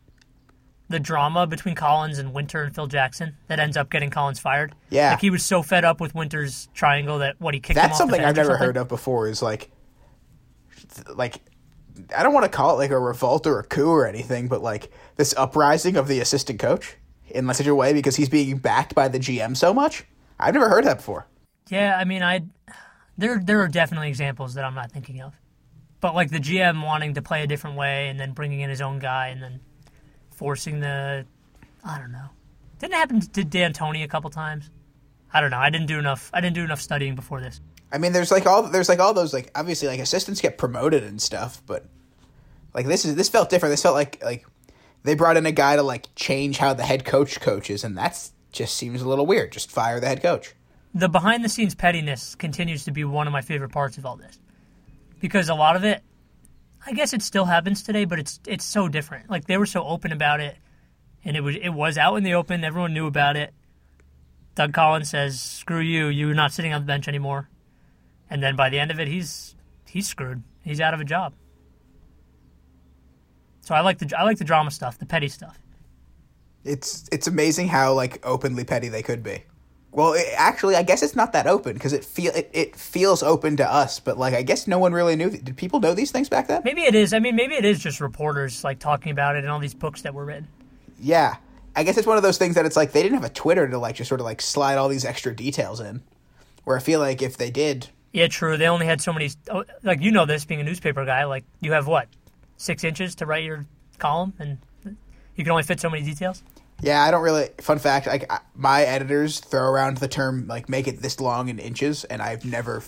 the 0.89 1.01
drama 1.01 1.47
between 1.47 1.75
Collins 1.75 2.19
and 2.19 2.33
Winter 2.35 2.63
and 2.63 2.75
Phil 2.75 2.87
Jackson 2.87 3.37
that 3.49 3.59
ends 3.59 3.77
up 3.77 3.91
getting 3.91 4.11
Collins 4.11 4.39
fired. 4.39 4.75
Yeah. 4.91 5.11
like 5.13 5.21
he 5.21 5.31
was 5.31 5.43
so 5.45 5.63
fed 5.63 5.85
up 5.85 6.01
with 6.01 6.15
Winter's 6.15 6.69
triangle 6.75 7.19
that 7.21 7.41
what 7.41 7.55
he 7.55 7.61
kicked 7.61 7.79
him 7.79 7.83
That's 7.83 7.93
off 7.95 7.99
something 7.99 8.21
the 8.21 8.29
I've 8.29 8.37
never 8.37 8.57
heard 8.57 8.77
of 8.77 8.89
before. 8.89 9.29
Is 9.29 9.43
like, 9.43 9.71
like, 11.15 11.41
I 12.17 12.23
don't 12.23 12.35
want 12.35 12.45
to 12.45 12.51
call 12.51 12.73
it 12.73 12.79
like 12.79 12.91
a 12.91 12.99
revolt 12.99 13.47
or 13.47 13.59
a 13.59 13.65
coup 13.65 13.89
or 13.89 14.07
anything, 14.07 14.49
but 14.49 14.63
like 14.63 14.91
this 15.17 15.35
uprising 15.37 15.97
of 15.97 16.09
the 16.09 16.21
assistant 16.21 16.59
coach 16.59 16.97
in 17.29 17.53
such 17.55 17.67
a 17.67 17.75
way 17.75 17.93
because 17.93 18.17
he's 18.17 18.29
being 18.29 18.59
backed 18.59 18.95
by 18.95 19.09
the 19.09 19.19
GM 19.19 19.57
so 19.57 19.73
much. 19.73 20.05
I've 20.39 20.55
never 20.55 20.69
heard 20.69 20.85
that 20.85 20.99
before. 20.99 21.27
Yeah, 21.69 21.97
I 21.97 22.05
mean, 22.05 22.23
I 22.23 22.43
there 23.17 23.41
there 23.43 23.61
are 23.61 23.69
definitely 23.69 24.09
examples 24.09 24.55
that 24.55 24.65
I'm 24.65 24.75
not 24.75 24.91
thinking 24.91 25.23
of, 25.23 25.35
but 26.01 26.15
like 26.15 26.31
the 26.31 26.41
GM 26.41 26.85
wanting 26.85 27.15
to 27.15 27.23
play 27.23 27.43
a 27.43 27.47
different 27.47 27.77
way 27.77 28.09
and 28.09 28.19
then 28.19 28.33
bringing 28.33 28.61
in 28.61 28.71
his 28.71 28.81
own 28.81 28.99
guy 28.99 29.29
and 29.29 29.43
then 29.43 29.61
forcing 30.31 30.81
the, 30.81 31.25
I 31.85 31.99
don't 31.99 32.13
know. 32.13 32.29
Didn't 32.79 32.95
happen 32.95 33.21
to 33.21 33.45
D'Antoni 33.45 34.05
a 34.05 34.09
couple 34.09 34.31
times? 34.31 34.71
I 35.33 35.41
don't 35.41 35.51
know. 35.51 35.59
I 35.59 35.71
didn't 35.71 35.87
do 35.87 35.99
enough. 35.99 36.31
I 36.35 36.41
didn't 36.41 36.55
do 36.55 36.65
enough 36.65 36.81
studying 36.81 37.15
before 37.15 37.41
this. 37.41 37.61
I 37.95 37.99
mean, 37.99 38.13
there's 38.13 38.33
like 38.33 38.45
all 38.45 38.65
there's 38.65 38.89
like 38.89 38.99
all 38.99 39.15
those 39.15 39.33
like 39.33 39.51
obviously 39.55 39.89
like 39.89 40.01
assistants 40.01 40.41
get 40.41 40.59
promoted 40.59 41.05
and 41.05 41.23
stuff, 41.23 41.63
but 41.67 41.87
like 42.75 42.87
this 42.87 43.05
is 43.05 43.15
this 43.15 43.29
felt 43.29 43.49
different. 43.51 43.73
This 43.73 43.83
felt 43.83 43.95
like 43.95 44.23
like 44.23 44.45
they 45.05 45.15
brought 45.15 45.37
in 45.37 45.47
a 45.47 45.53
guy 45.53 45.77
to 45.77 45.83
like 45.83 46.09
change 46.17 46.59
how 46.59 46.75
the 46.75 46.83
head 46.83 47.05
coach 47.05 47.41
coaches, 47.41 47.85
and 47.85 47.97
that's 47.97 48.33
just 48.53 48.77
seems 48.77 49.01
a 49.01 49.09
little 49.09 49.27
weird. 49.27 49.53
Just 49.53 49.71
fire 49.71 50.01
the 50.01 50.09
head 50.09 50.21
coach. 50.23 50.55
the 50.95 51.09
behind 51.09 51.45
the 51.45 51.49
scenes 51.49 51.75
pettiness 51.75 52.35
continues 52.35 52.85
to 52.85 52.91
be 52.91 53.05
one 53.05 53.27
of 53.27 53.33
my 53.33 53.43
favorite 53.43 53.71
parts 53.71 53.99
of 53.99 54.07
all 54.07 54.17
this 54.17 54.39
because 55.21 55.49
a 55.49 55.55
lot 55.55 55.75
of 55.77 55.83
it 55.85 56.03
i 56.87 56.93
guess 56.93 57.13
it 57.13 57.23
still 57.23 57.45
happens 57.45 57.83
today 57.83 58.05
but 58.05 58.19
it's 58.21 58.39
it's 58.47 58.65
so 58.65 58.89
different 58.89 59.29
like 59.29 59.47
they 59.47 59.57
were 59.57 59.67
so 59.67 59.83
open 59.85 60.13
about 60.13 60.39
it 60.41 60.57
and 61.25 61.37
it 61.37 61.41
was 61.41 61.57
it 61.57 61.71
was 61.71 61.99
out 61.99 62.15
in 62.15 62.23
the 62.23 62.35
open 62.35 62.63
everyone 62.63 62.95
knew 62.95 63.07
about 63.09 63.37
it 63.37 63.53
doug 64.55 64.73
collins 64.73 65.11
says 65.11 65.41
screw 65.41 65.81
you 65.81 66.07
you're 66.07 66.35
not 66.35 66.53
sitting 66.53 66.73
on 66.73 66.81
the 66.83 66.87
bench 66.87 67.09
anymore 67.09 67.49
and 68.31 68.43
then 68.43 68.57
by 68.57 68.69
the 68.69 68.79
end 68.79 68.91
of 68.91 68.99
it 69.01 69.09
he's 69.09 69.55
he's 69.87 70.09
screwed 70.09 70.43
he's 70.63 70.81
out 70.81 70.95
of 70.95 71.01
a 71.01 71.05
job 71.05 71.33
so 73.61 73.75
i 73.75 73.81
like 73.81 73.99
the 73.99 74.13
i 74.19 74.23
like 74.23 74.39
the 74.39 74.45
drama 74.45 74.71
stuff 74.71 74.99
the 74.99 75.07
petty 75.07 75.29
stuff 75.29 75.59
It's 76.65 77.09
it's 77.13 77.27
amazing 77.27 77.69
how 77.69 77.93
like 77.95 78.25
openly 78.27 78.65
petty 78.65 78.89
they 78.89 79.03
could 79.03 79.23
be. 79.23 79.45
Well, 79.93 80.15
it, 80.15 80.27
actually, 80.37 80.75
I 80.75 80.83
guess 80.83 81.03
it's 81.05 81.15
not 81.15 81.33
that 81.35 81.47
open 81.47 81.75
because 81.75 81.93
it 81.93 82.05
feel 82.05 82.33
it, 82.35 82.51
it 82.53 82.75
feels 82.75 83.23
open 83.23 83.57
to 83.59 83.65
us, 83.71 84.01
but 84.01 84.19
like 84.19 84.35
I 84.35 84.43
guess 84.43 84.67
no 84.67 84.79
one 84.79 84.93
really 84.93 85.15
knew. 85.15 85.31
Did 85.31 85.57
people 85.57 85.79
know 85.79 85.95
these 85.95 86.11
things 86.11 86.29
back 86.29 86.49
then? 86.49 86.63
maybe 86.65 86.83
it 86.83 86.95
is 86.95 87.13
i 87.13 87.19
mean 87.21 87.37
maybe 87.37 87.55
it 87.55 87.65
is 87.65 87.79
just 87.79 88.01
reporters 88.01 88.65
like 88.65 88.79
talking 88.79 89.13
about 89.13 89.37
it 89.37 89.45
and 89.45 89.51
all 89.53 89.61
these 89.61 89.75
books 89.75 90.03
that 90.03 90.15
were 90.15 90.25
written 90.25 90.49
Yeah, 90.99 91.37
I 91.77 91.85
guess 91.85 91.97
it's 91.99 92.07
one 92.07 92.17
of 92.17 92.23
those 92.23 92.39
things 92.39 92.55
that 92.57 92.65
it's 92.67 92.77
like 92.77 92.93
they 92.93 93.03
didn't 93.03 93.17
have 93.21 93.25
a 93.31 93.35
Twitter 93.35 93.69
to 93.69 93.79
like 93.79 93.97
just 93.97 94.09
sort 94.09 94.21
of 94.21 94.25
like 94.25 94.41
slide 94.43 94.79
all 94.79 94.89
these 94.89 95.05
extra 95.05 95.35
details 95.37 95.81
in. 95.81 96.03
Where 96.65 96.77
I 96.77 96.81
feel 96.81 96.99
like 97.01 97.21
if 97.23 97.37
they 97.37 97.51
did, 97.51 97.91
Yeah, 98.15 98.29
true. 98.29 98.57
They 98.57 98.69
only 98.69 98.87
had 98.87 99.01
so 99.01 99.13
many. 99.13 99.29
oh, 99.51 99.65
Like 99.83 100.01
you 100.01 100.13
know 100.13 100.25
this, 100.25 100.45
being 100.45 100.61
a 100.61 100.65
newspaper 100.65 101.05
guy, 101.05 101.25
like 101.25 101.45
you 101.61 101.73
have 101.73 101.89
what 101.89 102.07
six 102.57 102.85
inches 102.85 103.17
to 103.17 103.27
write 103.27 103.43
your 103.43 103.67
column, 103.99 104.33
and 104.39 104.59
you 105.35 105.43
can 105.43 105.51
only 105.51 105.65
fit 105.65 105.81
so 105.81 105.91
many 105.91 106.05
details. 106.05 106.45
yeah, 106.81 107.03
I 107.03 107.11
don't 107.11 107.23
really. 107.25 107.49
Fun 107.61 107.81
fact: 107.81 108.07
like 108.07 108.31
my 108.55 108.83
editors 108.83 109.41
throw 109.41 109.65
around 109.69 109.97
the 109.97 110.07
term 110.07 110.47
like 110.47 110.69
make 110.69 110.87
it 110.87 111.03
this 111.03 111.19
long 111.19 111.49
in 111.49 111.59
inches, 111.59 112.05
and 112.05 112.23
I've 112.23 112.45
never, 112.45 112.85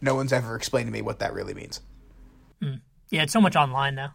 no 0.00 0.16
one's 0.16 0.32
ever 0.32 0.56
explained 0.56 0.88
to 0.88 0.92
me 0.92 1.02
what 1.02 1.20
that 1.20 1.32
really 1.34 1.54
means. 1.54 1.80
Hmm. 2.60 2.74
Yeah, 3.10 3.22
it's 3.22 3.32
so 3.32 3.40
much 3.40 3.54
online 3.54 3.94
now. 3.94 4.14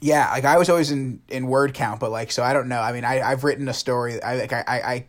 Yeah, 0.00 0.30
like 0.30 0.46
I 0.46 0.56
was 0.56 0.70
always 0.70 0.90
in 0.90 1.20
in 1.28 1.48
word 1.48 1.74
count, 1.74 2.00
but 2.00 2.10
like 2.10 2.32
so 2.32 2.42
I 2.42 2.54
don't 2.54 2.68
know. 2.68 2.80
I 2.80 2.92
mean, 2.92 3.04
I 3.04 3.20
I've 3.20 3.44
written 3.44 3.68
a 3.68 3.74
story. 3.74 4.22
I 4.22 4.36
like 4.36 4.54
I 4.54 4.64
I. 4.66 5.06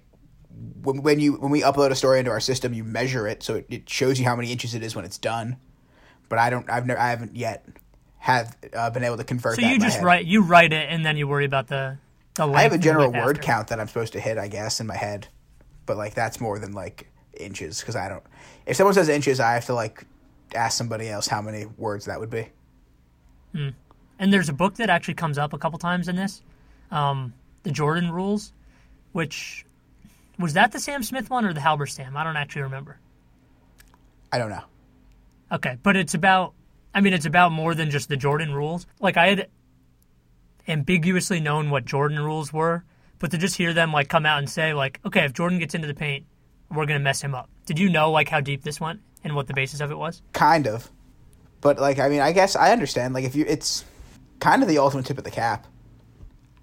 When, 0.81 1.01
when 1.01 1.19
you 1.19 1.33
when 1.33 1.51
we 1.51 1.61
upload 1.61 1.91
a 1.91 1.95
story 1.95 2.19
into 2.19 2.31
our 2.31 2.39
system, 2.39 2.73
you 2.73 2.83
measure 2.83 3.27
it, 3.27 3.43
so 3.43 3.55
it, 3.55 3.65
it 3.69 3.89
shows 3.89 4.19
you 4.19 4.25
how 4.25 4.35
many 4.35 4.51
inches 4.51 4.75
it 4.75 4.83
is 4.83 4.95
when 4.95 5.05
it's 5.05 5.17
done. 5.17 5.57
But 6.29 6.39
I 6.39 6.49
don't. 6.49 6.69
I've 6.69 6.85
never. 6.85 6.99
I 6.99 7.09
haven't 7.09 7.35
yet 7.35 7.65
have 8.17 8.55
uh, 8.73 8.89
been 8.89 9.03
able 9.03 9.17
to 9.17 9.23
convert. 9.23 9.55
So 9.55 9.61
that 9.61 9.71
you 9.71 9.79
just 9.79 10.01
write 10.01 10.25
you 10.25 10.43
write 10.43 10.73
it, 10.73 10.87
and 10.89 11.05
then 11.05 11.17
you 11.17 11.27
worry 11.27 11.45
about 11.45 11.67
the 11.67 11.97
the. 12.35 12.45
I 12.45 12.61
have 12.61 12.73
a 12.73 12.77
general 12.77 13.11
word 13.11 13.37
after. 13.37 13.41
count 13.41 13.67
that 13.69 13.79
I'm 13.79 13.87
supposed 13.87 14.13
to 14.13 14.19
hit, 14.19 14.37
I 14.37 14.47
guess, 14.47 14.79
in 14.79 14.87
my 14.87 14.97
head, 14.97 15.27
but 15.85 15.97
like 15.97 16.13
that's 16.13 16.39
more 16.39 16.59
than 16.59 16.73
like 16.73 17.11
inches 17.37 17.79
because 17.79 17.95
I 17.95 18.09
don't. 18.09 18.23
If 18.65 18.77
someone 18.77 18.93
says 18.93 19.09
inches, 19.09 19.39
I 19.39 19.53
have 19.53 19.65
to 19.65 19.73
like 19.73 20.05
ask 20.53 20.77
somebody 20.77 21.09
else 21.09 21.27
how 21.27 21.41
many 21.41 21.65
words 21.77 22.05
that 22.05 22.19
would 22.19 22.29
be. 22.29 22.47
And 24.19 24.33
there's 24.33 24.49
a 24.49 24.53
book 24.53 24.75
that 24.75 24.89
actually 24.89 25.15
comes 25.15 25.37
up 25.37 25.53
a 25.53 25.57
couple 25.57 25.79
times 25.79 26.07
in 26.07 26.15
this, 26.15 26.41
um, 26.91 27.33
the 27.63 27.71
Jordan 27.71 28.11
Rules, 28.11 28.53
which 29.11 29.64
was 30.39 30.53
that 30.53 30.71
the 30.71 30.79
Sam 30.79 31.03
Smith 31.03 31.29
one 31.29 31.45
or 31.45 31.53
the 31.53 31.59
Halberstam? 31.59 32.15
I 32.15 32.23
don't 32.23 32.37
actually 32.37 32.63
remember. 32.63 32.99
I 34.31 34.37
don't 34.37 34.49
know. 34.49 34.63
Okay, 35.51 35.77
but 35.83 35.95
it's 35.95 36.13
about 36.13 36.53
I 36.93 37.01
mean 37.01 37.13
it's 37.13 37.25
about 37.25 37.51
more 37.51 37.75
than 37.75 37.89
just 37.91 38.09
the 38.09 38.17
Jordan 38.17 38.53
rules. 38.53 38.87
Like 38.99 39.17
I 39.17 39.27
had 39.27 39.49
ambiguously 40.67 41.39
known 41.39 41.69
what 41.69 41.85
Jordan 41.85 42.19
rules 42.19 42.51
were, 42.51 42.83
but 43.19 43.31
to 43.31 43.37
just 43.37 43.55
hear 43.55 43.73
them 43.73 43.91
like 43.93 44.09
come 44.09 44.25
out 44.25 44.39
and 44.39 44.49
say 44.49 44.73
like, 44.73 44.99
okay, 45.05 45.23
if 45.25 45.33
Jordan 45.33 45.59
gets 45.59 45.75
into 45.75 45.87
the 45.87 45.93
paint, 45.93 46.25
we're 46.71 46.85
gonna 46.85 46.99
mess 46.99 47.21
him 47.21 47.35
up. 47.35 47.49
Did 47.65 47.79
you 47.79 47.89
know 47.89 48.11
like 48.11 48.29
how 48.29 48.41
deep 48.41 48.63
this 48.63 48.79
went 48.81 49.01
and 49.23 49.35
what 49.35 49.47
the 49.47 49.53
basis 49.53 49.79
of 49.79 49.91
it 49.91 49.97
was? 49.97 50.21
kind 50.33 50.67
of 50.67 50.91
but 51.61 51.79
like 51.79 51.97
i 51.97 52.07
mean 52.09 52.21
i 52.21 52.31
guess 52.31 52.55
i 52.55 52.71
understand 52.71 53.15
like 53.15 53.23
if 53.23 53.35
you 53.35 53.43
it's 53.47 53.83
kind 54.39 54.61
of 54.61 54.67
the 54.67 54.77
ultimate 54.77 55.03
tip 55.03 55.17
of 55.17 55.23
the 55.23 55.31
cap 55.31 55.65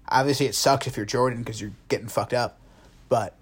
obviously 0.07 0.45
it 0.45 0.55
sucks 0.55 0.87
if 0.87 0.95
you're 0.95 1.05
jordan 1.05 1.39
because 1.39 1.59
you're 1.59 1.73
getting 1.89 2.07
fucked 2.07 2.33
up 2.33 2.61
but 3.09 3.35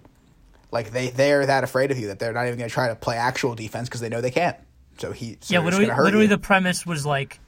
like 0.72 0.90
they 0.90 1.10
they're 1.10 1.46
that 1.46 1.62
afraid 1.62 1.90
of 1.92 1.98
you 1.98 2.08
that 2.08 2.18
they're 2.18 2.32
not 2.32 2.46
even 2.46 2.58
going 2.58 2.68
to 2.68 2.74
try 2.74 2.88
to 2.88 2.96
play 2.96 3.16
actual 3.16 3.54
defense 3.54 3.88
because 3.88 4.00
they 4.00 4.08
know 4.08 4.20
they 4.20 4.30
can't 4.32 4.56
so 4.98 5.12
he 5.12 5.36
so 5.40 5.54
yeah, 5.54 5.60
literally 5.60 5.86
hurt 5.86 6.02
literally 6.04 6.24
you. 6.24 6.28
the 6.30 6.38
premise 6.38 6.84
was 6.84 7.06
like 7.06 7.38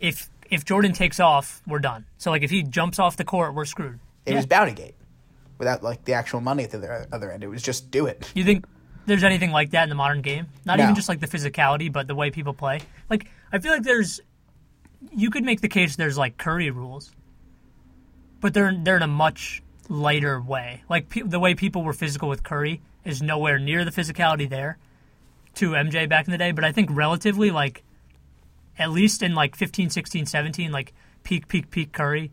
if 0.00 0.30
if 0.50 0.64
Jordan 0.64 0.92
takes 0.92 1.18
off, 1.20 1.62
we're 1.66 1.78
done. 1.78 2.04
So 2.18 2.30
like 2.30 2.42
if 2.42 2.50
he 2.50 2.62
jumps 2.62 2.98
off 2.98 3.16
the 3.16 3.24
court, 3.24 3.54
we're 3.54 3.64
screwed. 3.64 3.98
it 4.26 4.30
Yeah. 4.32 4.36
was 4.36 4.46
bounty 4.46 4.72
gate 4.72 4.94
without 5.58 5.82
like 5.82 6.04
the 6.04 6.14
actual 6.14 6.40
money 6.40 6.64
at 6.64 6.70
the 6.70 6.78
other, 6.78 7.06
other 7.12 7.30
end 7.30 7.42
it 7.44 7.48
was 7.48 7.62
just 7.62 7.90
do 7.90 8.06
it 8.06 8.30
You 8.34 8.44
think 8.44 8.64
there's 9.06 9.24
anything 9.24 9.50
like 9.50 9.70
that 9.70 9.82
in 9.84 9.88
the 9.88 9.94
modern 9.94 10.20
game? 10.22 10.46
Not 10.64 10.78
No. 10.78 10.84
even 10.84 10.94
just 10.94 11.08
like 11.08 11.20
the 11.20 11.26
physicality, 11.26 11.90
but 11.92 12.06
the 12.06 12.14
way 12.14 12.30
people 12.30 12.52
play. 12.54 12.80
Like 13.10 13.26
I 13.52 13.58
feel 13.58 13.72
like 13.72 13.82
there's 13.82 14.20
you 15.10 15.30
could 15.30 15.44
make 15.44 15.60
the 15.60 15.68
case 15.68 15.96
there's 15.96 16.16
like 16.18 16.36
Curry 16.36 16.70
rules, 16.70 17.10
but 18.40 18.54
they're 18.54 18.72
they're 18.82 18.96
in 18.96 19.02
a 19.02 19.06
much 19.08 19.62
lighter 19.92 20.40
way. 20.40 20.82
Like 20.88 21.08
pe- 21.08 21.22
the 21.22 21.38
way 21.38 21.54
people 21.54 21.82
were 21.84 21.92
physical 21.92 22.28
with 22.28 22.42
Curry 22.42 22.80
is 23.04 23.20
nowhere 23.22 23.58
near 23.58 23.84
the 23.84 23.90
physicality 23.90 24.48
there 24.48 24.78
to 25.56 25.70
MJ 25.72 26.08
back 26.08 26.26
in 26.26 26.32
the 26.32 26.38
day. 26.38 26.50
But 26.52 26.64
I 26.64 26.72
think 26.72 26.88
relatively, 26.92 27.50
like 27.50 27.82
at 28.78 28.90
least 28.90 29.22
in 29.22 29.34
like 29.34 29.54
15, 29.54 29.90
16, 29.90 30.26
17, 30.26 30.72
like 30.72 30.94
peak, 31.24 31.46
peak, 31.48 31.70
peak 31.70 31.92
Curry, 31.92 32.30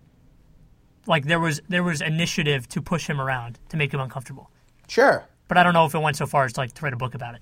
like 1.05 1.25
there 1.25 1.39
was 1.39 1.61
there 1.67 1.83
was 1.83 2.01
initiative 2.01 2.67
to 2.69 2.81
push 2.81 3.07
him 3.09 3.19
around 3.19 3.59
to 3.69 3.77
make 3.77 3.93
him 3.93 3.99
uncomfortable. 3.99 4.49
sure 4.87 5.25
But 5.47 5.57
I 5.57 5.63
don't 5.63 5.73
know 5.73 5.85
if 5.85 5.93
it 5.95 5.99
went 5.99 6.15
so 6.17 6.25
far 6.27 6.45
as 6.45 6.53
to 6.53 6.61
like 6.61 6.73
to 6.73 6.83
write 6.83 6.93
a 6.93 6.97
book 6.97 7.13
about 7.15 7.35
it. 7.35 7.41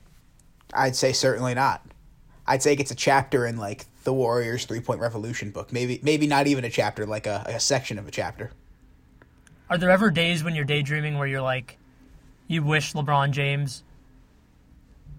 i'd 0.73 0.95
say 0.95 1.11
certainly 1.13 1.53
not 1.53 1.81
i'd 2.47 2.61
say 2.63 2.73
it's 2.73 2.91
a 2.91 2.95
chapter 2.95 3.45
in 3.45 3.57
like 3.57 3.85
the 4.03 4.13
warriors 4.13 4.65
three 4.65 4.79
point 4.79 4.99
revolution 4.99 5.51
book 5.51 5.71
maybe 5.73 5.99
maybe 6.03 6.27
not 6.27 6.47
even 6.47 6.63
a 6.65 6.69
chapter 6.69 7.05
like 7.05 7.25
a, 7.27 7.43
like 7.45 7.55
a 7.55 7.59
section 7.59 7.97
of 7.99 8.07
a 8.07 8.11
chapter 8.11 8.51
Are 9.69 9.77
there 9.77 9.89
ever 9.89 10.11
days 10.11 10.43
when 10.43 10.55
you're 10.55 10.65
daydreaming 10.65 11.17
where 11.17 11.27
you're 11.27 11.41
like, 11.41 11.77
you 12.47 12.63
wish 12.63 12.93
LeBron 12.93 13.31
James 13.31 13.83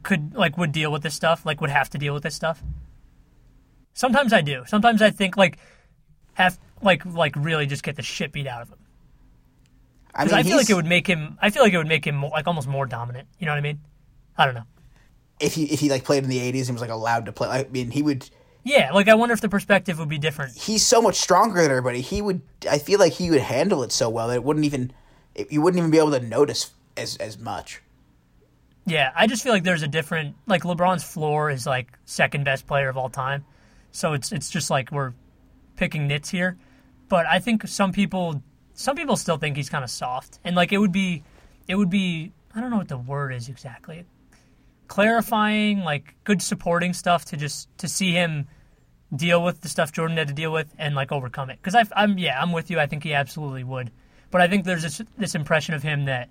could 0.03 0.35
like 0.35 0.57
would 0.57 0.73
deal 0.73 0.91
with 0.91 1.03
this 1.03 1.15
stuff, 1.15 1.45
like 1.45 1.61
would 1.61 1.71
have 1.71 1.91
to 1.91 1.99
deal 1.99 2.15
with 2.15 2.23
this 2.23 2.35
stuff? 2.35 2.63
Sometimes 3.93 4.33
I 4.33 4.41
do. 4.41 4.65
Sometimes 4.67 5.03
I 5.03 5.11
think 5.11 5.37
like 5.37 5.59
have 6.35 6.59
like 6.83 7.05
like 7.05 7.35
really 7.37 7.67
just 7.67 7.83
get 7.83 7.97
the 7.97 8.03
shit 8.03 8.33
beat 8.33 8.47
out 8.47 8.63
of 8.63 8.69
him. 8.69 8.79
I 10.15 10.25
mean, 10.25 10.35
I, 10.35 10.43
feel 10.43 10.57
like 10.57 10.71
it 10.71 10.75
would 10.75 10.87
make 10.87 11.07
him. 11.07 11.39
I 11.41 11.51
feel 11.51 11.63
like 11.63 11.73
it 11.73 11.77
would 11.77 11.87
make 11.87 12.05
him 12.07 12.17
more, 12.17 12.31
like 12.31 12.47
almost 12.47 12.67
more 12.67 12.87
dominant. 12.87 13.29
You 13.39 13.47
know 13.47 13.53
what 13.53 13.59
I 13.59 13.61
mean? 13.61 13.81
I 14.37 14.47
don't 14.47 14.55
know. 14.55 14.65
if 15.41 15.55
he 15.55 15.65
if 15.65 15.81
he 15.81 15.91
like 15.91 16.05
played 16.05 16.25
in 16.25 16.31
the 16.31 16.39
'80s 16.39 16.69
and 16.69 16.73
was 16.73 16.81
like 16.81 16.91
allowed 16.91 17.27
to 17.27 17.33
play. 17.33 17.49
I 17.49 17.65
mean, 17.71 17.91
he 17.91 18.03
would. 18.03 18.29
Yeah, 18.65 18.93
like 18.93 19.09
I 19.09 19.15
wonder 19.15 19.33
if 19.33 19.41
the 19.41 19.49
perspective 19.49 19.99
would 19.99 20.09
be 20.09 20.19
different. 20.19 20.57
He's 20.57 20.87
so 20.87 21.01
much 21.01 21.17
stronger 21.17 21.63
than 21.63 21.71
everybody. 21.71 22.01
He 22.01 22.21
would. 22.21 22.43
I 22.71 22.79
feel 22.79 22.99
like 22.99 23.15
he 23.15 23.31
would 23.31 23.41
handle 23.41 23.83
it 23.83 23.93
so 23.93 24.09
well 24.11 24.29
that 24.29 24.35
it 24.35 24.45
wouldn't 24.45 24.67
even. 24.67 24.93
It, 25.35 25.53
you 25.53 25.63
wouldn't 25.63 25.79
even 25.79 25.91
be 25.91 25.99
able 25.99 26.11
to 26.11 26.21
notice 26.21 26.73
as 26.97 27.17
as 27.17 27.39
much. 27.39 27.83
Yeah, 28.85 29.13
I 29.15 29.27
just 29.27 29.43
feel 29.43 29.53
like 29.53 29.65
there's 29.65 29.83
a 29.83 29.89
different 29.89 30.35
like 30.47 30.63
LeBron's 30.63 31.05
floor 31.05 31.51
is 31.51 31.67
like 31.67 31.99
second 32.05 32.45
best 32.45 32.67
player 32.67 32.89
of 32.89 32.97
all 32.97 33.09
time. 33.11 33.45
So 33.93 34.13
it's 34.13 34.33
it's 34.33 34.51
just 34.51 34.71
like 34.71 34.91
we're 34.91 35.13
picking 35.77 36.07
nits 36.07 36.31
here. 36.31 36.59
But 37.09 37.27
I 37.27 37.39
think 37.39 37.67
some 37.69 37.93
people 37.93 38.43
some 38.75 38.97
people 38.97 39.17
still 39.17 39.37
think 39.37 39.57
he's 39.57 39.69
kind 39.69 39.85
of 39.85 39.91
soft. 39.91 40.39
And 40.45 40.57
like 40.57 40.73
it 40.73 40.79
would 40.79 40.93
be 40.93 41.23
it 41.67 41.77
would 41.77 41.91
be 41.91 42.33
I 42.55 42.61
don't 42.61 42.71
know 42.71 42.79
what 42.79 42.89
the 42.89 42.99
word 42.99 43.33
is 43.33 43.49
exactly. 43.49 44.05
Clarifying, 44.89 45.81
like 45.81 46.15
good 46.25 46.43
supporting 46.43 46.93
stuff 46.93 47.27
to 47.27 47.37
just 47.37 47.69
to 47.79 47.89
see 47.89 48.13
him 48.13 48.49
deal 49.15 49.43
with 49.43 49.61
the 49.61 49.69
stuff 49.69 49.93
Jordan 49.93 50.17
had 50.17 50.29
to 50.29 50.35
deal 50.35 50.53
with 50.53 50.75
and 50.79 50.95
like 50.95 51.13
overcome 51.13 51.51
it. 51.51 51.59
Because 51.63 51.87
I'm 51.95 52.19
yeah, 52.19 52.41
I'm 52.41 52.53
with 52.53 52.71
you. 52.71 52.79
I 52.79 52.87
think 52.87 53.05
he 53.05 53.15
absolutely 53.15 53.65
would. 53.65 53.91
But 54.31 54.41
I 54.41 54.49
think 54.49 54.65
there's 54.65 54.83
this 54.83 55.03
this 55.17 55.35
impression 55.35 55.75
of 55.75 55.83
him 55.83 56.07
that 56.07 56.31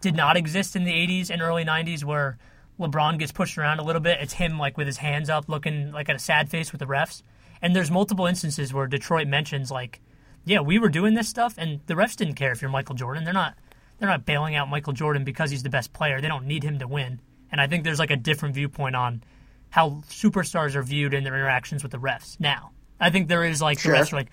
did 0.00 0.14
not 0.14 0.36
exist 0.36 0.76
in 0.76 0.84
the 0.84 0.92
80s 0.92 1.30
and 1.30 1.42
early 1.42 1.64
90s 1.64 2.04
where 2.04 2.38
LeBron 2.78 3.18
gets 3.18 3.32
pushed 3.32 3.56
around 3.56 3.78
a 3.78 3.84
little 3.84 4.00
bit. 4.00 4.18
It's 4.20 4.34
him 4.34 4.58
like 4.58 4.76
with 4.76 4.86
his 4.86 4.98
hands 4.98 5.30
up 5.30 5.48
looking 5.48 5.92
like 5.92 6.08
at 6.08 6.16
a 6.16 6.20
sad 6.20 6.50
face 6.50 6.72
with 6.72 6.80
the 6.80 6.86
refs. 6.86 7.22
And 7.62 7.74
there's 7.74 7.90
multiple 7.90 8.26
instances 8.26 8.72
where 8.72 8.86
Detroit 8.86 9.26
mentions 9.26 9.70
like, 9.70 10.00
yeah, 10.44 10.60
we 10.60 10.78
were 10.78 10.90
doing 10.90 11.14
this 11.14 11.28
stuff 11.28 11.54
and 11.56 11.80
the 11.86 11.94
refs 11.94 12.16
didn't 12.16 12.34
care 12.34 12.52
if 12.52 12.60
you're 12.60 12.70
Michael 12.70 12.94
Jordan. 12.94 13.24
They're 13.24 13.32
not 13.32 13.56
they're 13.98 14.08
not 14.08 14.26
bailing 14.26 14.54
out 14.54 14.68
Michael 14.68 14.92
Jordan 14.92 15.24
because 15.24 15.50
he's 15.50 15.62
the 15.62 15.70
best 15.70 15.92
player. 15.92 16.20
They 16.20 16.28
don't 16.28 16.46
need 16.46 16.62
him 16.62 16.78
to 16.80 16.86
win. 16.86 17.20
And 17.52 17.60
I 17.60 17.66
think 17.66 17.84
there's 17.84 17.98
like 17.98 18.10
a 18.10 18.16
different 18.16 18.54
viewpoint 18.54 18.96
on 18.96 19.22
how 19.70 20.02
superstars 20.10 20.74
are 20.74 20.82
viewed 20.82 21.14
in 21.14 21.24
their 21.24 21.34
interactions 21.34 21.82
with 21.82 21.92
the 21.92 21.98
refs 21.98 22.38
now. 22.40 22.70
I 22.98 23.10
think 23.10 23.28
there 23.28 23.44
is 23.44 23.60
like 23.60 23.78
Sure. 23.78 23.92
the 23.92 23.98
refs 23.98 24.12
are 24.12 24.16
like, 24.16 24.30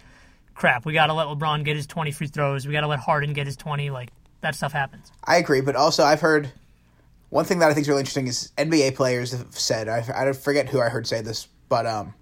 crap, 0.53 0.85
we 0.85 0.93
got 0.93 1.07
to 1.07 1.13
let 1.13 1.27
LeBron 1.27 1.63
get 1.63 1.75
his 1.75 1.87
20 1.87 2.11
free 2.11 2.27
throws. 2.27 2.65
We 2.65 2.73
got 2.73 2.81
to 2.81 2.87
let 2.87 2.99
Harden 2.99 3.33
get 3.33 3.45
his 3.47 3.55
20. 3.57 3.89
Like 3.89 4.09
that 4.41 4.55
stuff 4.55 4.71
happens. 4.71 5.11
I 5.23 5.37
agree, 5.37 5.61
but 5.61 5.75
also 5.75 6.03
I've 6.03 6.21
heard 6.21 6.51
one 7.29 7.45
thing 7.45 7.59
that 7.59 7.69
I 7.69 7.73
think 7.73 7.83
is 7.85 7.89
really 7.89 8.01
interesting 8.01 8.27
is 8.27 8.51
NBA 8.57 8.95
players 8.95 9.31
have 9.31 9.57
said. 9.57 9.89
I, 9.89 10.05
I 10.15 10.33
forget 10.33 10.69
who 10.69 10.79
I 10.81 10.89
heard 10.89 11.07
say 11.07 11.21
this, 11.21 11.47
but 11.67 11.85
um, 11.85 12.13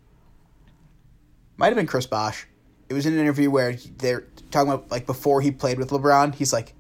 might 1.58 1.68
have 1.68 1.76
been 1.76 1.88
Chris 1.88 2.08
Bosh. 2.08 2.48
It 2.90 2.94
was 2.94 3.06
in 3.06 3.14
an 3.14 3.20
interview 3.20 3.50
where 3.52 3.74
they're 3.98 4.28
talking 4.52 4.72
about 4.72 4.90
like 4.92 5.06
before 5.06 5.42
he 5.42 5.52
played 5.52 5.78
with 5.78 5.90
LeBron. 5.90 6.36
He's 6.36 6.54
like, 6.54 6.74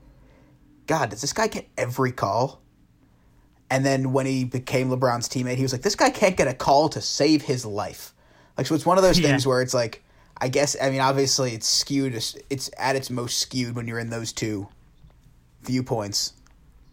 God, 0.87 1.09
does 1.09 1.21
this 1.21 1.33
guy 1.33 1.47
get 1.47 1.67
every 1.77 2.11
call? 2.11 2.60
And 3.71 3.85
then 3.85 4.11
when 4.11 4.25
he 4.25 4.43
became 4.43 4.89
LeBron's 4.89 5.29
teammate, 5.29 5.55
he 5.55 5.63
was 5.63 5.71
like, 5.71 5.81
this 5.81 5.95
guy 5.95 6.09
can't 6.09 6.35
get 6.35 6.47
a 6.49 6.53
call 6.53 6.89
to 6.89 6.99
save 7.01 7.41
his 7.43 7.65
life. 7.65 8.13
Like, 8.57 8.67
so 8.67 8.75
it's 8.75 8.85
one 8.85 8.97
of 8.97 9.03
those 9.03 9.17
Yeah. 9.17 9.29
things 9.29 9.47
where 9.47 9.61
it's 9.61 9.73
like, 9.73 10.03
I 10.39 10.49
guess, 10.49 10.75
I 10.79 10.89
mean, 10.89 10.99
obviously 10.99 11.53
it's 11.53 11.67
skewed, 11.67 12.13
it's 12.13 12.69
at 12.77 12.95
its 12.97 13.09
most 13.09 13.37
skewed 13.37 13.75
when 13.75 13.87
you're 13.87 13.97
in 13.99 14.09
those 14.09 14.33
two 14.33 14.67
viewpoints. 15.63 16.33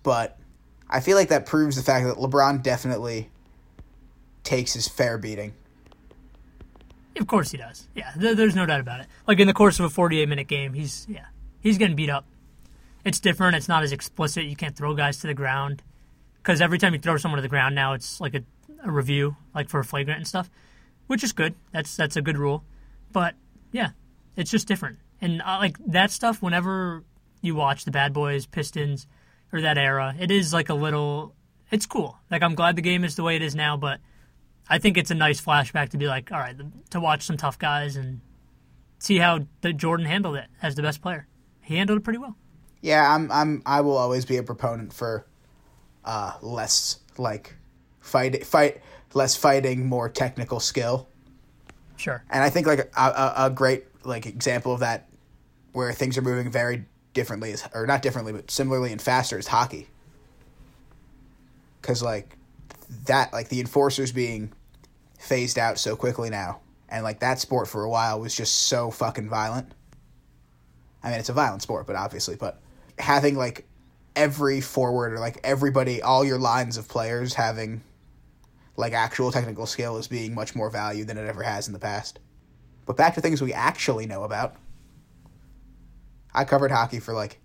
But 0.04 0.38
I 0.88 1.00
feel 1.00 1.16
like 1.16 1.30
that 1.30 1.46
proves 1.46 1.74
the 1.74 1.82
fact 1.82 2.06
that 2.06 2.16
LeBron 2.16 2.62
definitely 2.62 3.28
takes 4.44 4.74
his 4.74 4.86
fair 4.86 5.18
beating. 5.18 5.54
Of 7.18 7.26
course 7.26 7.50
he 7.50 7.56
does. 7.58 7.88
Yeah, 7.96 8.12
there, 8.16 8.36
there's 8.36 8.54
no 8.54 8.64
doubt 8.66 8.78
about 8.80 9.00
it. 9.00 9.06
Like 9.26 9.40
in 9.40 9.48
the 9.48 9.52
course 9.54 9.80
of 9.80 9.84
a 9.84 9.90
48 9.90 10.28
minute 10.28 10.46
game, 10.46 10.74
he's 10.74 11.04
yeah, 11.08 11.26
he's 11.60 11.76
getting 11.76 11.96
beat 11.96 12.10
up. 12.10 12.24
It's 13.04 13.18
different. 13.18 13.56
It's 13.56 13.66
not 13.68 13.82
as 13.82 13.90
explicit. 13.90 14.44
You 14.44 14.54
can't 14.54 14.76
throw 14.76 14.94
guys 14.94 15.18
to 15.22 15.26
the 15.26 15.34
ground 15.34 15.82
because 16.48 16.62
every 16.62 16.78
time 16.78 16.94
you 16.94 16.98
throw 16.98 17.18
someone 17.18 17.36
to 17.36 17.42
the 17.42 17.48
ground 17.48 17.74
now, 17.74 17.92
it's 17.92 18.22
like 18.22 18.34
a, 18.34 18.42
a 18.82 18.90
review, 18.90 19.36
like 19.54 19.68
for 19.68 19.80
a 19.80 19.84
flagrant 19.84 20.16
and 20.16 20.26
stuff, 20.26 20.48
which 21.06 21.22
is 21.22 21.34
good. 21.34 21.54
That's 21.72 21.94
that's 21.94 22.16
a 22.16 22.22
good 22.22 22.38
rule. 22.38 22.64
But 23.12 23.34
yeah, 23.70 23.90
it's 24.34 24.50
just 24.50 24.66
different. 24.66 24.98
And 25.20 25.42
uh, 25.42 25.58
like 25.60 25.76
that 25.88 26.10
stuff, 26.10 26.40
whenever 26.40 27.04
you 27.42 27.54
watch 27.54 27.84
the 27.84 27.90
Bad 27.90 28.14
Boys, 28.14 28.46
Pistons, 28.46 29.06
or 29.52 29.60
that 29.60 29.76
era, 29.76 30.14
it 30.18 30.30
is 30.30 30.54
like 30.54 30.70
a 30.70 30.74
little. 30.74 31.34
It's 31.70 31.84
cool. 31.84 32.16
Like 32.30 32.42
I'm 32.42 32.54
glad 32.54 32.76
the 32.76 32.82
game 32.82 33.04
is 33.04 33.14
the 33.14 33.22
way 33.22 33.36
it 33.36 33.42
is 33.42 33.54
now, 33.54 33.76
but 33.76 34.00
I 34.70 34.78
think 34.78 34.96
it's 34.96 35.10
a 35.10 35.14
nice 35.14 35.42
flashback 35.42 35.90
to 35.90 35.98
be 35.98 36.06
like, 36.06 36.32
all 36.32 36.38
right, 36.38 36.56
to 36.92 36.98
watch 36.98 37.24
some 37.24 37.36
tough 37.36 37.58
guys 37.58 37.94
and 37.94 38.22
see 38.98 39.18
how 39.18 39.40
the 39.60 39.74
Jordan 39.74 40.06
handled 40.06 40.36
it 40.36 40.46
as 40.62 40.76
the 40.76 40.82
best 40.82 41.02
player. 41.02 41.26
He 41.60 41.76
handled 41.76 41.98
it 41.98 42.04
pretty 42.04 42.20
well. 42.20 42.38
Yeah, 42.80 43.14
I'm 43.14 43.30
I'm 43.30 43.62
I 43.66 43.82
will 43.82 43.98
always 43.98 44.24
be 44.24 44.38
a 44.38 44.42
proponent 44.42 44.94
for 44.94 45.26
uh 46.08 46.32
less 46.40 46.98
like 47.18 47.54
fight 48.00 48.44
fight 48.44 48.80
less 49.14 49.36
fighting, 49.36 49.86
more 49.86 50.08
technical 50.08 50.60
skill. 50.60 51.08
Sure. 51.96 52.24
And 52.30 52.42
I 52.42 52.50
think 52.50 52.66
like 52.66 52.90
a, 52.96 53.00
a, 53.00 53.34
a 53.46 53.50
great 53.50 53.84
like 54.04 54.26
example 54.26 54.72
of 54.72 54.80
that 54.80 55.08
where 55.72 55.92
things 55.92 56.16
are 56.16 56.22
moving 56.22 56.50
very 56.50 56.86
differently 57.12 57.50
is 57.50 57.64
or 57.74 57.86
not 57.86 58.02
differently 58.02 58.32
but 58.32 58.50
similarly 58.50 58.92
and 58.92 59.02
faster 59.02 59.38
is 59.38 59.48
hockey. 59.48 59.88
Cuz 61.82 62.02
like 62.02 62.36
that 63.04 63.32
like 63.32 63.48
the 63.48 63.60
enforcers 63.60 64.12
being 64.12 64.52
phased 65.18 65.58
out 65.58 65.78
so 65.78 65.96
quickly 65.96 66.30
now 66.30 66.60
and 66.88 67.04
like 67.04 67.20
that 67.20 67.38
sport 67.38 67.68
for 67.68 67.84
a 67.84 67.90
while 67.90 68.20
was 68.20 68.34
just 68.34 68.54
so 68.54 68.90
fucking 68.90 69.28
violent. 69.28 69.74
I 71.02 71.10
mean 71.10 71.20
it's 71.20 71.28
a 71.28 71.34
violent 71.34 71.62
sport 71.62 71.86
but 71.86 71.96
obviously 71.96 72.36
but 72.36 72.60
having 72.98 73.36
like 73.36 73.67
every 74.18 74.60
forward 74.60 75.12
or 75.12 75.20
like 75.20 75.38
everybody 75.44 76.02
all 76.02 76.24
your 76.24 76.38
lines 76.38 76.76
of 76.76 76.88
players 76.88 77.34
having 77.34 77.82
like 78.76 78.92
actual 78.92 79.30
technical 79.30 79.64
skill 79.64 79.96
is 79.96 80.08
being 80.08 80.34
much 80.34 80.56
more 80.56 80.70
valued 80.70 81.06
than 81.06 81.16
it 81.16 81.26
ever 81.26 81.42
has 81.42 81.68
in 81.68 81.72
the 81.72 81.78
past. 81.78 82.18
But 82.84 82.96
back 82.96 83.14
to 83.14 83.20
things 83.20 83.40
we 83.40 83.52
actually 83.52 84.06
know 84.06 84.24
about. 84.24 84.56
I 86.34 86.44
covered 86.44 86.72
hockey 86.72 86.98
for 86.98 87.14
like 87.14 87.38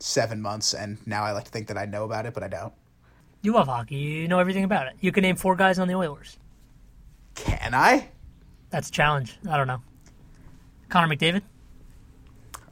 seven 0.00 0.40
months, 0.40 0.74
and 0.74 0.98
now 1.06 1.24
I 1.24 1.32
like 1.32 1.44
to 1.44 1.50
think 1.50 1.68
that 1.68 1.78
I 1.78 1.84
know 1.84 2.04
about 2.04 2.26
it, 2.26 2.34
but 2.34 2.42
I 2.42 2.48
don't. 2.48 2.72
You 3.42 3.52
love 3.52 3.66
hockey. 3.66 3.96
You 3.96 4.28
know 4.28 4.38
everything 4.38 4.64
about 4.64 4.86
it. 4.86 4.94
You 5.00 5.12
can 5.12 5.22
name 5.22 5.36
four 5.36 5.56
guys 5.56 5.78
on 5.78 5.88
the 5.88 5.94
Oilers. 5.94 6.38
Can 7.34 7.74
I? 7.74 8.08
That's 8.70 8.88
a 8.88 8.92
challenge. 8.92 9.36
I 9.48 9.56
don't 9.56 9.66
know. 9.66 9.82
Connor 10.88 11.14
McDavid, 11.14 11.42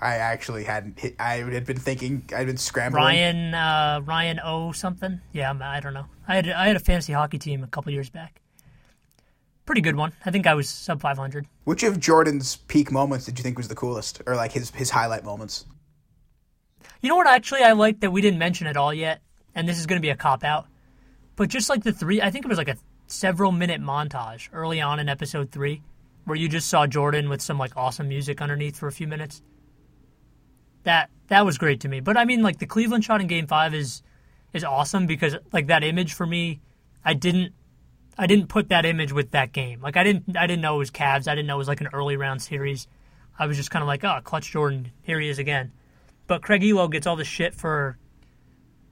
I 0.03 0.17
actually 0.17 0.65
hadn't. 0.65 0.99
Hit, 0.99 1.15
I 1.21 1.37
had 1.37 1.65
been 1.65 1.79
thinking. 1.79 2.29
I'd 2.37 2.47
been 2.47 2.57
scrambling. 2.57 3.05
Ryan, 3.05 3.55
uh, 3.55 4.01
Ryan 4.05 4.41
O 4.45 4.73
something. 4.73 5.21
Yeah, 5.33 5.47
I'm- 5.47 5.63
I 5.63 5.79
don't 5.81 5.95
know. 5.95 6.07
I 6.27 6.35
had 6.35 6.49
I 6.49 6.67
had 6.67 6.77
a 6.77 6.81
fantasy 6.81 7.13
hockey 7.13 7.39
team 7.39 7.63
a 7.63 7.69
couple 7.69 7.93
years 7.93 8.11
back. 8.11 8.41
Pretty 9.65 9.81
good 9.81 9.95
one. 9.95 10.13
I 10.27 10.33
think 10.33 10.47
I 10.49 10.55
was 10.55 10.69
sub 10.69 11.01
500. 11.01 11.47
Which 11.65 11.85
of 11.85 12.01
Jordan's 12.01 12.57
peak 12.57 12.91
moments 12.91 13.27
did 13.27 13.39
you 13.39 13.45
think 13.45 13.57
was 13.57 13.69
the 13.69 13.77
coolest, 13.77 14.21
or 14.27 14.35
like 14.35 14.51
his 14.53 14.71
his 14.73 14.91
highlight 14.91 15.25
moments? 15.25 15.67
You 17.01 17.09
know 17.09 17.17
what? 17.17 17.29
Actually, 17.29 17.63
I 17.63 17.73
like 17.73 18.01
that 18.01 18.11
we 18.11 18.21
didn't 18.21 18.39
mention 18.41 18.67
it 18.67 18.77
all 18.77 18.93
yet, 18.93 19.21
and 19.55 19.69
this 19.69 19.79
is 19.79 19.87
going 19.87 20.01
to 20.01 20.05
be 20.05 20.11
a 20.11 20.17
cop 20.17 20.43
out. 20.43 20.67
But 21.37 21.49
just 21.49 21.69
like 21.71 21.85
the 21.85 21.93
three, 21.93 22.21
I 22.21 22.31
think 22.31 22.45
it 22.45 22.49
was 22.49 22.59
like 22.59 22.69
a 22.69 22.77
several 23.07 23.53
minute 23.53 23.81
montage 23.81 24.49
early 24.53 24.81
on 24.81 24.99
in 24.99 25.09
episode 25.09 25.53
three, 25.53 25.81
where 26.25 26.37
you 26.37 26.49
just 26.49 26.69
saw 26.69 26.87
Jordan 26.89 27.29
with 27.29 27.41
some 27.41 27.57
like 27.59 27.77
awesome 27.77 28.09
music 28.09 28.43
underneath 28.43 28.77
for 28.77 28.89
a 28.89 28.93
few 28.93 29.07
minutes. 29.07 29.43
That 30.85 31.11
that 31.29 31.45
was 31.47 31.59
great 31.59 31.81
to 31.81 31.89
me. 31.89 32.01
But 32.01 32.17
I 32.17 32.25
mean, 32.25 32.43
like 32.43 32.59
the 32.59 32.67
Cleveland 32.67 33.05
shot 33.05 33.21
in 33.21 33.27
Game 33.27 33.47
Five 33.47 33.75
is 33.75 34.03
is 34.53 34.65
awesome 34.65 35.07
because 35.07 35.37
like 35.53 35.69
that 35.69 35.83
image 35.85 36.15
for 36.15 36.27
me, 36.27 36.61
I 37.05 37.15
didn't 37.15 37.53
I 38.19 38.27
didn't 38.27 38.49
put 38.49 38.69
that 38.69 38.85
image 38.85 39.13
with 39.13 39.31
that 39.31 39.53
game. 39.53 39.81
Like 39.81 39.97
I 39.97 40.05
didn't 40.05 40.37
I 40.37 40.47
didn't 40.47 40.63
know 40.63 40.77
it 40.77 40.79
was 40.79 40.91
Cavs. 40.91 41.29
I 41.29 41.35
didn't 41.35 41.47
know 41.47 41.55
it 41.57 41.59
was 41.59 41.69
like 41.69 41.81
an 41.81 41.89
early 41.93 42.17
round 42.17 42.43
series. 42.43 42.87
I 43.39 43.47
was 43.47 43.57
just 43.57 43.71
kind 43.71 43.83
of 43.83 43.87
like, 43.87 44.05
oh, 44.05 44.21
clutch 44.23 44.51
Jordan, 44.51 44.93
here 45.03 45.19
he 45.19 45.29
is 45.29 45.39
again. 45.39 45.73
But 46.27 46.43
Craig 46.43 46.63
Ehlo 46.63 46.91
gets 46.91 47.07
all 47.07 47.17
the 47.17 47.25
shit 47.25 47.55
for 47.55 47.99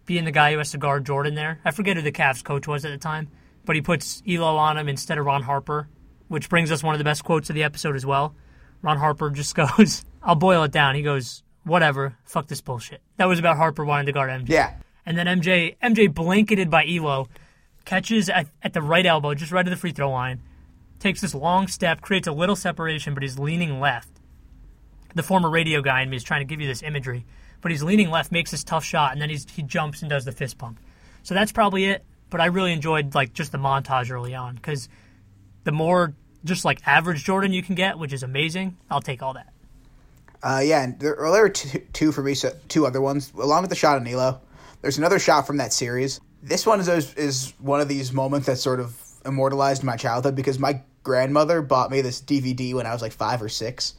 being 0.07 0.24
the 0.24 0.32
guy 0.32 0.53
who 0.53 0.59
has 0.59 0.72
to 0.72 0.78
guard 0.78 1.05
Jordan 1.05 1.34
there. 1.34 1.61
I 1.64 1.70
forget 1.70 1.97
who 1.97 2.03
the 2.03 2.11
Cavs 2.11 2.43
coach 2.43 2.66
was 2.66 2.84
at 2.84 2.91
the 2.91 2.99
time, 2.99 3.28
but 3.64 3.76
he 3.76 3.82
puts 3.82 4.22
Ehlo 4.22 4.57
on 4.57 4.76
him 4.76 4.88
instead 4.88 5.18
of 5.18 5.26
Ron 5.26 5.43
Harper, 5.43 5.88
which 6.28 6.49
brings 6.49 6.72
us 6.72 6.82
one 6.82 6.95
of 6.95 6.99
the 6.99 7.05
best 7.05 7.22
quotes 7.22 7.51
of 7.51 7.55
the 7.55 7.62
episode 7.62 7.95
as 7.95 8.07
well. 8.07 8.34
Ron 8.82 8.97
Harper 8.97 9.30
just 9.30 9.55
goes, 9.78 10.05
I'll 10.22 10.34
boil 10.34 10.62
it 10.64 10.72
down. 10.72 10.95
He 10.95 11.03
goes, 11.03 11.43
whatever, 11.65 12.17
fuck 12.25 12.49
this 12.49 12.61
bullshit. 12.61 13.01
That 13.17 13.27
was 13.27 13.39
about 13.39 13.57
Harper 13.57 13.85
wanting 13.85 14.07
to 14.07 14.13
guard 14.13 14.31
MJ. 14.31 14.49
Yeah, 14.49 14.75
And 15.07 15.17
then 15.17 15.27
MJ, 15.27 15.77
MJ 15.83 16.13
blanketed 16.13 16.71
by 16.71 16.85
Ehlo, 16.85 17.29
catches 17.85 18.29
at, 18.29 18.49
at 18.63 18.73
the 18.73 18.83
right 18.83 19.05
elbow, 19.07 19.35
just 19.35 19.53
right 19.53 19.67
of 19.67 19.71
the 19.71 19.77
free 19.77 19.93
throw 19.93 20.11
line, 20.11 20.43
takes 20.99 21.21
this 21.21 21.35
long 21.35 21.67
step, 21.67 22.01
creates 22.01 22.29
a 22.29 22.33
little 22.33 22.57
separation, 22.57 23.15
but 23.15 23.23
he's 23.23 23.39
leaning 23.39 23.81
left. 23.81 24.09
The 25.15 25.23
former 25.23 25.51
radio 25.51 25.83
guy 25.83 26.03
in 26.03 26.11
me 26.11 26.17
is 26.17 26.23
trying 26.23 26.41
to 26.41 26.45
give 26.45 26.61
you 26.61 26.67
this 26.67 26.83
imagery, 26.83 27.25
but 27.61 27.71
he's 27.71 27.83
leaning 27.83 28.11
left, 28.11 28.31
makes 28.31 28.51
this 28.51 28.63
tough 28.63 28.85
shot, 28.85 29.13
and 29.13 29.21
then 29.21 29.31
he's, 29.31 29.49
he 29.51 29.63
jumps 29.63 30.03
and 30.03 30.11
does 30.11 30.25
the 30.25 30.33
fist 30.33 30.59
pump. 30.59 30.79
So 31.23 31.35
that's 31.35 31.53
probably 31.53 31.87
it. 31.87 32.05
But 32.31 32.41
I 32.41 32.47
really 32.47 32.73
enjoyed 32.73 33.15
like 33.15 33.33
just 33.33 33.51
the 33.51 33.59
montage 33.59 34.11
early 34.11 34.35
on 34.35 34.55
because 34.55 34.89
the 35.65 35.73
more 35.73 36.15
just 36.45 36.65
like 36.65 36.81
average 36.87 37.25
Jordan 37.25 37.53
you 37.53 37.63
can 37.63 37.75
get, 37.75 37.99
which 37.99 38.13
is 38.13 38.23
amazing, 38.23 38.77
I'll 38.89 39.01
take 39.01 39.21
all 39.21 39.35
that. 39.35 39.53
Uh, 40.43 40.62
yeah, 40.64 40.82
and 40.82 40.99
there, 40.99 41.16
well, 41.20 41.32
there 41.32 41.43
were 41.43 41.51
two, 41.51 41.80
two 41.93 42.12
for 42.12 42.22
me, 42.22 42.34
so 42.34 42.51
two 42.68 42.86
other 42.86 43.01
ones 43.01 43.32
along 43.34 43.62
with 43.62 43.70
the 43.70 43.76
shot 43.76 43.97
of 43.97 44.03
Nilo. 44.03 44.41
There's 44.80 44.99
another 44.99 45.18
shot 45.18 45.47
from 45.47 45.59
that 45.59 45.72
series. 45.72 46.20
This 46.43 46.64
one 46.64 46.80
is 46.80 46.88
is 46.88 47.53
one 47.59 47.80
of 47.80 47.88
these 47.88 48.12
moments 48.12 48.47
that 48.47 48.57
sort 48.57 48.80
of 48.80 48.97
immortalized 49.26 49.84
my 49.84 49.97
childhood 49.97 50.34
because 50.34 50.59
my 50.59 50.82
grandmother 51.03 51.61
bought 51.61 51.91
me 51.91 52.01
this 52.01 52.20
DVD 52.20 52.74
when 52.74 52.86
I 52.86 52.93
was 52.93 53.03
like 53.03 53.12
five 53.12 53.43
or 53.43 53.49
six. 53.49 53.95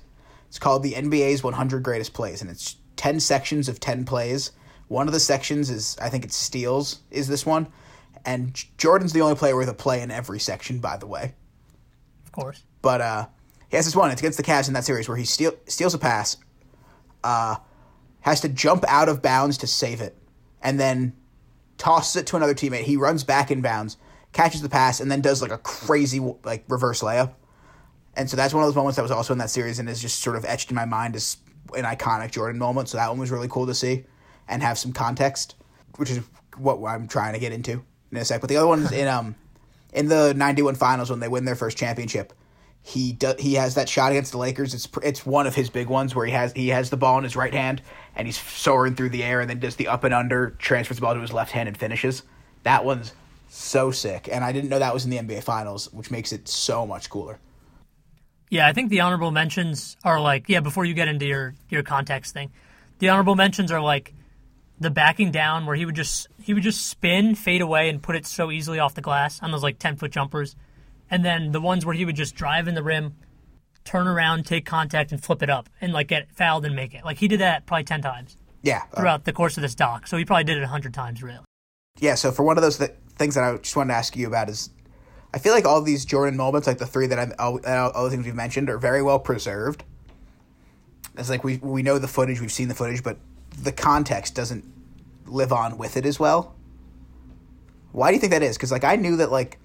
It's 0.48 0.60
called 0.60 0.84
the 0.84 0.94
NBA's 0.94 1.44
100 1.44 1.84
Greatest 1.84 2.14
Plays, 2.14 2.42
and 2.42 2.50
it's 2.50 2.76
10 2.98 3.20
sections 3.20 3.70
of 3.70 3.80
10 3.80 4.06
plays. 4.06 4.52
One 4.90 5.08
of 5.08 5.14
the 5.14 5.20
sections 5.20 5.70
is, 5.70 5.98
I 6.02 6.10
think 6.10 6.26
it's 6.26 6.36
steals, 6.36 7.00
is 7.10 7.28
this 7.28 7.46
one. 7.46 7.68
And 8.26 8.54
Jordan's 8.78 9.14
the 9.14 9.22
only 9.22 9.36
player 9.36 9.56
with 9.56 9.70
a 9.70 9.74
play 9.74 10.02
in 10.02 10.12
every 10.12 10.40
section, 10.40 10.80
by 10.80 10.98
the 10.98 11.08
way. 11.08 11.34
Of 12.26 12.32
course. 12.34 12.64
But 12.82 13.02
uh, 13.02 13.28
he 13.72 13.78
has 13.78 13.86
this 13.86 13.96
one. 13.96 14.12
It's 14.12 14.20
against 14.22 14.38
the 14.38 14.44
Cavs 14.44 14.68
in 14.68 14.74
that 14.74 14.84
series 14.84 15.08
where 15.08 15.18
he 15.18 15.24
steal, 15.24 15.54
steals 15.66 15.94
a 15.94 15.98
pass, 15.98 16.36
uh, 17.24 17.56
has 18.20 18.42
to 18.42 18.50
jump 18.50 18.84
out 18.88 19.08
of 19.08 19.22
bounds 19.22 19.58
to 19.60 19.68
save 19.68 20.02
it, 20.02 20.16
and 20.62 20.78
then 20.78 21.14
tosses 21.78 22.18
it 22.18 22.28
to 22.28 22.36
another 22.36 22.54
teammate. 22.54 22.84
He 22.84 22.98
runs 22.98 23.24
back 23.24 23.50
in 23.50 23.62
bounds, 23.62 23.96
catches 24.34 24.62
the 24.62 24.68
pass, 24.68 25.00
and 25.00 25.10
then 25.10 25.22
does 25.22 25.42
like 25.42 25.52
a 25.52 25.58
crazy 25.58 26.20
like 26.44 26.66
reverse 26.68 27.02
layup. 27.02 27.34
And 28.14 28.30
so 28.30 28.36
that's 28.36 28.54
one 28.54 28.62
of 28.62 28.68
those 28.68 28.76
moments 28.76 28.98
that 28.98 29.04
was 29.04 29.12
also 29.12 29.32
in 29.32 29.40
that 29.40 29.50
series 29.50 29.80
and 29.80 29.88
is 29.90 30.02
just 30.02 30.20
sort 30.20 30.36
of 30.36 30.44
etched 30.44 30.70
in 30.70 30.76
my 30.76 30.84
mind 30.84 31.16
as 31.16 31.38
an 31.74 31.86
iconic 31.86 32.32
Jordan 32.32 32.60
moment. 32.60 32.90
So 32.90 32.98
that 32.98 33.08
one 33.08 33.20
was 33.20 33.32
really 33.32 33.48
cool 33.48 33.68
to 33.68 33.74
see 33.74 34.04
and 34.50 34.62
have 34.62 34.78
some 34.78 34.92
context, 34.92 35.56
which 35.96 36.12
is 36.12 36.20
what 36.58 36.86
I'm 36.86 37.08
trying 37.08 37.34
to 37.34 37.40
get 37.40 37.54
into 37.54 37.84
in 38.12 38.18
a 38.18 38.26
sec. 38.26 38.42
But 38.42 38.50
the 38.50 38.58
other 38.58 38.68
one 38.68 38.82
is 38.82 38.92
in 38.92 39.08
um 39.08 39.36
in 39.94 40.10
the 40.10 40.34
'91 40.34 40.76
Finals 40.76 41.10
when 41.10 41.22
they 41.22 41.30
win 41.30 41.46
their 41.46 41.56
first 41.56 41.78
championship. 41.78 42.34
He 42.84 43.14
do, 43.14 43.34
he 43.38 43.54
has 43.56 43.76
that 43.76 43.88
shot 43.88 44.12
against 44.12 44.32
the 44.32 44.40
Lakers. 44.40 44.74
It's 44.74 44.88
it's 45.04 45.26
one 45.26 45.46
of 45.46 45.54
his 45.54 45.70
big 45.70 45.88
ones 45.88 46.16
where 46.16 46.26
he 46.26 46.32
has 46.32 46.52
he 46.54 46.70
has 46.70 46.90
the 46.90 46.98
ball 46.98 47.18
in 47.18 47.24
his 47.24 47.36
right 47.36 47.54
hand 47.54 47.82
and 48.16 48.28
he's 48.28 48.40
soaring 48.40 48.96
through 48.96 49.10
the 49.10 49.24
air 49.24 49.40
and 49.40 49.50
then 49.50 49.60
does 49.60 49.76
the 49.76 49.88
up 49.88 50.04
and 50.04 50.14
under, 50.14 50.52
transfers 50.52 50.98
the 50.98 51.02
ball 51.02 51.14
to 51.14 51.22
his 51.22 51.32
left 51.32 51.52
hand 51.52 51.68
and 51.68 51.78
finishes. 51.78 52.24
That 52.64 52.84
one's 52.84 53.14
so 53.50 53.92
sick, 53.92 54.30
and 54.32 54.44
I 54.44 54.52
didn't 54.52 54.70
know 54.70 54.80
that 54.80 54.94
was 54.94 55.06
in 55.06 55.12
the 55.12 55.18
NBA 55.18 55.44
Finals, 55.44 55.92
which 55.94 56.10
makes 56.10 56.32
it 56.32 56.48
so 56.48 56.88
much 56.88 57.10
cooler. 57.10 57.40
Yeah, 58.50 58.68
I 58.68 58.74
think 58.74 58.90
the 58.90 59.00
honorable 59.02 59.32
mentions 59.32 59.96
are 60.04 60.20
like 60.20 60.50
yeah. 60.50 60.60
Before 60.60 60.84
you 60.84 60.94
get 60.94 61.08
into 61.08 61.26
your 61.26 61.54
your 61.70 61.84
context 61.84 62.34
thing, 62.34 62.52
the 63.00 63.10
honorable 63.10 63.36
mentions 63.36 63.72
are 63.72 63.82
like 63.82 64.14
the 64.80 64.90
backing 64.90 65.32
down 65.32 65.66
where 65.66 65.76
he 65.76 65.86
would 65.86 65.96
just 65.96 66.28
he 66.42 66.54
would 66.54 66.64
just 66.64 66.88
spin, 66.88 67.36
fade 67.36 67.62
away, 67.62 67.88
and 67.88 68.02
put 68.02 68.16
it 68.16 68.26
so 68.26 68.52
easily 68.52 68.80
off 68.80 68.96
the 68.96 69.02
glass 69.02 69.42
on 69.42 69.52
those 69.52 69.64
like 69.64 69.80
ten 69.80 69.96
foot 69.96 70.12
jumpers, 70.12 70.56
and 71.12 71.24
then 71.24 71.52
the 71.52 71.62
ones 71.62 71.86
where 71.86 71.94
he 71.94 72.06
would 72.06 72.16
just 72.16 72.34
drive 72.36 72.68
in 72.68 72.74
the 72.76 72.82
rim, 72.84 73.16
turn 73.86 74.08
around, 74.08 74.46
take 74.46 74.66
contact, 74.66 75.12
and 75.12 75.22
flip 75.24 75.44
it 75.44 75.50
up, 75.50 75.70
and 75.82 75.94
like 75.94 76.08
get 76.08 76.32
fouled 76.32 76.66
and 76.66 76.76
make 76.76 76.94
it. 76.94 77.06
Like 77.06 77.18
he 77.18 77.28
did 77.28 77.40
that 77.42 77.66
probably 77.68 77.84
ten 77.84 78.02
times 78.02 78.38
Yeah, 78.64 78.84
uh, 78.94 79.00
throughout 79.02 79.26
the 79.26 79.34
course 79.34 79.58
of 79.58 79.62
this 79.62 79.76
doc. 79.76 80.08
So 80.08 80.18
he 80.18 80.26
probably 80.26 80.46
did 80.46 80.58
it 80.58 80.64
hundred 80.66 80.94
times, 80.94 81.22
really. 81.22 81.44
yeah. 82.00 82.16
So 82.16 82.32
for 82.32 82.44
one 82.44 82.58
of 82.58 82.64
those 82.64 82.78
th- 82.78 82.92
things 83.18 83.36
that 83.36 83.44
I 83.44 83.58
just 83.58 83.76
wanted 83.76 83.94
to 83.94 83.98
ask 83.98 84.16
you 84.16 84.26
about 84.28 84.50
is, 84.50 84.70
I 85.34 85.38
feel 85.40 85.54
like 85.54 85.66
all 85.66 85.82
these 85.82 86.06
Jordan 86.06 86.36
moments, 86.38 86.68
like 86.68 86.78
the 86.80 86.88
three 86.88 87.08
that 87.08 87.20
I'm 87.20 87.34
all, 87.40 87.60
all 87.66 88.04
the 88.06 88.10
things 88.10 88.26
we've 88.26 88.34
mentioned, 88.36 88.70
are 88.70 88.78
very 88.78 89.02
well 89.04 89.20
preserved. 89.20 89.84
It's 91.18 91.30
like 91.30 91.44
we 91.44 91.58
we 91.58 91.84
know 91.84 92.00
the 92.00 92.08
footage, 92.08 92.40
we've 92.40 92.52
seen 92.52 92.68
the 92.70 92.74
footage, 92.76 93.04
but 93.04 93.18
the 93.64 93.72
context 93.74 94.34
doesn't 94.36 94.64
live 95.26 95.52
on 95.52 95.78
with 95.78 95.98
it 95.98 96.06
as 96.06 96.20
well. 96.20 96.56
Why 97.92 98.10
do 98.10 98.16
you 98.16 98.22
think 98.22 98.32
that 98.32 98.42
is? 98.44 98.56
Because 98.58 98.72
like 98.72 98.84
I 98.86 98.96
knew 98.96 99.18
that 99.18 99.32
like 99.32 99.60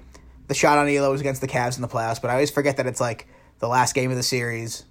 the 0.46 0.54
shot 0.54 0.78
on 0.78 0.86
Ehlo 0.86 1.10
was 1.10 1.20
against 1.20 1.40
the 1.40 1.48
Cavs 1.48 1.76
in 1.76 1.82
the 1.82 1.88
playoffs, 1.88 2.20
but 2.20 2.30
I 2.30 2.34
always 2.34 2.50
forget 2.50 2.76
that 2.76 2.86
it's 2.86 3.00
like 3.00 3.26
the 3.58 3.68
last 3.68 3.94
game 3.94 4.10
of 4.10 4.16
the 4.16 4.22
series. 4.22 4.84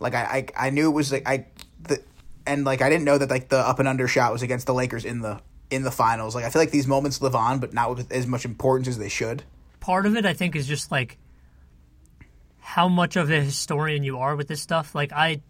Like 0.00 0.14
I 0.14 0.46
I, 0.56 0.68
I 0.68 0.70
knew 0.70 0.88
it 0.88 0.94
was 0.94 1.12
like 1.12 1.26
I 1.26 1.46
the 1.82 2.02
and 2.46 2.64
like 2.64 2.82
I 2.82 2.88
didn't 2.88 3.04
know 3.04 3.18
that 3.18 3.30
like 3.30 3.48
the 3.48 3.58
up 3.58 3.78
and 3.78 3.88
under 3.88 4.08
shot 4.08 4.32
was 4.32 4.42
against 4.42 4.66
the 4.66 4.74
Lakers 4.74 5.04
in 5.04 5.20
the 5.20 5.40
in 5.70 5.82
the 5.82 5.90
finals. 5.90 6.34
Like 6.34 6.44
I 6.44 6.50
feel 6.50 6.62
like 6.62 6.70
these 6.70 6.86
moments 6.86 7.20
live 7.20 7.34
on, 7.34 7.58
but 7.58 7.74
not 7.74 7.94
with 7.94 8.10
as 8.10 8.26
much 8.26 8.44
importance 8.44 8.88
as 8.88 8.98
they 8.98 9.08
should. 9.08 9.42
part 9.80 10.06
of 10.06 10.16
it 10.16 10.24
I 10.24 10.32
think 10.32 10.56
is 10.56 10.66
just 10.66 10.90
like 10.90 11.18
how 12.58 12.88
much 12.88 13.16
of 13.16 13.30
a 13.30 13.40
historian 13.40 14.02
you 14.04 14.18
are 14.18 14.36
with 14.36 14.48
this 14.48 14.60
stuff. 14.60 14.94
Like 14.94 15.12
I 15.12 15.42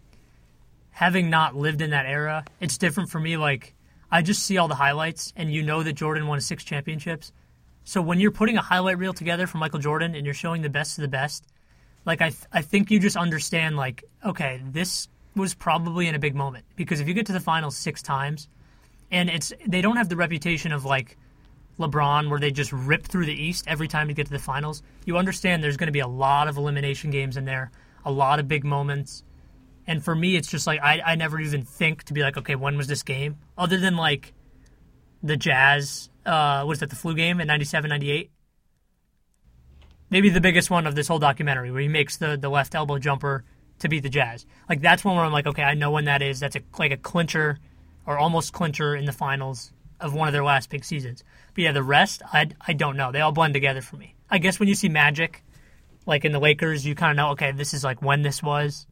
having 0.90 1.30
not 1.30 1.54
lived 1.54 1.82
in 1.82 1.90
that 1.90 2.06
era, 2.06 2.44
it's 2.60 2.78
different 2.78 3.10
for 3.10 3.20
me 3.20 3.36
like 3.36 3.74
I 4.10 4.22
just 4.22 4.42
see 4.42 4.56
all 4.58 4.68
the 4.68 4.74
highlights 4.74 5.32
and 5.36 5.52
you 5.52 5.62
know 5.62 5.82
that 5.82 5.92
Jordan 5.92 6.26
won 6.26 6.40
six 6.40 6.64
championships. 6.64 7.32
So 7.88 8.02
when 8.02 8.20
you're 8.20 8.32
putting 8.32 8.58
a 8.58 8.60
highlight 8.60 8.98
reel 8.98 9.14
together 9.14 9.46
for 9.46 9.56
Michael 9.56 9.78
Jordan 9.78 10.14
and 10.14 10.26
you're 10.26 10.34
showing 10.34 10.60
the 10.60 10.68
best 10.68 10.98
of 10.98 11.02
the 11.02 11.08
best, 11.08 11.46
like 12.04 12.20
I 12.20 12.28
th- 12.28 12.44
I 12.52 12.60
think 12.60 12.90
you 12.90 13.00
just 13.00 13.16
understand 13.16 13.78
like 13.78 14.04
okay, 14.22 14.60
this 14.62 15.08
was 15.34 15.54
probably 15.54 16.06
in 16.06 16.14
a 16.14 16.18
big 16.18 16.34
moment 16.34 16.66
because 16.76 17.00
if 17.00 17.08
you 17.08 17.14
get 17.14 17.24
to 17.28 17.32
the 17.32 17.40
finals 17.40 17.78
6 17.78 18.02
times 18.02 18.46
and 19.10 19.30
it's 19.30 19.54
they 19.66 19.80
don't 19.80 19.96
have 19.96 20.10
the 20.10 20.16
reputation 20.16 20.70
of 20.70 20.84
like 20.84 21.16
LeBron 21.78 22.28
where 22.28 22.38
they 22.38 22.50
just 22.50 22.74
rip 22.74 23.04
through 23.04 23.24
the 23.24 23.32
East 23.32 23.64
every 23.66 23.88
time 23.88 24.10
you 24.10 24.14
get 24.14 24.26
to 24.26 24.32
the 24.32 24.38
finals. 24.38 24.82
You 25.06 25.16
understand 25.16 25.64
there's 25.64 25.78
going 25.78 25.86
to 25.86 26.00
be 26.00 26.00
a 26.00 26.06
lot 26.06 26.46
of 26.46 26.58
elimination 26.58 27.10
games 27.10 27.38
in 27.38 27.46
there, 27.46 27.70
a 28.04 28.12
lot 28.12 28.38
of 28.38 28.46
big 28.46 28.64
moments. 28.64 29.24
And 29.86 30.04
for 30.04 30.14
me, 30.14 30.36
it's 30.36 30.48
just 30.48 30.66
like 30.66 30.82
I, 30.82 31.00
I 31.00 31.14
never 31.14 31.40
even 31.40 31.62
think 31.62 32.02
to 32.04 32.12
be 32.12 32.20
like, 32.20 32.36
okay, 32.36 32.54
when 32.54 32.76
was 32.76 32.86
this 32.86 33.02
game? 33.02 33.38
Other 33.56 33.78
than 33.78 33.96
like 33.96 34.34
the 35.22 35.38
Jazz, 35.38 36.10
uh, 36.28 36.64
was 36.66 36.80
that 36.80 36.90
the 36.90 36.96
flu 36.96 37.14
game 37.14 37.40
in 37.40 37.46
97, 37.46 37.88
98? 37.88 38.30
Maybe 40.10 40.28
the 40.28 40.40
biggest 40.40 40.70
one 40.70 40.86
of 40.86 40.94
this 40.94 41.08
whole 41.08 41.18
documentary 41.18 41.70
where 41.70 41.80
he 41.80 41.88
makes 41.88 42.18
the, 42.18 42.36
the 42.36 42.48
left 42.48 42.74
elbow 42.74 42.98
jumper 42.98 43.44
to 43.80 43.88
beat 43.88 44.02
the 44.02 44.08
Jazz. 44.08 44.46
Like 44.68 44.80
that's 44.80 45.04
one 45.04 45.16
where 45.16 45.24
I'm 45.24 45.32
like, 45.32 45.46
okay, 45.46 45.62
I 45.62 45.74
know 45.74 45.90
when 45.90 46.04
that 46.04 46.22
is. 46.22 46.40
That's 46.40 46.56
a, 46.56 46.60
like 46.78 46.92
a 46.92 46.96
clincher 46.96 47.58
or 48.06 48.18
almost 48.18 48.52
clincher 48.52 48.94
in 48.94 49.06
the 49.06 49.12
finals 49.12 49.72
of 50.00 50.14
one 50.14 50.28
of 50.28 50.32
their 50.32 50.44
last 50.44 50.70
big 50.70 50.84
seasons. 50.84 51.24
But 51.54 51.64
yeah, 51.64 51.72
the 51.72 51.82
rest, 51.82 52.22
I, 52.32 52.48
I 52.66 52.72
don't 52.74 52.96
know. 52.96 53.10
They 53.10 53.20
all 53.20 53.32
blend 53.32 53.54
together 53.54 53.80
for 53.80 53.96
me. 53.96 54.14
I 54.30 54.38
guess 54.38 54.60
when 54.60 54.68
you 54.68 54.74
see 54.74 54.88
Magic, 54.88 55.42
like 56.06 56.24
in 56.24 56.32
the 56.32 56.38
Lakers, 56.38 56.86
you 56.86 56.94
kind 56.94 57.10
of 57.10 57.16
know, 57.16 57.30
okay, 57.32 57.52
this 57.52 57.72
is 57.74 57.84
like 57.84 58.02
when 58.02 58.22
this 58.22 58.42
was. 58.42 58.86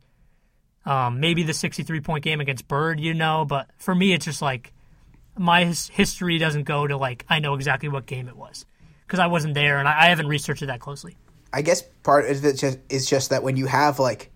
Um, 0.85 1.19
maybe 1.21 1.43
the 1.43 1.55
63 1.55 2.01
point 2.01 2.25
game 2.25 2.41
against 2.41 2.69
Bird, 2.69 3.01
you 3.01 3.13
know, 3.13 3.45
but 3.45 3.69
for 3.77 3.95
me, 3.95 4.13
it's 4.13 4.25
just 4.25 4.41
like 4.41 4.73
my 5.39 5.65
his- 5.65 5.89
history 5.89 6.39
doesn't 6.39 6.65
go 6.65 6.87
to 6.87 6.97
like, 6.97 7.25
I 7.29 7.39
know 7.39 7.55
exactly 7.55 7.89
what 7.89 8.07
game 8.07 8.29
it 8.29 8.37
was 8.37 8.67
because 9.07 9.19
I 9.19 9.27
wasn't 9.27 9.55
there 9.55 9.79
and 9.79 9.89
I, 9.89 10.03
I 10.03 10.07
haven't 10.07 10.29
researched 10.29 10.63
it 10.63 10.67
that 10.67 10.81
closely. 10.81 11.17
I 11.53 11.63
guess 11.63 11.83
part 12.03 12.29
of 12.29 12.45
it 12.45 12.57
just 12.57 12.79
is 12.89 13.09
just 13.09 13.31
that 13.31 13.43
when 13.43 13.57
you 13.57 13.67
have 13.67 13.99
like 13.99 14.31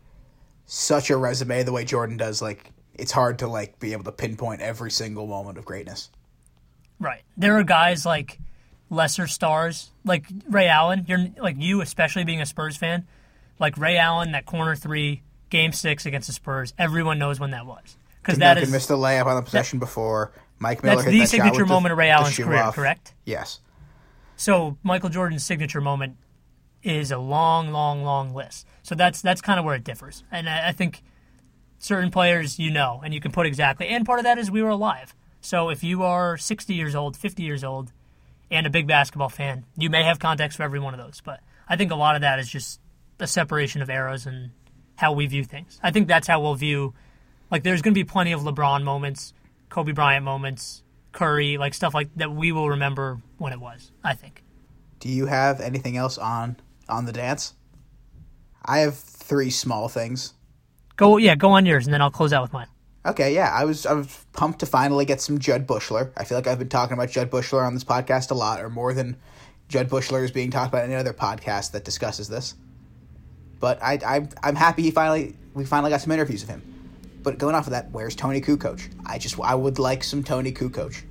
such 0.67 1.11
a 1.11 1.17
resume 1.17 1.63
the 1.65 1.73
way 1.73 1.85
Jordan 1.85 2.17
does, 2.17 2.41
like 2.41 2.71
it's 2.95 3.13
hard 3.13 3.41
to 3.41 3.49
like 3.49 3.79
be 3.79 3.93
able 3.93 4.05
to 4.05 4.13
pinpoint 4.13 4.61
every 4.61 4.91
single 4.91 5.27
moment 5.27 5.59
of 5.59 5.65
greatness. 5.65 6.11
Right. 6.99 7.23
There 7.37 7.59
are 7.59 7.65
guys 7.65 8.07
like 8.07 8.39
lesser 8.91 9.27
stars, 9.27 9.91
like 10.05 10.27
Ray 10.49 10.69
Allen. 10.69 11.07
You're 11.09 11.27
like 11.39 11.57
you, 11.59 11.81
especially 11.81 12.25
being 12.25 12.41
a 12.41 12.47
Spurs 12.47 12.77
fan. 12.77 13.07
Like 13.59 13.77
Ray 13.77 13.97
Allen, 13.97 14.33
that 14.33 14.47
corner 14.47 14.75
three, 14.77 15.23
game 15.51 15.73
six 15.73 16.07
against 16.07 16.27
the 16.29 16.33
Spurs. 16.33 16.73
Everyone 16.79 17.19
knows 17.19 17.41
when 17.41 17.51
that 17.51 17.67
was 17.67 17.97
because 18.23 18.39
that 18.39 18.55
Duncan 18.55 18.73
missed 18.73 18.89
the 18.89 18.97
layup 18.97 19.27
on 19.27 19.37
the 19.37 19.43
possession 19.43 19.79
before. 19.79 20.33
Mike 20.61 20.83
Miller 20.85 20.97
that's 20.97 21.09
the 21.09 21.19
that 21.21 21.29
signature 21.29 21.51
with 21.63 21.69
the- 21.69 21.75
moment 21.75 21.93
of 21.93 21.99
Ray 21.99 22.11
Allen's 22.11 22.37
career. 22.37 22.59
off. 22.59 22.77
Correct. 22.77 23.15
Yes. 23.25 23.61
So 24.37 24.77
Michael 24.83 25.09
Jordan's 25.09 25.43
signature 25.45 25.81
moment 25.81 26.17
is 26.83 27.11
a 27.11 27.19
long, 27.19 27.73
long, 27.73 28.05
long 28.05 28.33
list. 28.35 28.67
So 28.83 28.95
that's 28.95 29.21
that's 29.21 29.41
kind 29.41 29.59
of 29.59 29.65
where 29.65 29.75
it 29.75 29.85
differs, 29.85 30.25
and 30.31 30.49
I, 30.49 30.69
I 30.69 30.73
think 30.73 31.03
certain 31.79 32.11
players 32.11 32.59
you 32.59 32.71
know, 32.71 33.01
and 33.05 33.13
you 33.13 33.21
can 33.21 33.33
put 33.33 33.47
exactly. 33.47 33.89
And 33.89 34.05
part 34.07 34.19
of 34.19 34.25
that 34.25 34.39
is 34.39 34.51
we 34.51 34.63
were 34.63 34.69
alive. 34.71 35.15
So 35.41 35.71
if 35.71 35.83
you 35.83 36.03
are 36.03 36.37
60 36.37 36.75
years 36.75 36.95
old, 36.95 37.17
50 37.17 37.43
years 37.43 37.65
old, 37.65 37.93
and 38.51 38.67
a 38.67 38.71
big 38.71 38.87
basketball 38.87 39.31
fan, 39.31 39.65
you 39.79 39.89
may 39.89 40.03
have 40.03 40.19
context 40.19 40.59
for 40.59 40.63
every 40.63 40.79
one 40.81 40.93
of 40.93 41.01
those. 41.01 41.23
But 41.25 41.41
I 41.69 41.77
think 41.77 41.91
a 41.91 41.95
lot 41.95 42.15
of 42.17 42.21
that 42.21 42.39
is 42.39 42.49
just 42.49 42.81
a 43.19 43.27
separation 43.27 43.81
of 43.81 43.89
eras 43.89 44.27
and 44.27 44.51
how 44.97 45.13
we 45.13 45.27
view 45.27 45.45
things. 45.45 45.81
I 45.83 45.91
think 45.91 46.09
that's 46.09 46.27
how 46.27 46.41
we'll 46.43 46.55
view. 46.55 46.93
Like, 47.51 47.63
there's 47.63 47.81
going 47.81 47.95
to 47.95 47.99
be 47.99 48.05
plenty 48.05 48.33
of 48.33 48.43
LeBron 48.43 48.83
moments, 48.85 49.33
Kobe 49.71 49.93
Bryant 49.93 50.25
moments, 50.25 50.83
Curry, 51.13 51.57
like 51.57 51.73
stuff 51.75 51.95
like 51.95 52.11
that. 52.17 52.31
We 52.31 52.53
will 52.53 52.69
remember 52.69 53.21
when 53.39 53.53
it 53.53 53.61
was. 53.61 53.91
I 54.05 54.15
think. 54.15 54.45
Do 54.99 55.09
you 55.09 55.27
have 55.27 55.61
anything 55.61 55.97
else 55.97 56.19
on 56.19 56.57
on 56.89 57.07
the 57.07 57.13
dance? 57.13 57.55
I 58.65 58.81
have 58.81 58.99
three 58.99 59.51
small 59.51 59.89
things. 59.89 60.35
Go 60.97 61.17
yeah, 61.17 61.35
go 61.35 61.53
on 61.53 61.65
yours, 61.65 61.87
and 61.87 61.95
then 61.95 62.03
I'll 62.03 62.11
close 62.11 62.33
out 62.33 62.43
with 62.43 62.53
mine. 62.53 62.67
Okay, 63.07 63.35
yeah, 63.35 63.51
I 63.51 63.65
was 63.65 63.87
I 63.87 63.95
was 63.95 64.27
pumped 64.33 64.61
to 64.61 64.67
finally 64.67 65.07
get 65.07 65.21
some 65.23 65.39
Jud 65.39 65.67
Buechler. 65.67 66.13
I 66.17 66.25
feel 66.25 66.37
like 66.37 66.47
I've 66.47 66.59
been 66.59 66.69
talking 66.69 66.93
about 66.93 67.09
Jud 67.09 67.31
Buechler 67.31 67.67
on 67.67 67.73
this 67.73 67.85
podcast 67.85 68.31
a 68.31 68.35
lot, 68.35 68.61
or 68.61 68.69
more 68.69 68.93
than 68.93 69.17
Jud 69.69 69.89
Buechler 69.89 70.23
is 70.23 70.31
being 70.31 70.51
talked 70.51 70.69
about 70.69 70.85
in 70.85 70.91
any 70.91 71.01
other 71.01 71.15
podcast 71.15 71.71
that 71.73 71.85
discusses 71.85 72.29
this. 72.29 72.55
But 73.59 73.83
I, 73.83 73.99
I 74.05 74.29
I'm 74.43 74.57
happy 74.57 74.83
he 74.83 74.91
finally 74.91 75.37
we 75.55 75.65
finally 75.65 75.91
got 75.91 76.03
some 76.03 76.13
interviews 76.13 76.43
of 76.43 76.51
him. 76.51 76.63
But 77.23 77.39
going 77.39 77.55
off 77.55 77.67
of 77.67 77.73
that, 77.73 77.91
where's 77.91 78.15
Toni 78.15 78.41
Kukoc? 78.41 78.89
I 79.05 79.19
just 79.19 79.39
I 79.41 79.55
would 79.55 79.79
like 79.79 80.03
some 80.05 80.23
Toni 80.23 80.53
Kukoc. 80.53 81.03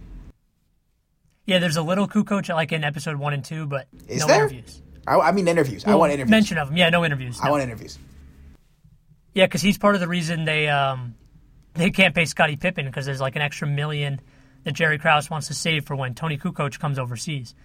Yeah, 1.46 1.60
there's 1.60 1.78
a 1.78 1.82
little 1.82 2.08
Kukoc 2.08 2.50
like 2.50 2.72
in 2.72 2.84
episode 2.84 3.18
one 3.18 3.34
and 3.34 3.44
two, 3.44 3.66
but 3.66 3.88
Is 4.08 4.22
no 4.22 4.28
there? 4.28 4.38
interviews. 4.46 4.82
I, 5.08 5.20
I 5.20 5.32
mean 5.32 5.48
interviews. 5.48 5.86
I 5.86 5.96
want 5.96 6.12
interviews. 6.12 6.32
Mention 6.32 6.58
of 6.58 6.70
him. 6.70 6.78
Yeah, 6.78 6.90
no 6.90 7.04
interviews. 7.04 7.40
I 7.42 7.50
want 7.50 7.64
interviews. 7.64 7.98
Yeah, 9.34 9.46
because 9.46 9.62
he's 9.62 9.78
part 9.78 9.96
of 9.96 10.02
the 10.02 10.08
reason 10.08 10.46
they 10.46 10.68
um 10.68 11.16
they 11.74 11.92
can't 11.92 12.14
pay 12.14 12.26
Scottie 12.26 12.56
Pippen 12.56 12.86
because 12.86 13.06
there's 13.06 13.22
like 13.22 13.36
an 13.36 13.42
extra 13.42 13.68
million 13.68 14.20
that 14.64 14.74
Jerry 14.74 14.98
Krause 14.98 15.30
wants 15.30 15.48
to 15.48 15.54
save 15.54 15.86
for 15.86 15.96
when 15.96 16.14
Tony 16.14 16.38
Kukoc 16.38 16.78
comes 16.80 17.00
overseas. 17.00 17.56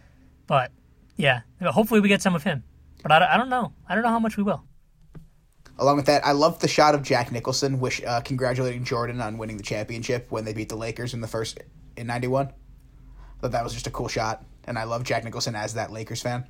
But 0.46 0.70
yeah, 1.16 1.40
hopefully 1.62 2.00
we 2.00 2.08
get 2.08 2.22
some 2.22 2.34
of 2.34 2.42
him. 2.42 2.62
But 3.02 3.12
I, 3.12 3.34
I 3.34 3.36
don't 3.36 3.48
know. 3.48 3.72
I 3.88 3.94
don't 3.94 4.04
know 4.04 4.10
how 4.10 4.18
much 4.18 4.36
we 4.36 4.42
will. 4.42 4.62
Along 5.78 5.96
with 5.96 6.06
that, 6.06 6.24
I 6.24 6.32
love 6.32 6.60
the 6.60 6.68
shot 6.68 6.94
of 6.94 7.02
Jack 7.02 7.32
Nicholson, 7.32 7.80
wish 7.80 8.02
uh, 8.04 8.20
congratulating 8.20 8.84
Jordan 8.84 9.20
on 9.20 9.38
winning 9.38 9.56
the 9.56 9.62
championship 9.62 10.30
when 10.30 10.44
they 10.44 10.52
beat 10.52 10.68
the 10.68 10.76
Lakers 10.76 11.14
in 11.14 11.20
the 11.20 11.26
first 11.26 11.58
in 11.96 12.06
'91. 12.06 12.52
Thought 13.40 13.52
that 13.52 13.64
was 13.64 13.72
just 13.72 13.86
a 13.86 13.90
cool 13.90 14.08
shot, 14.08 14.44
and 14.64 14.78
I 14.78 14.84
love 14.84 15.02
Jack 15.02 15.24
Nicholson 15.24 15.56
as 15.56 15.74
that 15.74 15.90
Lakers 15.90 16.22
fan. 16.22 16.46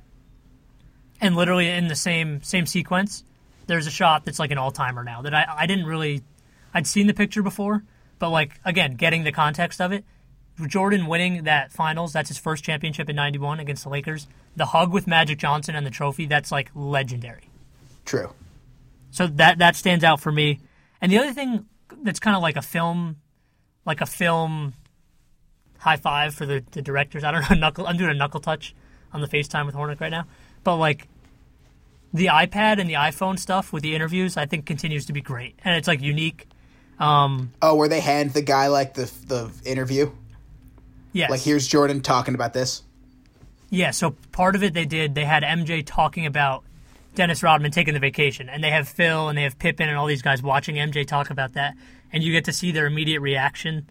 And 1.19 1.35
literally 1.35 1.69
in 1.69 1.87
the 1.87 1.95
same 1.95 2.43
same 2.43 2.67
sequence, 2.67 3.23
there's 3.65 3.87
a 3.87 3.91
shot 3.91 4.25
that's 4.25 4.37
like 4.37 4.51
an 4.51 4.57
all 4.59 4.71
timer 4.71 5.03
now 5.03 5.23
that 5.23 5.33
I 5.33 5.45
I 5.57 5.65
didn't 5.65 5.85
really 5.85 6.21
I'd 6.73 6.85
seen 6.85 7.07
the 7.07 7.13
picture 7.13 7.41
before, 7.41 7.83
but 8.19 8.29
like 8.29 8.51
again 8.63 8.95
getting 8.95 9.23
the 9.23 9.31
context 9.31 9.81
of 9.81 9.91
it. 9.91 10.05
Jordan 10.67 11.07
winning 11.07 11.43
that 11.43 11.73
finals, 11.73 12.13
that's 12.13 12.29
his 12.29 12.37
first 12.37 12.63
championship 12.63 13.09
in 13.09 13.15
91 13.17 13.59
against 13.59 13.83
the 13.83 13.89
Lakers. 13.89 14.27
The 14.55 14.67
hug 14.67 14.93
with 14.93 15.05
Magic 15.05 15.37
Johnson 15.37 15.75
and 15.75 15.85
the 15.85 15.91
trophy, 15.91 16.27
that's 16.27 16.49
like 16.49 16.71
legendary. 16.73 17.49
True. 18.05 18.31
So 19.15 19.27
that 19.27 19.59
that 19.59 19.77
stands 19.77 20.03
out 20.03 20.19
for 20.19 20.29
me. 20.29 20.59
And 20.99 21.09
the 21.09 21.19
other 21.19 21.31
thing 21.31 21.67
that's 22.03 22.19
kind 22.19 22.35
of 22.35 22.41
like 22.41 22.57
a 22.57 22.61
film, 22.61 23.15
like 23.85 24.01
a 24.01 24.05
film 24.05 24.73
high 25.77 25.95
five 25.95 26.35
for 26.35 26.45
the, 26.45 26.61
the 26.71 26.81
directors. 26.81 27.23
I 27.23 27.31
don't 27.31 27.49
know 27.49 27.55
knuckle. 27.59 27.87
I'm 27.87 27.95
doing 27.95 28.09
a 28.09 28.13
knuckle 28.13 28.41
touch 28.41 28.75
on 29.13 29.21
the 29.21 29.27
FaceTime 29.27 29.67
with 29.67 29.73
Hornick 29.73 30.01
right 30.01 30.09
now. 30.09 30.25
But 30.65 30.75
like 30.75 31.07
the 32.13 32.25
iPad 32.25 32.81
and 32.81 32.89
the 32.89 32.95
iPhone 32.95 33.39
stuff 33.39 33.71
with 33.71 33.83
the 33.83 33.95
interviews, 33.95 34.35
I 34.35 34.47
think 34.47 34.65
continues 34.65 35.05
to 35.05 35.13
be 35.13 35.21
great, 35.21 35.57
and 35.63 35.77
it's 35.77 35.87
like 35.87 36.01
unique. 36.01 36.49
Um, 36.99 37.53
Oh, 37.61 37.75
where 37.75 37.87
they 37.87 38.01
hand 38.01 38.33
the 38.33 38.41
guy 38.41 38.67
like 38.67 38.95
the 38.95 39.09
the 39.27 39.49
interview, 39.63 40.11
yes. 41.13 41.29
like 41.29 41.39
here's 41.39 41.69
Jordan 41.69 42.01
talking 42.01 42.35
about 42.35 42.51
this. 42.51 42.83
Yeah, 43.69 43.91
so 43.91 44.11
part 44.33 44.55
of 44.55 44.63
it 44.63 44.73
they 44.73 44.85
did, 44.85 45.15
they 45.15 45.23
had 45.23 45.43
MJ 45.43 45.83
talking 45.85 46.25
about 46.25 46.64
Dennis 47.15 47.41
Rodman 47.41 47.71
taking 47.71 47.93
the 47.93 47.99
vacation, 47.99 48.49
and 48.49 48.63
they 48.63 48.69
have 48.69 48.87
Phil 48.87 49.29
and 49.29 49.37
they 49.37 49.43
have 49.43 49.57
Pippen 49.57 49.87
and 49.89 49.97
all 49.97 50.05
these 50.05 50.21
guys 50.21 50.43
watching 50.43 50.75
MJ 50.75 51.07
talk 51.07 51.29
about 51.29 51.53
that, 51.53 51.75
and 52.11 52.23
you 52.23 52.31
get 52.31 52.45
to 52.45 52.53
see 52.53 52.71
their 52.71 52.85
immediate 52.85 53.21
reaction. 53.21 53.89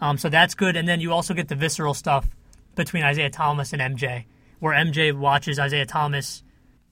Um, 0.00 0.18
so 0.18 0.28
that's 0.28 0.54
good, 0.54 0.76
and 0.76 0.86
then 0.86 1.00
you 1.00 1.12
also 1.12 1.34
get 1.34 1.48
the 1.48 1.54
visceral 1.54 1.94
stuff 1.94 2.28
between 2.74 3.04
Isiah 3.04 3.30
Thomas 3.30 3.72
and 3.72 3.80
MJ, 3.80 4.26
where 4.60 4.74
MJ 4.74 5.16
watches 5.16 5.58
Isiah 5.58 5.86
Thomas 5.86 6.42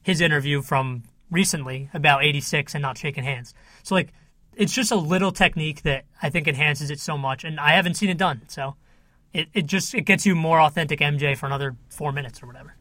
his 0.03 0.21
interview 0.21 0.63
from 0.63 1.03
recently 1.31 1.91
about 1.95 2.25
86 2.25 2.75
and 2.75 2.83
not 2.83 2.99
shaking 2.99 3.25
hands. 3.25 3.55
So 3.83 3.95
like 3.95 4.13
it's 4.57 4.73
just 4.73 4.93
a 4.93 4.97
little 4.97 5.33
technique 5.33 5.83
that 5.83 6.05
I 6.23 6.31
think 6.31 6.47
enhances 6.49 6.91
it 6.91 7.01
so 7.01 7.19
much, 7.19 7.45
and 7.45 7.61
I 7.61 7.73
haven't 7.73 7.95
seen 7.95 8.11
it 8.11 8.19
done, 8.19 8.43
so 8.49 8.77
it, 9.33 9.49
it 9.53 9.67
just 9.67 9.95
it 9.95 10.03
gets 10.03 10.25
you 10.25 10.35
more 10.35 10.61
authentic 10.61 11.01
MJ 11.01 11.37
for 11.37 11.47
another 11.47 11.77
four 11.89 12.13
minutes 12.13 12.43
or 12.43 12.47
whatever. 12.47 12.74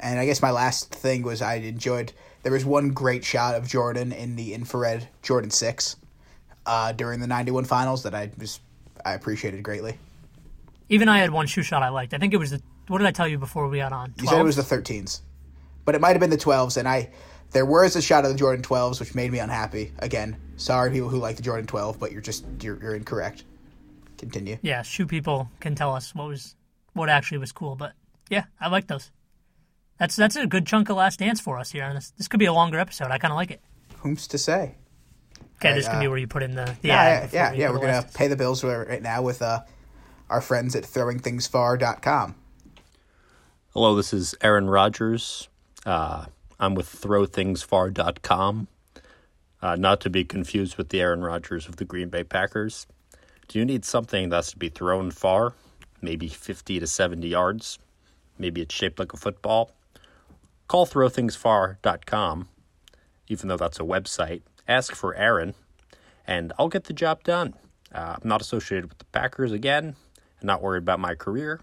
And 0.00 0.18
I 0.18 0.26
guess 0.26 0.42
my 0.42 0.50
last 0.50 0.94
thing 0.94 1.22
was 1.22 1.42
I 1.42 1.54
enjoyed. 1.56 2.12
There 2.42 2.52
was 2.52 2.64
one 2.64 2.90
great 2.90 3.24
shot 3.24 3.54
of 3.54 3.68
Jordan 3.68 4.12
in 4.12 4.36
the 4.36 4.54
infrared 4.54 5.06
Jordan 5.22 5.50
Six 5.50 5.96
uh, 6.66 6.92
during 6.92 7.20
the 7.20 7.26
'91 7.26 7.64
finals 7.64 8.02
that 8.02 8.14
I 8.14 8.30
was 8.38 8.60
I 9.04 9.12
appreciated 9.12 9.62
greatly. 9.62 9.98
Even 10.88 11.08
I 11.08 11.18
had 11.18 11.30
one 11.30 11.46
shoe 11.46 11.62
shot 11.62 11.82
I 11.82 11.90
liked. 11.90 12.14
I 12.14 12.18
think 12.18 12.34
it 12.34 12.38
was 12.38 12.50
the 12.50 12.62
what 12.88 12.98
did 12.98 13.06
I 13.06 13.12
tell 13.12 13.28
you 13.28 13.38
before 13.38 13.68
we 13.68 13.78
got 13.78 13.92
on? 13.92 14.14
You 14.20 14.26
said 14.26 14.40
it 14.40 14.44
was 14.44 14.56
the 14.56 14.62
13s, 14.62 15.20
but 15.84 15.94
it 15.94 16.00
might 16.00 16.10
have 16.10 16.20
been 16.20 16.30
the 16.30 16.36
12s. 16.36 16.76
And 16.76 16.88
I 16.88 17.10
there 17.52 17.66
was 17.66 17.94
a 17.94 18.02
shot 18.02 18.24
of 18.24 18.32
the 18.32 18.38
Jordan 18.38 18.64
12s, 18.64 19.00
which 19.00 19.14
made 19.14 19.30
me 19.30 19.38
unhappy. 19.38 19.92
Again, 19.98 20.36
sorry 20.56 20.90
people 20.90 21.08
who 21.08 21.18
like 21.18 21.36
the 21.36 21.42
Jordan 21.42 21.66
12, 21.66 21.98
but 21.98 22.10
you're 22.12 22.20
just 22.20 22.44
you're, 22.60 22.80
you're 22.80 22.94
incorrect. 22.94 23.44
Continue. 24.18 24.58
yeah. 24.60 24.82
Shoe 24.82 25.06
people 25.06 25.50
can 25.60 25.74
tell 25.74 25.94
us 25.94 26.14
what 26.14 26.28
was 26.28 26.56
what 26.92 27.08
actually 27.08 27.38
was 27.38 27.52
cool, 27.52 27.76
but 27.76 27.92
yeah, 28.28 28.44
I 28.60 28.68
like 28.68 28.86
those. 28.86 29.10
That's 30.00 30.16
that's 30.16 30.34
a 30.34 30.46
good 30.46 30.66
chunk 30.66 30.88
of 30.88 30.96
Last 30.96 31.18
Dance 31.18 31.40
for 31.40 31.58
us 31.58 31.70
here. 31.70 31.84
And 31.84 31.94
this 31.98 32.10
this 32.12 32.26
could 32.26 32.40
be 32.40 32.46
a 32.46 32.54
longer 32.54 32.78
episode. 32.78 33.10
I 33.10 33.18
kind 33.18 33.32
of 33.32 33.36
like 33.36 33.50
it. 33.50 33.60
Whom's 33.98 34.26
to 34.28 34.38
say? 34.38 34.76
Okay, 35.56 35.74
this 35.74 35.86
uh, 35.86 35.92
could 35.92 36.00
be 36.00 36.08
where 36.08 36.16
you 36.16 36.26
put 36.26 36.42
in 36.42 36.54
the, 36.54 36.74
the 36.80 36.88
Yeah, 36.88 37.02
ad 37.02 37.32
yeah, 37.34 37.38
yeah. 37.38 37.52
we 37.52 37.58
yeah 37.58 37.70
we're 37.70 37.80
gonna 37.80 37.92
Last 37.92 38.14
pay 38.14 38.26
the 38.26 38.34
bills 38.34 38.64
right 38.64 39.02
now 39.02 39.20
with 39.20 39.42
uh, 39.42 39.60
our 40.30 40.40
friends 40.40 40.74
at 40.74 40.84
ThrowingThingsFar.com. 40.84 42.34
Hello, 43.74 43.94
this 43.94 44.14
is 44.14 44.34
Aaron 44.40 44.70
Rodgers. 44.70 45.50
Uh, 45.84 46.24
I'm 46.58 46.74
with 46.74 46.88
ThrowThingsFar.com. 46.88 48.68
Uh, 49.62 49.76
not 49.76 50.00
to 50.00 50.08
be 50.08 50.24
confused 50.24 50.78
with 50.78 50.88
the 50.88 51.02
Aaron 51.02 51.20
Rodgers 51.20 51.68
of 51.68 51.76
the 51.76 51.84
Green 51.84 52.08
Bay 52.08 52.24
Packers. 52.24 52.86
Do 53.48 53.58
you 53.58 53.66
need 53.66 53.84
something 53.84 54.30
that's 54.30 54.52
to 54.52 54.56
be 54.56 54.70
thrown 54.70 55.10
far, 55.10 55.52
maybe 56.00 56.28
50 56.28 56.80
to 56.80 56.86
70 56.86 57.28
yards? 57.28 57.78
Maybe 58.38 58.62
it's 58.62 58.74
shaped 58.74 58.98
like 58.98 59.12
a 59.12 59.18
football? 59.18 59.72
Call 60.70 60.86
ThrowThingsFar.com, 60.86 62.48
even 63.26 63.48
though 63.48 63.56
that's 63.56 63.80
a 63.80 63.82
website. 63.82 64.42
Ask 64.68 64.94
for 64.94 65.16
Aaron, 65.16 65.56
and 66.28 66.52
I'll 66.60 66.68
get 66.68 66.84
the 66.84 66.92
job 66.92 67.24
done. 67.24 67.54
Uh, 67.92 68.14
I'm 68.22 68.28
not 68.28 68.40
associated 68.40 68.88
with 68.88 68.98
the 68.98 69.04
Packers 69.06 69.50
again. 69.50 69.96
I'm 70.40 70.46
not 70.46 70.62
worried 70.62 70.84
about 70.84 71.00
my 71.00 71.16
career. 71.16 71.60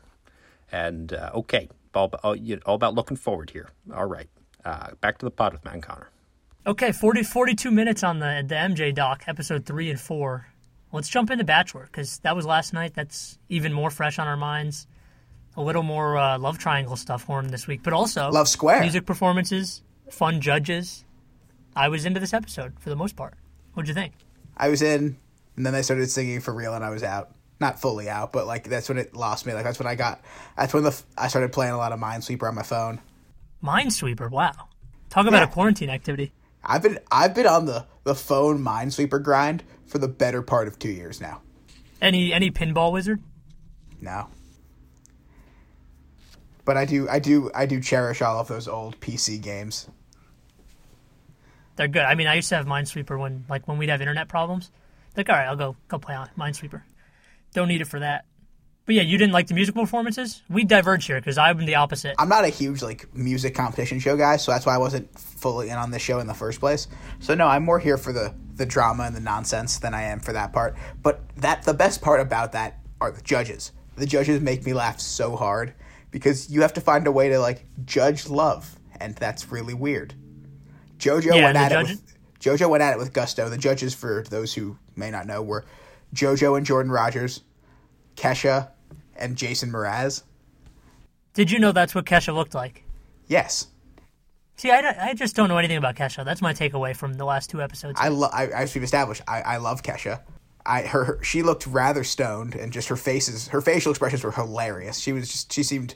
And 0.73 1.13
uh, 1.13 1.31
okay, 1.35 1.69
all, 1.95 2.11
all, 2.21 2.35
about 2.75 2.95
looking 2.95 3.15
forward 3.15 3.51
here. 3.51 3.69
All 3.95 4.07
right, 4.07 4.27
uh, 4.65 4.89
back 4.99 5.19
to 5.19 5.25
the 5.25 5.31
pod 5.31 5.53
with 5.53 5.63
Matt 5.63 5.75
and 5.75 5.83
Connor. 5.83 6.09
Okay, 6.65 6.91
40, 6.91 7.23
42 7.23 7.71
minutes 7.71 8.03
on 8.03 8.19
the 8.19 8.43
the 8.45 8.55
MJ 8.55 8.93
doc, 8.93 9.23
episode 9.27 9.65
three 9.65 9.89
and 9.89 10.01
four. 10.01 10.47
Let's 10.91 11.07
jump 11.07 11.31
into 11.31 11.45
Bachelor 11.45 11.85
because 11.85 12.19
that 12.23 12.35
was 12.35 12.45
last 12.45 12.73
night. 12.73 12.93
That's 12.93 13.39
even 13.47 13.71
more 13.71 13.89
fresh 13.89 14.19
on 14.19 14.27
our 14.27 14.35
minds. 14.35 14.85
A 15.57 15.61
little 15.61 15.83
more 15.83 16.17
uh, 16.17 16.37
love 16.37 16.59
triangle 16.59 16.95
stuff 16.95 17.23
horn 17.23 17.47
this 17.47 17.65
week, 17.67 17.81
but 17.83 17.91
also 17.91 18.29
Love 18.29 18.47
Square. 18.47 18.81
music 18.81 19.05
performances, 19.07 19.81
fun 20.09 20.39
judges. 20.39 21.03
I 21.75 21.89
was 21.89 22.05
into 22.05 22.19
this 22.19 22.33
episode 22.33 22.79
for 22.79 22.89
the 22.89 22.95
most 22.95 23.15
part. 23.15 23.33
What'd 23.73 23.87
you 23.87 23.95
think? 23.95 24.13
I 24.55 24.69
was 24.69 24.81
in, 24.83 25.17
and 25.55 25.65
then 25.65 25.73
they 25.73 25.81
started 25.81 26.09
singing 26.11 26.41
for 26.41 26.53
real, 26.53 26.73
and 26.73 26.83
I 26.83 26.91
was 26.91 27.03
out. 27.03 27.31
Not 27.59 27.81
fully 27.81 28.07
out, 28.07 28.31
but 28.31 28.45
like 28.45 28.69
that's 28.69 28.87
when 28.87 28.99
it 28.99 29.15
lost 29.15 29.47
me. 29.47 29.53
Like 29.53 29.63
that's 29.63 29.79
when 29.79 29.87
I 29.87 29.95
got. 29.95 30.21
That's 30.55 30.75
when 30.75 30.83
the 30.83 30.95
I 31.17 31.27
started 31.27 31.51
playing 31.51 31.73
a 31.73 31.77
lot 31.77 31.91
of 31.91 31.99
Minesweeper 31.99 32.47
on 32.47 32.53
my 32.53 32.61
phone. 32.61 32.99
Minesweeper, 33.63 34.29
wow. 34.29 34.53
Talk 35.09 35.25
about 35.25 35.41
a 35.41 35.47
quarantine 35.47 35.89
activity. 35.89 36.33
I've 36.63 36.83
been 36.83 36.99
I've 37.11 37.33
been 37.33 37.47
on 37.47 37.65
the 37.65 37.87
the 38.03 38.13
phone 38.13 38.63
Minesweeper 38.63 39.23
grind 39.23 39.63
for 39.87 39.97
the 39.97 40.07
better 40.07 40.43
part 40.43 40.67
of 40.67 40.77
two 40.77 40.89
years 40.91 41.19
now. 41.19 41.41
Any 41.99 42.31
any 42.31 42.51
pinball 42.51 42.91
wizard? 42.91 43.23
No. 43.99 44.27
But 46.67 46.75
I 46.75 46.83
do 46.83 47.07
I 47.07 47.19
do 47.19 47.49
I 47.55 47.65
do 47.65 47.79
cherish 47.79 48.21
all 48.21 48.41
of 48.41 48.49
those 48.49 48.67
old 48.67 48.99
PC 48.99 49.41
games. 49.41 49.87
They're 51.77 51.87
good. 51.87 52.01
I 52.01 52.13
mean, 52.15 52.27
I 52.27 52.33
used 52.33 52.49
to 52.49 52.57
have 52.57 52.65
Minesweeper 52.65 53.17
when 53.17 53.45
like 53.47 53.69
when 53.69 53.77
we'd 53.77 53.87
have 53.87 54.01
internet 54.01 54.27
problems. 54.27 54.69
Like, 55.15 55.29
all 55.29 55.37
right, 55.37 55.47
I'll 55.47 55.55
go 55.55 55.77
go 55.87 55.97
play 55.97 56.13
on 56.13 56.29
Minesweeper. 56.37 56.81
Don't 57.53 57.69
need 57.69 57.79
it 57.79 57.87
for 57.87 58.01
that. 58.01 58.25
But 58.85 58.95
yeah, 58.95 59.03
you 59.03 59.17
didn't 59.17 59.31
like 59.31 59.47
the 59.47 59.53
musical 59.53 59.81
performances. 59.81 60.41
We 60.49 60.65
diverge 60.65 61.05
here 61.05 61.21
because 61.21 61.37
I'm 61.37 61.65
the 61.65 61.75
opposite. 61.75 62.15
I'm 62.19 62.27
not 62.27 62.43
a 62.43 62.49
huge 62.49 62.81
like 62.81 63.15
music 63.15 63.55
competition 63.55 63.99
show 63.99 64.17
guy, 64.17 64.35
so 64.35 64.51
that's 64.51 64.65
why 64.65 64.75
I 64.75 64.77
wasn't 64.77 65.17
fully 65.17 65.69
in 65.69 65.77
on 65.77 65.91
this 65.91 66.01
show 66.01 66.19
in 66.19 66.27
the 66.27 66.33
first 66.33 66.59
place. 66.59 66.89
So 67.19 67.33
no, 67.33 67.47
I'm 67.47 67.63
more 67.63 67.79
here 67.79 67.97
for 67.97 68.11
the 68.11 68.33
the 68.55 68.65
drama 68.65 69.03
and 69.03 69.15
the 69.15 69.21
nonsense 69.21 69.79
than 69.79 69.93
I 69.93 70.01
am 70.01 70.19
for 70.19 70.33
that 70.33 70.51
part. 70.51 70.75
But 71.01 71.21
that 71.37 71.63
the 71.63 71.73
best 71.73 72.01
part 72.01 72.19
about 72.19 72.51
that 72.51 72.79
are 72.99 73.11
the 73.11 73.21
judges. 73.21 73.71
The 73.95 74.05
judges 74.05 74.41
make 74.41 74.65
me 74.65 74.73
laugh 74.73 74.99
so 74.99 75.37
hard 75.37 75.73
because 76.11 76.49
you 76.49 76.61
have 76.61 76.73
to 76.73 76.81
find 76.81 77.07
a 77.07 77.11
way 77.11 77.29
to 77.29 77.39
like 77.39 77.65
judge 77.85 78.27
love, 78.27 78.77
and 78.99 79.15
that's 79.15 79.51
really 79.51 79.73
weird. 79.73 80.13
JoJo 80.97 81.35
Yeah, 81.35 81.45
went 81.45 81.57
at 81.57 81.69
the 81.69 81.79
it 81.79 81.87
with 81.87 82.13
JoJo 82.39 82.69
went 82.69 82.83
at 82.83 82.93
it 82.93 82.97
with 82.99 83.13
gusto. 83.13 83.49
The 83.49 83.57
judges, 83.57 83.93
for 83.93 84.23
those 84.29 84.53
who 84.53 84.77
may 84.95 85.11
not 85.11 85.27
know, 85.27 85.41
were 85.41 85.65
JoJo 86.13 86.57
and 86.57 86.65
Jordan 86.65 86.91
Rodgers, 86.91 87.41
Kesha, 88.15 88.69
and 89.15 89.35
Jason 89.35 89.71
Mraz. 89.71 90.23
Did 91.33 91.51
you 91.51 91.59
know 91.59 91.71
that's 91.71 91.93
what 91.93 92.05
Kesha 92.05 92.33
looked 92.33 92.55
like? 92.55 92.83
Yes, 93.27 93.67
See, 94.57 94.71
I, 94.71 95.09
I 95.09 95.13
just 95.13 95.35
don't 95.35 95.49
know 95.49 95.57
anything 95.59 95.77
about 95.77 95.95
Kesha. 95.95 96.25
That's 96.25 96.41
my 96.41 96.51
takeaway 96.51 96.95
from 96.95 97.13
the 97.13 97.25
last 97.25 97.51
two 97.51 97.61
episodes. 97.61 97.99
I 98.01 98.07
love. 98.07 98.31
I, 98.33 98.47
as 98.47 98.73
we've 98.73 98.83
established, 98.83 99.21
I, 99.27 99.41
I 99.41 99.57
love 99.57 99.83
Kesha. 99.83 100.21
I 100.67 100.81
her, 100.83 101.23
she 101.23 101.41
looked 101.43 101.65
rather 101.65 102.03
stoned, 102.03 102.53
and 102.55 102.73
just 102.73 102.89
her 102.89 102.97
faces, 102.97 103.47
her 103.47 103.61
facial 103.61 103.91
expressions 103.91 104.23
were 104.23 104.31
hilarious. 104.31 104.99
She 104.99 105.13
was 105.13 105.29
just 105.29 105.53
she 105.53 105.63
seemed 105.63 105.95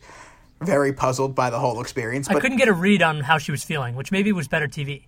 very 0.62 0.94
puzzled 0.94 1.36
by 1.36 1.50
the 1.50 1.60
whole 1.60 1.82
experience. 1.82 2.30
I 2.30 2.40
couldn't 2.40 2.58
get 2.58 2.68
a 2.68 2.74
read 2.74 3.02
on 3.02 3.20
how 3.22 3.38
she 3.38 3.52
was 3.52 3.64
feeling, 3.64 3.96
which 3.96 4.12
maybe 4.12 4.32
was 4.32 4.48
better 4.48 4.68
TV. 4.68 5.04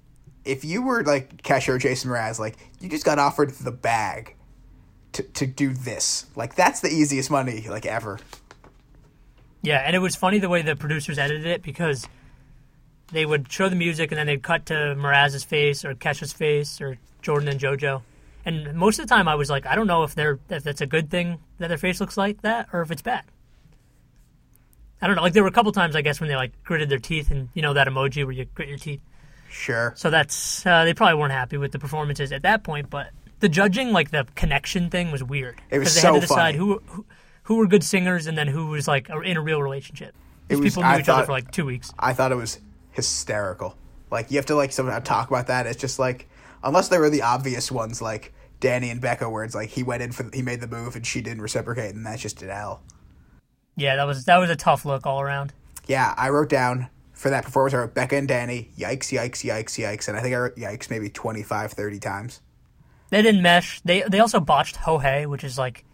if 0.45 0.65
you 0.65 0.81
were 0.81 1.03
like 1.03 1.49
or 1.69 1.77
Jason 1.77 2.11
Mraz, 2.11 2.39
like 2.39 2.57
you 2.81 2.89
just 2.89 3.05
got 3.05 3.19
offered 3.19 3.51
the 3.51 3.71
bag 3.71 4.35
to 5.13 5.23
to 5.23 5.45
do 5.47 5.73
this. 5.73 6.25
Like 6.35 6.55
that's 6.55 6.81
the 6.81 6.89
easiest 6.89 7.31
money 7.31 7.65
like 7.69 7.85
ever. 7.85 8.19
Yeah, 9.61 9.77
and 9.77 9.95
it 9.95 9.99
was 9.99 10.15
funny 10.15 10.39
the 10.39 10.49
way 10.49 10.61
the 10.61 10.75
producers 10.75 11.17
edited 11.17 11.45
it 11.45 11.61
because 11.63 12.05
they 13.13 13.25
would 13.25 13.49
show 13.49 13.69
the 13.69 13.75
music 13.77 14.11
and 14.11 14.17
then 14.17 14.27
they'd 14.27 14.43
cut 14.43 14.65
to 14.65 14.73
Mraz's 14.73 15.43
face 15.45 15.85
or 15.85 15.93
Kesha's 15.93 16.33
face 16.33 16.81
or 16.81 16.97
Jordan 17.21 17.47
and 17.47 17.59
JoJo. 17.59 18.01
And 18.45 18.73
most 18.75 18.99
of 18.99 19.07
the 19.07 19.13
time, 19.13 19.27
I 19.27 19.35
was 19.35 19.49
like, 19.49 19.65
I 19.65 19.75
don't 19.75 19.87
know 19.87 20.03
if 20.03 20.15
they're 20.15 20.39
if 20.49 20.63
that's 20.63 20.81
a 20.81 20.85
good 20.85 21.09
thing 21.09 21.39
that 21.59 21.67
their 21.69 21.77
face 21.77 21.99
looks 22.01 22.17
like 22.17 22.41
that 22.41 22.67
or 22.73 22.81
if 22.81 22.91
it's 22.91 23.01
bad. 23.01 23.23
I 25.01 25.07
don't 25.07 25.15
know. 25.15 25.21
Like 25.21 25.33
there 25.33 25.43
were 25.43 25.49
a 25.49 25.53
couple 25.53 25.71
times, 25.71 25.95
I 25.95 26.01
guess, 26.01 26.19
when 26.21 26.29
they 26.29 26.35
like 26.35 26.51
gritted 26.63 26.89
their 26.89 26.99
teeth 26.99 27.29
and 27.31 27.49
you 27.53 27.61
know 27.61 27.73
that 27.73 27.87
emoji 27.87 28.23
where 28.25 28.31
you 28.33 28.45
grit 28.45 28.69
your 28.69 28.77
teeth. 28.77 29.01
Sure. 29.49 29.93
So 29.95 30.09
that's 30.09 30.65
uh, 30.65 30.85
they 30.85 30.93
probably 30.93 31.19
weren't 31.19 31.33
happy 31.33 31.57
with 31.57 31.71
the 31.71 31.79
performances 31.79 32.31
at 32.31 32.43
that 32.43 32.63
point. 32.63 32.89
But 32.89 33.09
the 33.39 33.49
judging, 33.49 33.91
like 33.91 34.11
the 34.11 34.25
connection 34.35 34.89
thing, 34.89 35.11
was 35.11 35.23
weird 35.23 35.61
It 35.69 35.79
was 35.79 35.93
they 35.93 36.01
so 36.01 36.07
had 36.13 36.13
to 36.15 36.19
decide 36.21 36.55
funny. 36.55 36.57
who, 36.57 36.81
who 36.87 37.05
who 37.43 37.55
were 37.57 37.67
good 37.67 37.83
singers 37.83 38.27
and 38.27 38.37
then 38.37 38.47
who 38.47 38.67
was 38.67 38.87
like 38.87 39.09
in 39.09 39.35
a 39.37 39.41
real 39.41 39.61
relationship. 39.61 40.15
It 40.49 40.55
These 40.55 40.59
was- 40.59 40.73
people 40.73 40.83
knew 40.83 40.89
I 40.89 40.99
each 40.99 41.09
other 41.09 41.25
for 41.25 41.31
like 41.33 41.51
two 41.51 41.65
weeks. 41.65 41.93
I 41.99 42.13
thought 42.13 42.31
it 42.31 42.35
was 42.35 42.59
hysterical. 42.91 43.75
Like 44.09 44.31
you 44.31 44.37
have 44.37 44.45
to 44.47 44.55
like 44.55 44.71
somehow 44.71 44.99
talk 44.99 45.29
about 45.29 45.47
that. 45.47 45.67
It's 45.67 45.79
just 45.79 45.99
like 45.99 46.29
unless 46.63 46.89
there 46.89 46.99
were 46.99 47.09
the 47.09 47.21
obvious 47.21 47.71
ones 47.71 48.01
like 48.01 48.33
Danny 48.59 48.89
and 48.89 49.01
Becca, 49.01 49.29
where 49.29 49.43
it's 49.43 49.55
like 49.55 49.69
he 49.69 49.83
went 49.83 50.03
in 50.03 50.11
for 50.11 50.29
he 50.33 50.41
made 50.41 50.61
the 50.61 50.67
move 50.67 50.95
and 50.95 51.05
she 51.05 51.21
didn't 51.21 51.41
reciprocate, 51.41 51.93
and 51.95 52.05
that's 52.05 52.21
just 52.21 52.41
an 52.41 52.49
L. 52.49 52.81
Yeah, 53.75 53.95
that 53.95 54.05
was 54.05 54.25
that 54.25 54.37
was 54.37 54.49
a 54.49 54.55
tough 54.55 54.85
look 54.85 55.05
all 55.05 55.21
around. 55.21 55.53
Yeah, 55.87 56.13
I 56.17 56.29
wrote 56.29 56.49
down 56.49 56.89
for 57.13 57.29
that 57.29 57.43
performance. 57.43 57.73
I 57.73 57.77
wrote 57.77 57.93
Becca 57.93 58.15
and 58.15 58.27
Danny. 58.27 58.69
Yikes! 58.77 59.11
Yikes! 59.11 59.43
Yikes! 59.43 59.83
Yikes! 59.83 60.07
And 60.07 60.17
I 60.17 60.21
think 60.21 60.35
I 60.35 60.39
wrote 60.39 60.55
yikes 60.55 60.89
maybe 60.89 61.09
25, 61.09 61.73
30 61.73 61.99
times. 61.99 62.41
They 63.09 63.21
didn't 63.21 63.41
mesh. 63.41 63.81
They 63.81 64.03
they 64.03 64.19
also 64.19 64.39
botched 64.39 64.77
Ho 64.77 64.97
Hey, 64.97 65.25
which 65.25 65.43
is 65.43 65.57
like 65.57 65.85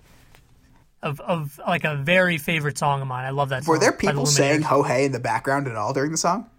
of 1.02 1.20
of 1.22 1.60
like 1.68 1.84
a 1.84 1.96
very 1.96 2.38
favorite 2.38 2.78
song 2.78 3.02
of 3.02 3.08
mine. 3.08 3.26
I 3.26 3.32
love 3.32 3.50
that. 3.50 3.66
Were 3.66 3.76
song 3.76 3.80
there 3.80 3.92
the 3.92 3.98
people 3.98 4.26
saying. 4.26 4.62
"ho 4.62 4.84
hey" 4.84 5.06
in 5.06 5.12
the 5.12 5.20
background 5.20 5.68
at 5.68 5.76
all 5.76 5.94
during 5.94 6.12
the 6.12 6.18
song? 6.18 6.50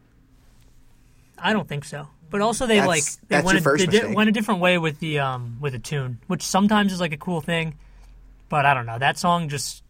I 1.38 1.52
don't 1.52 1.68
think 1.68 1.84
so. 1.84 2.08
But 2.30 2.40
also 2.40 2.66
they 2.66 2.78
That's- 2.78 3.18
like 3.20 3.28
they 3.28 3.42
went 3.42 3.66
a, 3.66 3.76
they 3.76 3.86
did, 3.86 4.14
went 4.14 4.28
a 4.28 4.32
different 4.32 4.60
way 4.60 4.78
with 4.78 5.00
the 5.00 5.18
um 5.18 5.58
with 5.60 5.72
the 5.72 5.78
tune, 5.78 6.20
which 6.28 6.42
sometimes 6.42 6.92
is 6.92 7.00
like 7.00 7.12
a 7.12 7.16
cool 7.16 7.40
thing. 7.40 7.76
But 8.48 8.66
I 8.66 8.74
don't 8.74 8.86
know. 8.86 8.98
That 8.98 9.18
song 9.18 9.48
just 9.48 9.82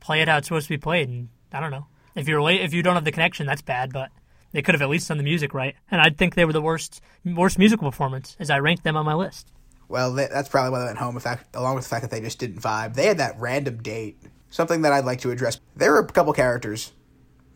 play 0.00 0.22
it 0.22 0.28
how 0.28 0.38
it's 0.38 0.48
supposed 0.48 0.66
to 0.68 0.74
be 0.74 0.78
played, 0.78 1.08
and 1.08 1.28
I 1.52 1.60
don't 1.60 1.70
know. 1.70 1.86
If 2.14 2.28
you're 2.28 2.42
late, 2.42 2.62
if 2.62 2.72
you 2.74 2.82
don't 2.82 2.94
have 2.94 3.04
the 3.04 3.12
connection, 3.12 3.46
that's 3.46 3.62
bad. 3.62 3.92
But 3.92 4.10
they 4.52 4.62
could 4.62 4.74
have 4.74 4.82
at 4.82 4.88
least 4.88 5.08
done 5.08 5.18
the 5.18 5.24
music 5.24 5.54
right, 5.54 5.76
and 5.90 6.00
I 6.00 6.10
think 6.10 6.34
they 6.34 6.44
were 6.44 6.52
the 6.52 6.62
worst 6.62 7.00
worst 7.24 7.58
musical 7.58 7.90
performance 7.90 8.36
as 8.40 8.50
I 8.50 8.58
ranked 8.58 8.84
them 8.84 8.96
on 8.96 9.04
my 9.04 9.14
list. 9.14 9.52
Well, 9.88 10.12
that, 10.14 10.30
that's 10.30 10.48
probably 10.48 10.70
why 10.70 10.78
they 10.80 10.84
went 10.86 10.98
home. 10.98 11.16
In 11.16 11.20
fact, 11.20 11.54
along 11.54 11.74
with 11.74 11.84
the 11.84 11.90
fact 11.90 12.02
that 12.02 12.10
they 12.12 12.20
just 12.20 12.38
didn't 12.38 12.60
vibe, 12.62 12.94
they 12.94 13.06
had 13.06 13.18
that 13.18 13.38
random 13.38 13.82
date. 13.82 14.18
Something 14.48 14.82
that 14.82 14.92
I'd 14.92 15.04
like 15.04 15.20
to 15.20 15.30
address. 15.30 15.60
There 15.76 15.92
were 15.92 15.98
a 16.00 16.06
couple 16.06 16.32
characters, 16.32 16.92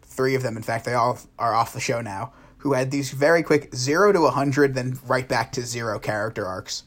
three 0.03 0.35
of 0.35 0.43
them, 0.43 0.57
in 0.57 0.63
fact, 0.63 0.85
they 0.85 0.95
all 0.95 1.19
are 1.39 1.55
off 1.55 1.73
the 1.73 1.81
show 1.81 2.01
now, 2.01 2.33
who 2.65 2.73
had 2.73 2.91
these 2.91 3.11
very 3.13 3.43
quick 3.43 3.73
zero 3.75 4.11
to 4.11 4.23
a 4.23 4.31
hundred, 4.31 4.75
then 4.75 4.99
right 5.07 5.29
back 5.29 5.53
to 5.53 5.63
zero 5.63 5.99
character 5.99 6.45
arcs. 6.47 6.83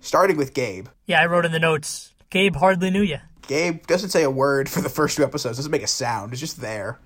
Starting 0.00 0.36
with 0.36 0.54
Gabe. 0.54 0.86
Yeah, 1.06 1.20
I 1.20 1.26
wrote 1.26 1.44
in 1.44 1.50
the 1.52 1.58
notes. 1.58 2.14
Gabe 2.30 2.54
hardly 2.54 2.88
knew 2.88 3.02
you. 3.02 3.18
Gabe 3.48 3.84
doesn't 3.86 4.10
say 4.10 4.22
a 4.22 4.30
word 4.30 4.68
for 4.68 4.80
the 4.80 4.88
first 4.88 5.16
two 5.16 5.24
episodes. 5.24 5.58
Doesn't 5.58 5.72
make 5.72 5.82
a 5.82 5.88
sound. 5.88 6.30
It's 6.32 6.40
just 6.40 6.60
there, 6.60 7.00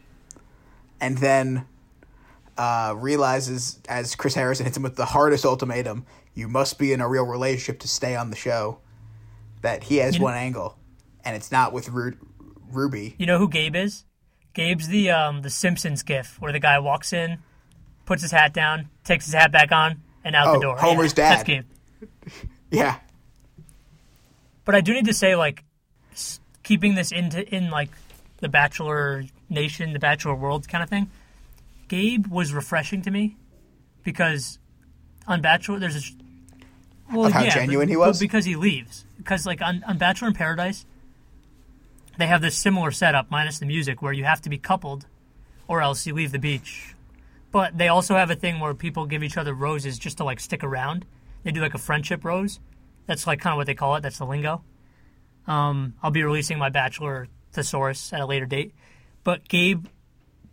and 1.00 1.16
then 1.18 1.64
uh, 2.58 2.94
realizes 2.96 3.78
as 3.88 4.14
Chris 4.14 4.34
Harrison 4.34 4.66
hits 4.66 4.76
him 4.76 4.82
with 4.82 4.96
the 4.96 5.06
hardest 5.06 5.44
ultimatum: 5.46 6.04
"You 6.34 6.48
must 6.48 6.78
be 6.78 6.92
in 6.92 7.00
a 7.00 7.08
real 7.08 7.24
relationship 7.24 7.80
to 7.80 7.88
stay 7.88 8.14
on 8.14 8.30
the 8.30 8.36
show." 8.36 8.78
That 9.62 9.84
he 9.84 9.96
has 9.98 10.16
You- 10.18 10.22
one 10.24 10.34
angle, 10.34 10.76
and 11.24 11.34
it's 11.36 11.50
not 11.52 11.72
with 11.72 11.88
Ru- 11.88 12.18
Ruby. 12.70 13.14
You 13.16 13.26
know 13.26 13.38
who 13.38 13.48
Gabe 13.48 13.76
is? 13.76 14.04
Gabe's 14.54 14.88
the 14.88 15.10
um 15.10 15.40
the 15.42 15.50
Simpsons 15.50 16.02
gif 16.02 16.38
where 16.40 16.52
the 16.52 16.58
guy 16.60 16.78
walks 16.80 17.12
in, 17.12 17.38
puts 18.06 18.22
his 18.22 18.30
hat 18.30 18.52
down, 18.52 18.88
takes 19.04 19.24
his 19.26 19.34
hat 19.34 19.52
back 19.52 19.72
on, 19.72 20.00
and 20.24 20.34
out 20.36 20.48
Oh, 20.48 20.52
the 20.54 20.60
door. 20.60 20.76
Homer's 20.78 21.14
Yeah, 21.16 21.28
That's 21.30 21.44
dad. 21.44 21.46
Gabe. 21.46 22.08
Yeah, 22.70 22.96
But 24.64 24.74
I 24.74 24.80
do 24.80 24.94
need 24.94 25.04
to 25.06 25.12
say, 25.14 25.34
like, 25.36 25.62
keeping 26.62 26.94
this 26.94 27.12
into 27.12 27.46
in 27.54 27.68
like 27.70 27.90
the 28.38 28.48
Bachelor 28.48 29.24
Nation, 29.50 29.92
the 29.92 29.98
Bachelor 29.98 30.34
world 30.34 30.66
kind 30.68 30.82
of 30.82 30.88
thing. 30.88 31.10
Gabe 31.88 32.26
was 32.28 32.54
refreshing 32.54 33.02
to 33.02 33.10
me 33.10 33.36
because 34.04 34.58
on 35.26 35.42
Bachelor 35.42 35.78
there's 35.80 35.96
a 35.96 37.14
well, 37.14 37.26
Of 37.26 37.32
how 37.32 37.42
yeah, 37.42 37.50
genuine 37.50 37.88
but- 37.88 37.90
he 37.90 37.96
but 37.96 38.08
was? 38.08 38.18
because 38.20 38.44
he 38.46 38.56
leaves. 38.56 39.04
Because 39.18 39.44
like 39.44 39.60
on, 39.60 39.84
on 39.86 39.98
Bachelor 39.98 40.28
in 40.28 40.34
Paradise, 40.34 40.86
they 42.18 42.26
have 42.26 42.40
this 42.40 42.56
similar 42.56 42.90
setup 42.90 43.30
minus 43.30 43.58
the 43.58 43.66
music 43.66 44.00
where 44.00 44.12
you 44.14 44.24
have 44.24 44.40
to 44.42 44.48
be 44.48 44.56
coupled, 44.56 45.04
or 45.68 45.82
else 45.82 46.06
you 46.06 46.14
leave 46.14 46.32
the 46.32 46.38
beach. 46.38 46.91
But 47.52 47.76
they 47.76 47.88
also 47.88 48.14
have 48.14 48.30
a 48.30 48.34
thing 48.34 48.58
where 48.60 48.74
people 48.74 49.06
give 49.06 49.22
each 49.22 49.36
other 49.36 49.54
roses 49.54 49.98
just 49.98 50.16
to 50.18 50.24
like 50.24 50.40
stick 50.40 50.64
around. 50.64 51.04
They 51.44 51.50
do 51.52 51.60
like 51.60 51.74
a 51.74 51.78
friendship 51.78 52.24
rose. 52.24 52.58
That's 53.06 53.26
like 53.26 53.40
kind 53.40 53.52
of 53.52 53.58
what 53.58 53.66
they 53.66 53.74
call 53.74 53.94
it. 53.96 54.00
That's 54.00 54.18
the 54.18 54.26
lingo. 54.26 54.64
Um, 55.46 55.94
I'll 56.02 56.10
be 56.10 56.22
releasing 56.22 56.58
my 56.58 56.70
Bachelor 56.70 57.28
thesaurus 57.52 58.12
at 58.12 58.20
a 58.20 58.26
later 58.26 58.46
date. 58.46 58.74
But 59.22 59.46
Gabe 59.48 59.86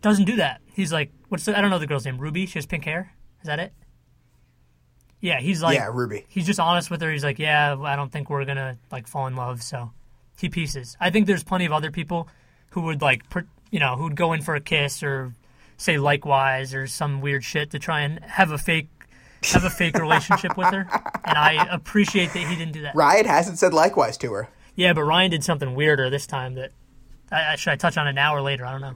doesn't 0.02 0.26
do 0.26 0.36
that. 0.36 0.60
He's 0.74 0.92
like, 0.92 1.10
what's 1.28 1.44
the, 1.44 1.56
I 1.56 1.60
don't 1.60 1.70
know 1.70 1.78
the 1.78 1.86
girl's 1.86 2.04
name. 2.04 2.18
Ruby. 2.18 2.46
She 2.46 2.58
has 2.58 2.66
pink 2.66 2.84
hair. 2.84 3.12
Is 3.40 3.46
that 3.46 3.58
it? 3.58 3.72
Yeah, 5.20 5.40
he's 5.40 5.62
like, 5.62 5.76
yeah, 5.76 5.90
Ruby. 5.92 6.24
he's 6.28 6.46
just 6.46 6.60
honest 6.60 6.90
with 6.90 7.02
her. 7.02 7.10
He's 7.10 7.24
like, 7.24 7.38
yeah, 7.38 7.76
I 7.78 7.94
don't 7.94 8.10
think 8.10 8.30
we're 8.30 8.46
gonna 8.46 8.78
like 8.90 9.06
fall 9.06 9.26
in 9.26 9.36
love. 9.36 9.62
So 9.62 9.92
he 10.38 10.48
pieces. 10.48 10.96
I 10.98 11.10
think 11.10 11.26
there's 11.26 11.44
plenty 11.44 11.66
of 11.66 11.72
other 11.72 11.90
people 11.90 12.28
who 12.70 12.82
would 12.82 13.02
like, 13.02 13.28
per, 13.28 13.44
you 13.70 13.80
know, 13.80 13.96
who'd 13.96 14.16
go 14.16 14.32
in 14.32 14.40
for 14.40 14.54
a 14.54 14.60
kiss 14.60 15.02
or 15.02 15.34
say 15.80 15.96
likewise 15.96 16.74
or 16.74 16.86
some 16.86 17.20
weird 17.22 17.42
shit 17.42 17.70
to 17.70 17.78
try 17.78 18.00
and 18.00 18.22
have 18.22 18.52
a 18.52 18.58
fake 18.58 18.88
have 19.42 19.64
a 19.64 19.70
fake 19.70 19.98
relationship 19.98 20.54
with 20.58 20.68
her. 20.68 20.86
And 21.24 21.38
I 21.38 21.66
appreciate 21.70 22.34
that 22.34 22.40
he 22.40 22.56
didn't 22.56 22.72
do 22.72 22.82
that. 22.82 22.94
Riot 22.94 23.24
hasn't 23.24 23.58
said 23.58 23.72
likewise 23.72 24.18
to 24.18 24.32
her. 24.32 24.50
Yeah, 24.74 24.92
but 24.92 25.04
Ryan 25.04 25.30
did 25.30 25.42
something 25.42 25.74
weirder 25.74 26.10
this 26.10 26.26
time 26.26 26.54
that. 26.56 26.72
I, 27.32 27.52
I, 27.52 27.56
should 27.56 27.72
I 27.72 27.76
touch 27.76 27.96
on 27.96 28.06
it 28.06 28.12
now 28.12 28.34
or 28.34 28.42
later? 28.42 28.66
I 28.66 28.72
don't 28.72 28.80
know. 28.82 28.94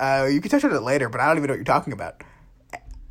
Uh, 0.00 0.26
you 0.26 0.40
can 0.40 0.50
touch 0.50 0.64
on 0.64 0.72
it 0.72 0.82
later, 0.82 1.08
but 1.08 1.20
I 1.20 1.26
don't 1.26 1.36
even 1.36 1.46
know 1.46 1.52
what 1.52 1.58
you're 1.58 1.64
talking 1.64 1.92
about. 1.92 2.22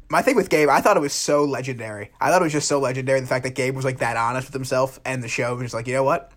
My 0.09 0.21
thing 0.21 0.35
with 0.35 0.49
Gabe, 0.49 0.69
I 0.69 0.81
thought 0.81 0.97
it 0.97 1.01
was 1.01 1.13
so 1.13 1.45
legendary. 1.45 2.11
I 2.19 2.29
thought 2.29 2.41
it 2.41 2.45
was 2.45 2.53
just 2.53 2.67
so 2.67 2.79
legendary 2.79 3.19
the 3.21 3.27
fact 3.27 3.43
that 3.43 3.55
Gabe 3.55 3.75
was 3.75 3.85
like 3.85 3.99
that 3.99 4.17
honest 4.17 4.47
with 4.47 4.53
himself, 4.53 4.99
and 5.05 5.23
the 5.23 5.27
show 5.27 5.53
was 5.55 5.63
just 5.63 5.73
like, 5.73 5.87
you 5.87 5.93
know 5.93 6.03
what, 6.03 6.31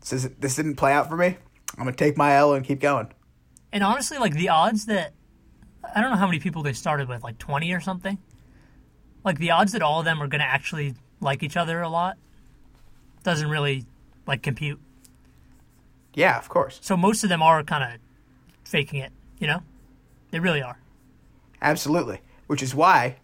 this 0.00 0.12
is, 0.12 0.30
this 0.38 0.56
didn't 0.56 0.76
play 0.76 0.92
out 0.92 1.08
for 1.08 1.16
me. 1.16 1.36
I'm 1.76 1.84
gonna 1.84 1.92
take 1.92 2.16
my 2.16 2.34
L 2.34 2.54
and 2.54 2.64
keep 2.64 2.80
going. 2.80 3.08
And 3.72 3.82
honestly, 3.82 4.18
like 4.18 4.34
the 4.34 4.48
odds 4.48 4.86
that 4.86 5.12
I 5.94 6.00
don't 6.00 6.10
know 6.10 6.16
how 6.16 6.26
many 6.26 6.38
people 6.38 6.62
they 6.62 6.72
started 6.72 7.08
with, 7.08 7.22
like 7.22 7.38
twenty 7.38 7.72
or 7.72 7.80
something. 7.80 8.18
Like 9.24 9.38
the 9.38 9.50
odds 9.50 9.72
that 9.72 9.82
all 9.82 9.98
of 10.00 10.04
them 10.04 10.22
are 10.22 10.26
going 10.26 10.40
to 10.40 10.46
actually 10.46 10.94
like 11.20 11.42
each 11.42 11.56
other 11.56 11.80
a 11.80 11.88
lot 11.88 12.16
doesn't 13.22 13.48
really 13.48 13.84
like 14.26 14.42
compute. 14.42 14.80
Yeah, 16.14 16.36
of 16.38 16.48
course, 16.48 16.78
So 16.82 16.96
most 16.96 17.22
of 17.22 17.28
them 17.30 17.40
are 17.42 17.62
kind 17.62 17.84
of 17.94 18.00
faking 18.68 18.98
it, 19.00 19.12
you 19.38 19.46
know? 19.46 19.62
They 20.30 20.40
really 20.40 20.60
are. 20.60 20.78
absolutely. 21.62 22.20
Which 22.48 22.62
is 22.62 22.74
why 22.74 23.16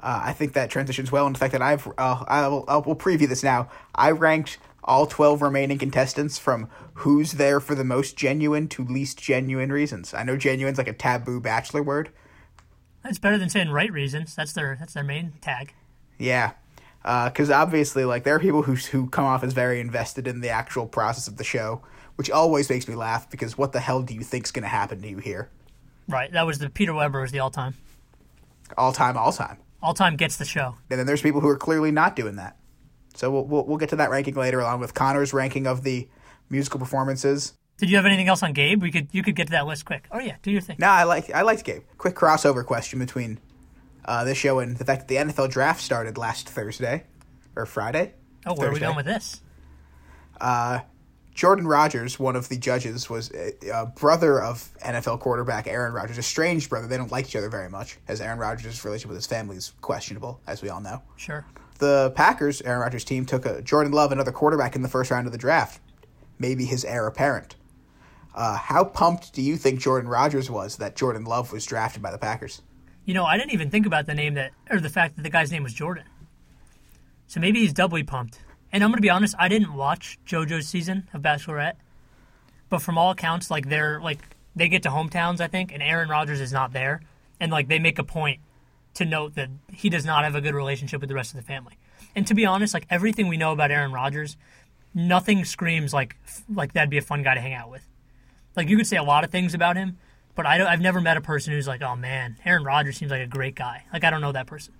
uh, 0.00 0.20
I 0.24 0.32
think 0.32 0.52
that 0.52 0.70
transitions 0.70 1.10
well 1.10 1.26
into 1.26 1.38
the 1.38 1.40
fact 1.40 1.52
that 1.52 1.62
I've 1.62 1.88
uh, 1.98 2.22
I 2.28 2.46
will 2.46 2.64
I 2.68 2.76
will 2.76 2.94
preview 2.94 3.26
this 3.28 3.42
now. 3.42 3.68
I 3.94 4.10
ranked 4.12 4.58
all 4.86 5.06
twelve 5.06 5.42
remaining 5.42 5.78
contestants 5.78 6.38
from 6.38 6.68
who's 6.94 7.32
there 7.32 7.60
for 7.60 7.74
the 7.74 7.84
most 7.84 8.16
genuine 8.16 8.68
to 8.68 8.84
least 8.84 9.20
genuine 9.20 9.72
reasons. 9.72 10.14
I 10.14 10.22
know 10.22 10.36
genuine's 10.36 10.78
like 10.78 10.88
a 10.88 10.92
taboo 10.92 11.40
bachelor 11.40 11.82
word. 11.82 12.10
That's 13.02 13.18
better 13.18 13.38
than 13.38 13.48
saying 13.48 13.70
right 13.70 13.92
reasons. 13.92 14.34
That's 14.34 14.52
their 14.52 14.76
that's 14.78 14.94
their 14.94 15.04
main 15.04 15.32
tag. 15.40 15.74
Yeah, 16.18 16.52
uh, 17.04 17.28
because 17.28 17.50
obviously, 17.50 18.04
like 18.04 18.24
there 18.24 18.34
are 18.34 18.40
people 18.40 18.62
who 18.62 18.74
who 18.74 19.08
come 19.08 19.24
off 19.24 19.44
as 19.44 19.52
very 19.52 19.80
invested 19.80 20.26
in 20.26 20.40
the 20.40 20.48
actual 20.48 20.86
process 20.86 21.28
of 21.28 21.36
the 21.36 21.44
show, 21.44 21.82
which 22.16 22.30
always 22.30 22.68
makes 22.68 22.88
me 22.88 22.94
laugh. 22.94 23.30
Because 23.30 23.56
what 23.56 23.72
the 23.72 23.80
hell 23.80 24.02
do 24.02 24.14
you 24.14 24.22
think's 24.22 24.50
going 24.50 24.62
to 24.62 24.68
happen 24.68 25.02
to 25.02 25.08
you 25.08 25.18
here? 25.18 25.50
Right. 26.08 26.32
That 26.32 26.46
was 26.46 26.58
the 26.58 26.70
Peter 26.70 26.94
Weber 26.94 27.20
was 27.20 27.32
the 27.32 27.40
all 27.40 27.50
time. 27.50 27.74
All 28.76 28.92
time, 28.92 29.16
all 29.16 29.32
time. 29.32 29.58
All 29.82 29.94
time 29.94 30.16
gets 30.16 30.36
the 30.36 30.44
show. 30.44 30.76
And 30.90 30.98
then 30.98 31.06
there's 31.06 31.22
people 31.22 31.40
who 31.40 31.48
are 31.48 31.56
clearly 31.56 31.92
not 31.92 32.16
doing 32.16 32.36
that. 32.36 32.56
So 33.16 33.30
we'll 33.30 33.44
we'll, 33.44 33.64
we'll 33.64 33.76
get 33.78 33.88
to 33.90 33.96
that 33.96 34.10
ranking 34.10 34.34
later, 34.34 34.60
along 34.60 34.80
with 34.80 34.94
Connor's 34.94 35.32
ranking 35.32 35.66
of 35.66 35.82
the 35.82 36.08
musical 36.50 36.78
performances. 36.78 37.54
Did 37.78 37.90
you 37.90 37.96
have 37.96 38.06
anything 38.06 38.28
else 38.28 38.42
on 38.42 38.52
Gabe? 38.52 38.82
We 38.82 38.90
could 38.90 39.08
you 39.12 39.22
could 39.22 39.36
get 39.36 39.48
to 39.48 39.52
that 39.52 39.66
list 39.66 39.84
quick. 39.84 40.06
Oh 40.10 40.18
yeah, 40.18 40.36
do 40.42 40.50
your 40.50 40.60
thing. 40.60 40.76
No, 40.78 40.88
I 40.88 41.04
like 41.04 41.30
I 41.32 41.42
liked 41.42 41.64
Gabe. 41.64 41.82
Quick 41.98 42.14
crossover 42.14 42.64
question 42.64 42.98
between 42.98 43.38
uh, 44.04 44.24
this 44.24 44.38
show 44.38 44.60
and 44.60 44.76
the 44.76 44.84
fact 44.84 45.06
that 45.06 45.08
the 45.08 45.32
NFL 45.32 45.50
draft 45.50 45.82
started 45.82 46.16
last 46.16 46.48
Thursday 46.48 47.04
or 47.54 47.66
Friday. 47.66 48.14
Oh, 48.46 48.54
where 48.54 48.68
are 48.68 48.72
we 48.72 48.78
Thursday. 48.78 48.86
going 48.86 48.96
with 48.96 49.06
this? 49.06 49.40
Jordan 51.36 51.66
Rodgers, 51.66 52.18
one 52.18 52.34
of 52.34 52.48
the 52.48 52.56
judges, 52.56 53.10
was 53.10 53.30
a, 53.32 53.52
a 53.68 53.84
brother 53.84 54.40
of 54.40 54.72
NFL 54.82 55.20
quarterback 55.20 55.66
Aaron 55.66 55.92
Rodgers, 55.92 56.16
a 56.16 56.22
strange 56.22 56.70
brother. 56.70 56.86
They 56.86 56.96
don't 56.96 57.12
like 57.12 57.26
each 57.26 57.36
other 57.36 57.50
very 57.50 57.68
much, 57.68 57.98
as 58.08 58.22
Aaron 58.22 58.38
Rodgers' 58.38 58.82
relationship 58.86 59.10
with 59.10 59.18
his 59.18 59.26
family 59.26 59.56
is 59.56 59.74
questionable, 59.82 60.40
as 60.46 60.62
we 60.62 60.70
all 60.70 60.80
know. 60.80 61.02
Sure. 61.16 61.44
The 61.78 62.12
Packers, 62.14 62.62
Aaron 62.62 62.80
Rodgers' 62.80 63.04
team, 63.04 63.26
took 63.26 63.44
a 63.46 63.62
Jordan 63.62 63.92
Love, 63.92 64.12
another 64.12 64.32
quarterback, 64.32 64.76
in 64.76 64.82
the 64.82 64.88
first 64.88 65.10
round 65.10 65.26
of 65.26 65.32
the 65.32 65.38
draft, 65.38 65.80
maybe 66.38 66.64
his 66.64 66.84
heir 66.84 67.06
apparent. 67.06 67.56
Uh, 68.34 68.56
how 68.56 68.84
pumped 68.84 69.32
do 69.32 69.42
you 69.42 69.56
think 69.56 69.80
Jordan 69.80 70.08
Rodgers 70.08 70.50
was 70.50 70.76
that 70.76 70.94
Jordan 70.94 71.24
Love 71.24 71.52
was 71.52 71.64
drafted 71.64 72.02
by 72.02 72.10
the 72.10 72.18
Packers? 72.18 72.62
You 73.04 73.14
know, 73.14 73.24
I 73.24 73.38
didn't 73.38 73.52
even 73.52 73.70
think 73.70 73.86
about 73.86 74.06
the 74.06 74.14
name 74.14 74.34
that, 74.34 74.52
or 74.70 74.80
the 74.80 74.90
fact 74.90 75.16
that 75.16 75.22
the 75.22 75.30
guy's 75.30 75.50
name 75.50 75.62
was 75.62 75.72
Jordan. 75.72 76.04
So 77.26 77.40
maybe 77.40 77.60
he's 77.60 77.72
doubly 77.72 78.02
pumped. 78.02 78.40
And 78.72 78.84
I'm 78.84 78.90
going 78.90 78.98
to 78.98 79.02
be 79.02 79.10
honest, 79.10 79.34
I 79.38 79.48
didn't 79.48 79.74
watch 79.74 80.18
JoJo's 80.26 80.68
season 80.68 81.08
of 81.14 81.22
Bachelorette. 81.22 81.76
But 82.68 82.82
from 82.82 82.98
all 82.98 83.10
accounts, 83.12 83.50
like 83.50 83.68
they're 83.68 84.00
like 84.00 84.18
they 84.54 84.68
get 84.68 84.82
to 84.82 84.88
hometowns, 84.88 85.40
I 85.40 85.46
think, 85.46 85.72
and 85.72 85.82
Aaron 85.82 86.08
Rodgers 86.08 86.40
is 86.40 86.52
not 86.52 86.72
there, 86.72 87.00
and 87.38 87.52
like 87.52 87.68
they 87.68 87.78
make 87.78 87.98
a 87.98 88.04
point 88.04 88.40
to 88.96 89.04
note 89.04 89.34
that 89.34 89.48
he 89.72 89.88
does 89.88 90.04
not 90.04 90.24
have 90.24 90.34
a 90.34 90.40
good 90.40 90.54
relationship 90.54 91.00
with 91.00 91.08
the 91.08 91.14
rest 91.14 91.32
of 91.32 91.36
the 91.36 91.46
family. 91.46 91.78
And 92.14 92.26
to 92.26 92.34
be 92.34 92.46
honest, 92.46 92.74
like 92.74 92.86
everything 92.90 93.28
we 93.28 93.36
know 93.36 93.52
about 93.52 93.70
Aaron 93.70 93.92
Rodgers, 93.92 94.36
nothing 94.94 95.44
screams 95.44 95.92
like 95.92 96.16
like 96.52 96.72
that'd 96.72 96.90
be 96.90 96.98
a 96.98 97.02
fun 97.02 97.22
guy 97.22 97.34
to 97.34 97.40
hang 97.40 97.54
out 97.54 97.70
with. 97.70 97.86
Like 98.56 98.68
you 98.68 98.76
could 98.76 98.86
say 98.86 98.96
a 98.96 99.02
lot 99.02 99.22
of 99.22 99.30
things 99.30 99.54
about 99.54 99.76
him, 99.76 99.98
but 100.34 100.46
I 100.46 100.56
don't, 100.56 100.66
I've 100.66 100.80
never 100.80 101.00
met 101.00 101.18
a 101.18 101.20
person 101.20 101.52
who's 101.52 101.68
like, 101.68 101.82
oh 101.82 101.94
man, 101.94 102.36
Aaron 102.44 102.64
Rodgers 102.64 102.96
seems 102.96 103.10
like 103.10 103.20
a 103.20 103.26
great 103.26 103.54
guy. 103.54 103.84
Like 103.92 104.02
I 104.02 104.10
don't 104.10 104.22
know 104.22 104.32
that 104.32 104.46
person. 104.46 104.74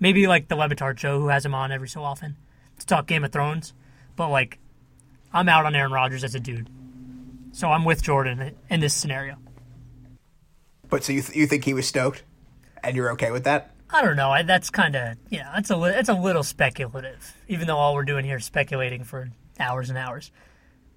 Maybe 0.00 0.26
like 0.26 0.48
the 0.48 0.56
Le 0.56 0.68
Batard 0.68 0.98
show, 0.98 1.20
who 1.20 1.28
has 1.28 1.44
him 1.44 1.54
on 1.54 1.70
every 1.70 1.88
so 1.88 2.02
often 2.02 2.36
to 2.78 2.86
talk 2.86 3.06
Game 3.06 3.22
of 3.22 3.30
Thrones, 3.30 3.72
but 4.16 4.30
like 4.30 4.58
I'm 5.32 5.48
out 5.48 5.64
on 5.64 5.76
Aaron 5.76 5.92
Rodgers 5.92 6.24
as 6.24 6.34
a 6.34 6.40
dude. 6.40 6.68
So 7.52 7.68
I'm 7.68 7.84
with 7.84 8.02
Jordan 8.02 8.56
in 8.68 8.80
this 8.80 8.94
scenario. 8.94 9.36
But 10.88 11.04
so 11.04 11.12
you 11.12 11.22
th- 11.22 11.36
you 11.36 11.46
think 11.46 11.64
he 11.64 11.74
was 11.74 11.86
stoked, 11.86 12.24
and 12.82 12.96
you're 12.96 13.12
okay 13.12 13.30
with 13.30 13.44
that? 13.44 13.74
I 13.92 14.02
don't 14.02 14.16
know. 14.16 14.30
I, 14.30 14.42
that's 14.42 14.70
kind 14.70 14.94
of 14.94 15.16
yeah. 15.30 15.50
That's 15.54 15.70
a 15.70 15.76
li- 15.76 15.94
it's 15.94 16.08
a 16.08 16.14
little 16.14 16.42
speculative, 16.42 17.36
even 17.48 17.66
though 17.66 17.76
all 17.76 17.94
we're 17.94 18.04
doing 18.04 18.24
here 18.24 18.36
is 18.36 18.44
speculating 18.44 19.04
for 19.04 19.30
hours 19.58 19.88
and 19.88 19.98
hours. 19.98 20.30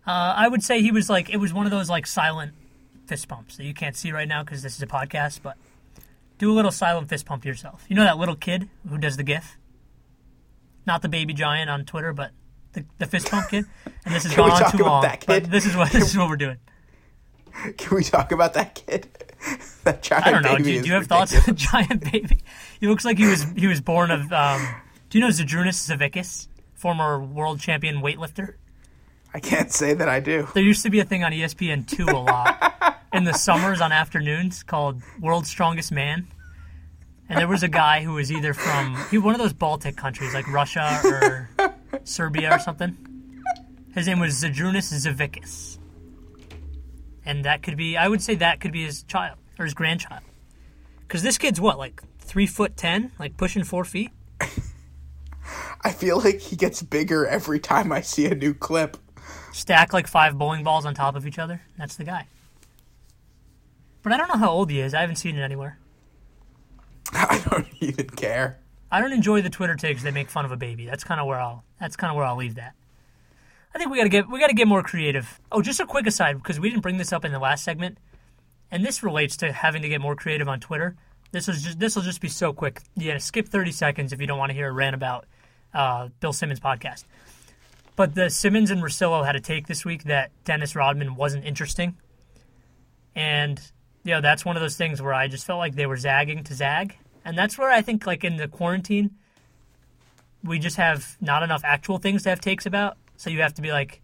Uh, 0.06 0.34
I 0.36 0.48
would 0.48 0.64
say 0.64 0.82
he 0.82 0.92
was 0.92 1.10
like 1.10 1.30
it 1.30 1.38
was 1.38 1.54
one 1.54 1.66
of 1.66 1.72
those 1.72 1.90
like 1.90 2.06
silent 2.06 2.54
fist 3.08 3.28
pumps 3.28 3.58
that 3.58 3.64
you 3.64 3.74
can't 3.74 3.96
see 3.96 4.12
right 4.12 4.28
now 4.28 4.44
because 4.44 4.62
this 4.62 4.76
is 4.76 4.82
a 4.82 4.88
podcast, 4.88 5.42
but 5.42 5.58
do 6.38 6.52
a 6.52 6.54
little 6.54 6.72
silent 6.72 7.10
fist 7.10 7.26
pump 7.26 7.46
yourself. 7.46 7.86
You 7.88 7.96
know 7.96 8.04
that 8.04 8.18
little 8.18 8.36
kid 8.36 8.70
who 8.88 8.98
does 8.98 9.18
the 9.18 9.24
GIF, 9.24 9.58
not 10.86 11.02
the 11.02 11.10
baby 11.10 11.34
giant 11.34 11.70
on 11.70 11.86
Twitter, 11.86 12.14
but 12.14 12.32
the, 12.74 12.86
the 13.00 13.08
fist 13.08 13.30
pump 13.30 13.50
kid. 13.50 13.66
And 14.06 14.14
this 14.14 14.24
has 14.26 14.36
gone 14.36 14.52
on 14.52 14.72
too 14.72 14.84
long. 14.84 15.06
But 15.26 15.46
this 15.46 15.66
is 15.66 15.76
what 15.76 15.92
this 15.92 16.10
is 16.12 16.18
what 16.18 16.30
we're 16.30 16.38
doing. 16.38 16.58
Can 17.78 17.96
we 17.96 18.04
talk 18.04 18.32
about 18.32 18.54
that 18.54 18.76
kid? 18.76 19.08
that 19.84 20.02
giant 20.04 20.28
I 20.28 20.32
don't 20.32 20.42
know. 20.44 20.58
Do, 20.58 20.72
you- 20.72 20.82
do 20.82 20.88
you 20.88 20.94
have 20.94 21.04
ridiculous. 21.04 21.32
thoughts 21.32 21.36
on 21.36 21.54
the 21.56 21.60
giant 21.60 22.12
baby? 22.12 22.38
He 22.80 22.88
looks 22.90 23.06
like 23.06 23.18
he 23.18 23.28
was 23.28 23.44
he 23.56 23.68
was 23.68 23.80
born 23.80 24.12
of. 24.12 24.32
Um, 24.34 24.68
do 25.10 25.18
you 25.18 25.24
know 25.24 25.30
Zydrunas 25.30 25.90
Savickas, 25.90 26.48
former 26.74 27.18
world 27.24 27.62
champion 27.62 28.02
weightlifter? 28.02 28.56
I 29.34 29.40
can't 29.40 29.72
say 29.72 29.94
that 29.94 30.10
I 30.10 30.20
do. 30.20 30.50
There 30.54 30.62
used 30.64 30.84
to 30.84 30.90
be 30.90 31.00
a 31.00 31.06
thing 31.06 31.24
on 31.24 31.32
ESPN 31.32 31.88
two 31.88 32.06
a 32.06 32.20
lot 32.20 33.00
in 33.14 33.24
the 33.24 33.32
summers 33.34 33.80
on 33.80 33.94
afternoons 33.94 34.64
called 34.64 35.02
World's 35.20 35.50
Strongest 35.50 35.94
Man. 35.94 36.28
And 37.30 37.40
there 37.40 37.48
was 37.48 37.64
a 37.64 37.70
guy 37.70 38.04
who 38.04 38.14
was 38.16 38.32
either 38.34 38.54
from 38.54 38.98
he 39.10 39.18
one 39.18 39.34
of 39.34 39.40
those 39.40 39.54
Baltic 39.54 39.96
countries 39.96 40.34
like 40.34 40.46
Russia 40.52 41.00
or 41.06 41.50
Serbia 42.04 42.54
or 42.56 42.60
something. 42.60 42.98
His 43.96 44.08
name 44.08 44.20
was 44.20 44.34
Zydrunas 44.44 44.92
Savickas. 44.92 45.78
And 47.26 47.46
that 47.46 47.64
could 47.64 47.78
be 47.78 47.96
I 47.98 48.08
would 48.08 48.22
say 48.22 48.36
that 48.36 48.60
could 48.60 48.72
be 48.72 48.84
his 48.84 49.04
child 49.04 49.38
or 49.58 49.66
his 49.66 49.74
grandchild. 49.74 50.24
Cuz 51.08 51.22
this 51.22 51.38
kid's 51.38 51.60
what 51.62 51.78
like 51.78 52.02
3 52.20 52.48
foot 52.48 52.78
10, 52.78 53.12
like 53.20 53.38
pushing 53.38 53.64
4 53.64 53.86
feet. 53.86 54.12
I 55.82 55.92
feel 55.92 56.20
like 56.20 56.40
he 56.40 56.56
gets 56.56 56.82
bigger 56.82 57.26
every 57.26 57.60
time 57.60 57.92
I 57.92 58.02
see 58.02 58.26
a 58.26 58.36
new 58.36 58.54
clip. 58.54 58.98
stack 59.52 59.92
like 59.94 60.08
five 60.08 60.38
bowling 60.38 60.64
balls 60.64 60.86
on 60.86 60.94
top 60.96 61.16
of 61.16 61.28
each 61.28 61.38
other. 61.38 61.62
That's 61.78 61.96
the 61.96 62.04
guy. 62.06 62.28
But 64.02 64.14
I 64.14 64.18
don't 64.18 64.28
know 64.30 64.40
how 64.40 64.50
old 64.50 64.70
he 64.72 64.80
is. 64.80 64.94
I 64.94 65.02
haven't 65.02 65.18
seen 65.18 65.38
it 65.38 65.42
anywhere. 65.42 65.78
I 67.14 67.42
don't 67.50 67.68
even 67.80 68.08
care. 68.10 68.60
I 68.92 69.02
don't 69.02 69.14
enjoy 69.14 69.42
the 69.42 69.50
Twitter 69.50 69.76
takes 69.76 70.04
that 70.04 70.14
make 70.14 70.30
fun 70.30 70.46
of 70.46 70.52
a 70.52 70.58
baby. 70.58 70.86
That's 70.86 71.04
kind 71.04 71.20
of 71.20 71.28
where 71.28 71.40
I'll. 71.40 71.64
That's 71.80 71.96
kind 71.96 72.12
of 72.12 72.16
where 72.18 72.26
I'll 72.26 72.36
leave 72.36 72.56
that. 72.56 72.76
I 73.74 73.80
think 73.80 73.90
we 73.90 73.98
gotta 73.98 74.10
get 74.10 74.30
we 74.30 74.40
gotta 74.40 74.54
get 74.54 74.68
more 74.68 74.84
creative. 74.84 75.40
Oh, 75.52 75.62
just 75.62 75.80
a 75.80 75.86
quick 75.86 76.06
aside 76.06 76.38
because 76.38 76.60
we 76.60 76.70
didn't 76.70 76.84
bring 76.84 76.98
this 76.98 77.12
up 77.12 77.26
in 77.26 77.32
the 77.32 77.40
last 77.40 77.64
segment, 77.64 77.98
and 78.70 78.86
this 78.86 79.02
relates 79.02 79.38
to 79.38 79.52
having 79.52 79.82
to 79.82 79.90
get 79.90 80.00
more 80.00 80.16
creative 80.16 80.48
on 80.48 80.60
Twitter. 80.60 80.96
This 81.32 81.50
is 81.50 81.64
just 81.64 81.80
this 81.80 81.96
will 81.96 82.04
just 82.04 82.22
be 82.22 82.30
so 82.30 82.54
quick. 82.54 82.82
Yeah, 82.96 83.18
skip 83.18 83.48
thirty 83.48 83.72
seconds 83.72 84.14
if 84.14 84.22
you 84.22 84.28
don't 84.28 84.38
want 84.38 84.52
to 84.52 84.54
hear 84.54 84.70
a 84.70 84.72
rant 84.72 84.94
about 84.94 85.26
uh, 85.74 86.10
Bill 86.20 86.34
Simmons 86.34 86.60
podcast. 86.60 87.06
But 87.96 88.14
the 88.14 88.30
Simmons 88.30 88.70
and 88.70 88.82
Russillo 88.82 89.26
had 89.26 89.36
a 89.36 89.40
take 89.40 89.68
this 89.68 89.84
week 89.84 90.04
that 90.04 90.32
Dennis 90.46 90.76
Rodman 90.76 91.16
wasn't 91.16 91.46
interesting, 91.46 91.98
and 93.16 93.60
you 94.04 94.14
know 94.14 94.22
that's 94.22 94.46
one 94.46 94.56
of 94.56 94.62
those 94.62 94.78
things 94.78 95.02
where 95.02 95.14
I 95.14 95.28
just 95.28 95.46
felt 95.46 95.58
like 95.58 95.74
they 95.74 95.88
were 95.88 95.98
zagging 95.98 96.44
to 96.44 96.54
zag, 96.54 96.96
and 97.26 97.36
that's 97.36 97.58
where 97.58 97.72
I 97.72 97.82
think 97.82 98.06
like 98.06 98.24
in 98.24 98.38
the 98.38 98.48
quarantine, 98.48 99.16
we 100.44 100.60
just 100.60 100.78
have 100.78 101.18
not 101.20 101.42
enough 101.42 101.62
actual 101.64 101.98
things 101.98 102.22
to 102.24 102.30
have 102.30 102.40
takes 102.40 102.68
about. 102.68 102.98
So 103.18 103.30
you 103.30 103.42
have 103.42 103.54
to 103.56 103.62
be 103.62 103.72
like, 103.72 104.02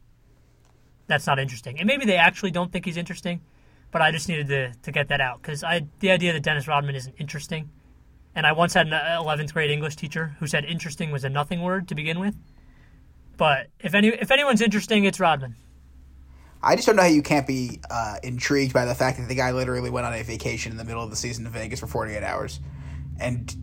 that's 1.07 1.25
not 1.25 1.39
interesting, 1.39 1.79
and 1.79 1.87
maybe 1.87 2.05
they 2.05 2.17
actually 2.17 2.51
don't 2.51 2.71
think 2.71 2.85
he's 2.85 2.97
interesting, 2.97 3.41
but 3.91 4.01
I 4.01 4.11
just 4.11 4.29
needed 4.29 4.47
to 4.47 4.73
to 4.83 4.91
get 4.91 5.07
that 5.07 5.21
out 5.21 5.41
because 5.41 5.63
I 5.63 5.87
the 5.99 6.11
idea 6.11 6.33
that 6.33 6.43
Dennis 6.43 6.67
Rodman 6.67 6.95
isn't 6.95 7.15
interesting, 7.17 7.69
and 8.35 8.45
I 8.45 8.51
once 8.51 8.73
had 8.73 8.87
an 8.87 8.93
eleventh 8.93 9.53
grade 9.53 9.71
English 9.71 9.95
teacher 9.95 10.35
who 10.39 10.47
said 10.47 10.65
interesting 10.65 11.09
was 11.11 11.23
a 11.23 11.29
nothing 11.29 11.61
word 11.61 11.87
to 11.87 11.95
begin 11.95 12.19
with. 12.19 12.35
But 13.37 13.67
if 13.79 13.95
any 13.95 14.09
if 14.09 14.29
anyone's 14.29 14.61
interesting, 14.61 15.05
it's 15.05 15.19
Rodman. 15.19 15.55
I 16.61 16.75
just 16.75 16.85
don't 16.85 16.97
know 16.97 17.03
how 17.03 17.07
you 17.07 17.21
can't 17.21 17.47
be 17.47 17.79
uh, 17.89 18.17
intrigued 18.21 18.73
by 18.73 18.85
the 18.85 18.93
fact 18.93 19.17
that 19.17 19.29
the 19.29 19.35
guy 19.35 19.51
literally 19.51 19.89
went 19.89 20.05
on 20.05 20.13
a 20.13 20.23
vacation 20.23 20.71
in 20.71 20.77
the 20.77 20.83
middle 20.83 21.01
of 21.01 21.09
the 21.09 21.15
season 21.15 21.45
to 21.45 21.49
Vegas 21.49 21.79
for 21.79 21.87
48 21.87 22.21
hours 22.21 22.59
and 23.19 23.55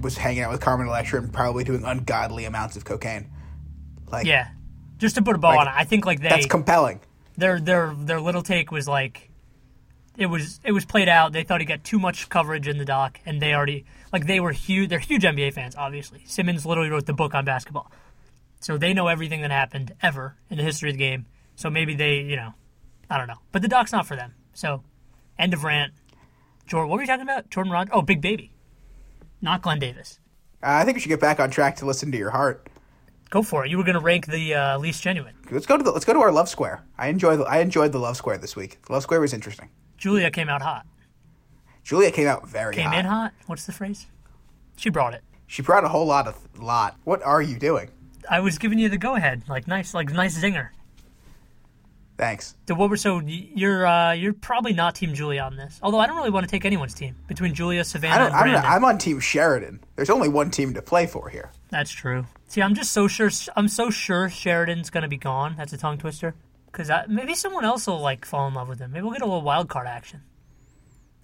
was 0.00 0.16
hanging 0.16 0.42
out 0.42 0.52
with 0.52 0.60
Carmen 0.60 0.86
Electra 0.86 1.20
and 1.20 1.32
probably 1.32 1.64
doing 1.64 1.84
ungodly 1.84 2.44
amounts 2.44 2.76
of 2.76 2.84
cocaine. 2.84 3.28
Like, 4.06 4.26
Yeah, 4.26 4.48
just 5.02 5.16
to 5.16 5.22
put 5.22 5.34
a 5.34 5.38
bow 5.38 5.48
Like, 5.48 5.60
on 5.60 5.68
it, 5.68 5.74
I 5.76 5.84
think 5.84 6.06
like 6.06 6.20
they 6.22 6.30
that's 6.30 6.46
compelling. 6.46 7.00
their 7.36 7.60
their 7.60 7.94
their 7.94 8.20
little 8.20 8.42
take 8.42 8.70
was 8.70 8.88
like 8.88 9.28
it 10.16 10.26
was 10.26 10.60
it 10.64 10.72
was 10.72 10.84
played 10.86 11.08
out. 11.08 11.32
They 11.32 11.42
thought 11.44 11.60
he 11.60 11.66
got 11.66 11.84
too 11.84 11.98
much 11.98 12.28
coverage 12.30 12.66
in 12.68 12.78
the 12.78 12.84
doc, 12.84 13.18
and 13.26 13.42
they 13.42 13.52
already 13.54 13.84
like 14.12 14.26
they 14.26 14.40
were 14.40 14.52
huge. 14.52 14.88
They're 14.88 14.98
huge 14.98 15.22
NBA 15.24 15.52
fans, 15.52 15.74
obviously. 15.76 16.22
Simmons 16.24 16.64
literally 16.64 16.88
wrote 16.90 17.04
the 17.06 17.12
book 17.12 17.34
on 17.34 17.44
basketball, 17.44 17.90
so 18.60 18.78
they 18.78 18.94
know 18.94 19.08
everything 19.08 19.42
that 19.42 19.50
happened 19.50 19.94
ever 20.02 20.36
in 20.50 20.56
the 20.56 20.62
history 20.62 20.90
of 20.90 20.94
the 20.94 20.98
game. 20.98 21.26
So 21.56 21.68
maybe 21.68 21.94
they, 21.94 22.20
you 22.20 22.36
know, 22.36 22.54
I 23.10 23.18
don't 23.18 23.26
know. 23.28 23.38
But 23.52 23.60
the 23.62 23.68
doc's 23.68 23.92
not 23.92 24.06
for 24.06 24.16
them. 24.16 24.34
So 24.54 24.82
end 25.38 25.52
of 25.54 25.64
rant. 25.64 25.92
Jordan, 26.66 26.88
what 26.90 26.96
were 26.96 27.02
you 27.02 27.06
talking 27.08 27.22
about? 27.24 27.50
Jordan 27.50 27.72
Rod? 27.72 27.88
Oh, 27.92 28.02
Big 28.02 28.20
Baby, 28.20 28.52
not 29.40 29.62
Glen 29.62 29.78
Davis. 29.78 30.20
Uh, 30.62 30.66
I 30.80 30.84
think 30.84 30.94
we 30.96 31.00
should 31.00 31.08
get 31.08 31.20
back 31.20 31.40
on 31.40 31.50
track 31.50 31.76
to 31.76 31.86
listen 31.86 32.12
to 32.12 32.18
your 32.18 32.30
heart. 32.30 32.68
Go 33.32 33.42
for 33.42 33.64
it. 33.64 33.70
You 33.70 33.78
were 33.78 33.82
going 33.84 33.94
to 33.94 34.00
rank 34.00 34.26
the 34.26 34.52
uh, 34.54 34.78
least 34.78 35.02
genuine. 35.02 35.32
Let's 35.50 35.64
go 35.64 35.78
to 35.78 35.82
the, 35.82 35.90
let's 35.90 36.04
go 36.04 36.12
to 36.12 36.20
our 36.20 36.30
love 36.30 36.50
square. 36.50 36.84
I 36.98 37.08
enjoy 37.08 37.38
the, 37.38 37.44
I 37.44 37.60
enjoyed 37.60 37.90
the 37.92 37.98
love 37.98 38.18
square 38.18 38.36
this 38.36 38.54
week. 38.54 38.82
The 38.82 38.92
love 38.92 39.02
square 39.02 39.22
was 39.22 39.32
interesting. 39.32 39.70
Julia 39.96 40.30
came 40.30 40.50
out 40.50 40.60
hot. 40.60 40.84
Julia 41.82 42.10
came 42.10 42.28
out 42.28 42.46
very 42.46 42.74
Came 42.74 42.90
hot. 42.90 42.98
in 42.98 43.06
hot. 43.06 43.32
What's 43.46 43.64
the 43.64 43.72
phrase? 43.72 44.04
She 44.76 44.90
brought 44.90 45.14
it. 45.14 45.22
She 45.46 45.62
brought 45.62 45.82
a 45.82 45.88
whole 45.88 46.04
lot 46.04 46.28
of 46.28 46.46
lot. 46.60 46.98
What 47.04 47.22
are 47.22 47.40
you 47.40 47.58
doing? 47.58 47.88
I 48.28 48.40
was 48.40 48.58
giving 48.58 48.78
you 48.78 48.90
the 48.90 48.98
go 48.98 49.14
ahead, 49.14 49.44
like 49.48 49.66
nice, 49.66 49.94
like 49.94 50.12
nice 50.12 50.38
zinger. 50.38 50.68
Thanks. 52.22 52.54
So 52.68 52.76
what 52.76 52.88
were 52.88 52.96
so 52.96 53.20
you're 53.26 53.84
uh, 53.84 54.12
you're 54.12 54.32
probably 54.32 54.72
not 54.72 54.94
Team 54.94 55.12
Julia 55.12 55.40
on 55.40 55.56
this. 55.56 55.80
Although 55.82 55.98
I 55.98 56.06
don't 56.06 56.16
really 56.16 56.30
want 56.30 56.46
to 56.46 56.50
take 56.50 56.64
anyone's 56.64 56.94
team 56.94 57.16
between 57.26 57.52
Julia, 57.52 57.82
Savannah, 57.82 58.26
and 58.26 58.34
I'm, 58.34 58.42
Brandon. 58.42 58.62
not, 58.62 58.70
I'm 58.70 58.84
on 58.84 58.98
Team 58.98 59.18
Sheridan. 59.18 59.80
There's 59.96 60.08
only 60.08 60.28
one 60.28 60.52
team 60.52 60.72
to 60.74 60.82
play 60.82 61.08
for 61.08 61.28
here. 61.28 61.50
That's 61.70 61.90
true. 61.90 62.24
See, 62.46 62.62
I'm 62.62 62.76
just 62.76 62.92
so 62.92 63.08
sure. 63.08 63.28
I'm 63.56 63.66
so 63.66 63.90
sure 63.90 64.28
Sheridan's 64.28 64.88
gonna 64.88 65.08
be 65.08 65.16
gone. 65.16 65.56
That's 65.58 65.72
a 65.72 65.76
tongue 65.76 65.98
twister. 65.98 66.36
Because 66.66 66.92
maybe 67.08 67.34
someone 67.34 67.64
else 67.64 67.88
will 67.88 68.00
like 68.00 68.24
fall 68.24 68.46
in 68.46 68.54
love 68.54 68.68
with 68.68 68.78
him. 68.78 68.92
Maybe 68.92 69.02
we'll 69.02 69.14
get 69.14 69.22
a 69.22 69.26
little 69.26 69.42
wild 69.42 69.68
card 69.68 69.88
action. 69.88 70.22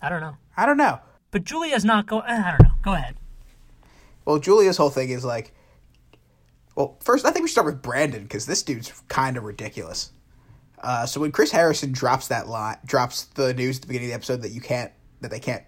I 0.02 0.08
don't 0.08 0.20
know. 0.20 0.36
I 0.56 0.66
don't 0.66 0.78
know. 0.78 0.98
But 1.30 1.44
Julia's 1.44 1.84
not 1.84 2.06
going. 2.06 2.24
I 2.24 2.56
don't 2.58 2.68
know. 2.68 2.74
Go 2.82 2.94
ahead. 2.94 3.14
Well, 4.24 4.40
Julia's 4.40 4.76
whole 4.76 4.90
thing 4.90 5.10
is 5.10 5.24
like, 5.24 5.54
well, 6.74 6.96
first 7.04 7.24
I 7.24 7.30
think 7.30 7.44
we 7.44 7.48
should 7.48 7.52
start 7.52 7.66
with 7.66 7.82
Brandon 7.82 8.24
because 8.24 8.46
this 8.46 8.64
dude's 8.64 8.92
kind 9.06 9.36
of 9.36 9.44
ridiculous. 9.44 10.10
Uh, 10.82 11.06
so 11.06 11.20
when 11.20 11.32
Chris 11.32 11.50
Harrison 11.50 11.92
drops 11.92 12.28
that 12.28 12.48
line, 12.48 12.76
drops 12.84 13.24
the 13.24 13.54
news 13.54 13.76
at 13.76 13.82
the 13.82 13.88
beginning 13.88 14.08
of 14.08 14.10
the 14.10 14.14
episode 14.14 14.42
that 14.42 14.50
you 14.50 14.60
can't, 14.60 14.92
that 15.20 15.30
they 15.30 15.40
can't, 15.40 15.64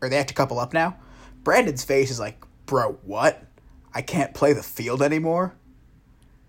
or 0.00 0.08
they 0.08 0.16
have 0.16 0.26
to 0.26 0.34
couple 0.34 0.58
up 0.58 0.72
now, 0.72 0.96
Brandon's 1.42 1.84
face 1.84 2.10
is 2.10 2.20
like, 2.20 2.44
bro, 2.66 2.92
what? 3.04 3.42
I 3.94 4.02
can't 4.02 4.34
play 4.34 4.52
the 4.52 4.62
field 4.62 5.02
anymore. 5.02 5.54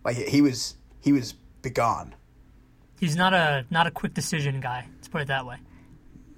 Like 0.04 0.18
he 0.18 0.42
was, 0.42 0.76
he 1.00 1.12
was 1.12 1.34
begone. 1.62 2.16
He's 3.00 3.16
not 3.16 3.34
a 3.34 3.66
not 3.72 3.88
a 3.88 3.92
quick 3.92 4.14
decision 4.14 4.60
guy. 4.60 4.88
Let's 4.96 5.08
put 5.08 5.22
it 5.22 5.28
that 5.28 5.46
way. 5.46 5.58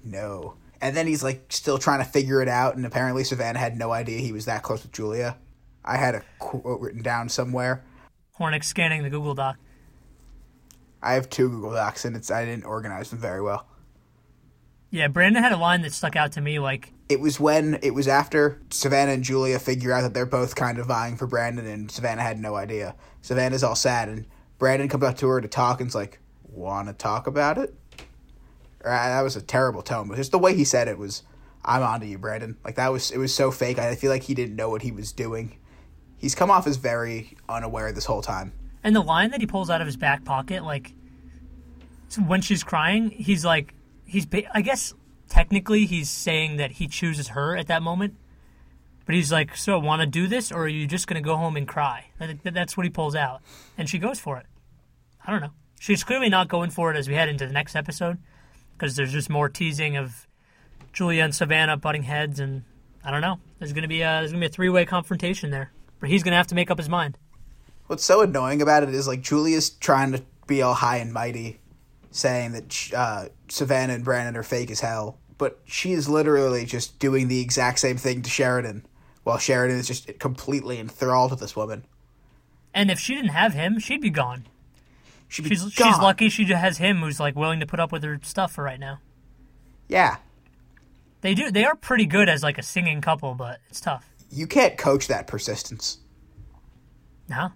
No. 0.02 0.54
And 0.80 0.96
then 0.96 1.06
he's 1.06 1.22
like 1.22 1.52
still 1.52 1.78
trying 1.78 1.98
to 1.98 2.04
figure 2.04 2.40
it 2.40 2.48
out, 2.48 2.76
and 2.76 2.86
apparently 2.86 3.24
Savannah 3.24 3.58
had 3.58 3.76
no 3.78 3.92
idea 3.92 4.18
he 4.18 4.32
was 4.32 4.46
that 4.46 4.62
close 4.62 4.82
with 4.82 4.92
Julia. 4.92 5.36
I 5.84 5.98
had 5.98 6.14
a 6.14 6.22
quote 6.38 6.80
written 6.80 7.02
down 7.02 7.28
somewhere. 7.28 7.84
Hornick 8.38 8.64
scanning 8.64 9.02
the 9.02 9.10
Google 9.10 9.34
Doc. 9.34 9.56
I 11.04 11.12
have 11.14 11.28
two 11.28 11.50
Google 11.50 11.72
Docs, 11.72 12.06
and 12.06 12.16
it's 12.16 12.30
I 12.30 12.44
didn't 12.46 12.64
organize 12.64 13.10
them 13.10 13.18
very 13.18 13.42
well. 13.42 13.66
Yeah, 14.90 15.08
Brandon 15.08 15.42
had 15.42 15.52
a 15.52 15.56
line 15.56 15.82
that 15.82 15.92
stuck 15.92 16.16
out 16.16 16.32
to 16.32 16.40
me. 16.40 16.58
Like, 16.58 16.92
It 17.08 17.20
was 17.20 17.38
when 17.38 17.78
it 17.82 17.90
was 17.92 18.08
after 18.08 18.60
Savannah 18.70 19.12
and 19.12 19.22
Julia 19.22 19.58
figure 19.58 19.92
out 19.92 20.00
that 20.00 20.14
they're 20.14 20.24
both 20.24 20.54
kind 20.54 20.78
of 20.78 20.86
vying 20.86 21.16
for 21.16 21.26
Brandon, 21.26 21.66
and 21.66 21.90
Savannah 21.90 22.22
had 22.22 22.38
no 22.40 22.54
idea. 22.54 22.94
Savannah's 23.20 23.62
all 23.62 23.74
sad, 23.74 24.08
and 24.08 24.26
Brandon 24.58 24.88
comes 24.88 25.04
up 25.04 25.18
to 25.18 25.28
her 25.28 25.40
to 25.40 25.48
talk, 25.48 25.80
and's 25.80 25.94
like, 25.94 26.20
"Want 26.48 26.88
to 26.88 26.94
talk 26.94 27.26
about 27.26 27.58
it?" 27.58 27.74
Uh, 28.84 28.88
That 28.88 29.20
was 29.22 29.36
a 29.36 29.42
terrible 29.42 29.82
tone, 29.82 30.08
but 30.08 30.16
just 30.16 30.32
the 30.32 30.38
way 30.38 30.54
he 30.54 30.64
said 30.64 30.88
it 30.88 30.98
was, 30.98 31.22
"I'm 31.64 31.82
onto 31.82 32.06
you, 32.06 32.16
Brandon." 32.16 32.56
Like 32.64 32.76
that 32.76 32.92
was 32.92 33.10
it 33.10 33.18
was 33.18 33.34
so 33.34 33.50
fake. 33.50 33.78
I 33.78 33.94
feel 33.96 34.10
like 34.10 34.22
he 34.22 34.34
didn't 34.34 34.56
know 34.56 34.70
what 34.70 34.82
he 34.82 34.92
was 34.92 35.12
doing. 35.12 35.58
He's 36.16 36.34
come 36.34 36.50
off 36.50 36.66
as 36.66 36.76
very 36.78 37.36
unaware 37.48 37.92
this 37.92 38.06
whole 38.06 38.22
time. 38.22 38.52
And 38.84 38.94
the 38.94 39.00
line 39.00 39.30
that 39.32 39.40
he 39.40 39.46
pulls 39.46 39.70
out 39.70 39.80
of 39.80 39.86
his 39.86 39.96
back 39.96 40.24
pocket, 40.24 40.62
like, 40.62 40.92
when 42.26 42.40
she's 42.42 42.62
crying, 42.62 43.10
he's 43.10 43.44
like, 43.44 43.74
he's. 44.04 44.26
I 44.52 44.60
guess 44.62 44.94
technically 45.28 45.86
he's 45.86 46.08
saying 46.10 46.58
that 46.58 46.72
he 46.72 46.86
chooses 46.86 47.28
her 47.28 47.56
at 47.56 47.66
that 47.66 47.82
moment, 47.82 48.14
but 49.06 49.14
he's 49.16 49.32
like, 49.32 49.56
so 49.56 49.78
want 49.78 50.00
to 50.00 50.06
do 50.06 50.26
this, 50.28 50.52
or 50.52 50.64
are 50.64 50.68
you 50.68 50.86
just 50.86 51.06
gonna 51.08 51.20
go 51.20 51.36
home 51.36 51.56
and 51.56 51.66
cry? 51.66 52.06
That- 52.18 52.42
that- 52.44 52.54
That's 52.54 52.76
what 52.76 52.84
he 52.84 52.90
pulls 52.90 53.16
out, 53.16 53.40
and 53.76 53.88
she 53.88 53.98
goes 53.98 54.20
for 54.20 54.36
it. 54.38 54.46
I 55.26 55.32
don't 55.32 55.40
know. 55.40 55.50
She's 55.80 56.04
clearly 56.04 56.28
not 56.28 56.48
going 56.48 56.70
for 56.70 56.90
it 56.92 56.96
as 56.96 57.08
we 57.08 57.14
head 57.14 57.28
into 57.28 57.46
the 57.46 57.52
next 57.52 57.74
episode, 57.74 58.18
because 58.74 58.94
there's 58.96 59.12
just 59.12 59.28
more 59.28 59.48
teasing 59.48 59.96
of 59.96 60.26
Julia 60.92 61.24
and 61.24 61.34
Savannah 61.34 61.76
butting 61.76 62.04
heads, 62.04 62.38
and 62.38 62.62
I 63.04 63.10
don't 63.10 63.22
know. 63.22 63.40
There's 63.58 63.72
gonna 63.72 63.88
be 63.88 64.02
a 64.02 64.20
there's 64.20 64.30
gonna 64.30 64.40
be 64.40 64.46
a 64.46 64.50
three 64.50 64.68
way 64.68 64.84
confrontation 64.84 65.50
there, 65.50 65.72
but 65.98 66.08
he's 66.10 66.22
gonna 66.22 66.36
have 66.36 66.46
to 66.48 66.54
make 66.54 66.70
up 66.70 66.78
his 66.78 66.88
mind. 66.88 67.18
What's 67.86 68.04
so 68.04 68.22
annoying 68.22 68.62
about 68.62 68.82
it 68.82 68.90
is 68.90 69.06
like 69.06 69.20
Julia's 69.20 69.70
trying 69.70 70.12
to 70.12 70.22
be 70.46 70.62
all 70.62 70.74
high 70.74 70.96
and 70.98 71.12
mighty, 71.12 71.60
saying 72.10 72.52
that 72.52 72.90
uh, 72.96 73.28
Savannah 73.48 73.92
and 73.94 74.04
Brandon 74.04 74.36
are 74.36 74.42
fake 74.42 74.70
as 74.70 74.80
hell, 74.80 75.18
but 75.38 75.60
she 75.64 75.92
is 75.92 76.08
literally 76.08 76.64
just 76.64 76.98
doing 76.98 77.28
the 77.28 77.40
exact 77.40 77.78
same 77.78 77.96
thing 77.96 78.22
to 78.22 78.30
Sheridan, 78.30 78.86
while 79.24 79.38
Sheridan 79.38 79.78
is 79.78 79.86
just 79.86 80.18
completely 80.18 80.78
enthralled 80.78 81.30
with 81.30 81.40
this 81.40 81.54
woman. 81.56 81.84
And 82.72 82.90
if 82.90 82.98
she 82.98 83.14
didn't 83.14 83.30
have 83.30 83.52
him, 83.52 83.78
she'd 83.78 84.00
be 84.00 84.10
gone. 84.10 84.46
She'd 85.28 85.42
be 85.42 85.50
She's 85.50 85.62
gone. 85.62 85.92
she's 85.92 85.98
lucky 85.98 86.28
she 86.28 86.44
has 86.46 86.78
him 86.78 86.98
who's 87.00 87.20
like 87.20 87.36
willing 87.36 87.60
to 87.60 87.66
put 87.66 87.80
up 87.80 87.92
with 87.92 88.02
her 88.02 88.18
stuff 88.22 88.52
for 88.52 88.64
right 88.64 88.80
now. 88.80 89.00
Yeah, 89.88 90.16
They 91.20 91.34
do 91.34 91.50
they 91.50 91.64
are 91.64 91.74
pretty 91.76 92.06
good 92.06 92.28
as 92.28 92.42
like 92.42 92.56
a 92.56 92.62
singing 92.62 93.00
couple, 93.02 93.34
but 93.34 93.60
it's 93.68 93.80
tough. 93.80 94.08
you 94.30 94.46
can't 94.46 94.78
coach 94.78 95.08
that 95.08 95.26
persistence. 95.26 95.98
No, 97.28 97.50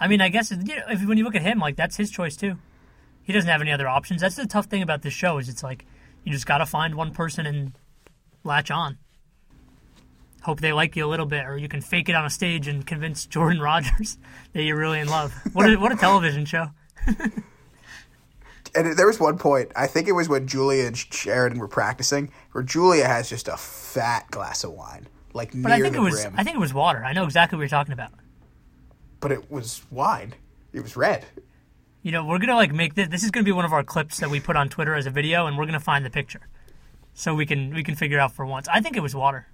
I 0.00 0.08
mean 0.08 0.20
I 0.20 0.28
guess 0.28 0.50
you 0.50 0.56
know, 0.58 0.82
if, 0.90 1.06
when 1.06 1.18
you 1.18 1.24
look 1.24 1.34
at 1.34 1.42
him, 1.42 1.58
like 1.58 1.76
that's 1.76 1.96
his 1.96 2.10
choice 2.10 2.36
too. 2.36 2.58
He 3.22 3.32
doesn't 3.32 3.48
have 3.48 3.60
any 3.60 3.72
other 3.72 3.88
options. 3.88 4.20
That's 4.20 4.36
the 4.36 4.46
tough 4.46 4.66
thing 4.66 4.82
about 4.82 5.02
this 5.02 5.14
show 5.14 5.38
is 5.38 5.48
it's 5.48 5.62
like 5.62 5.86
you 6.24 6.32
just 6.32 6.46
got 6.46 6.58
to 6.58 6.66
find 6.66 6.94
one 6.94 7.12
person 7.12 7.46
and 7.46 7.72
latch 8.42 8.70
on. 8.70 8.98
Hope 10.42 10.60
they 10.60 10.74
like 10.74 10.94
you 10.94 11.06
a 11.06 11.08
little 11.08 11.24
bit, 11.24 11.46
or 11.46 11.56
you 11.56 11.68
can 11.68 11.80
fake 11.80 12.10
it 12.10 12.14
on 12.14 12.26
a 12.26 12.30
stage 12.30 12.68
and 12.68 12.86
convince 12.86 13.24
Jordan 13.34 13.62
Rodgers 13.62 14.18
that 14.52 14.62
you're 14.62 14.76
really 14.76 15.00
in 15.00 15.08
love. 15.08 15.32
What 15.54 15.70
a, 15.70 15.76
what 15.76 15.92
a 15.92 15.96
television 15.96 16.44
show! 16.44 16.68
And 18.76 18.96
there 18.96 19.06
was 19.06 19.20
one 19.20 19.38
point, 19.38 19.70
I 19.76 19.86
think 19.86 20.08
it 20.08 20.12
was 20.12 20.28
when 20.28 20.48
Julia 20.48 20.86
and 20.86 20.96
Sheridan 20.96 21.58
were 21.58 21.68
practicing, 21.68 22.32
where 22.52 22.64
Julia 22.64 23.06
has 23.06 23.28
just 23.28 23.46
a 23.46 23.56
fat 23.56 24.28
glass 24.30 24.64
of 24.64 24.72
wine, 24.72 25.06
like 25.32 25.50
But 25.52 25.68
near 25.68 25.74
I 25.74 25.80
think 25.80 25.94
the 25.94 26.00
it 26.00 26.04
was 26.04 26.22
brim. 26.22 26.34
I 26.36 26.42
think 26.42 26.56
it 26.56 26.60
was 26.60 26.74
water. 26.74 27.04
I 27.04 27.12
know 27.12 27.24
exactly 27.24 27.56
what 27.56 27.62
you're 27.62 27.68
talking 27.68 27.92
about. 27.92 28.10
But 29.24 29.32
it 29.32 29.50
was 29.50 29.80
wine. 29.90 30.34
It 30.74 30.82
was 30.82 30.98
red. 30.98 31.24
You 32.02 32.12
know, 32.12 32.26
we're 32.26 32.38
gonna 32.38 32.56
like 32.56 32.74
make 32.74 32.92
this. 32.92 33.08
This 33.08 33.24
is 33.24 33.30
gonna 33.30 33.44
be 33.44 33.52
one 33.52 33.64
of 33.64 33.72
our 33.72 33.82
clips 33.82 34.18
that 34.18 34.28
we 34.28 34.38
put 34.38 34.54
on 34.54 34.68
Twitter 34.68 34.94
as 34.94 35.06
a 35.06 35.10
video, 35.10 35.46
and 35.46 35.56
we're 35.56 35.64
gonna 35.64 35.80
find 35.80 36.04
the 36.04 36.10
picture, 36.10 36.42
so 37.14 37.34
we 37.34 37.46
can 37.46 37.72
we 37.72 37.82
can 37.82 37.94
figure 37.94 38.20
out 38.20 38.32
for 38.32 38.44
once. 38.44 38.68
I 38.68 38.82
think 38.82 38.98
it 38.98 39.00
was 39.00 39.14
water, 39.14 39.46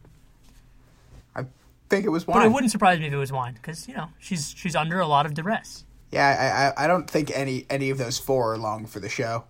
I 1.36 1.44
think 1.88 2.04
it 2.04 2.08
was 2.08 2.26
wine. 2.26 2.38
but 2.38 2.46
it 2.46 2.50
wouldn't 2.50 2.72
surprise 2.72 2.98
me 2.98 3.06
if 3.06 3.12
it 3.12 3.16
was 3.16 3.30
wine, 3.30 3.54
because 3.54 3.86
you 3.86 3.94
know 3.94 4.08
she's 4.18 4.52
she's 4.56 4.74
under 4.74 4.98
a 4.98 5.06
lot 5.06 5.24
of 5.24 5.34
duress. 5.34 5.84
Yeah, 6.10 6.72
I, 6.76 6.82
I 6.82 6.84
I 6.84 6.88
don't 6.88 7.08
think 7.08 7.30
any 7.32 7.64
any 7.70 7.90
of 7.90 7.98
those 7.98 8.18
four 8.18 8.54
are 8.54 8.58
long 8.58 8.86
for 8.86 8.98
the 8.98 9.08
show. 9.08 9.44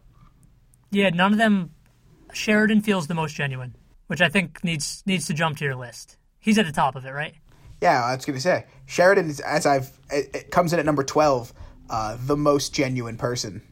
Yeah, 0.90 1.08
none 1.08 1.32
of 1.32 1.38
them. 1.38 1.70
Sheridan 2.34 2.82
feels 2.82 3.06
the 3.06 3.14
most 3.14 3.34
genuine, 3.34 3.74
which 4.06 4.20
I 4.20 4.28
think 4.28 4.62
needs 4.62 5.02
needs 5.06 5.26
to 5.28 5.32
jump 5.32 5.56
to 5.56 5.64
your 5.64 5.76
list. 5.76 6.18
He's 6.38 6.58
at 6.58 6.66
the 6.66 6.72
top 6.72 6.94
of 6.94 7.06
it, 7.06 7.10
right? 7.10 7.36
Yeah, 7.80 8.04
I 8.04 8.14
was 8.14 8.24
gonna 8.24 8.40
say 8.40 8.66
Sheridan 8.86 9.30
is 9.30 9.40
as 9.40 9.66
I've 9.66 9.90
it, 10.10 10.34
it 10.34 10.50
comes 10.50 10.72
in 10.72 10.78
at 10.78 10.86
number 10.86 11.02
twelve, 11.02 11.52
uh, 11.88 12.16
the 12.20 12.36
most 12.36 12.74
genuine 12.74 13.16
person 13.16 13.62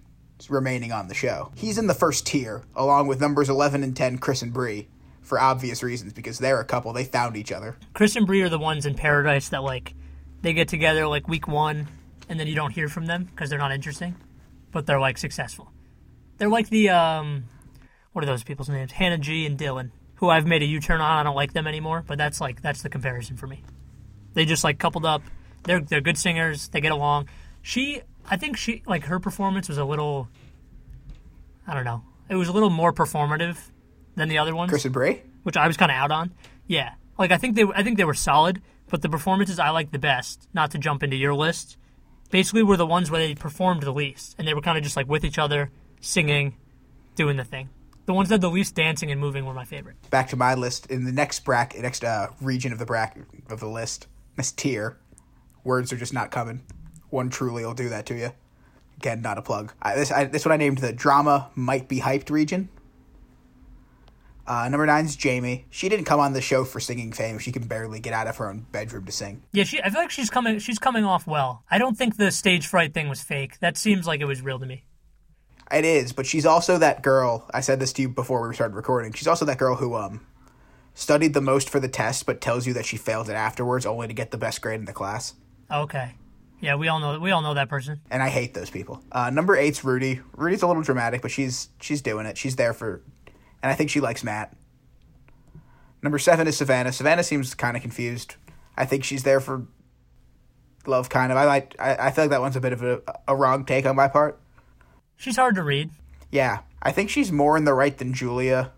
remaining 0.49 0.93
on 0.93 1.09
the 1.09 1.15
show. 1.15 1.51
He's 1.57 1.79
in 1.79 1.89
the 1.89 1.95
first 1.95 2.27
tier, 2.27 2.63
along 2.77 3.09
with 3.09 3.21
numbers 3.21 3.49
eleven 3.49 3.83
and 3.83 3.97
ten, 3.97 4.19
Chris 4.19 4.41
and 4.43 4.53
Bree, 4.53 4.89
for 5.21 5.39
obvious 5.39 5.83
reasons 5.83 6.13
because 6.13 6.39
they're 6.39 6.61
a 6.61 6.65
couple. 6.65 6.93
They 6.93 7.05
found 7.05 7.37
each 7.37 7.53
other. 7.53 7.77
Chris 7.93 8.17
and 8.17 8.27
Bree 8.27 8.43
are 8.43 8.49
the 8.49 8.59
ones 8.59 8.87
in 8.87 8.95
Paradise 8.95 9.49
that 9.51 9.63
like 9.63 9.95
they 10.41 10.53
get 10.53 10.69
together 10.69 11.07
like 11.07 11.29
week 11.29 11.49
one, 11.49 11.89
and 12.29 12.39
then 12.39 12.47
you 12.47 12.55
don't 12.55 12.71
hear 12.71 12.89
from 12.89 13.07
them 13.07 13.25
because 13.25 13.51
they're 13.51 13.59
not 13.59 13.73
interesting, 13.73 14.17
but 14.71 14.87
they're 14.87 15.01
like 15.01 15.19
successful. 15.19 15.73
They're 16.39 16.49
like 16.49 16.71
the 16.71 16.91
um, 16.91 17.45
what 18.13 18.23
are 18.23 18.27
those 18.27 18.45
people's 18.45 18.69
names? 18.69 18.93
Hannah 18.93 19.19
G 19.19 19.45
and 19.45 19.59
Dylan, 19.59 19.91
who 20.17 20.29
I've 20.29 20.47
made 20.47 20.63
a 20.63 20.67
U-turn 20.67 21.01
on. 21.01 21.19
I 21.19 21.23
don't 21.25 21.37
like 21.37 21.53
them 21.53 21.67
anymore, 21.67 22.05
but 22.07 22.17
that's 22.17 22.41
like 22.41 22.63
that's 22.63 22.83
the 22.83 22.89
comparison 22.89 23.37
for 23.37 23.49
me. 23.49 23.65
They 24.39 24.45
just 24.45 24.63
like 24.63 24.79
coupled 24.79 25.05
up. 25.05 25.23
They're 25.65 25.81
they're 25.81 26.01
good 26.01 26.17
singers. 26.17 26.69
They 26.69 26.81
get 26.81 26.93
along. 26.93 27.29
She, 27.61 28.03
I 28.31 28.37
think 28.37 28.57
she 28.57 28.85
like 28.87 29.03
her 29.07 29.19
performance 29.19 29.69
was 29.69 29.79
a 29.79 29.85
little. 29.85 30.29
I 31.67 31.75
don't 31.75 31.85
know. 31.85 32.05
It 32.29 32.37
was 32.37 32.47
a 32.47 32.53
little 32.53 32.71
more 32.71 32.93
performative 32.93 33.59
than 34.15 34.29
the 34.29 34.39
other 34.39 34.55
ones 34.55 34.85
and 34.85 34.95
Bree. 34.95 35.23
which 35.43 35.57
I 35.57 35.67
was 35.67 35.77
kind 35.77 35.91
of 35.91 35.97
out 35.97 36.13
on. 36.13 36.33
Yeah, 36.69 36.93
like 37.19 37.33
I 37.33 37.37
think 37.37 37.57
they 37.57 37.65
I 37.75 37.83
think 37.83 37.97
they 37.97 38.05
were 38.05 38.15
solid, 38.15 38.63
but 38.89 39.03
the 39.03 39.09
performances 39.09 39.59
I 39.59 39.71
liked 39.71 39.91
the 39.91 39.99
best. 39.99 40.49
Not 40.55 40.71
to 40.71 40.79
jump 40.79 41.03
into 41.03 41.17
your 41.17 41.35
list, 41.35 41.77
basically 42.31 42.63
were 42.63 42.77
the 42.77 42.87
ones 42.87 43.11
where 43.11 43.21
they 43.21 43.35
performed 43.35 43.83
the 43.83 43.93
least, 43.93 44.37
and 44.39 44.47
they 44.47 44.55
were 44.55 44.63
kind 44.63 44.79
of 44.79 44.85
just 44.85 44.95
like 44.95 45.09
with 45.09 45.25
each 45.25 45.41
other, 45.41 45.73
singing, 46.01 46.55
doing 47.17 47.37
the 47.37 47.45
thing. 47.45 47.71
The 48.07 48.15
ones 48.15 48.29
that 48.29 48.35
had 48.35 48.43
the 48.43 48.51
least 48.51 48.77
dancing 48.77 49.11
and 49.11 49.21
moving 49.21 49.47
were 49.47 49.53
my 49.53 49.65
favorite. 49.65 49.97
Back 50.11 50.29
to 50.29 50.37
my 50.37 50.55
list 50.55 50.87
in 50.87 51.07
the 51.07 51.13
next 51.13 51.41
bracket, 51.41 51.83
next 51.83 52.05
uh, 52.05 52.29
region 52.41 52.73
of 52.73 52.79
the 52.79 52.87
bracket 52.87 53.25
of 53.51 53.59
the 53.59 53.67
list, 53.67 54.07
this 54.39 54.53
tier. 54.53 54.97
Words 55.65 55.93
are 55.93 55.97
just 55.97 56.15
not 56.15 56.31
coming. 56.31 56.63
One 57.11 57.29
truly 57.29 57.65
will 57.65 57.75
do 57.75 57.91
that 57.91 58.07
to 58.07 58.15
you. 58.15 58.33
Again, 58.97 59.21
not 59.21 59.37
a 59.37 59.43
plug. 59.43 59.75
I, 59.83 59.95
this 59.97 60.11
I, 60.11 60.25
this 60.25 60.45
one 60.45 60.53
I 60.53 60.57
named 60.57 60.79
the 60.79 60.93
drama 60.93 61.51
might 61.55 61.89
be 61.89 62.01
hyped 62.01 62.31
region. 62.31 62.69
Uh, 64.47 64.67
number 64.71 64.87
nine 64.87 65.05
is 65.05 65.15
Jamie. 65.15 65.67
She 65.69 65.91
didn't 65.91 66.07
come 66.07 66.21
on 66.21 66.33
the 66.33 66.41
show 66.41 66.65
for 66.65 66.81
singing 66.81 67.13
fame. 67.13 67.39
She 67.39 67.53
can 67.53 67.67
barely 67.67 68.01
get 68.01 68.15
out 68.15 68.27
of 68.27 68.39
her 68.39 68.49
own 68.49 68.67
bedroom 68.73 69.05
to 69.05 69.13
sing. 69.13 69.43
Yeah, 69.53 69.65
she. 69.65 69.81
I 69.83 69.91
feel 69.91 70.01
like 70.01 70.11
she's 70.11 70.31
coming. 70.31 70.59
She's 70.59 70.79
coming 70.79 71.05
off 71.05 71.27
well. 71.27 71.65
I 71.71 71.77
don't 71.77 71.99
think 71.99 72.17
the 72.17 72.31
stage 72.31 72.67
fright 72.67 72.95
thing 72.95 73.09
was 73.09 73.21
fake. 73.23 73.61
That 73.61 73.77
seems 73.77 74.07
like 74.07 74.21
it 74.21 74.25
was 74.25 74.41
real 74.41 74.59
to 74.59 74.67
me. 74.67 74.85
It 75.71 75.85
is, 75.85 76.15
but 76.15 76.25
she's 76.25 76.47
also 76.47 76.79
that 76.79 77.03
girl. 77.03 77.47
I 77.53 77.61
said 77.61 77.79
this 77.79 77.93
to 77.95 78.03
you 78.03 78.09
before 78.09 78.49
we 78.49 78.55
started 78.55 78.75
recording. 78.75 79.13
She's 79.13 79.29
also 79.29 79.45
that 79.45 79.59
girl 79.59 79.77
who 79.77 79.95
um 79.97 80.27
studied 80.99 81.33
the 81.33 81.41
most 81.41 81.71
for 81.71 81.79
the 81.79 81.89
test, 81.89 82.27
but 82.27 82.41
tells 82.41 82.67
you 82.67 82.73
that 82.75 82.85
she 82.85 82.97
failed 82.97 83.31
it 83.31 83.35
afterwards, 83.35 83.87
only 83.87 84.09
to 84.09 84.13
get 84.13 84.33
the 84.33 84.37
best 84.39 84.61
grade 84.61 84.81
in 84.81 84.85
the 84.85 84.93
class. 84.93 85.35
Okay. 85.71 86.15
Yeah, 86.61 86.75
we 86.75 86.89
all 86.89 86.99
know. 86.99 87.21
We 87.21 87.31
all 87.31 87.41
know 87.41 87.55
that 87.55 87.69
person. 87.69 88.01
and 88.11 88.21
I 88.21 88.29
hate 88.29 88.53
those 88.53 88.69
people. 88.69 89.01
Uh, 89.13 89.31
number 89.31 89.55
eight's 89.57 89.85
Rudy. 89.85 90.21
Rudy's 90.37 90.63
a 90.63 90.67
little 90.67 90.83
dramatic, 90.83 91.23
but 91.23 91.31
she's 91.31 91.69
she's 91.81 92.03
doing 92.03 92.27
it. 92.27 92.37
She's 92.37 92.57
there 92.57 92.73
for, 92.73 93.01
and 93.63 93.71
I 93.71 93.77
think 93.77 93.91
she 93.91 94.01
likes 94.01 94.25
Matt. 94.25 94.57
Number 96.03 96.19
seven 96.19 96.49
is 96.49 96.57
Savannah. 96.57 96.93
Savannah 96.93 97.23
seems 97.23 97.55
kind 97.55 97.77
of 97.77 97.83
confused. 97.83 98.35
I 98.77 98.87
think 98.87 99.05
she's 99.05 99.23
there 99.23 99.39
for 99.39 99.67
love, 100.85 101.09
kind 101.09 101.31
of. 101.31 101.39
I 101.39 101.45
like. 101.45 101.77
I, 101.79 102.09
I 102.09 102.11
feel 102.11 102.25
like 102.25 102.31
that 102.31 102.41
one's 102.41 102.57
a 102.57 102.61
bit 102.61 102.73
of 102.73 102.83
a, 102.83 103.03
a 103.29 103.37
wrong 103.37 103.65
take 103.65 103.87
on 103.87 103.95
my 103.95 104.09
part. 104.09 104.41
She's 105.17 105.37
hard 105.37 105.55
to 105.55 105.63
read. 105.63 105.91
Yeah, 106.33 106.61
I 106.83 106.91
think 106.91 107.09
she's 107.09 107.31
more 107.31 107.57
in 107.57 107.65
the 107.65 107.75
right 107.75 107.97
than 107.97 108.13
Julia, 108.15 108.73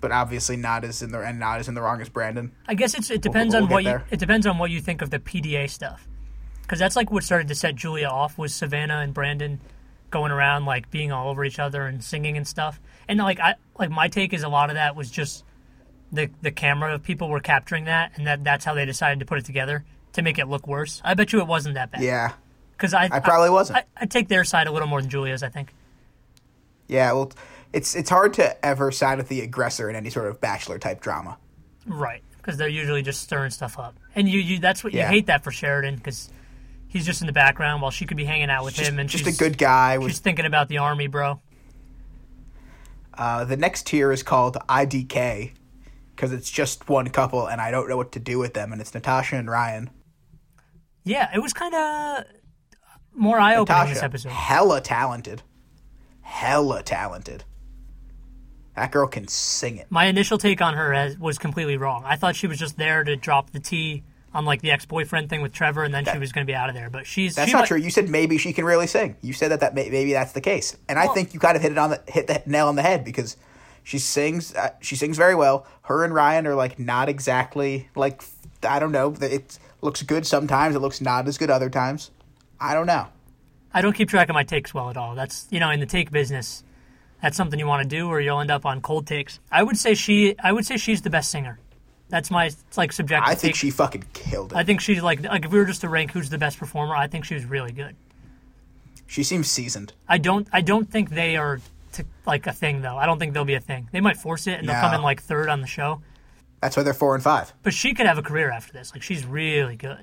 but 0.00 0.12
obviously 0.12 0.56
not 0.56 0.84
as 0.84 1.02
in 1.02 1.10
the 1.10 1.20
and 1.20 1.38
not 1.38 1.60
as 1.60 1.68
in 1.68 1.74
the 1.74 1.82
wrong 1.82 2.00
as 2.00 2.08
Brandon. 2.08 2.52
I 2.66 2.74
guess 2.74 2.94
it's 2.94 3.10
it 3.10 3.22
depends 3.22 3.54
we'll 3.54 3.64
on 3.64 3.70
what 3.70 3.84
get 3.84 3.92
you 3.92 4.04
it 4.10 4.18
depends 4.18 4.46
on 4.46 4.58
what 4.58 4.70
you 4.70 4.80
think 4.80 5.02
of 5.02 5.10
the 5.10 5.18
PDA 5.18 5.68
stuff, 5.70 6.06
because 6.62 6.78
that's 6.78 6.96
like 6.96 7.10
what 7.10 7.24
started 7.24 7.48
to 7.48 7.54
set 7.54 7.74
Julia 7.74 8.08
off 8.08 8.38
was 8.38 8.54
Savannah 8.54 8.98
and 8.98 9.12
Brandon 9.14 9.60
going 10.10 10.32
around 10.32 10.64
like 10.64 10.90
being 10.90 11.12
all 11.12 11.28
over 11.28 11.44
each 11.44 11.58
other 11.58 11.86
and 11.86 12.02
singing 12.02 12.36
and 12.36 12.46
stuff. 12.46 12.80
And 13.08 13.18
like 13.18 13.40
I 13.40 13.54
like 13.78 13.90
my 13.90 14.08
take 14.08 14.32
is 14.32 14.42
a 14.42 14.48
lot 14.48 14.70
of 14.70 14.74
that 14.74 14.96
was 14.96 15.10
just 15.10 15.44
the 16.12 16.30
the 16.42 16.50
camera 16.50 16.98
people 16.98 17.28
were 17.28 17.40
capturing 17.40 17.84
that, 17.84 18.12
and 18.16 18.26
that 18.26 18.44
that's 18.44 18.64
how 18.64 18.74
they 18.74 18.84
decided 18.84 19.20
to 19.20 19.26
put 19.26 19.38
it 19.38 19.44
together 19.44 19.84
to 20.12 20.22
make 20.22 20.38
it 20.38 20.48
look 20.48 20.66
worse. 20.66 21.00
I 21.04 21.14
bet 21.14 21.32
you 21.32 21.40
it 21.40 21.46
wasn't 21.46 21.74
that 21.74 21.90
bad. 21.90 22.02
Yeah, 22.02 22.32
because 22.72 22.94
I 22.94 23.08
I 23.10 23.20
probably 23.20 23.50
wasn't. 23.50 23.78
I, 23.78 23.84
I 23.96 24.06
take 24.06 24.28
their 24.28 24.44
side 24.44 24.66
a 24.66 24.72
little 24.72 24.88
more 24.88 25.00
than 25.00 25.10
Julia's. 25.10 25.42
I 25.42 25.48
think 25.48 25.74
Yeah, 26.88 27.12
well, 27.12 27.32
it's 27.72 27.94
it's 27.96 28.10
hard 28.10 28.34
to 28.34 28.64
ever 28.64 28.90
side 28.92 29.18
with 29.18 29.28
the 29.28 29.40
aggressor 29.40 29.88
in 29.90 29.96
any 29.96 30.10
sort 30.10 30.26
of 30.28 30.40
bachelor 30.40 30.78
type 30.78 31.00
drama. 31.00 31.38
Right, 31.86 32.22
because 32.38 32.56
they're 32.56 32.68
usually 32.68 33.02
just 33.02 33.20
stirring 33.22 33.50
stuff 33.50 33.78
up, 33.78 33.96
and 34.14 34.28
you, 34.28 34.40
you 34.40 34.58
that's 34.58 34.82
what 34.84 34.92
Yeah. 34.92 35.02
you 35.08 35.14
hate 35.16 35.26
that 35.26 35.44
for 35.44 35.50
Sheridan 35.50 35.96
because 35.96 36.30
he's 36.88 37.04
just 37.06 37.20
in 37.20 37.26
the 37.26 37.32
background 37.32 37.82
while 37.82 37.90
she 37.90 38.06
could 38.06 38.16
be 38.16 38.24
hanging 38.24 38.50
out 38.50 38.64
with 38.64 38.74
Just, 38.74 38.90
him, 38.90 38.98
and 38.98 39.08
just 39.08 39.24
she's 39.24 39.36
a 39.36 39.38
good 39.38 39.58
guy. 39.58 39.98
With 39.98 40.08
she's 40.10 40.18
thinking 40.20 40.44
about 40.46 40.68
the 40.68 40.78
army, 40.78 41.06
bro. 41.06 41.40
uh, 43.14 43.44
the 43.44 43.56
next 43.56 43.86
tier 43.86 44.12
is 44.12 44.22
called 44.22 44.56
IDK 44.68 45.52
because 46.14 46.32
it's 46.32 46.50
just 46.50 46.88
one 46.88 47.08
couple, 47.10 47.46
and 47.46 47.60
I 47.60 47.70
don't 47.70 47.88
know 47.88 47.96
what 47.96 48.12
to 48.12 48.20
do 48.20 48.38
with 48.38 48.54
them, 48.54 48.72
and 48.72 48.80
it's 48.80 48.94
Natasha 48.94 49.36
and 49.36 49.50
Ryan. 49.50 49.90
Yeah, 51.04 51.28
it 51.34 51.40
was 51.40 51.52
kind 51.52 51.74
of 51.74 52.24
more 53.14 53.38
eye 53.38 53.56
opening 53.56 53.88
this 53.90 54.02
episode. 54.02 54.32
hella 54.32 54.80
talented, 54.80 55.42
hella 56.26 56.82
talented. 56.82 57.44
That 58.74 58.90
girl 58.90 59.06
can 59.06 59.26
sing 59.28 59.76
it. 59.78 59.86
My 59.88 60.06
initial 60.06 60.36
take 60.36 60.60
on 60.60 60.74
her 60.74 60.92
has, 60.92 61.16
was 61.18 61.38
completely 61.38 61.76
wrong. 61.78 62.02
I 62.04 62.16
thought 62.16 62.36
she 62.36 62.46
was 62.46 62.58
just 62.58 62.76
there 62.76 63.04
to 63.04 63.16
drop 63.16 63.50
the 63.50 63.60
T 63.60 64.02
on 64.34 64.44
like 64.44 64.60
the 64.60 64.70
ex 64.70 64.84
boyfriend 64.84 65.30
thing 65.30 65.40
with 65.40 65.52
Trevor, 65.52 65.82
and 65.84 65.94
then 65.94 66.04
she 66.04 66.18
was 66.18 66.32
going 66.32 66.46
to 66.46 66.50
be 66.50 66.54
out 66.54 66.68
of 66.68 66.74
there. 66.74 66.90
But 66.90 67.06
she's 67.06 67.36
That's 67.36 67.48
she 67.48 67.52
not 67.54 67.60
might- 67.60 67.68
true. 67.68 67.78
You 67.78 67.88
said 67.90 68.10
maybe 68.10 68.36
she 68.36 68.52
can 68.52 68.66
really 68.66 68.86
sing. 68.86 69.16
You 69.22 69.32
said 69.32 69.50
that 69.52 69.60
that 69.60 69.74
may, 69.74 69.88
maybe 69.88 70.12
that's 70.12 70.32
the 70.32 70.42
case, 70.42 70.76
and 70.90 70.98
I 70.98 71.06
think 71.06 71.32
you 71.32 71.40
kind 71.40 71.56
of 71.56 71.62
hit 71.62 71.72
it 71.72 71.78
on 71.78 71.90
the 71.90 72.02
hit 72.06 72.26
the 72.26 72.42
nail 72.44 72.68
on 72.68 72.76
the 72.76 72.82
head 72.82 73.02
because 73.04 73.38
she 73.82 73.98
sings. 73.98 74.54
Uh, 74.54 74.70
she 74.82 74.94
sings 74.96 75.16
very 75.16 75.34
well. 75.34 75.66
Her 75.82 76.04
and 76.04 76.12
Ryan 76.12 76.46
are 76.46 76.54
like 76.54 76.78
not 76.78 77.08
exactly 77.08 77.88
like 77.94 78.22
I 78.62 78.78
don't 78.78 78.92
know. 78.92 79.14
It 79.22 79.58
looks 79.80 80.02
good 80.02 80.26
sometimes. 80.26 80.74
It 80.74 80.80
looks 80.80 81.00
not 81.00 81.26
as 81.28 81.38
good 81.38 81.50
other 81.50 81.70
times. 81.70 82.10
I 82.60 82.74
don't 82.74 82.86
know. 82.86 83.06
I 83.76 83.82
don't 83.82 83.92
keep 83.92 84.08
track 84.08 84.30
of 84.30 84.34
my 84.34 84.42
takes 84.42 84.72
well 84.72 84.88
at 84.88 84.96
all. 84.96 85.14
That's 85.14 85.46
you 85.50 85.60
know 85.60 85.70
in 85.70 85.80
the 85.80 85.86
take 85.86 86.10
business, 86.10 86.64
that's 87.20 87.36
something 87.36 87.58
you 87.58 87.66
want 87.66 87.82
to 87.82 87.88
do, 87.88 88.08
or 88.08 88.22
you'll 88.22 88.40
end 88.40 88.50
up 88.50 88.64
on 88.64 88.80
cold 88.80 89.06
takes. 89.06 89.38
I 89.52 89.62
would 89.62 89.76
say 89.76 89.92
she. 89.92 90.34
I 90.38 90.50
would 90.50 90.64
say 90.64 90.78
she's 90.78 91.02
the 91.02 91.10
best 91.10 91.30
singer. 91.30 91.58
That's 92.08 92.30
my 92.30 92.46
it's 92.46 92.78
like 92.78 92.90
subjective. 92.90 93.30
I 93.30 93.34
think 93.34 93.52
take. 93.52 93.56
she 93.56 93.70
fucking 93.70 94.06
killed 94.14 94.52
it. 94.52 94.56
I 94.56 94.64
think 94.64 94.80
she's 94.80 95.02
like 95.02 95.22
like 95.22 95.44
if 95.44 95.52
we 95.52 95.58
were 95.58 95.66
just 95.66 95.82
to 95.82 95.90
rank 95.90 96.12
who's 96.12 96.30
the 96.30 96.38
best 96.38 96.58
performer, 96.58 96.96
I 96.96 97.06
think 97.06 97.26
she 97.26 97.34
was 97.34 97.44
really 97.44 97.72
good. 97.72 97.94
she 99.06 99.22
seems 99.22 99.50
seasoned. 99.50 99.92
I 100.08 100.16
don't 100.16 100.48
I 100.54 100.62
don't 100.62 100.90
think 100.90 101.10
they 101.10 101.36
are 101.36 101.60
to, 101.92 102.06
like 102.24 102.46
a 102.46 102.54
thing 102.54 102.80
though. 102.80 102.96
I 102.96 103.04
don't 103.04 103.18
think 103.18 103.34
they'll 103.34 103.44
be 103.44 103.56
a 103.56 103.60
thing. 103.60 103.90
They 103.92 104.00
might 104.00 104.16
force 104.16 104.46
it 104.46 104.58
and 104.58 104.66
they'll 104.66 104.80
come 104.80 104.94
in 104.94 105.02
like 105.02 105.20
third 105.20 105.50
on 105.50 105.60
the 105.60 105.66
show. 105.66 106.00
That's 106.62 106.78
why 106.78 106.82
they're 106.82 106.94
four 106.94 107.14
and 107.14 107.22
five. 107.22 107.52
But 107.62 107.74
she 107.74 107.92
could 107.92 108.06
have 108.06 108.16
a 108.16 108.22
career 108.22 108.50
after 108.50 108.72
this. 108.72 108.94
Like 108.94 109.02
she's 109.02 109.26
really 109.26 109.76
good. 109.76 110.02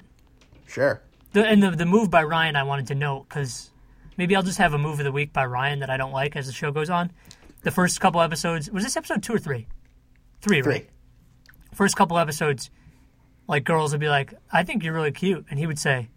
Sure. 0.67 1.01
The, 1.33 1.45
and 1.45 1.63
the 1.63 1.71
the 1.71 1.85
move 1.85 2.11
by 2.11 2.23
Ryan 2.23 2.55
I 2.55 2.63
wanted 2.63 2.87
to 2.87 2.95
note 2.95 3.27
because 3.27 3.71
maybe 4.17 4.35
I'll 4.35 4.43
just 4.43 4.59
have 4.59 4.73
a 4.73 4.77
move 4.77 4.99
of 4.99 5.05
the 5.05 5.11
week 5.11 5.33
by 5.33 5.45
Ryan 5.45 5.79
that 5.79 5.89
I 5.89 5.97
don't 5.97 6.11
like 6.11 6.35
as 6.35 6.45
the 6.45 6.53
show 6.53 6.71
goes 6.71 6.91
on. 6.91 7.11
The 7.63 7.71
first 7.71 7.99
couple 7.99 8.21
episodes 8.21 8.69
was 8.69 8.83
this 8.83 8.95
episode 8.95 9.23
two 9.23 9.33
or 9.33 9.39
three? 9.39 9.67
Three, 10.41 10.61
right? 10.61 10.87
First 11.73 11.95
couple 11.95 12.19
episodes, 12.19 12.69
like 13.47 13.63
girls 13.63 13.93
would 13.93 13.99
be 13.99 14.09
like, 14.09 14.33
"I 14.51 14.63
think 14.63 14.83
you're 14.83 14.93
really 14.93 15.11
cute," 15.11 15.45
and 15.49 15.57
he 15.57 15.65
would 15.65 15.79
say, 15.79 16.09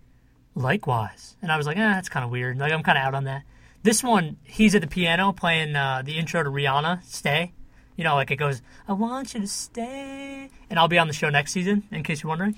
"Likewise," 0.54 1.36
and 1.40 1.50
I 1.50 1.56
was 1.56 1.66
like, 1.66 1.78
"Eh, 1.78 1.80
that's 1.80 2.10
kind 2.10 2.24
of 2.24 2.30
weird." 2.30 2.58
Like 2.58 2.72
I'm 2.72 2.82
kind 2.82 2.98
of 2.98 3.04
out 3.04 3.14
on 3.14 3.24
that. 3.24 3.42
This 3.82 4.02
one, 4.02 4.36
he's 4.42 4.74
at 4.74 4.82
the 4.82 4.86
piano 4.86 5.32
playing 5.32 5.76
uh, 5.76 6.02
the 6.04 6.18
intro 6.18 6.42
to 6.42 6.50
Rihanna, 6.50 7.04
"Stay." 7.04 7.54
You 7.96 8.04
know, 8.04 8.16
like 8.16 8.30
it 8.30 8.36
goes, 8.36 8.60
"I 8.86 8.92
want 8.92 9.32
you 9.32 9.40
to 9.40 9.46
stay," 9.46 10.50
and 10.68 10.78
I'll 10.78 10.88
be 10.88 10.98
on 10.98 11.06
the 11.06 11.14
show 11.14 11.30
next 11.30 11.52
season, 11.52 11.84
in 11.90 12.02
case 12.02 12.22
you're 12.22 12.28
wondering. 12.28 12.56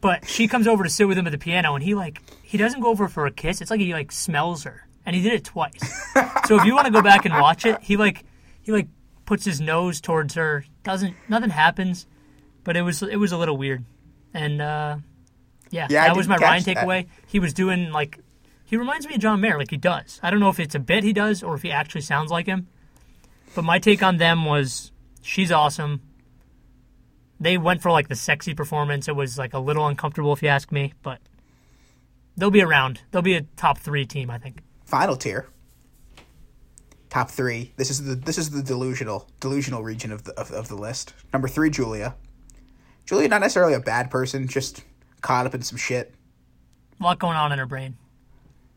But 0.00 0.26
she 0.26 0.48
comes 0.48 0.66
over 0.66 0.82
to 0.84 0.90
sit 0.90 1.06
with 1.06 1.18
him 1.18 1.26
at 1.26 1.32
the 1.32 1.38
piano, 1.38 1.74
and 1.74 1.84
he 1.84 1.94
like 1.94 2.20
he 2.42 2.56
doesn't 2.56 2.80
go 2.80 2.88
over 2.88 3.08
for 3.08 3.26
a 3.26 3.30
kiss. 3.30 3.60
It's 3.60 3.70
like 3.70 3.80
he 3.80 3.92
like 3.92 4.10
smells 4.12 4.64
her, 4.64 4.86
and 5.04 5.14
he 5.14 5.22
did 5.22 5.32
it 5.34 5.44
twice. 5.44 5.80
so 6.46 6.56
if 6.58 6.64
you 6.64 6.74
want 6.74 6.86
to 6.86 6.92
go 6.92 7.02
back 7.02 7.24
and 7.26 7.34
watch 7.34 7.66
it, 7.66 7.78
he 7.82 7.96
like 7.96 8.24
he 8.62 8.72
like 8.72 8.88
puts 9.26 9.44
his 9.44 9.60
nose 9.60 10.00
towards 10.00 10.34
her. 10.34 10.64
Doesn't 10.84 11.14
nothing 11.28 11.50
happens, 11.50 12.06
but 12.64 12.76
it 12.76 12.82
was 12.82 13.02
it 13.02 13.16
was 13.16 13.32
a 13.32 13.36
little 13.36 13.56
weird, 13.58 13.84
and 14.32 14.62
uh, 14.62 14.96
yeah, 15.70 15.86
Yeah, 15.90 16.06
that 16.06 16.16
was 16.16 16.28
my 16.28 16.36
Ryan 16.36 16.62
that. 16.62 16.76
takeaway. 16.78 17.06
He 17.26 17.38
was 17.38 17.52
doing 17.52 17.90
like 17.92 18.18
he 18.64 18.76
reminds 18.78 19.06
me 19.06 19.16
of 19.16 19.20
John 19.20 19.40
Mayer, 19.42 19.58
like 19.58 19.70
he 19.70 19.76
does. 19.76 20.18
I 20.22 20.30
don't 20.30 20.40
know 20.40 20.48
if 20.48 20.58
it's 20.60 20.74
a 20.74 20.78
bit 20.80 21.04
he 21.04 21.12
does 21.12 21.42
or 21.42 21.54
if 21.56 21.62
he 21.62 21.70
actually 21.70 22.02
sounds 22.02 22.30
like 22.30 22.46
him. 22.46 22.68
But 23.54 23.64
my 23.64 23.78
take 23.78 24.02
on 24.02 24.16
them 24.16 24.44
was 24.46 24.92
she's 25.22 25.52
awesome. 25.52 26.00
They 27.40 27.56
went 27.56 27.80
for 27.80 27.90
like 27.90 28.08
the 28.08 28.14
sexy 28.16 28.52
performance. 28.54 29.08
It 29.08 29.16
was 29.16 29.38
like 29.38 29.54
a 29.54 29.58
little 29.58 29.86
uncomfortable 29.86 30.32
if 30.32 30.42
you 30.42 30.48
ask 30.48 30.70
me, 30.70 30.92
but 31.02 31.18
they'll 32.36 32.50
be 32.50 32.62
around. 32.62 33.00
They'll 33.10 33.22
be 33.22 33.34
a 33.34 33.42
top 33.56 33.78
three 33.78 34.04
team, 34.04 34.30
I 34.30 34.38
think. 34.38 34.60
Final 34.84 35.16
tier. 35.16 35.48
Top 37.08 37.30
three. 37.30 37.72
This 37.76 37.90
is 37.90 38.04
the 38.04 38.14
this 38.14 38.38
is 38.38 38.50
the 38.50 38.62
delusional 38.62 39.28
delusional 39.40 39.82
region 39.82 40.12
of 40.12 40.24
the 40.24 40.38
of, 40.38 40.50
of 40.52 40.68
the 40.68 40.76
list. 40.76 41.12
Number 41.32 41.48
three, 41.48 41.70
Julia. 41.70 42.14
Julia, 43.06 43.28
not 43.28 43.40
necessarily 43.40 43.74
a 43.74 43.80
bad 43.80 44.10
person, 44.10 44.46
just 44.46 44.84
caught 45.20 45.46
up 45.46 45.54
in 45.54 45.62
some 45.62 45.78
shit. 45.78 46.14
A 47.00 47.02
lot 47.02 47.18
going 47.18 47.36
on 47.36 47.50
in 47.50 47.58
her 47.58 47.66
brain. 47.66 47.96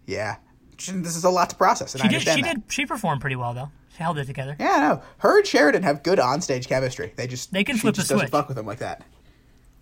Yeah, 0.08 0.38
She- 0.78 0.92
this 0.94 1.16
is 1.16 1.24
a 1.24 1.30
lot 1.30 1.50
to 1.52 1.56
process. 1.56 1.94
And 1.94 2.02
She 2.02 2.08
I 2.08 2.12
did. 2.12 2.22
She 2.22 2.42
that. 2.42 2.56
did. 2.56 2.64
She 2.72 2.86
performed 2.86 3.22
pretty 3.22 3.36
well 3.36 3.54
though. 3.54 3.70
She 3.96 4.02
held 4.02 4.18
it 4.18 4.26
together. 4.26 4.56
Yeah, 4.60 4.80
no. 4.80 5.04
Her 5.20 5.38
and 5.40 5.48
Sheridan 5.48 5.84
have 5.84 6.02
good 6.04 6.18
onstage 6.20 6.68
chemistry. 6.68 7.14
They 7.16 7.28
just 7.28 7.52
They 7.54 7.64
can 7.64 7.78
flip 7.78 7.94
the 7.94 8.02
just 8.02 8.10
doesn't 8.10 8.26
switch. 8.28 8.32
fuck 8.32 8.48
with 8.48 8.58
them 8.58 8.66
like 8.66 8.80
that. 8.80 9.04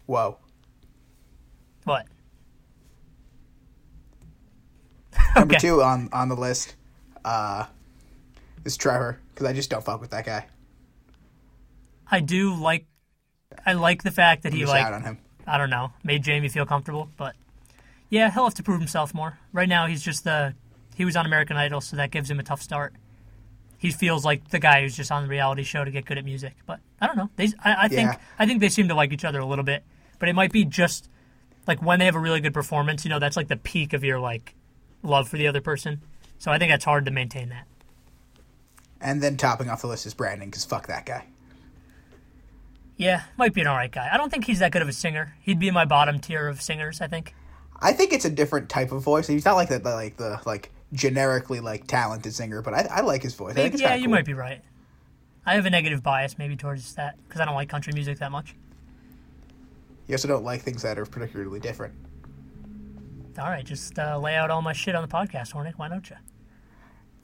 Whoa. 0.06 0.38
What? 1.86 2.06
Number 5.36 5.56
Okay. 5.56 5.60
two 5.68 5.82
on 5.82 6.10
on 6.12 6.30
the 6.30 6.36
list 6.36 6.76
uh, 7.26 7.66
is 8.66 8.78
Trevor 8.78 9.20
because 9.34 9.48
I 9.48 9.54
just 9.54 9.70
don't 9.70 9.84
fuck 9.84 10.02
with 10.02 10.12
that 10.12 10.26
guy. 10.26 10.46
I 12.10 12.20
do 12.20 12.54
like. 12.54 12.86
I 13.66 13.74
like 13.74 14.04
the 14.04 14.12
fact 14.12 14.44
that 14.44 14.54
he 14.54 14.66
like. 14.66 14.84
out 14.84 14.94
on 14.94 15.04
him. 15.04 15.18
I 15.48 15.58
don't 15.58 15.70
know, 15.70 15.92
made 16.04 16.24
Jamie 16.24 16.50
feel 16.50 16.66
comfortable. 16.66 17.10
But 17.18 17.36
yeah, 18.10 18.30
he'll 18.32 18.44
have 18.46 18.54
to 18.56 18.64
prove 18.64 18.80
himself 18.80 19.14
more. 19.14 19.40
Right 19.54 19.68
now, 19.70 19.88
he's 19.88 20.02
just 20.02 20.24
the 20.24 20.54
he 20.96 21.06
was 21.06 21.16
on 21.16 21.26
American 21.26 21.58
Idol, 21.58 21.82
so 21.82 21.96
that 21.98 22.12
gives 22.12 22.30
him 22.30 22.40
a 22.40 22.44
tough 22.44 22.62
start. 22.62 22.94
He 23.82 23.90
feels 23.90 24.24
like 24.24 24.50
the 24.50 24.60
guy 24.60 24.84
who's 24.84 24.96
just 24.96 25.12
on 25.12 25.24
the 25.24 25.30
reality 25.30 25.64
show 25.64 25.84
to 25.84 25.90
get 25.90 26.06
good 26.06 26.20
at 26.20 26.24
music. 26.24 26.54
But 26.68 26.82
I 27.02 27.08
don't 27.08 27.18
know. 27.18 27.32
They, 27.36 27.46
I, 27.64 27.86
I 27.86 27.88
think 27.88 28.12
Yeah. 28.12 28.18
I 28.38 28.46
think 28.46 28.60
they 28.62 28.70
seem 28.70 28.88
to 28.90 28.94
like 28.94 29.12
each 29.12 29.26
other 29.26 29.40
a 29.40 29.46
little 29.46 29.66
bit. 29.66 29.84
But 30.20 30.30
it 30.30 30.34
might 30.34 30.52
be 30.52 30.66
just 30.66 31.10
like 31.66 31.82
when 31.82 31.98
they 31.98 32.06
have 32.06 32.14
a 32.14 32.20
really 32.20 32.42
good 32.42 32.54
performance. 32.54 33.04
You 33.04 33.10
know, 33.10 33.18
that's 33.18 33.36
like 33.36 33.48
the 33.48 33.58
peak 33.58 33.94
of 33.94 34.04
your 34.04 34.20
like 34.20 34.54
love 35.02 35.28
for 35.28 35.38
the 35.38 35.48
other 35.48 35.62
person. 35.62 36.02
So 36.38 36.52
I 36.52 36.60
think 36.60 36.72
that's 36.72 36.86
hard 36.86 37.06
to 37.06 37.12
maintain 37.12 37.50
that. 37.50 37.66
And 39.02 39.20
then 39.20 39.36
topping 39.36 39.68
off 39.68 39.82
the 39.82 39.88
list 39.88 40.06
is 40.06 40.14
Brandon 40.14 40.48
because 40.48 40.64
fuck 40.64 40.86
that 40.86 41.08
guy. 41.08 41.26
Yeah, 42.98 43.24
might 43.36 43.56
be 43.56 43.62
an 43.62 43.68
alright 43.68 43.92
guy. 43.92 44.10
I 44.12 44.18
don't 44.18 44.30
think 44.30 44.46
he's 44.46 44.60
that 44.60 44.72
good 44.72 44.84
of 44.84 44.88
a 44.88 44.94
singer. 44.94 45.36
He'd 45.42 45.58
be 45.58 45.68
in 45.68 45.74
my 45.74 45.86
bottom 45.86 46.20
tier 46.20 46.48
of 46.48 46.62
singers. 46.62 47.02
I 47.02 47.08
think. 47.08 47.34
I 47.80 47.94
think 47.94 48.14
it's 48.14 48.26
a 48.26 48.30
different 48.30 48.70
type 48.70 48.92
of 48.92 49.02
voice. 49.02 49.26
He's 49.26 49.44
not 49.44 49.56
like 49.56 49.70
the, 49.70 49.80
the 49.80 49.90
like 49.90 50.18
the 50.18 50.40
like 50.46 50.72
generically 50.94 51.60
like 51.60 51.88
talented 51.88 52.34
singer, 52.34 52.62
but 52.62 52.74
I, 52.74 52.88
I 52.92 53.02
like 53.02 53.24
his 53.24 53.36
voice. 53.36 53.52
I 53.52 53.70
think 53.70 53.80
yeah, 53.80 53.96
you 53.96 54.06
cool. 54.06 54.12
might 54.12 54.26
be 54.26 54.34
right. 54.34 54.62
I 55.46 55.56
have 55.56 55.66
a 55.66 55.70
negative 55.70 56.04
bias 56.04 56.38
maybe 56.38 56.56
towards 56.56 56.96
that 56.96 57.18
because 57.28 57.42
I 57.42 57.46
don't 57.46 57.56
like 57.56 57.70
country 57.70 57.94
music 57.94 58.20
that 58.20 58.32
much. 58.32 58.56
You 60.08 60.16
also 60.16 60.28
don't 60.28 60.44
like 60.44 60.62
things 60.62 60.82
that 60.82 61.00
are 61.00 61.06
particularly 61.06 61.60
different. 61.60 61.94
All 63.40 63.50
right, 63.50 63.66
just 63.66 63.98
uh, 63.98 64.20
lay 64.20 64.36
out 64.36 64.50
all 64.50 64.62
my 64.62 64.74
shit 64.74 64.94
on 64.94 65.02
the 65.02 65.08
podcast, 65.08 65.54
Hornick. 65.54 65.74
Why 65.78 65.88
don't 65.88 66.08
you? 66.10 66.18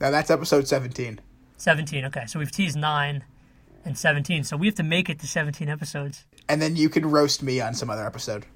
Now 0.00 0.10
that's 0.10 0.30
episode 0.30 0.66
seventeen. 0.66 1.20
17. 1.58 2.04
Okay, 2.06 2.24
so 2.26 2.38
we've 2.38 2.52
teased 2.52 2.76
9 2.76 3.24
and 3.84 3.98
17. 3.98 4.44
So 4.44 4.56
we 4.56 4.66
have 4.66 4.76
to 4.76 4.82
make 4.82 5.10
it 5.10 5.18
to 5.20 5.26
17 5.26 5.68
episodes. 5.68 6.24
And 6.48 6.62
then 6.62 6.76
you 6.76 6.88
can 6.88 7.04
roast 7.10 7.42
me 7.42 7.60
on 7.60 7.74
some 7.74 7.90
other 7.90 8.06
episode. 8.06 8.46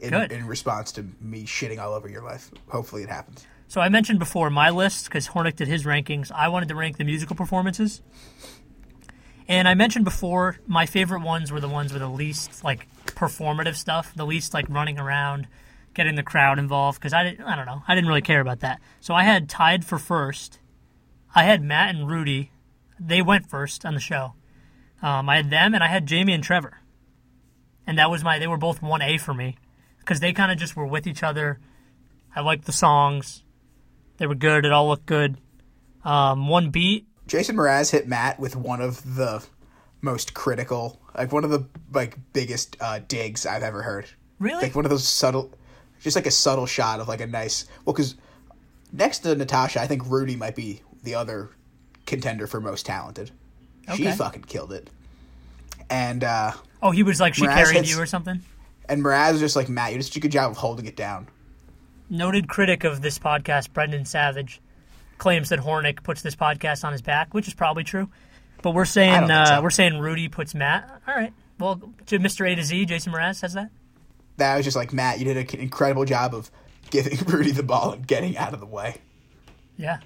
In, 0.00 0.10
Good. 0.10 0.30
in 0.30 0.46
response 0.46 0.92
to 0.92 1.04
me 1.20 1.44
shitting 1.44 1.80
all 1.80 1.92
over 1.92 2.08
your 2.08 2.22
life. 2.22 2.52
Hopefully 2.68 3.02
it 3.02 3.08
happens. 3.08 3.44
So 3.68 3.82
I 3.82 3.90
mentioned 3.90 4.18
before 4.18 4.48
my 4.48 4.70
list 4.70 5.04
because 5.04 5.28
Hornick 5.28 5.56
did 5.56 5.68
his 5.68 5.84
rankings. 5.84 6.32
I 6.32 6.48
wanted 6.48 6.70
to 6.70 6.74
rank 6.74 6.96
the 6.96 7.04
musical 7.04 7.36
performances. 7.36 8.00
And 9.46 9.68
I 9.68 9.74
mentioned 9.74 10.06
before 10.06 10.58
my 10.66 10.86
favorite 10.86 11.22
ones 11.22 11.52
were 11.52 11.60
the 11.60 11.68
ones 11.68 11.92
with 11.92 12.00
the 12.00 12.08
least 12.08 12.64
like 12.64 12.88
performative 13.06 13.76
stuff, 13.76 14.12
the 14.16 14.26
least 14.26 14.54
like 14.54 14.68
running 14.70 14.98
around, 14.98 15.48
getting 15.92 16.14
the 16.14 16.22
crowd 16.22 16.58
involved 16.58 16.98
because 16.98 17.12
I 17.12 17.24
didn't 17.24 17.44
I 17.44 17.56
don't 17.56 17.66
know. 17.66 17.82
I 17.86 17.94
didn't 17.94 18.08
really 18.08 18.22
care 18.22 18.40
about 18.40 18.60
that. 18.60 18.80
So 19.00 19.12
I 19.12 19.24
had 19.24 19.50
tied 19.50 19.84
for 19.84 19.98
first. 19.98 20.60
I 21.34 21.44
had 21.44 21.62
Matt 21.62 21.94
and 21.94 22.08
Rudy. 22.08 22.52
They 22.98 23.20
went 23.20 23.50
first 23.50 23.84
on 23.84 23.92
the 23.92 24.00
show. 24.00 24.32
Um, 25.02 25.28
I 25.28 25.36
had 25.36 25.50
them 25.50 25.74
and 25.74 25.84
I 25.84 25.88
had 25.88 26.06
Jamie 26.06 26.32
and 26.32 26.42
Trevor. 26.42 26.78
And 27.86 27.98
that 27.98 28.10
was 28.10 28.24
my 28.24 28.38
they 28.38 28.46
were 28.46 28.56
both 28.56 28.80
1A 28.80 29.20
for 29.20 29.34
me 29.34 29.56
because 29.98 30.20
they 30.20 30.32
kind 30.32 30.50
of 30.50 30.56
just 30.56 30.74
were 30.74 30.86
with 30.86 31.06
each 31.06 31.22
other. 31.22 31.60
I 32.34 32.40
liked 32.40 32.64
the 32.64 32.72
songs. 32.72 33.44
They 34.18 34.26
were 34.26 34.34
good. 34.34 34.64
It 34.64 34.72
all 34.72 34.88
looked 34.88 35.06
good. 35.06 35.36
Um, 36.04 36.48
one 36.48 36.70
beat. 36.70 37.06
Jason 37.26 37.56
Mraz 37.56 37.90
hit 37.90 38.08
Matt 38.08 38.38
with 38.40 38.56
one 38.56 38.80
of 38.80 39.16
the 39.16 39.44
most 40.00 40.32
critical, 40.34 41.00
like 41.16 41.32
one 41.32 41.44
of 41.44 41.50
the 41.50 41.66
like 41.92 42.16
biggest 42.32 42.76
uh, 42.80 43.00
digs 43.06 43.44
I've 43.46 43.62
ever 43.62 43.82
heard. 43.82 44.06
Really? 44.38 44.62
Like 44.62 44.74
one 44.74 44.84
of 44.84 44.90
those 44.90 45.06
subtle, 45.06 45.52
just 46.00 46.16
like 46.16 46.26
a 46.26 46.30
subtle 46.30 46.66
shot 46.66 47.00
of 47.00 47.08
like 47.08 47.20
a 47.20 47.26
nice. 47.26 47.66
Well, 47.84 47.92
because 47.92 48.14
next 48.92 49.18
to 49.20 49.34
Natasha, 49.34 49.80
I 49.80 49.86
think 49.86 50.02
Rudy 50.06 50.36
might 50.36 50.56
be 50.56 50.82
the 51.02 51.14
other 51.16 51.50
contender 52.06 52.46
for 52.46 52.60
most 52.60 52.86
talented. 52.86 53.30
She 53.94 54.10
fucking 54.10 54.42
killed 54.44 54.72
it. 54.72 54.88
And 55.90 56.22
uh 56.24 56.52
Oh, 56.82 56.90
he 56.90 57.02
was 57.02 57.18
like 57.20 57.34
she 57.34 57.42
Mraz 57.46 57.54
carried 57.54 57.76
hits- 57.76 57.90
you 57.90 58.00
or 58.00 58.06
something. 58.06 58.40
and 58.88 59.02
Mraz 59.02 59.32
was 59.32 59.40
just 59.40 59.56
like 59.56 59.68
Matt, 59.68 59.92
you 59.92 59.98
did 59.98 60.04
such 60.04 60.16
a 60.16 60.20
good 60.20 60.32
job 60.32 60.50
of 60.50 60.56
holding 60.56 60.86
it 60.86 60.96
down. 60.96 61.28
Noted 62.10 62.48
critic 62.48 62.84
of 62.84 63.02
this 63.02 63.18
podcast, 63.18 63.72
Brendan 63.72 64.04
Savage, 64.04 64.60
claims 65.18 65.50
that 65.50 65.60
Hornick 65.60 66.02
puts 66.02 66.22
this 66.22 66.34
podcast 66.34 66.84
on 66.84 66.92
his 66.92 67.02
back, 67.02 67.34
which 67.34 67.48
is 67.48 67.54
probably 67.54 67.84
true. 67.84 68.08
But 68.62 68.72
we're 68.72 68.86
saying 68.86 69.30
uh, 69.30 69.56
so. 69.56 69.62
we're 69.62 69.70
saying 69.70 69.98
Rudy 69.98 70.28
puts 70.28 70.54
Matt. 70.54 70.88
All 71.06 71.14
right. 71.14 71.32
Well, 71.58 71.80
to 72.06 72.18
Mr. 72.18 72.50
A 72.50 72.54
to 72.54 72.62
Z, 72.62 72.86
Jason 72.86 73.12
Mraz 73.12 73.36
says 73.36 73.54
that. 73.54 73.70
That 74.36 74.56
was 74.56 74.64
just 74.64 74.76
like 74.76 74.92
Matt, 74.92 75.18
you 75.18 75.24
did 75.24 75.36
an 75.36 75.60
incredible 75.60 76.04
job 76.04 76.34
of 76.34 76.50
giving 76.90 77.18
Rudy 77.26 77.50
the 77.50 77.62
ball 77.62 77.92
and 77.92 78.06
getting 78.06 78.36
out 78.36 78.54
of 78.54 78.60
the 78.60 78.66
way. 78.66 78.96
Yeah, 79.76 79.98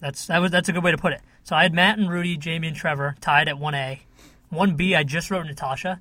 that's 0.00 0.26
that 0.26 0.38
was 0.38 0.50
that's 0.50 0.68
a 0.68 0.72
good 0.72 0.84
way 0.84 0.90
to 0.90 0.98
put 0.98 1.12
it. 1.12 1.20
So 1.44 1.56
I 1.56 1.62
had 1.62 1.74
Matt 1.74 1.98
and 1.98 2.10
Rudy, 2.10 2.36
Jamie 2.36 2.68
and 2.68 2.76
Trevor 2.76 3.16
tied 3.20 3.48
at 3.48 3.58
one 3.58 3.74
A, 3.74 4.00
one 4.48 4.76
B. 4.76 4.94
I 4.94 5.02
just 5.02 5.30
wrote 5.30 5.46
Natasha. 5.46 6.00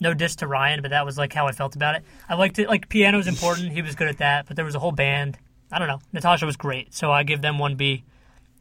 No 0.00 0.14
diss 0.14 0.36
to 0.36 0.46
Ryan, 0.46 0.80
but 0.80 0.90
that 0.90 1.04
was 1.04 1.18
like 1.18 1.32
how 1.32 1.46
I 1.46 1.52
felt 1.52 1.76
about 1.76 1.94
it. 1.94 2.02
I 2.28 2.34
liked 2.34 2.58
it. 2.58 2.68
Like 2.68 2.88
piano 2.88 3.18
was 3.18 3.28
important. 3.28 3.72
He 3.72 3.82
was 3.82 3.94
good 3.94 4.08
at 4.08 4.18
that. 4.18 4.46
But 4.46 4.56
there 4.56 4.64
was 4.64 4.74
a 4.74 4.78
whole 4.78 4.92
band. 4.92 5.38
I 5.70 5.78
don't 5.78 5.88
know. 5.88 6.00
Natasha 6.12 6.46
was 6.46 6.56
great, 6.56 6.94
so 6.94 7.12
I 7.12 7.22
give 7.22 7.42
them 7.42 7.58
one 7.58 7.76
B. 7.76 8.04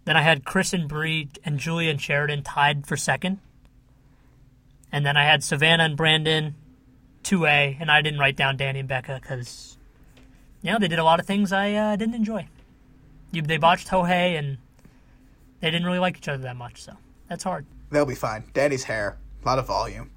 Then 0.06 0.18
I 0.18 0.22
had 0.22 0.44
Chris 0.46 0.74
and 0.74 0.88
Bree 0.88 1.30
and 1.44 1.60
Julia 1.60 1.90
and 1.90 2.02
Sheridan 2.02 2.44
tied 2.44 2.86
for 2.86 2.98
second. 2.98 3.40
And 4.92 5.06
then 5.06 5.16
I 5.16 5.24
had 5.24 5.44
Savannah 5.44 5.84
and 5.84 5.96
Brandon, 5.96 6.56
two 7.24 7.46
A, 7.46 7.78
and 7.80 7.92
I 7.92 8.02
didn't 8.02 8.20
write 8.20 8.36
down 8.36 8.58
Danny 8.58 8.80
and 8.80 8.90
Becca 8.90 9.20
because, 9.22 9.78
you 10.62 10.72
know, 10.72 10.80
they 10.80 10.88
did 10.88 11.00
a 11.00 11.04
lot 11.04 11.20
of 11.20 11.26
things 11.26 11.52
I 11.54 11.74
uh, 11.74 11.96
didn't 11.96 12.16
enjoy. 12.16 12.48
They 13.32 13.58
botched 13.58 13.90
Ho 13.90 14.04
Hey, 14.04 14.36
and 14.36 14.58
they 15.60 15.70
didn't 15.70 15.86
really 15.86 16.00
like 16.00 16.18
each 16.18 16.28
other 16.28 16.42
that 16.44 16.56
much, 16.56 16.82
so 16.82 16.94
that's 17.28 17.44
hard. 17.44 17.66
They'll 17.92 18.06
be 18.06 18.16
fine. 18.16 18.44
Danny's 18.54 18.84
hair, 18.84 19.18
a 19.44 19.46
lot 19.48 19.60
of 19.60 19.68
volume. 19.68 20.10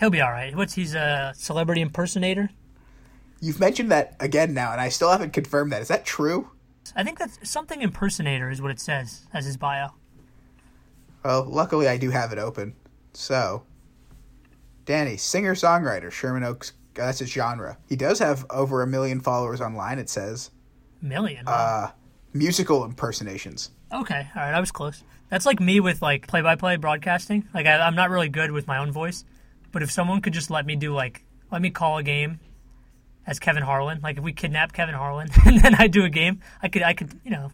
He'll 0.00 0.10
be 0.10 0.20
all 0.20 0.30
right. 0.32 0.54
What's 0.56 0.74
he's 0.74 0.94
a 0.94 1.32
celebrity 1.36 1.80
impersonator? 1.80 2.50
You've 3.40 3.60
mentioned 3.60 3.90
that 3.92 4.16
again 4.20 4.54
now, 4.54 4.72
and 4.72 4.80
I 4.80 4.88
still 4.88 5.10
haven't 5.10 5.32
confirmed 5.32 5.72
that. 5.72 5.82
Is 5.82 5.88
that 5.88 6.04
true? 6.04 6.50
I 6.96 7.02
think 7.04 7.18
that's 7.18 7.38
something 7.48 7.80
impersonator 7.82 8.50
is 8.50 8.60
what 8.60 8.70
it 8.70 8.80
says 8.80 9.26
as 9.32 9.44
his 9.46 9.56
bio. 9.56 9.88
Well, 11.24 11.44
luckily 11.48 11.88
I 11.88 11.96
do 11.96 12.10
have 12.10 12.32
it 12.32 12.38
open. 12.38 12.74
So, 13.14 13.62
Danny, 14.84 15.16
singer 15.16 15.54
songwriter, 15.54 16.10
Sherman 16.10 16.44
Oaks. 16.44 16.72
That's 16.94 17.18
his 17.20 17.30
genre. 17.32 17.78
He 17.88 17.96
does 17.96 18.18
have 18.18 18.44
over 18.50 18.82
a 18.82 18.86
million 18.86 19.20
followers 19.20 19.60
online. 19.60 19.98
It 19.98 20.08
says 20.10 20.50
Million. 21.02 21.44
wow. 21.46 21.52
uh, 21.52 21.90
musical 22.32 22.84
impersonations. 22.84 23.70
okay, 23.92 24.28
all 24.36 24.42
right. 24.42 24.54
I 24.54 24.60
was 24.60 24.70
close. 24.70 25.02
That's 25.30 25.46
like 25.46 25.58
me 25.60 25.80
with 25.80 26.02
like 26.02 26.26
play-by-play 26.26 26.76
broadcasting. 26.76 27.48
Like 27.54 27.66
I, 27.66 27.80
I'm 27.80 27.94
not 27.94 28.10
really 28.10 28.28
good 28.28 28.52
with 28.52 28.66
my 28.66 28.78
own 28.78 28.92
voice, 28.92 29.24
but 29.74 29.82
if 29.82 29.90
someone 29.92 30.22
could 30.22 30.32
just 30.32 30.48
let 30.50 30.64
me 30.64 30.74
do 30.76 30.94
like 30.94 31.22
let 31.52 31.60
me 31.60 31.68
call 31.68 31.98
a 31.98 32.02
game 32.02 32.40
as 33.26 33.38
Kevin 33.38 33.62
Harlan, 33.62 34.00
like 34.02 34.16
if 34.16 34.22
we 34.24 34.32
kidnap 34.32 34.72
Kevin 34.72 34.94
Harlan 34.94 35.28
and 35.44 35.60
then 35.60 35.74
I 35.74 35.86
do 35.88 36.04
a 36.04 36.08
game, 36.08 36.40
I 36.62 36.68
could 36.68 36.82
I 36.82 36.94
could 36.94 37.20
you 37.24 37.30
know 37.30 37.50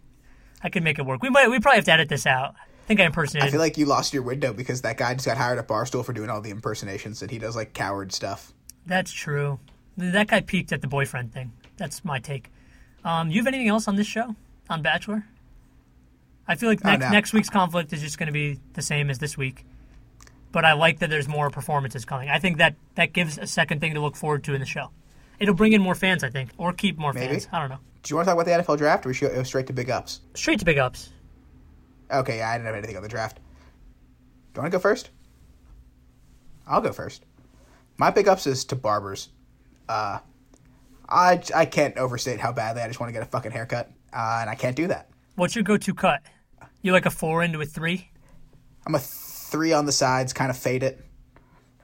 I 0.62 0.68
could 0.68 0.84
make 0.84 0.98
it 1.00 1.06
work. 1.06 1.22
We 1.22 1.30
might 1.30 1.48
we 1.50 1.58
probably 1.58 1.78
have 1.78 1.84
to 1.86 1.92
edit 1.92 2.08
this 2.08 2.26
out. 2.26 2.54
I 2.54 2.86
think 2.90 3.00
I 3.00 3.04
impersonated. 3.04 3.48
I 3.48 3.50
feel 3.50 3.60
like 3.60 3.78
you 3.78 3.86
lost 3.86 4.12
your 4.12 4.22
window 4.22 4.52
because 4.52 4.82
that 4.82 4.96
guy 4.98 5.14
just 5.14 5.26
got 5.26 5.36
hired 5.36 5.58
at 5.58 5.66
Barstool 5.68 6.04
for 6.04 6.12
doing 6.12 6.28
all 6.28 6.40
the 6.40 6.50
impersonations, 6.50 7.22
and 7.22 7.30
he 7.30 7.38
does 7.38 7.54
like 7.56 7.72
coward 7.72 8.12
stuff. 8.12 8.52
That's 8.86 9.12
true. 9.12 9.58
That 9.96 10.26
guy 10.28 10.40
peaked 10.40 10.72
at 10.72 10.80
the 10.82 10.88
boyfriend 10.88 11.32
thing. 11.32 11.52
That's 11.76 12.04
my 12.04 12.18
take. 12.18 12.50
Um, 13.04 13.30
you 13.30 13.36
have 13.38 13.46
anything 13.46 13.68
else 13.68 13.86
on 13.88 13.96
this 13.96 14.06
show 14.06 14.34
on 14.68 14.82
Bachelor? 14.82 15.24
I 16.48 16.56
feel 16.56 16.68
like 16.68 16.80
Oh, 16.84 16.88
next, 16.88 17.00
no. 17.04 17.10
next 17.10 17.32
week's 17.32 17.48
conflict 17.50 17.92
is 17.92 18.00
just 18.00 18.18
going 18.18 18.26
to 18.26 18.32
be 18.32 18.58
the 18.72 18.82
same 18.82 19.08
as 19.08 19.18
this 19.18 19.38
week, 19.38 19.64
but 20.52 20.64
I 20.64 20.72
like 20.72 20.98
that 21.00 21.10
there's 21.10 21.28
more 21.28 21.50
performances 21.50 22.04
coming. 22.04 22.28
I 22.28 22.38
think 22.38 22.58
that 22.58 22.74
that 22.96 23.12
gives 23.12 23.38
a 23.38 23.46
second 23.46 23.80
thing 23.80 23.94
to 23.94 24.00
look 24.00 24.16
forward 24.16 24.44
to 24.44 24.54
in 24.54 24.60
the 24.60 24.66
show. 24.66 24.90
It'll 25.38 25.54
bring 25.54 25.72
in 25.72 25.80
more 25.80 25.94
fans, 25.94 26.22
I 26.22 26.30
think, 26.30 26.50
or 26.58 26.72
keep 26.72 26.98
more 26.98 27.12
Maybe. 27.12 27.34
fans. 27.34 27.48
I 27.52 27.60
don't 27.60 27.70
know. 27.70 27.78
Do 28.02 28.12
you 28.12 28.16
want 28.16 28.26
to 28.26 28.34
talk 28.34 28.40
about 28.42 28.64
the 28.64 28.64
NFL 28.64 28.78
draft, 28.78 29.06
or 29.06 29.12
should 29.14 29.30
we 29.30 29.36
go 29.36 29.42
straight 29.42 29.66
to 29.68 29.72
big 29.72 29.90
ups? 29.90 30.20
Straight 30.34 30.58
to 30.58 30.64
big 30.64 30.78
ups. 30.78 31.10
Okay, 32.10 32.38
yeah, 32.38 32.50
I 32.50 32.54
didn't 32.54 32.66
have 32.66 32.74
anything 32.74 32.96
on 32.96 33.02
the 33.02 33.08
draft. 33.08 33.36
Do 33.36 34.58
you 34.58 34.62
want 34.62 34.72
to 34.72 34.76
go 34.78 34.80
first? 34.80 35.10
I'll 36.66 36.80
go 36.80 36.92
first. 36.92 37.24
My 37.98 38.10
big 38.10 38.28
ups 38.28 38.46
is 38.46 38.64
to 38.66 38.76
barbers. 38.76 39.28
Uh, 39.88 40.18
I 41.08 41.42
I 41.54 41.64
can't 41.66 41.96
overstate 41.96 42.40
how 42.40 42.52
badly 42.52 42.82
I 42.82 42.86
just 42.86 43.00
want 43.00 43.08
to 43.08 43.12
get 43.12 43.22
a 43.22 43.26
fucking 43.26 43.52
haircut, 43.52 43.90
uh, 44.12 44.38
and 44.40 44.48
I 44.50 44.54
can't 44.54 44.76
do 44.76 44.86
that. 44.88 45.10
What's 45.36 45.54
your 45.54 45.64
go-to 45.64 45.94
cut? 45.94 46.22
You 46.82 46.92
like 46.92 47.06
a 47.06 47.10
four 47.10 47.42
into 47.42 47.60
a 47.60 47.66
three? 47.66 48.10
I'm 48.86 48.94
a 48.94 49.00
three 49.50 49.72
on 49.72 49.86
the 49.86 49.92
sides, 49.92 50.32
kind 50.32 50.50
of 50.50 50.56
fade 50.56 50.82
it, 50.82 51.04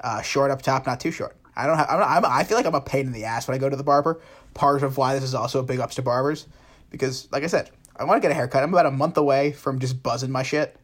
uh, 0.01 0.23
short 0.23 0.51
up 0.51 0.63
top, 0.63 0.87
not 0.87 1.01
too 1.01 1.11
short. 1.11 1.37
I 1.57 1.67
don't 1.67 1.79
have. 1.79 1.89
I'm, 1.89 1.99
not, 1.99 2.09
I'm 2.09 2.25
I 2.25 2.45
feel 2.45 2.57
like 2.57 2.67
I'm 2.67 2.75
a 2.75 2.81
pain 2.81 3.07
in 3.07 3.13
the 3.13 3.25
ass 3.25 3.49
when 3.49 3.55
I 3.55 3.59
go 3.59 3.69
to 3.69 3.77
the 3.77 3.85
barber. 3.85 4.21
Part 4.55 4.83
of 4.83 4.97
why 4.97 5.15
this 5.15 5.25
is 5.25 5.35
also 5.35 5.61
a 5.61 5.63
big 5.63 5.81
ups 5.81 5.97
to 5.97 6.03
barbers, 6.03 6.47
because 6.91 7.29
like 7.33 7.43
I 7.43 7.47
said, 7.47 7.71
I 7.97 8.05
want 8.05 8.19
to 8.19 8.27
get 8.27 8.31
a 8.31 8.35
haircut. 8.35 8.63
I'm 8.63 8.73
about 8.73 8.87
a 8.87 8.91
month 8.91 9.17
away 9.17 9.53
from 9.53 9.79
just 9.79 10.03
buzzing 10.03 10.31
my 10.31 10.43
shit. 10.43 10.77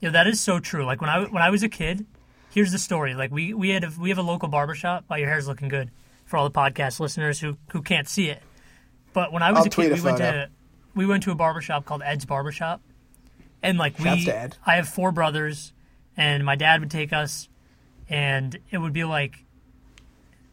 Yeah, 0.00 0.10
that 0.10 0.26
is 0.26 0.40
so 0.40 0.58
true. 0.58 0.84
Like 0.84 1.00
when 1.00 1.10
I 1.10 1.24
when 1.24 1.42
I 1.42 1.50
was 1.50 1.62
a 1.62 1.68
kid, 1.68 2.06
here's 2.50 2.72
the 2.72 2.78
story. 2.78 3.14
Like 3.14 3.30
we 3.30 3.54
we 3.54 3.70
had 3.70 3.84
a, 3.84 3.92
we 3.98 4.08
have 4.08 4.18
a 4.18 4.22
local 4.22 4.48
barbershop. 4.48 5.04
Wow, 5.08 5.16
your 5.16 5.28
hair's 5.28 5.46
looking 5.46 5.68
good 5.68 5.90
for 6.24 6.36
all 6.36 6.48
the 6.48 6.58
podcast 6.58 7.00
listeners 7.00 7.40
who 7.40 7.56
who 7.70 7.82
can't 7.82 8.08
see 8.08 8.28
it. 8.28 8.42
But 9.12 9.32
when 9.32 9.42
I 9.42 9.52
was 9.52 9.60
I'll 9.60 9.66
a 9.66 9.70
kid, 9.70 9.92
a 9.92 9.94
we 9.94 10.00
went 10.00 10.18
to 10.18 10.50
we 10.94 11.06
went 11.06 11.22
to 11.24 11.30
a 11.30 11.34
barbershop 11.34 11.84
called 11.84 12.02
Ed's 12.02 12.24
Barbershop, 12.24 12.82
and 13.62 13.78
like 13.78 13.98
Shouts 13.98 14.26
we. 14.26 14.32
I 14.66 14.76
have 14.76 14.88
four 14.88 15.12
brothers, 15.12 15.72
and 16.16 16.44
my 16.44 16.56
dad 16.56 16.80
would 16.80 16.90
take 16.90 17.12
us, 17.12 17.48
and 18.08 18.58
it 18.70 18.78
would 18.78 18.92
be 18.92 19.04
like 19.04 19.44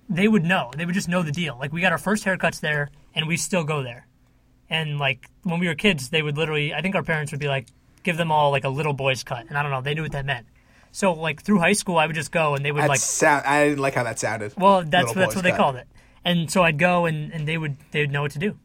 they 0.10 0.28
would 0.28 0.44
know. 0.44 0.72
They 0.76 0.86
would 0.86 0.96
just 0.96 1.08
know 1.08 1.24
the 1.24 1.32
deal. 1.32 1.58
Like 1.60 1.72
we 1.72 1.82
got 1.82 1.92
our 1.92 1.98
first 1.98 2.26
haircuts 2.26 2.60
there, 2.60 2.90
and 3.16 3.28
we 3.28 3.38
still 3.38 3.64
go 3.64 3.84
there. 3.84 4.08
And 4.70 5.00
like 5.00 5.30
when 5.44 5.60
we 5.60 5.68
were 5.68 5.76
kids, 5.76 6.10
they 6.10 6.22
would 6.22 6.38
literally. 6.38 6.74
I 6.74 6.82
think 6.82 6.96
our 6.96 7.04
parents 7.04 7.32
would 7.32 7.40
be 7.40 7.48
like, 7.48 7.68
give 8.04 8.18
them 8.18 8.32
all 8.32 8.52
like 8.52 8.64
a 8.64 8.70
little 8.70 8.94
boy's 8.94 9.24
cut, 9.24 9.46
and 9.48 9.58
I 9.58 9.62
don't 9.64 9.72
know. 9.72 9.82
They 9.82 9.94
knew 9.94 10.04
what 10.04 10.12
that 10.12 10.26
meant. 10.26 10.48
So 10.92 11.14
like 11.14 11.42
through 11.42 11.60
high 11.60 11.74
school, 11.74 11.98
I 11.98 12.06
would 12.06 12.16
just 12.16 12.32
go, 12.32 12.56
and 12.56 12.64
they 12.64 12.72
would 12.72 12.84
That 12.84 12.90
like. 12.90 13.00
sound. 13.00 13.46
I 13.46 13.66
didn't 13.70 13.80
like 13.80 13.96
how 13.96 14.04
that 14.04 14.20
sounded. 14.20 14.54
Well, 14.58 14.84
that's 14.84 15.08
Little 15.08 15.22
that's 15.22 15.36
what 15.36 15.44
they 15.44 15.52
cut. 15.52 15.58
called 15.58 15.76
it. 15.78 15.88
And 16.26 16.52
so 16.52 16.64
I'd 16.64 16.78
go, 16.78 17.06
and 17.06 17.32
and 17.34 17.48
they 17.48 17.58
would 17.58 17.78
they 17.92 18.02
would 18.02 18.12
know 18.12 18.22
what 18.22 18.32
to 18.32 18.40
do. 18.40 18.58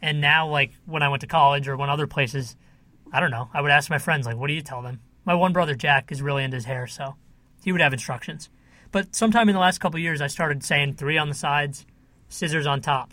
And 0.00 0.20
now 0.20 0.48
like 0.48 0.72
when 0.86 1.02
I 1.02 1.08
went 1.08 1.20
to 1.22 1.26
college 1.26 1.68
or 1.68 1.76
went 1.76 1.90
other 1.90 2.06
places, 2.06 2.56
I 3.12 3.20
don't 3.20 3.30
know. 3.30 3.48
I 3.52 3.60
would 3.60 3.70
ask 3.70 3.90
my 3.90 3.98
friends 3.98 4.26
like, 4.26 4.36
what 4.36 4.46
do 4.48 4.54
you 4.54 4.62
tell 4.62 4.82
them? 4.82 5.00
My 5.28 5.34
one 5.34 5.52
brother 5.52 5.74
Jack 5.74 6.10
is 6.10 6.22
really 6.22 6.42
into 6.42 6.54
his 6.56 6.64
hair, 6.64 6.86
so 6.86 7.16
he 7.62 7.70
would 7.70 7.82
have 7.82 7.92
instructions. 7.92 8.48
But 8.92 9.14
sometime 9.14 9.50
in 9.50 9.54
the 9.54 9.60
last 9.60 9.76
couple 9.76 9.98
of 9.98 10.02
years, 10.02 10.22
I 10.22 10.26
started 10.26 10.64
saying 10.64 10.94
three 10.94 11.18
on 11.18 11.28
the 11.28 11.34
sides, 11.34 11.84
scissors 12.30 12.66
on 12.66 12.80
top. 12.80 13.12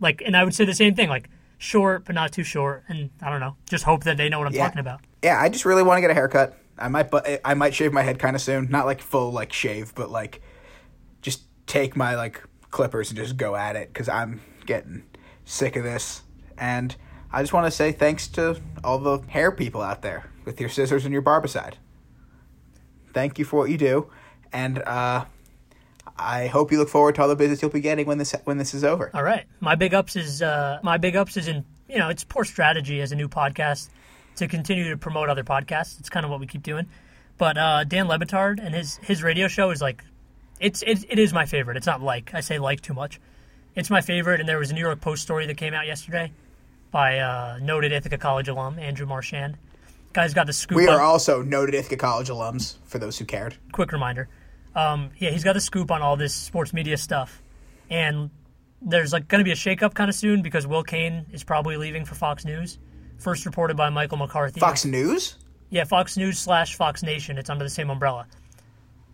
Like, 0.00 0.22
and 0.24 0.34
I 0.34 0.42
would 0.42 0.54
say 0.54 0.64
the 0.64 0.72
same 0.72 0.94
thing, 0.94 1.10
like 1.10 1.28
short 1.58 2.06
but 2.06 2.14
not 2.14 2.32
too 2.32 2.42
short, 2.44 2.84
and 2.88 3.10
I 3.20 3.28
don't 3.28 3.40
know, 3.40 3.56
just 3.68 3.84
hope 3.84 4.04
that 4.04 4.16
they 4.16 4.30
know 4.30 4.38
what 4.38 4.48
I'm 4.48 4.54
Yeah. 4.54 4.64
talking 4.64 4.78
about. 4.78 5.02
Yeah, 5.22 5.38
I 5.38 5.50
just 5.50 5.66
really 5.66 5.82
want 5.82 5.98
to 5.98 6.00
get 6.00 6.10
a 6.10 6.14
haircut. 6.14 6.56
I 6.78 6.88
might, 6.88 7.10
but 7.10 7.42
I 7.44 7.52
might 7.52 7.74
shave 7.74 7.92
my 7.92 8.00
head 8.02 8.18
kind 8.18 8.34
of 8.34 8.40
soon. 8.40 8.70
Not 8.70 8.86
like 8.86 9.02
full 9.02 9.30
like 9.32 9.52
shave, 9.52 9.94
but 9.94 10.10
like 10.10 10.40
just 11.20 11.42
take 11.66 11.94
my 11.94 12.14
like 12.16 12.42
clippers 12.70 13.10
and 13.10 13.18
just 13.18 13.36
go 13.36 13.54
at 13.54 13.76
it 13.76 13.92
because 13.92 14.08
I'm 14.08 14.40
getting 14.64 15.02
sick 15.44 15.76
of 15.76 15.84
this. 15.84 16.22
And 16.56 16.96
I 17.30 17.42
just 17.42 17.52
want 17.52 17.66
to 17.66 17.70
say 17.70 17.92
thanks 17.92 18.28
to 18.28 18.62
all 18.82 18.98
the 18.98 19.18
hair 19.28 19.52
people 19.52 19.82
out 19.82 20.00
there 20.00 20.31
with 20.44 20.60
your 20.60 20.68
scissors 20.68 21.04
and 21.04 21.12
your 21.12 21.22
barbicide. 21.22 21.74
Thank 23.12 23.38
you 23.38 23.44
for 23.44 23.56
what 23.56 23.70
you 23.70 23.76
do, 23.76 24.10
and 24.52 24.78
uh, 24.80 25.24
I 26.16 26.46
hope 26.46 26.72
you 26.72 26.78
look 26.78 26.88
forward 26.88 27.14
to 27.16 27.22
all 27.22 27.28
the 27.28 27.36
business 27.36 27.62
you'll 27.62 27.70
be 27.70 27.80
getting 27.80 28.06
when 28.06 28.18
this 28.18 28.34
when 28.44 28.58
this 28.58 28.74
is 28.74 28.84
over. 28.84 29.10
All 29.14 29.22
right. 29.22 29.44
My 29.60 29.74
big 29.74 29.94
ups 29.94 30.16
is 30.16 30.42
uh, 30.42 30.78
my 30.82 30.98
big 30.98 31.16
ups 31.16 31.36
is 31.36 31.48
in 31.48 31.64
you 31.88 31.98
know 31.98 32.08
it's 32.08 32.24
poor 32.24 32.44
strategy 32.44 33.00
as 33.00 33.12
a 33.12 33.16
new 33.16 33.28
podcast 33.28 33.88
to 34.36 34.48
continue 34.48 34.90
to 34.90 34.96
promote 34.96 35.28
other 35.28 35.44
podcasts. 35.44 35.98
It's 36.00 36.08
kind 36.08 36.24
of 36.24 36.30
what 36.30 36.40
we 36.40 36.46
keep 36.46 36.62
doing. 36.62 36.86
But 37.38 37.58
uh, 37.58 37.84
Dan 37.84 38.08
Le 38.08 38.18
Batard 38.18 38.64
and 38.64 38.74
his 38.74 38.96
his 38.96 39.22
radio 39.22 39.48
show 39.48 39.70
is 39.70 39.80
like 39.80 40.04
it's 40.60 40.82
it, 40.82 41.04
it 41.08 41.18
is 41.18 41.32
my 41.32 41.46
favorite. 41.46 41.76
It's 41.76 41.86
not 41.86 42.02
like 42.02 42.34
I 42.34 42.40
say 42.40 42.58
like 42.58 42.80
too 42.80 42.94
much. 42.94 43.20
It's 43.74 43.90
my 43.90 44.00
favorite. 44.00 44.40
And 44.40 44.48
there 44.48 44.58
was 44.58 44.70
a 44.70 44.74
New 44.74 44.80
York 44.80 45.00
Post 45.00 45.22
story 45.22 45.46
that 45.46 45.56
came 45.56 45.74
out 45.74 45.86
yesterday 45.86 46.32
by 46.90 47.18
uh, 47.18 47.58
noted 47.62 47.90
Ithaca 47.90 48.18
College 48.18 48.48
alum 48.48 48.78
Andrew 48.78 49.06
Marchand. 49.06 49.56
Guy's 50.12 50.34
got 50.34 50.46
the 50.46 50.52
scoop. 50.52 50.76
We 50.76 50.88
on- 50.88 50.94
are 50.94 51.00
also 51.00 51.42
noted 51.42 51.74
Ithaca 51.74 51.96
College 51.96 52.28
alums, 52.28 52.76
for 52.84 52.98
those 52.98 53.18
who 53.18 53.24
cared. 53.24 53.56
quick 53.72 53.92
reminder. 53.92 54.28
Um, 54.74 55.10
yeah, 55.18 55.30
he's 55.30 55.44
got 55.44 55.52
the 55.52 55.60
scoop 55.60 55.90
on 55.90 56.00
all 56.02 56.16
this 56.16 56.34
sports 56.34 56.72
media 56.72 56.96
stuff, 56.96 57.42
and 57.90 58.30
there's 58.80 59.12
like 59.12 59.28
going 59.28 59.40
to 59.40 59.44
be 59.44 59.52
a 59.52 59.54
shakeup 59.54 59.94
kind 59.94 60.08
of 60.08 60.14
soon 60.14 60.42
because 60.42 60.66
Will 60.66 60.82
Cain 60.82 61.26
is 61.32 61.44
probably 61.44 61.76
leaving 61.76 62.04
for 62.04 62.14
Fox 62.14 62.44
News. 62.44 62.78
First 63.18 63.46
reported 63.46 63.76
by 63.76 63.90
Michael 63.90 64.18
McCarthy. 64.18 64.60
Fox 64.60 64.84
News? 64.84 65.36
Yeah, 65.70 65.84
Fox 65.84 66.16
News 66.16 66.38
slash 66.38 66.74
Fox 66.76 67.02
Nation. 67.02 67.38
It's 67.38 67.50
under 67.50 67.64
the 67.64 67.70
same 67.70 67.90
umbrella. 67.90 68.26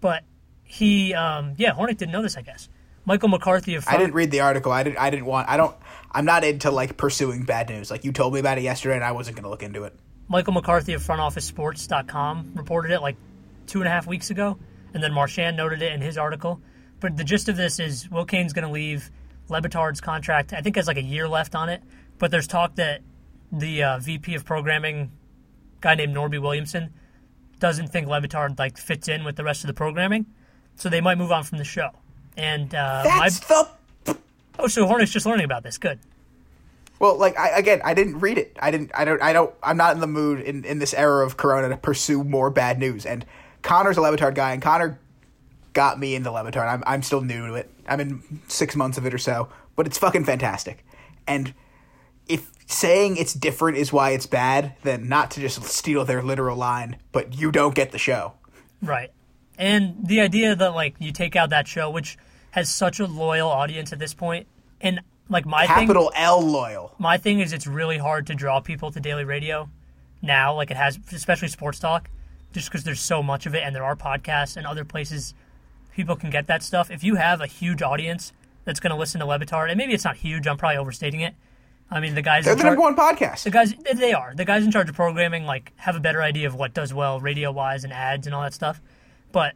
But 0.00 0.22
he, 0.64 1.12
um, 1.14 1.54
yeah, 1.56 1.72
Hornick 1.72 1.98
didn't 1.98 2.12
know 2.12 2.22
this, 2.22 2.36
I 2.36 2.42
guess. 2.42 2.68
Michael 3.04 3.28
McCarthy 3.28 3.74
of 3.74 3.84
Fox, 3.84 3.94
I 3.94 3.98
didn't 3.98 4.14
read 4.14 4.30
the 4.30 4.40
article. 4.40 4.70
I 4.70 4.82
didn't. 4.82 4.98
I 4.98 5.10
didn't 5.10 5.26
want. 5.26 5.48
I 5.48 5.56
don't. 5.56 5.74
I'm 6.12 6.24
not 6.24 6.44
into 6.44 6.70
like 6.70 6.96
pursuing 6.96 7.44
bad 7.44 7.68
news. 7.68 7.90
Like 7.90 8.04
you 8.04 8.12
told 8.12 8.34
me 8.34 8.40
about 8.40 8.58
it 8.58 8.62
yesterday, 8.62 8.94
and 8.96 9.04
I 9.04 9.12
wasn't 9.12 9.36
going 9.36 9.44
to 9.44 9.50
look 9.50 9.62
into 9.62 9.84
it. 9.84 9.94
Michael 10.28 10.52
McCarthy 10.52 10.92
of 10.92 11.02
FrontOfficeSports.com 11.02 12.52
reported 12.54 12.92
it 12.92 13.00
like 13.00 13.16
two 13.66 13.80
and 13.80 13.88
a 13.88 13.90
half 13.90 14.06
weeks 14.06 14.30
ago, 14.30 14.58
and 14.92 15.02
then 15.02 15.12
Marchand 15.12 15.56
noted 15.56 15.82
it 15.82 15.92
in 15.92 16.00
his 16.00 16.18
article. 16.18 16.60
But 17.00 17.16
the 17.16 17.24
gist 17.24 17.48
of 17.48 17.56
this 17.56 17.78
is 17.78 18.10
Will 18.10 18.24
Cain's 18.24 18.52
going 18.52 18.66
to 18.66 18.72
leave. 18.72 19.10
Le 19.48 19.62
Batard's 19.62 20.02
contract, 20.02 20.52
I 20.52 20.60
think, 20.60 20.76
has 20.76 20.86
like 20.86 20.98
a 20.98 21.02
year 21.02 21.26
left 21.26 21.54
on 21.54 21.70
it. 21.70 21.82
But 22.18 22.30
there's 22.30 22.46
talk 22.46 22.74
that 22.74 23.00
the 23.50 23.82
uh, 23.82 23.98
VP 23.98 24.34
of 24.34 24.44
programming, 24.44 25.10
guy 25.80 25.94
named 25.94 26.14
Norby 26.14 26.40
Williamson, 26.40 26.92
doesn't 27.58 27.88
think 27.88 28.06
Le 28.08 28.20
Batard 28.20 28.58
like 28.58 28.76
fits 28.76 29.08
in 29.08 29.24
with 29.24 29.36
the 29.36 29.44
rest 29.44 29.64
of 29.64 29.68
the 29.68 29.74
programming, 29.74 30.26
so 30.76 30.90
they 30.90 31.00
might 31.00 31.16
move 31.16 31.32
on 31.32 31.44
from 31.44 31.58
the 31.58 31.64
show. 31.64 31.90
And 32.36 32.74
uh, 32.74 33.02
That's 33.04 33.48
my, 33.48 33.64
the 34.04 34.18
oh, 34.58 34.68
so 34.68 34.86
Hornick's 34.86 35.10
just 35.10 35.24
learning 35.24 35.46
about 35.46 35.62
this. 35.62 35.78
Good. 35.78 35.98
Well. 36.98 37.16
Like 37.16 37.38
I, 37.38 37.50
again, 37.50 37.80
I 37.84 37.94
didn't 37.94 38.20
read 38.20 38.38
it. 38.38 38.56
I 38.60 38.70
didn't. 38.70 38.90
I 38.94 39.04
don't. 39.04 39.22
I 39.22 39.32
don't. 39.32 39.54
I'm 39.62 39.76
not 39.76 39.94
in 39.94 40.00
the 40.00 40.06
mood 40.06 40.40
in, 40.40 40.64
in 40.64 40.78
this 40.78 40.94
era 40.94 41.24
of 41.24 41.36
Corona 41.36 41.68
to 41.68 41.76
pursue 41.76 42.24
more 42.24 42.50
bad 42.50 42.78
news. 42.78 43.06
And 43.06 43.24
Connor's 43.62 43.96
a 43.96 44.00
Le 44.00 44.16
Batard 44.16 44.34
guy, 44.34 44.52
and 44.52 44.62
Connor 44.62 44.98
got 45.72 45.98
me 45.98 46.14
into 46.14 46.30
Le 46.30 46.42
Batard. 46.44 46.68
I'm 46.68 46.82
I'm 46.86 47.02
still 47.02 47.20
new 47.20 47.46
to 47.46 47.54
it. 47.54 47.70
I'm 47.86 48.00
in 48.00 48.40
six 48.48 48.76
months 48.76 48.98
of 48.98 49.06
it 49.06 49.14
or 49.14 49.18
so, 49.18 49.48
but 49.76 49.86
it's 49.86 49.98
fucking 49.98 50.24
fantastic. 50.24 50.84
And 51.26 51.54
if 52.28 52.50
saying 52.66 53.16
it's 53.16 53.32
different 53.32 53.78
is 53.78 53.92
why 53.92 54.10
it's 54.10 54.26
bad, 54.26 54.74
then 54.82 55.08
not 55.08 55.30
to 55.32 55.40
just 55.40 55.62
steal 55.64 56.04
their 56.04 56.22
literal 56.22 56.56
line, 56.56 56.96
but 57.12 57.38
you 57.38 57.50
don't 57.50 57.74
get 57.74 57.92
the 57.92 57.98
show. 57.98 58.34
Right. 58.82 59.10
And 59.56 60.06
the 60.06 60.20
idea 60.20 60.54
that 60.54 60.74
like 60.74 60.94
you 60.98 61.12
take 61.12 61.34
out 61.34 61.50
that 61.50 61.66
show, 61.66 61.90
which 61.90 62.18
has 62.52 62.72
such 62.72 63.00
a 63.00 63.06
loyal 63.06 63.48
audience 63.48 63.92
at 63.92 63.98
this 63.98 64.14
point, 64.14 64.46
and 64.80 65.00
like 65.28 65.46
my 65.46 65.66
thing, 65.66 65.76
Capital 65.86 66.12
L 66.14 66.40
loyal. 66.40 66.94
my 66.98 67.18
thing 67.18 67.40
is 67.40 67.52
it's 67.52 67.66
really 67.66 67.98
hard 67.98 68.26
to 68.28 68.34
draw 68.34 68.60
people 68.60 68.90
to 68.92 69.00
daily 69.00 69.24
radio 69.24 69.68
now, 70.22 70.54
like 70.54 70.70
it 70.70 70.76
has, 70.76 70.98
especially 71.12 71.48
sports 71.48 71.78
talk, 71.78 72.08
just 72.52 72.68
because 72.68 72.84
there's 72.84 73.00
so 73.00 73.22
much 73.22 73.46
of 73.46 73.54
it, 73.54 73.62
and 73.62 73.74
there 73.74 73.84
are 73.84 73.94
podcasts 73.96 74.56
and 74.56 74.66
other 74.66 74.84
places 74.84 75.34
people 75.94 76.16
can 76.16 76.30
get 76.30 76.46
that 76.46 76.62
stuff. 76.62 76.90
If 76.90 77.04
you 77.04 77.16
have 77.16 77.40
a 77.40 77.46
huge 77.46 77.82
audience 77.82 78.32
that's 78.64 78.80
going 78.80 78.90
to 78.90 78.96
listen 78.96 79.20
to 79.20 79.26
Le 79.26 79.38
Batard, 79.38 79.68
and 79.70 79.78
maybe 79.78 79.92
it's 79.94 80.04
not 80.04 80.16
huge, 80.16 80.46
I'm 80.46 80.56
probably 80.56 80.76
overstating 80.78 81.20
it. 81.20 81.34
I 81.90 82.00
mean, 82.00 82.14
the 82.14 82.22
guys 82.22 82.44
They're 82.44 82.52
in 82.52 82.58
the 82.58 82.62
char- 82.64 82.70
number 82.76 82.82
one 82.82 82.96
podcast. 82.96 83.44
the 83.44 83.50
guys 83.50 83.74
they 83.94 84.12
are 84.12 84.34
the 84.34 84.44
guys 84.44 84.62
in 84.64 84.70
charge 84.70 84.88
of 84.90 84.94
programming 84.94 85.44
like 85.46 85.72
have 85.76 85.96
a 85.96 86.00
better 86.00 86.20
idea 86.22 86.46
of 86.46 86.54
what 86.54 86.74
does 86.74 86.92
well 86.92 87.18
radio 87.18 87.50
wise 87.50 87.82
and 87.84 87.92
ads 87.94 88.26
and 88.26 88.34
all 88.34 88.42
that 88.42 88.52
stuff 88.52 88.82
but 89.32 89.54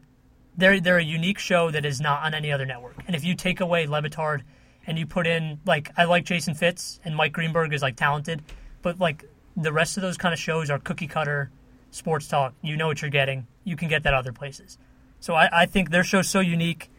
they're 0.56 0.80
they're 0.80 0.96
a 0.96 1.04
unique 1.04 1.38
show 1.38 1.70
that 1.70 1.84
is 1.84 2.00
not 2.00 2.22
on 2.22 2.32
any 2.32 2.50
other 2.50 2.64
network 2.64 2.94
and 3.06 3.14
if 3.14 3.22
you 3.22 3.34
take 3.34 3.60
away 3.60 3.86
Le 3.86 4.00
Batard 4.00 4.40
and 4.86 4.98
you 4.98 5.06
put 5.06 5.26
in 5.26 5.60
like 5.64 5.90
I 5.96 6.04
like 6.04 6.24
Jason 6.24 6.54
Fitz 6.54 7.00
and 7.04 7.16
Mike 7.16 7.32
Greenberg 7.32 7.72
is 7.72 7.82
like 7.82 7.96
talented 7.96 8.42
but 8.82 8.98
like 8.98 9.24
the 9.56 9.72
rest 9.72 9.96
of 9.96 10.02
those 10.02 10.16
kind 10.16 10.32
of 10.32 10.38
shows 10.38 10.70
are 10.70 10.78
cookie 10.78 11.06
cutter 11.06 11.50
sports 11.90 12.26
talk. 12.26 12.54
You 12.62 12.76
know 12.76 12.86
what 12.86 13.02
you're 13.02 13.10
getting. 13.10 13.46
You 13.64 13.76
can 13.76 13.88
get 13.88 14.02
that 14.04 14.14
other 14.14 14.32
places. 14.32 14.78
So 15.20 15.34
I, 15.34 15.62
I 15.62 15.66
think 15.66 15.90
their 15.90 16.02
show's 16.02 16.28
so 16.28 16.40
unique. 16.40 16.90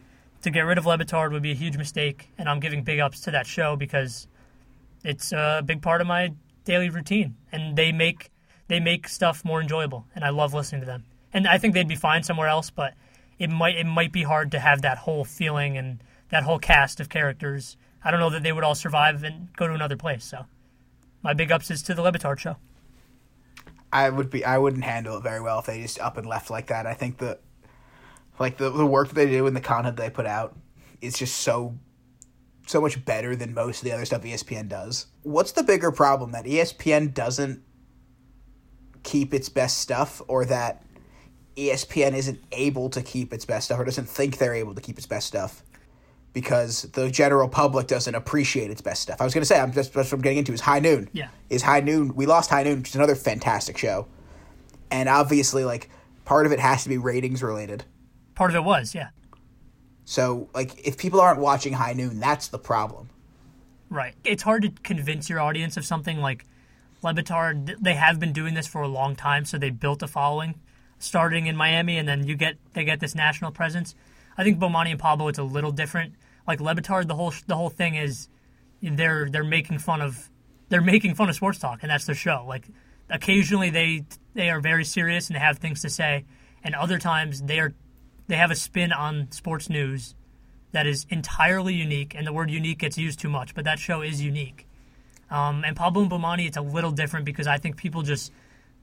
To 0.42 0.50
get 0.50 0.60
rid 0.60 0.76
of 0.76 0.84
Le 0.84 0.98
Batard 0.98 1.32
would 1.32 1.42
be 1.42 1.52
a 1.52 1.54
huge 1.54 1.78
mistake 1.78 2.30
and 2.36 2.50
I'm 2.50 2.60
giving 2.60 2.82
big 2.82 3.00
ups 3.00 3.20
to 3.20 3.30
that 3.30 3.46
show 3.46 3.76
because 3.76 4.28
it's 5.02 5.32
a 5.32 5.62
big 5.64 5.80
part 5.80 6.02
of 6.02 6.06
my 6.06 6.34
daily 6.66 6.90
routine 6.90 7.36
and 7.50 7.76
they 7.76 7.92
make 7.92 8.30
they 8.68 8.78
make 8.78 9.08
stuff 9.08 9.42
more 9.42 9.62
enjoyable 9.62 10.06
and 10.14 10.22
I 10.22 10.28
love 10.28 10.52
listening 10.52 10.82
to 10.82 10.86
them. 10.86 11.04
And 11.32 11.48
I 11.48 11.56
think 11.56 11.72
they'd 11.72 11.88
be 11.88 11.96
fine 11.96 12.22
somewhere 12.22 12.48
else, 12.48 12.68
but 12.68 12.92
it 13.38 13.48
might 13.48 13.76
it 13.76 13.86
might 13.86 14.12
be 14.12 14.22
hard 14.22 14.50
to 14.50 14.60
have 14.60 14.82
that 14.82 14.98
whole 14.98 15.24
feeling 15.24 15.78
and 15.78 15.98
that 16.34 16.42
whole 16.42 16.58
cast 16.58 16.98
of 16.98 17.08
characters. 17.08 17.76
I 18.02 18.10
don't 18.10 18.18
know 18.18 18.30
that 18.30 18.42
they 18.42 18.50
would 18.50 18.64
all 18.64 18.74
survive 18.74 19.22
and 19.22 19.52
go 19.56 19.68
to 19.68 19.72
another 19.72 19.96
place. 19.96 20.24
So 20.24 20.46
my 21.22 21.32
big 21.32 21.52
ups 21.52 21.70
is 21.70 21.80
to 21.84 21.94
the 21.94 22.02
Le 22.02 22.10
Batard 22.10 22.40
show. 22.40 22.56
I 23.92 24.10
would 24.10 24.30
be 24.30 24.44
I 24.44 24.58
wouldn't 24.58 24.82
handle 24.82 25.16
it 25.16 25.22
very 25.22 25.40
well 25.40 25.60
if 25.60 25.66
they 25.66 25.80
just 25.80 26.00
up 26.00 26.16
and 26.16 26.26
left 26.26 26.50
like 26.50 26.66
that. 26.66 26.88
I 26.88 26.94
think 26.94 27.18
the 27.18 27.38
like 28.40 28.56
the 28.56 28.68
the 28.68 28.84
work 28.84 29.08
that 29.08 29.14
they 29.14 29.26
do 29.30 29.46
and 29.46 29.54
the 29.54 29.60
content 29.60 29.96
they 29.96 30.10
put 30.10 30.26
out 30.26 30.56
is 31.00 31.16
just 31.16 31.36
so 31.36 31.78
so 32.66 32.80
much 32.80 33.04
better 33.04 33.36
than 33.36 33.54
most 33.54 33.78
of 33.78 33.84
the 33.84 33.92
other 33.92 34.04
stuff 34.04 34.22
ESPN 34.22 34.68
does. 34.68 35.06
What's 35.22 35.52
the 35.52 35.62
bigger 35.62 35.92
problem 35.92 36.32
that 36.32 36.46
ESPN 36.46 37.14
doesn't 37.14 37.62
keep 39.04 39.32
its 39.32 39.48
best 39.48 39.78
stuff 39.78 40.20
or 40.26 40.44
that 40.46 40.82
ESPN 41.54 42.12
isn't 42.14 42.40
able 42.50 42.90
to 42.90 43.02
keep 43.02 43.32
its 43.32 43.44
best 43.44 43.66
stuff 43.66 43.78
or 43.78 43.84
doesn't 43.84 44.08
think 44.08 44.38
they're 44.38 44.54
able 44.54 44.74
to 44.74 44.80
keep 44.80 44.98
its 44.98 45.06
best 45.06 45.28
stuff? 45.28 45.62
Because 46.34 46.82
the 46.92 47.10
general 47.10 47.48
public 47.48 47.86
doesn't 47.86 48.14
appreciate 48.14 48.70
its 48.70 48.82
best 48.82 49.00
stuff. 49.02 49.20
I 49.20 49.24
was 49.24 49.32
going 49.32 49.40
to 49.42 49.46
say, 49.46 49.58
I'm 49.58 49.72
just 49.72 49.94
that's 49.94 50.10
what 50.12 50.18
I'm 50.18 50.20
getting 50.22 50.38
into 50.38 50.52
is 50.52 50.60
High 50.60 50.80
Noon 50.80 51.08
Yeah. 51.12 51.28
is 51.48 51.62
High 51.62 51.80
Noon. 51.80 52.14
We 52.14 52.26
lost 52.26 52.50
High 52.50 52.64
Noon, 52.64 52.78
which 52.80 52.88
is 52.90 52.96
another 52.96 53.14
fantastic 53.14 53.78
show, 53.78 54.06
and 54.90 55.08
obviously, 55.08 55.64
like 55.64 55.88
part 56.26 56.44
of 56.44 56.52
it 56.52 56.58
has 56.60 56.82
to 56.82 56.88
be 56.88 56.98
ratings 56.98 57.42
related. 57.42 57.84
Part 58.34 58.50
of 58.50 58.56
it 58.56 58.64
was, 58.64 58.94
yeah. 58.94 59.10
So, 60.04 60.48
like, 60.54 60.86
if 60.86 60.98
people 60.98 61.20
aren't 61.20 61.38
watching 61.40 61.72
High 61.72 61.92
Noon, 61.94 62.20
that's 62.20 62.48
the 62.48 62.58
problem. 62.58 63.08
Right. 63.88 64.14
It's 64.24 64.42
hard 64.42 64.62
to 64.62 64.70
convince 64.82 65.30
your 65.30 65.40
audience 65.40 65.76
of 65.76 65.84
something 65.86 66.18
like 66.18 66.44
Le 67.02 67.14
Batard. 67.14 67.76
They 67.80 67.94
have 67.94 68.18
been 68.18 68.32
doing 68.32 68.54
this 68.54 68.66
for 68.66 68.82
a 68.82 68.88
long 68.88 69.14
time, 69.14 69.44
so 69.44 69.56
they 69.56 69.70
built 69.70 70.02
a 70.02 70.08
following, 70.08 70.56
starting 70.98 71.46
in 71.46 71.56
Miami, 71.56 71.96
and 71.96 72.08
then 72.08 72.26
you 72.26 72.34
get 72.34 72.56
they 72.72 72.84
get 72.84 72.98
this 72.98 73.14
national 73.14 73.52
presence. 73.52 73.94
I 74.36 74.42
think 74.42 74.58
Bomani 74.58 74.90
and 74.90 74.98
Pablo, 74.98 75.28
it's 75.28 75.38
a 75.38 75.44
little 75.44 75.70
different. 75.70 76.14
Like 76.46 76.60
Le 76.60 76.74
Batard, 76.74 77.08
the 77.08 77.14
whole 77.14 77.32
the 77.46 77.56
whole 77.56 77.70
thing 77.70 77.94
is 77.94 78.28
they're 78.82 79.28
they're 79.30 79.44
making 79.44 79.78
fun 79.78 80.00
of 80.00 80.30
they're 80.68 80.80
making 80.80 81.14
fun 81.14 81.28
of 81.28 81.34
sports 81.34 81.58
talk, 81.58 81.80
and 81.82 81.90
that's 81.90 82.06
their 82.06 82.14
show. 82.14 82.44
Like 82.46 82.66
occasionally 83.10 83.70
they 83.70 84.04
they 84.34 84.50
are 84.50 84.60
very 84.60 84.84
serious 84.84 85.28
and 85.28 85.36
have 85.36 85.58
things 85.58 85.82
to 85.82 85.88
say, 85.88 86.24
and 86.62 86.74
other 86.74 86.98
times 86.98 87.42
they 87.42 87.58
are 87.60 87.72
they 88.26 88.36
have 88.36 88.50
a 88.50 88.56
spin 88.56 88.92
on 88.92 89.30
sports 89.30 89.68
news 89.68 90.14
that 90.72 90.86
is 90.86 91.06
entirely 91.08 91.74
unique, 91.74 92.14
and 92.14 92.26
the 92.26 92.32
word 92.32 92.50
unique 92.50 92.78
gets 92.78 92.98
used 92.98 93.20
too 93.20 93.28
much, 93.28 93.54
but 93.54 93.64
that 93.64 93.78
show 93.78 94.02
is 94.02 94.20
unique. 94.20 94.66
Um, 95.30 95.64
and 95.64 95.76
Pablo 95.76 96.02
and 96.02 96.10
Bomani, 96.10 96.46
it's 96.46 96.56
a 96.56 96.62
little 96.62 96.90
different 96.90 97.24
because 97.24 97.46
I 97.46 97.58
think 97.58 97.76
people 97.76 98.02
just 98.02 98.32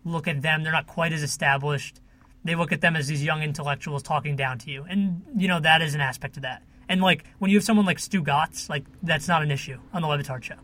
look 0.03 0.27
at 0.27 0.41
them, 0.41 0.63
they're 0.63 0.71
not 0.71 0.87
quite 0.87 1.13
as 1.13 1.21
established. 1.21 1.99
They 2.43 2.55
look 2.55 2.71
at 2.71 2.81
them 2.81 2.95
as 2.95 3.07
these 3.07 3.23
young 3.23 3.43
intellectuals 3.43 4.01
talking 4.01 4.35
down 4.35 4.57
to 4.59 4.71
you. 4.71 4.83
And, 4.89 5.21
you 5.35 5.47
know, 5.47 5.59
that 5.59 5.81
is 5.81 5.93
an 5.93 6.01
aspect 6.01 6.37
of 6.37 6.43
that. 6.43 6.63
And, 6.91 7.01
like, 7.01 7.23
when 7.39 7.49
you 7.49 7.55
have 7.55 7.63
someone 7.63 7.85
like 7.85 7.99
Stugotz, 7.99 8.67
like, 8.67 8.83
that's 9.01 9.25
not 9.25 9.41
an 9.41 9.49
issue 9.49 9.79
on 9.93 10.01
the 10.01 10.09
Le 10.09 10.17
Batard 10.17 10.43
show. 10.43 10.57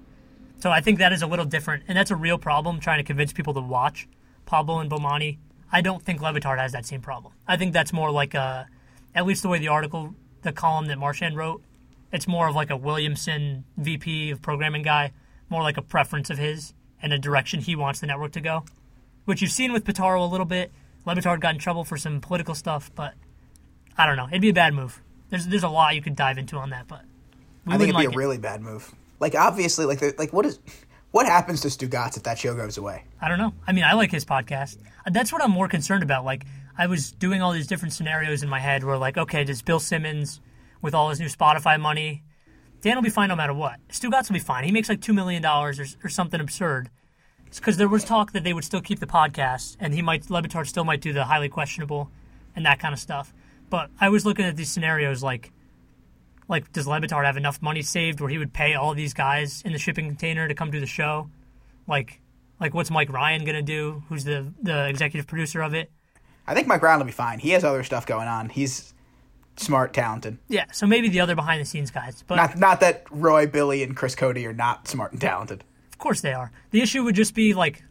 So 0.59 0.69
I 0.69 0.81
think 0.81 0.99
that 0.99 1.13
is 1.13 1.21
a 1.21 1.27
little 1.27 1.45
different, 1.45 1.85
and 1.87 1.97
that's 1.97 2.11
a 2.11 2.17
real 2.17 2.37
problem 2.37 2.81
trying 2.81 2.97
to 2.97 3.03
convince 3.05 3.31
people 3.31 3.53
to 3.53 3.61
watch 3.61 4.09
Pablo 4.45 4.79
and 4.79 4.91
Bomani. 4.91 5.37
I 5.71 5.79
don't 5.79 6.03
think 6.03 6.21
Le 6.21 6.33
Batard 6.33 6.59
has 6.59 6.73
that 6.73 6.85
same 6.85 6.99
problem. 6.99 7.31
I 7.47 7.55
think 7.55 7.71
that's 7.71 7.93
more 7.93 8.11
like 8.11 8.33
a, 8.33 8.67
at 9.15 9.25
least 9.25 9.41
the 9.41 9.47
way 9.47 9.57
the 9.59 9.69
article, 9.69 10.15
the 10.41 10.51
column 10.51 10.87
that 10.87 10.97
Marchand 10.97 11.37
wrote, 11.37 11.63
it's 12.11 12.27
more 12.27 12.49
of 12.49 12.55
like 12.55 12.71
a 12.71 12.75
Williamson 12.75 13.63
VP 13.77 14.31
of 14.31 14.41
programming 14.41 14.81
guy, 14.81 15.13
more 15.49 15.63
like 15.63 15.77
a 15.77 15.81
preference 15.81 16.29
of 16.29 16.37
his 16.37 16.73
and 17.01 17.13
a 17.13 17.17
direction 17.17 17.61
he 17.61 17.73
wants 17.73 18.01
the 18.01 18.07
network 18.07 18.33
to 18.33 18.41
go. 18.41 18.65
Which 19.23 19.41
you've 19.41 19.51
seen 19.51 19.71
with 19.71 19.85
Pitaro 19.85 20.19
a 20.19 20.29
little 20.29 20.45
bit. 20.45 20.73
Le 21.05 21.15
Batard 21.15 21.39
got 21.39 21.53
in 21.53 21.59
trouble 21.61 21.85
for 21.85 21.95
some 21.95 22.19
political 22.19 22.53
stuff, 22.53 22.91
but 22.95 23.13
I 23.97 24.05
don't 24.05 24.17
know. 24.17 24.27
It'd 24.27 24.41
be 24.41 24.49
a 24.49 24.53
bad 24.53 24.73
move. 24.73 25.01
There's 25.29 25.47
there's 25.47 25.63
a 25.63 25.69
lot 25.69 25.95
you 25.95 26.01
could 26.01 26.15
dive 26.15 26.37
into 26.37 26.57
on 26.57 26.69
that, 26.71 26.87
but 26.87 27.01
we 27.65 27.73
I 27.73 27.77
think 27.77 27.89
it'd 27.89 27.99
be 27.99 28.05
a 28.05 28.09
it. 28.09 28.15
really 28.15 28.37
bad 28.37 28.61
move. 28.61 28.93
Like, 29.19 29.35
obviously, 29.35 29.85
like, 29.85 29.99
the- 29.99 30.15
like 30.17 30.31
what 30.33 30.45
is 30.45 30.59
what 31.11 31.25
happens 31.25 31.61
to 31.61 31.67
Stugotz 31.69 32.17
if 32.17 32.23
that 32.23 32.37
show 32.37 32.53
goes 32.55 32.77
away? 32.77 33.03
I 33.21 33.27
don't 33.27 33.37
know. 33.39 33.53
I 33.65 33.71
mean, 33.71 33.83
I 33.83 33.93
like 33.93 34.11
his 34.11 34.25
podcast. 34.25 34.77
That's 35.09 35.31
what 35.33 35.41
I'm 35.43 35.51
more 35.51 35.67
concerned 35.67 36.03
about. 36.03 36.25
Like, 36.25 36.45
I 36.77 36.85
was 36.87 37.11
doing 37.13 37.41
all 37.41 37.51
these 37.53 37.65
different 37.67 37.93
scenarios 37.93 38.43
in 38.43 38.49
my 38.49 38.59
head 38.59 38.83
where, 38.83 38.97
like, 38.97 39.17
okay, 39.17 39.43
does 39.43 39.61
Bill 39.61 39.79
Simmons, 39.79 40.41
with 40.81 40.93
all 40.93 41.09
his 41.09 41.19
new 41.19 41.27
Spotify 41.27 41.79
money, 41.79 42.23
Dan 42.81 42.95
will 42.95 43.01
be 43.03 43.09
fine 43.09 43.29
no 43.29 43.35
matter 43.35 43.53
what. 43.53 43.79
Stugotz 43.89 44.29
will 44.29 44.35
be 44.35 44.39
fine. 44.39 44.63
He 44.65 44.71
makes 44.71 44.89
like 44.89 44.99
$2 44.99 45.15
million 45.15 45.43
or, 45.45 45.73
or 46.03 46.09
something 46.09 46.39
absurd. 46.39 46.89
It's 47.47 47.57
Because 47.59 47.77
there 47.77 47.87
was 47.87 48.03
talk 48.03 48.33
that 48.33 48.43
they 48.43 48.53
would 48.53 48.65
still 48.65 48.81
keep 48.81 48.99
the 48.99 49.07
podcast, 49.07 49.77
and 49.79 49.93
he 49.93 50.01
might, 50.01 50.29
Le 50.29 50.41
Batard 50.43 50.67
still 50.67 50.83
might 50.83 51.01
do 51.01 51.13
the 51.13 51.23
highly 51.25 51.49
questionable 51.49 52.11
and 52.55 52.65
that 52.65 52.77
kind 52.79 52.93
of 52.93 52.99
stuff. 52.99 53.33
But 53.69 53.89
I 53.99 54.09
was 54.09 54.25
looking 54.25 54.45
at 54.45 54.55
these 54.55 54.71
scenarios 54.71 55.21
like, 55.23 55.51
like, 56.47 56.71
does 56.71 56.87
Le 56.87 56.99
Batard 57.01 57.25
have 57.25 57.35
enough 57.37 57.61
money 57.61 57.81
saved 57.81 58.21
where 58.21 58.29
he 58.29 58.37
would 58.37 58.53
pay 58.53 58.73
all 58.75 58.93
these 58.93 59.13
guys 59.13 59.61
in 59.63 59.73
the 59.73 59.79
shipping 59.79 60.05
container 60.07 60.47
to 60.47 60.53
come 60.55 60.71
do 60.71 60.79
the 60.79 60.85
show? 60.85 61.29
Like, 61.87 62.21
like 62.59 62.73
what's 62.73 62.89
Mike 62.89 63.11
Ryan 63.11 63.43
gonna 63.45 63.61
do? 63.61 64.03
Who's 64.09 64.23
the 64.23 64.51
the 64.61 64.87
executive 64.87 65.27
producer 65.27 65.61
of 65.61 65.73
it? 65.73 65.91
I 66.47 66.53
think 66.53 66.67
Mike 66.67 66.81
Ryan 66.81 66.99
will 66.99 67.05
be 67.05 67.11
fine. 67.11 67.39
He 67.39 67.49
has 67.51 67.63
other 67.65 67.83
stuff 67.83 68.05
going 68.05 68.27
on. 68.29 68.49
He's 68.49 68.93
smart, 69.57 69.93
talented. 69.93 70.37
Yeah, 70.47 70.65
so 70.71 70.87
maybe 70.87 71.09
the 71.09 71.19
other 71.19 71.35
behind 71.35 71.59
the 71.61 71.65
scenes 71.65 71.91
guys, 71.91 72.23
but 72.25 72.35
Not 72.35 72.57
not 72.57 72.79
that 72.79 73.03
Roy, 73.11 73.47
Billy, 73.47 73.83
and 73.83 73.95
Chris 73.95 74.15
Cody 74.15 74.45
are 74.47 74.53
not 74.53 74.87
smart 74.87 75.11
and 75.11 75.19
talented. 75.21 75.63
of 75.91 75.97
course 75.97 76.21
they 76.21 76.31
are. 76.33 76.51
The 76.71 76.81
issue 76.81 77.03
would 77.03 77.15
just 77.15 77.33
be 77.35 77.53
like 77.53 77.83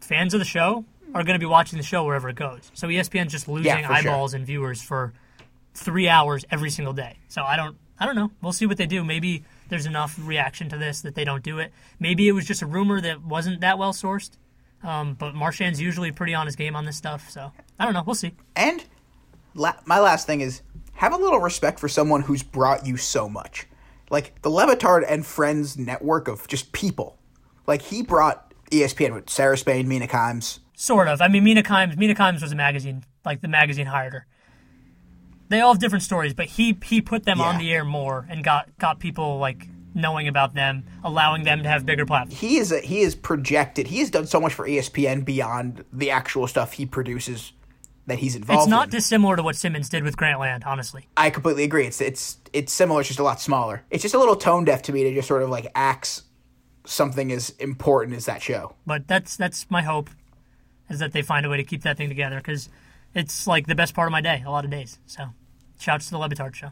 fans 0.00 0.34
of 0.34 0.38
the 0.40 0.44
show 0.46 0.84
are 1.14 1.22
going 1.24 1.34
to 1.34 1.38
be 1.40 1.46
watching 1.46 1.76
the 1.78 1.82
show 1.84 2.04
wherever 2.04 2.28
it 2.28 2.36
goes. 2.36 2.70
So 2.74 2.88
ESPN's 2.88 3.32
just 3.32 3.48
losing 3.48 3.66
Yeah, 3.66 3.76
for 3.86 3.94
sure. 3.94 4.10
eyeballs 4.10 4.34
and 4.34 4.44
viewers 4.44 4.82
for 4.82 5.12
three 5.74 6.08
hours 6.08 6.44
every 6.50 6.70
single 6.70 6.92
day. 6.94 7.18
So 7.28 7.42
I 7.42 7.56
don't, 7.56 7.76
I 7.98 8.06
don't 8.06 8.16
know. 8.16 8.30
We'll 8.42 8.52
see 8.52 8.66
what 8.66 8.76
they 8.76 8.86
do. 8.86 9.04
Maybe 9.04 9.44
there's 9.68 9.86
enough 9.86 10.18
reaction 10.20 10.68
to 10.70 10.78
this 10.78 11.02
that 11.02 11.14
they 11.14 11.24
don't 11.24 11.42
do 11.42 11.58
it. 11.58 11.72
Maybe 11.98 12.28
it 12.28 12.32
was 12.32 12.46
just 12.46 12.62
a 12.62 12.66
rumor 12.66 13.00
that 13.00 13.22
wasn't 13.22 13.60
that 13.60 13.78
well 13.78 13.92
sourced. 13.92 14.30
Um, 14.82 15.14
but 15.14 15.34
Marchand's 15.34 15.80
usually 15.80 16.12
pretty 16.12 16.34
on 16.34 16.46
his 16.46 16.56
game 16.56 16.76
on 16.76 16.84
this 16.84 16.96
stuff, 16.96 17.30
so 17.30 17.52
I 17.78 17.84
don't 17.84 17.94
know. 17.94 18.02
We'll 18.04 18.14
see. 18.14 18.34
And 18.54 18.84
la- 19.54 19.76
my 19.86 19.98
last 19.98 20.26
thing 20.26 20.42
is 20.42 20.60
have 20.94 21.14
a 21.14 21.16
little 21.16 21.40
respect 21.40 21.80
for 21.80 21.88
someone 21.88 22.22
who's 22.22 22.42
brought 22.42 22.86
you 22.86 22.96
so 22.98 23.28
much. 23.28 23.66
Like 24.10 24.40
the 24.42 24.50
Le 24.50 24.66
Batard 24.66 25.04
and 25.08 25.24
Friends 25.24 25.78
network 25.78 26.28
of 26.28 26.46
just 26.48 26.72
people. 26.72 27.18
Like 27.66 27.82
he 27.82 28.02
brought 28.02 28.52
ESPN 28.70 29.14
with 29.14 29.30
Sarah 29.30 29.56
Spain, 29.56 29.88
Mina 29.88 30.06
Kimes. 30.06 30.58
Sort 30.74 31.08
of. 31.08 31.22
I 31.22 31.28
mean, 31.28 31.44
Mina 31.44 31.62
Kimes. 31.62 31.96
Mina 31.96 32.14
Kimes 32.14 32.42
was 32.42 32.52
a 32.52 32.56
magazine, 32.56 33.04
like 33.24 33.40
the 33.40 33.48
magazine 33.48 33.86
hired 33.86 34.12
her. 34.12 34.26
They 35.48 35.60
all 35.60 35.72
have 35.74 35.80
different 35.80 36.02
stories, 36.02 36.34
but 36.34 36.46
he 36.46 36.76
he 36.84 37.00
put 37.00 37.24
them 37.24 37.40
on 37.40 37.58
the 37.58 37.72
air 37.72 37.84
more 37.84 38.26
and 38.30 38.42
got 38.42 38.68
got 38.78 38.98
people 38.98 39.38
like 39.38 39.68
knowing 39.94 40.26
about 40.26 40.54
them, 40.54 40.84
allowing 41.04 41.44
them 41.44 41.62
to 41.62 41.68
have 41.68 41.86
bigger 41.86 42.04
platforms. 42.04 42.40
He 42.40 42.56
is 42.56 42.72
a, 42.72 42.80
he 42.80 43.00
is 43.00 43.14
projected. 43.14 43.86
He 43.86 44.00
has 44.00 44.10
done 44.10 44.26
so 44.26 44.40
much 44.40 44.52
for 44.52 44.66
ESPN 44.66 45.24
beyond 45.24 45.84
the 45.92 46.10
actual 46.10 46.46
stuff 46.48 46.72
he 46.72 46.84
produces 46.86 47.52
that 48.06 48.18
he's 48.18 48.34
involved 48.36 48.62
It's 48.62 48.68
not 48.68 48.86
in. 48.86 48.90
dissimilar 48.90 49.36
to 49.36 49.42
what 49.42 49.56
Simmons 49.56 49.88
did 49.88 50.02
with 50.02 50.16
Grantland, 50.16 50.66
honestly. 50.66 51.08
I 51.16 51.30
completely 51.30 51.62
agree. 51.64 51.86
It's 51.86 52.00
it's 52.00 52.38
it's 52.52 52.72
similar. 52.72 53.00
It's 53.00 53.08
just 53.08 53.20
a 53.20 53.24
lot 53.24 53.40
smaller. 53.40 53.84
It's 53.90 54.02
just 54.02 54.14
a 54.14 54.18
little 54.18 54.36
tone 54.36 54.64
deaf 54.64 54.82
to 54.82 54.92
me 54.92 55.04
to 55.04 55.14
just 55.14 55.28
sort 55.28 55.42
of 55.42 55.50
like 55.50 55.70
axe 55.74 56.22
something 56.86 57.32
as 57.32 57.50
important 57.60 58.16
as 58.16 58.26
that 58.26 58.42
show. 58.42 58.74
But 58.86 59.06
that's 59.08 59.36
that's 59.36 59.70
my 59.70 59.82
hope, 59.82 60.10
is 60.90 60.98
that 60.98 61.12
they 61.12 61.22
find 61.22 61.46
a 61.46 61.48
way 61.48 61.56
to 61.56 61.64
keep 61.64 61.82
that 61.82 61.96
thing 61.96 62.08
together 62.08 62.36
because 62.38 62.68
it's 63.14 63.46
like 63.46 63.66
the 63.66 63.74
best 63.74 63.94
part 63.94 64.08
of 64.08 64.12
my 64.12 64.20
day, 64.20 64.42
a 64.46 64.50
lot 64.50 64.64
of 64.64 64.70
days. 64.70 64.98
So, 65.06 65.26
shouts 65.78 66.06
to 66.06 66.10
the 66.12 66.18
Le 66.18 66.28
Batard 66.28 66.54
show. 66.54 66.70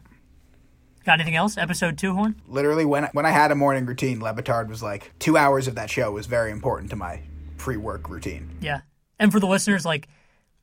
Got 1.05 1.19
anything 1.19 1.35
else? 1.35 1.57
Episode 1.57 1.97
two, 1.97 2.13
Horn. 2.13 2.41
Literally, 2.47 2.85
when 2.85 3.05
when 3.13 3.25
I 3.25 3.31
had 3.31 3.51
a 3.51 3.55
morning 3.55 3.85
routine, 3.85 4.21
Le 4.21 4.33
Batard 4.33 4.67
was 4.69 4.81
like 4.81 5.11
two 5.19 5.35
hours 5.37 5.67
of 5.67 5.75
that 5.75 5.89
show 5.89 6.11
was 6.11 6.27
very 6.27 6.51
important 6.51 6.89
to 6.91 6.95
my 6.95 7.21
pre 7.57 7.77
work 7.77 8.09
routine. 8.09 8.57
Yeah. 8.61 8.81
And 9.19 9.31
for 9.31 9.39
the 9.39 9.47
listeners, 9.47 9.85
like, 9.85 10.09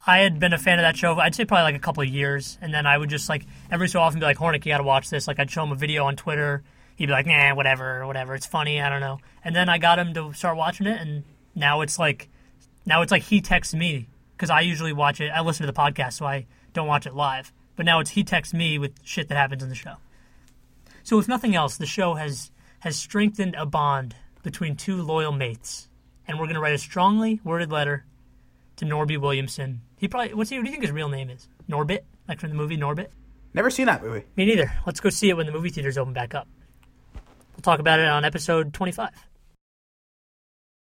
I 0.07 0.19
had 0.19 0.39
been 0.39 0.53
a 0.53 0.59
fan 0.59 0.79
of 0.79 0.83
that 0.83 0.97
show, 0.97 1.19
I'd 1.19 1.35
say 1.35 1.45
probably 1.45 1.65
like 1.65 1.77
a 1.77 1.79
couple 1.79 2.03
of 2.03 2.09
years. 2.09 2.59
And 2.61 2.75
then 2.75 2.87
I 2.87 2.99
would 2.99 3.09
just, 3.09 3.29
like, 3.29 3.47
every 3.71 3.89
so 3.89 4.01
often 4.01 4.21
be 4.21 4.27
like, 4.27 4.37
Hornick, 4.37 4.67
you 4.67 4.73
got 4.73 4.79
to 4.79 4.85
watch 4.85 5.09
this. 5.09 5.27
Like, 5.27 5.39
I'd 5.39 5.51
show 5.51 5.63
him 5.63 5.73
a 5.73 5.77
video 5.77 6.05
on 6.05 6.17
Twitter. 6.17 6.63
He'd 6.97 7.07
be 7.07 7.13
like, 7.13 7.27
nah, 7.27 7.55
whatever, 7.55 8.07
whatever. 8.07 8.35
It's 8.35 8.45
funny. 8.45 8.83
I 8.83 8.91
don't 8.91 9.01
know. 9.01 9.19
And 9.43 9.57
then 9.57 9.71
I 9.71 9.79
got 9.79 9.99
him 9.99 10.13
to 10.13 10.35
start 10.35 10.59
watching 10.59 10.87
it. 10.87 11.01
And 11.01 11.25
now 11.55 11.81
it's 11.81 11.99
like, 11.99 12.29
now 12.85 13.01
it's 13.01 13.11
like 13.13 13.23
he 13.23 13.41
texts 13.41 13.73
me 13.73 14.09
because 14.41 14.49
I 14.49 14.63
usually 14.63 14.95
watch 14.95 15.21
it. 15.21 15.29
I 15.29 15.43
listen 15.43 15.67
to 15.67 15.71
the 15.71 15.79
podcast, 15.79 16.15
so 16.15 16.25
I 16.25 16.47
don't 16.73 16.87
watch 16.87 17.05
it 17.05 17.15
live. 17.15 17.53
But 17.77 17.85
now 17.85 18.01
it's 18.01 18.09
he 18.09 18.25
texts 18.25 18.55
me 18.55 18.79
with 18.79 18.93
shit 19.05 19.29
that 19.29 19.37
happens 19.37 19.63
in 19.63 19.69
the 19.69 19.75
show. 19.75 19.97
So 21.03 21.19
if 21.19 21.29
nothing 21.29 21.55
else, 21.55 21.77
the 21.77 21.85
show 21.85 22.15
has 22.15 22.51
has 22.79 22.97
strengthened 22.97 23.55
a 23.55 23.67
bond 23.67 24.17
between 24.43 24.77
two 24.77 25.03
loyal 25.03 25.33
mates, 25.33 25.91
and 26.27 26.41
we're 26.41 26.47
gonna 26.47 26.61
write 26.61 26.73
a 26.73 26.79
strongly 26.79 27.39
worded 27.45 27.71
letter 27.71 28.07
to 28.77 28.87
Norby 28.87 29.19
Williamson. 29.19 29.83
He 29.99 30.09
probably 30.09 30.33
what's 30.33 30.49
he, 30.49 30.57
what 30.57 30.65
do 30.65 30.71
you 30.71 30.73
think 30.73 30.85
his 30.85 30.93
real 30.93 31.11
name 31.11 31.29
is? 31.29 31.47
Norbit, 31.69 32.01
like 32.27 32.41
from 32.41 32.49
the 32.49 32.57
movie 32.57 32.79
Norbit. 32.79 33.09
Never 33.53 33.69
seen 33.69 33.87
that 33.87 34.03
movie. 34.03 34.25
Me 34.37 34.47
neither. 34.47 34.73
Let's 34.87 35.01
go 35.01 35.11
see 35.11 35.29
it 35.29 35.37
when 35.37 35.45
the 35.45 35.53
movie 35.53 35.69
theaters 35.69 35.99
open 35.99 36.15
back 36.15 36.35
up. 36.35 36.49
We'll 37.15 37.63
talk 37.63 37.79
about 37.79 38.01
it 38.01 38.07
on 38.07 38.25
episode 38.25 38.73
twenty 38.73 38.93
five. 38.93 39.11